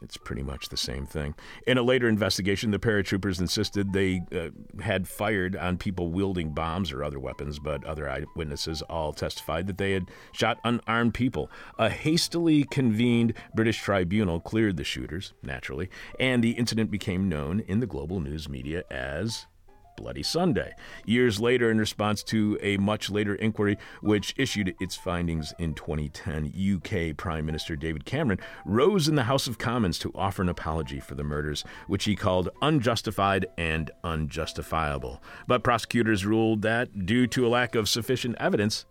it's 0.00 0.16
pretty 0.16 0.42
much 0.42 0.68
the 0.68 0.76
same 0.76 1.06
thing. 1.06 1.34
In 1.66 1.78
a 1.78 1.82
later 1.82 2.08
investigation, 2.08 2.70
the 2.70 2.78
paratroopers 2.78 3.40
insisted 3.40 3.92
they 3.92 4.22
uh, 4.34 4.48
had 4.82 5.06
fired 5.06 5.56
on 5.56 5.76
people 5.76 6.10
wielding 6.10 6.54
bombs 6.54 6.92
or 6.92 7.04
other 7.04 7.18
weapons, 7.18 7.58
but 7.58 7.84
other 7.84 8.08
eyewitnesses 8.08 8.82
all 8.82 9.12
testified 9.12 9.66
that 9.66 9.78
they 9.78 9.92
had 9.92 10.10
shot 10.32 10.58
unarmed 10.64 11.14
people. 11.14 11.50
A 11.78 11.90
hastily 11.90 12.64
convened 12.64 13.34
British 13.54 13.80
tribunal 13.80 14.40
cleared 14.40 14.76
the 14.76 14.84
shooters, 14.84 15.34
naturally, 15.42 15.90
and 16.18 16.42
the 16.42 16.52
incident 16.52 16.90
became 16.90 17.28
known 17.28 17.60
in 17.60 17.80
the 17.80 17.86
global 17.86 18.20
news 18.20 18.48
media 18.48 18.84
as 18.90 19.46
Bloody 19.96 20.22
Sunday. 20.22 20.74
Years 21.04 21.40
later, 21.40 21.70
in 21.70 21.78
response 21.78 22.22
to 22.24 22.58
a 22.62 22.76
much 22.76 23.10
later 23.10 23.34
inquiry, 23.34 23.78
which 24.00 24.34
issued 24.36 24.74
its 24.80 24.96
findings 24.96 25.52
in 25.58 25.74
2010, 25.74 26.52
UK 26.76 27.16
Prime 27.16 27.46
Minister 27.46 27.76
David 27.76 28.04
Cameron 28.04 28.40
rose 28.64 29.08
in 29.08 29.14
the 29.14 29.24
House 29.24 29.46
of 29.46 29.58
Commons 29.58 29.98
to 30.00 30.12
offer 30.14 30.42
an 30.42 30.48
apology 30.48 31.00
for 31.00 31.14
the 31.14 31.24
murders, 31.24 31.64
which 31.86 32.04
he 32.04 32.16
called 32.16 32.48
unjustified 32.62 33.46
and 33.56 33.90
unjustifiable. 34.04 35.22
But 35.46 35.62
prosecutors 35.62 36.26
ruled 36.26 36.62
that, 36.62 37.06
due 37.06 37.26
to 37.28 37.46
a 37.46 37.48
lack 37.48 37.74
of 37.74 37.88
sufficient 37.88 38.36
evidence, 38.38 38.86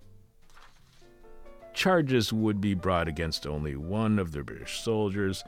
charges 1.74 2.34
would 2.34 2.60
be 2.62 2.74
brought 2.74 3.08
against 3.08 3.48
only 3.48 3.76
one 3.76 4.20
of 4.20 4.32
the 4.32 4.44
British 4.44 4.82
soldiers, 4.82 5.44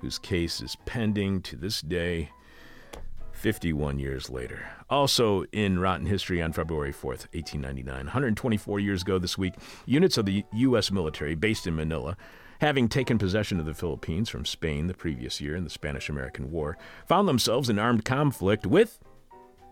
whose 0.00 0.18
case 0.18 0.60
is 0.60 0.76
pending 0.86 1.42
to 1.42 1.56
this 1.56 1.80
day. 1.80 2.30
51 3.38 3.98
years 3.98 4.28
later. 4.28 4.68
Also 4.90 5.44
in 5.52 5.78
Rotten 5.78 6.06
History 6.06 6.42
on 6.42 6.52
February 6.52 6.92
4th, 6.92 7.28
1899, 7.32 7.94
124 7.94 8.80
years 8.80 9.02
ago 9.02 9.18
this 9.18 9.38
week, 9.38 9.54
units 9.86 10.18
of 10.18 10.26
the 10.26 10.44
U.S. 10.52 10.90
military 10.90 11.34
based 11.34 11.66
in 11.66 11.76
Manila, 11.76 12.16
having 12.60 12.88
taken 12.88 13.16
possession 13.16 13.60
of 13.60 13.66
the 13.66 13.74
Philippines 13.74 14.28
from 14.28 14.44
Spain 14.44 14.88
the 14.88 14.94
previous 14.94 15.40
year 15.40 15.54
in 15.54 15.64
the 15.64 15.70
Spanish 15.70 16.08
American 16.08 16.50
War, 16.50 16.76
found 17.06 17.28
themselves 17.28 17.70
in 17.70 17.78
armed 17.78 18.04
conflict 18.04 18.66
with 18.66 18.98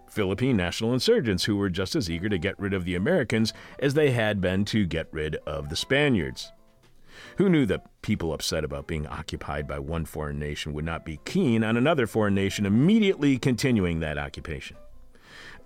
Philippine 0.08 0.56
national 0.56 0.94
insurgents 0.94 1.44
who 1.44 1.56
were 1.56 1.68
just 1.68 1.96
as 1.96 2.08
eager 2.08 2.28
to 2.28 2.38
get 2.38 2.58
rid 2.60 2.72
of 2.72 2.84
the 2.84 2.94
Americans 2.94 3.52
as 3.80 3.94
they 3.94 4.12
had 4.12 4.40
been 4.40 4.64
to 4.66 4.86
get 4.86 5.08
rid 5.10 5.36
of 5.46 5.68
the 5.68 5.76
Spaniards. 5.76 6.52
Who 7.38 7.48
knew 7.48 7.66
that 7.66 7.86
people 8.02 8.32
upset 8.32 8.64
about 8.64 8.86
being 8.86 9.06
occupied 9.06 9.66
by 9.66 9.78
one 9.78 10.04
foreign 10.04 10.38
nation 10.38 10.72
would 10.72 10.84
not 10.84 11.04
be 11.04 11.20
keen 11.24 11.62
on 11.64 11.76
another 11.76 12.06
foreign 12.06 12.34
nation 12.34 12.66
immediately 12.66 13.38
continuing 13.38 14.00
that 14.00 14.18
occupation? 14.18 14.76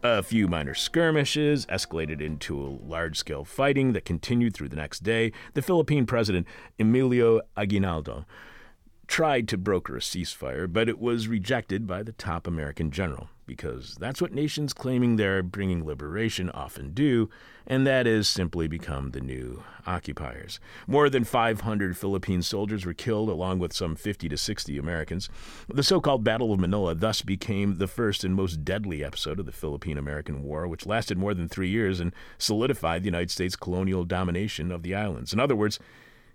A 0.02 0.22
few 0.22 0.48
minor 0.48 0.74
skirmishes 0.74 1.66
escalated 1.66 2.22
into 2.22 2.80
large 2.82 3.18
scale 3.18 3.44
fighting 3.44 3.92
that 3.92 4.06
continued 4.06 4.54
through 4.54 4.70
the 4.70 4.76
next 4.76 5.02
day. 5.02 5.30
The 5.52 5.60
Philippine 5.60 6.06
president, 6.06 6.46
Emilio 6.78 7.42
Aguinaldo, 7.56 8.24
tried 9.06 9.46
to 9.48 9.58
broker 9.58 9.96
a 9.96 10.00
ceasefire, 10.00 10.72
but 10.72 10.88
it 10.88 10.98
was 10.98 11.28
rejected 11.28 11.86
by 11.86 12.02
the 12.02 12.12
top 12.12 12.46
American 12.46 12.90
general, 12.90 13.28
because 13.50 13.96
that's 13.98 14.22
what 14.22 14.32
nations 14.32 14.72
claiming 14.72 15.16
they're 15.16 15.42
bringing 15.42 15.84
liberation 15.84 16.48
often 16.50 16.92
do, 16.92 17.28
and 17.66 17.84
that 17.84 18.06
is 18.06 18.28
simply 18.28 18.68
become 18.68 19.10
the 19.10 19.20
new 19.20 19.64
occupiers. 19.88 20.60
More 20.86 21.10
than 21.10 21.24
500 21.24 21.96
Philippine 21.96 22.42
soldiers 22.42 22.86
were 22.86 22.94
killed, 22.94 23.28
along 23.28 23.58
with 23.58 23.72
some 23.72 23.96
50 23.96 24.28
to 24.28 24.36
60 24.36 24.78
Americans. 24.78 25.28
The 25.68 25.82
so 25.82 26.00
called 26.00 26.22
Battle 26.22 26.52
of 26.52 26.60
Manila 26.60 26.94
thus 26.94 27.22
became 27.22 27.78
the 27.78 27.88
first 27.88 28.22
and 28.22 28.36
most 28.36 28.64
deadly 28.64 29.02
episode 29.02 29.40
of 29.40 29.46
the 29.46 29.52
Philippine 29.52 29.98
American 29.98 30.44
War, 30.44 30.68
which 30.68 30.86
lasted 30.86 31.18
more 31.18 31.34
than 31.34 31.48
three 31.48 31.70
years 31.70 31.98
and 31.98 32.14
solidified 32.38 33.02
the 33.02 33.08
United 33.08 33.32
States' 33.32 33.56
colonial 33.56 34.04
domination 34.04 34.70
of 34.70 34.84
the 34.84 34.94
islands. 34.94 35.32
In 35.32 35.40
other 35.40 35.56
words, 35.56 35.80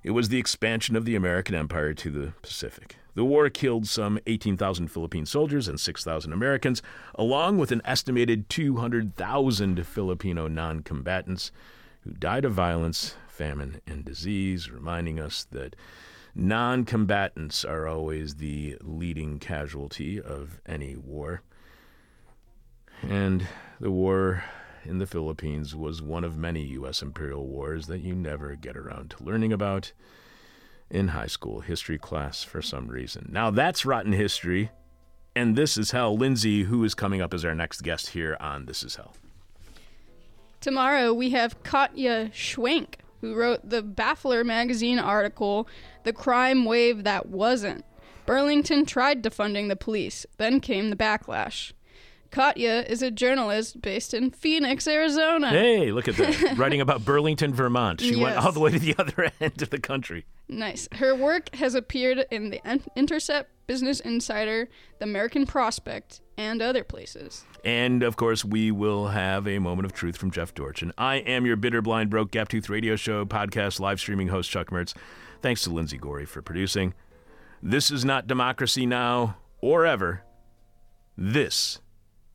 it 0.03 0.11
was 0.11 0.27
the 0.27 0.37
expansion 0.37 0.97
of 0.97 1.05
the 1.05 1.15
American 1.15 1.55
empire 1.55 1.93
to 1.93 2.09
the 2.09 2.33
Pacific. 2.41 2.97
The 3.15 3.25
war 3.25 3.49
killed 3.49 3.87
some 3.87 4.19
18,000 4.27 4.89
Philippine 4.89 5.25
soldiers 5.25 5.67
and 5.69 5.79
6,000 5.79 6.33
Americans, 6.33 6.81
along 7.15 7.57
with 7.57 7.71
an 7.71 7.81
estimated 7.85 8.49
200,000 8.49 9.87
Filipino 9.87 10.47
non 10.47 10.81
combatants 10.81 11.51
who 12.01 12.11
died 12.11 12.45
of 12.45 12.51
violence, 12.51 13.15
famine, 13.27 13.81
and 13.87 14.03
disease, 14.03 14.69
reminding 14.69 15.19
us 15.19 15.45
that 15.51 15.77
non 16.35 16.83
combatants 16.83 17.63
are 17.63 17.87
always 17.87 18.35
the 18.35 18.77
leading 18.81 19.39
casualty 19.39 20.21
of 20.21 20.59
any 20.65 20.97
war. 20.97 21.41
And 23.01 23.47
the 23.79 23.91
war 23.91 24.43
in 24.83 24.97
the 24.99 25.07
Philippines 25.07 25.73
was 25.73 26.01
one 26.01 26.25
of 26.25 26.37
many 26.37 26.63
U.S. 26.63 27.01
imperial 27.01 27.47
wars 27.47 27.87
that 27.87 28.01
you 28.01 28.13
never 28.13 28.55
get 28.55 28.75
around 28.75 29.11
to 29.11 29.23
learning 29.23 29.53
about 29.53 29.93
in 30.95 31.09
high 31.09 31.27
school 31.27 31.59
history 31.59 31.97
class 31.97 32.41
for 32.41 32.61
some 32.61 32.87
reason. 32.87 33.27
Now 33.29 33.51
that's 33.51 33.85
rotten 33.85 34.13
history, 34.13 34.71
and 35.35 35.57
this 35.57 35.77
is 35.77 35.91
hell. 35.91 36.15
Lindsay, 36.17 36.63
who 36.63 36.83
is 36.85 36.95
coming 36.95 37.21
up 37.21 37.33
as 37.33 37.43
our 37.43 37.53
next 37.53 37.81
guest 37.81 38.09
here 38.09 38.37
on 38.39 38.65
This 38.65 38.81
Is 38.81 38.95
Hell? 38.95 39.13
Tomorrow 40.61 41.13
we 41.13 41.31
have 41.31 41.61
Katya 41.63 42.29
Schwenk, 42.33 42.95
who 43.19 43.35
wrote 43.35 43.69
the 43.69 43.83
Baffler 43.83 44.45
magazine 44.45 44.97
article, 44.97 45.67
The 46.03 46.13
Crime 46.13 46.63
Wave 46.63 47.03
That 47.03 47.27
Wasn't. 47.27 47.83
Burlington 48.25 48.85
tried 48.85 49.21
defunding 49.21 49.67
the 49.67 49.75
police, 49.75 50.25
then 50.37 50.61
came 50.61 50.89
the 50.89 50.95
backlash. 50.95 51.73
Katya 52.35 52.83
is 52.89 53.01
a 53.01 53.09
journalist 53.09 53.81
based 53.81 54.13
in 54.13 54.29
Phoenix, 54.29 54.89
Arizona. 54.89 55.51
Hey, 55.51 55.93
look 55.93 56.09
at 56.09 56.17
that. 56.17 56.57
Writing 56.57 56.81
about 56.81 57.05
Burlington, 57.05 57.53
Vermont. 57.53 58.01
She 58.01 58.17
went 58.17 58.35
all 58.35 58.51
the 58.51 58.59
way 58.59 58.71
to 58.71 58.77
the 58.77 58.93
other 58.99 59.31
end 59.39 59.61
of 59.61 59.69
the 59.69 59.79
country. 59.79 60.25
Nice. 60.49 60.89
Her 60.91 61.15
work 61.15 61.55
has 61.55 61.75
appeared 61.75 62.25
in 62.31 62.49
the 62.49 62.59
Intercept, 62.97 63.49
Business 63.67 64.01
Insider, 64.01 64.67
The 64.99 65.05
American 65.05 65.45
Prospect, 65.45 66.19
and 66.37 66.61
other 66.61 66.83
places. 66.83 67.45
And 67.63 68.03
of 68.03 68.17
course, 68.17 68.43
we 68.43 68.69
will 68.69 69.07
have 69.07 69.47
a 69.47 69.59
moment 69.59 69.85
of 69.85 69.93
truth 69.93 70.17
from 70.17 70.29
Jeff 70.29 70.53
Dorchen. 70.53 70.91
I 70.97 71.15
am 71.19 71.45
your 71.45 71.55
bitter, 71.55 71.81
blind, 71.81 72.09
broke, 72.09 72.31
gap 72.31 72.49
tooth 72.49 72.67
radio 72.69 72.97
show, 72.97 73.23
podcast, 73.23 73.79
live 73.79 74.01
streaming 74.01 74.27
host, 74.27 74.51
Chuck 74.51 74.71
Mertz. 74.71 74.93
Thanks 75.41 75.63
to 75.63 75.69
Lindsay 75.69 75.97
Gorey 75.97 76.25
for 76.25 76.41
producing. 76.41 76.95
This 77.63 77.89
is 77.89 78.03
not 78.03 78.27
democracy 78.27 78.85
now 78.85 79.37
or 79.61 79.85
ever. 79.85 80.23
This 81.17 81.79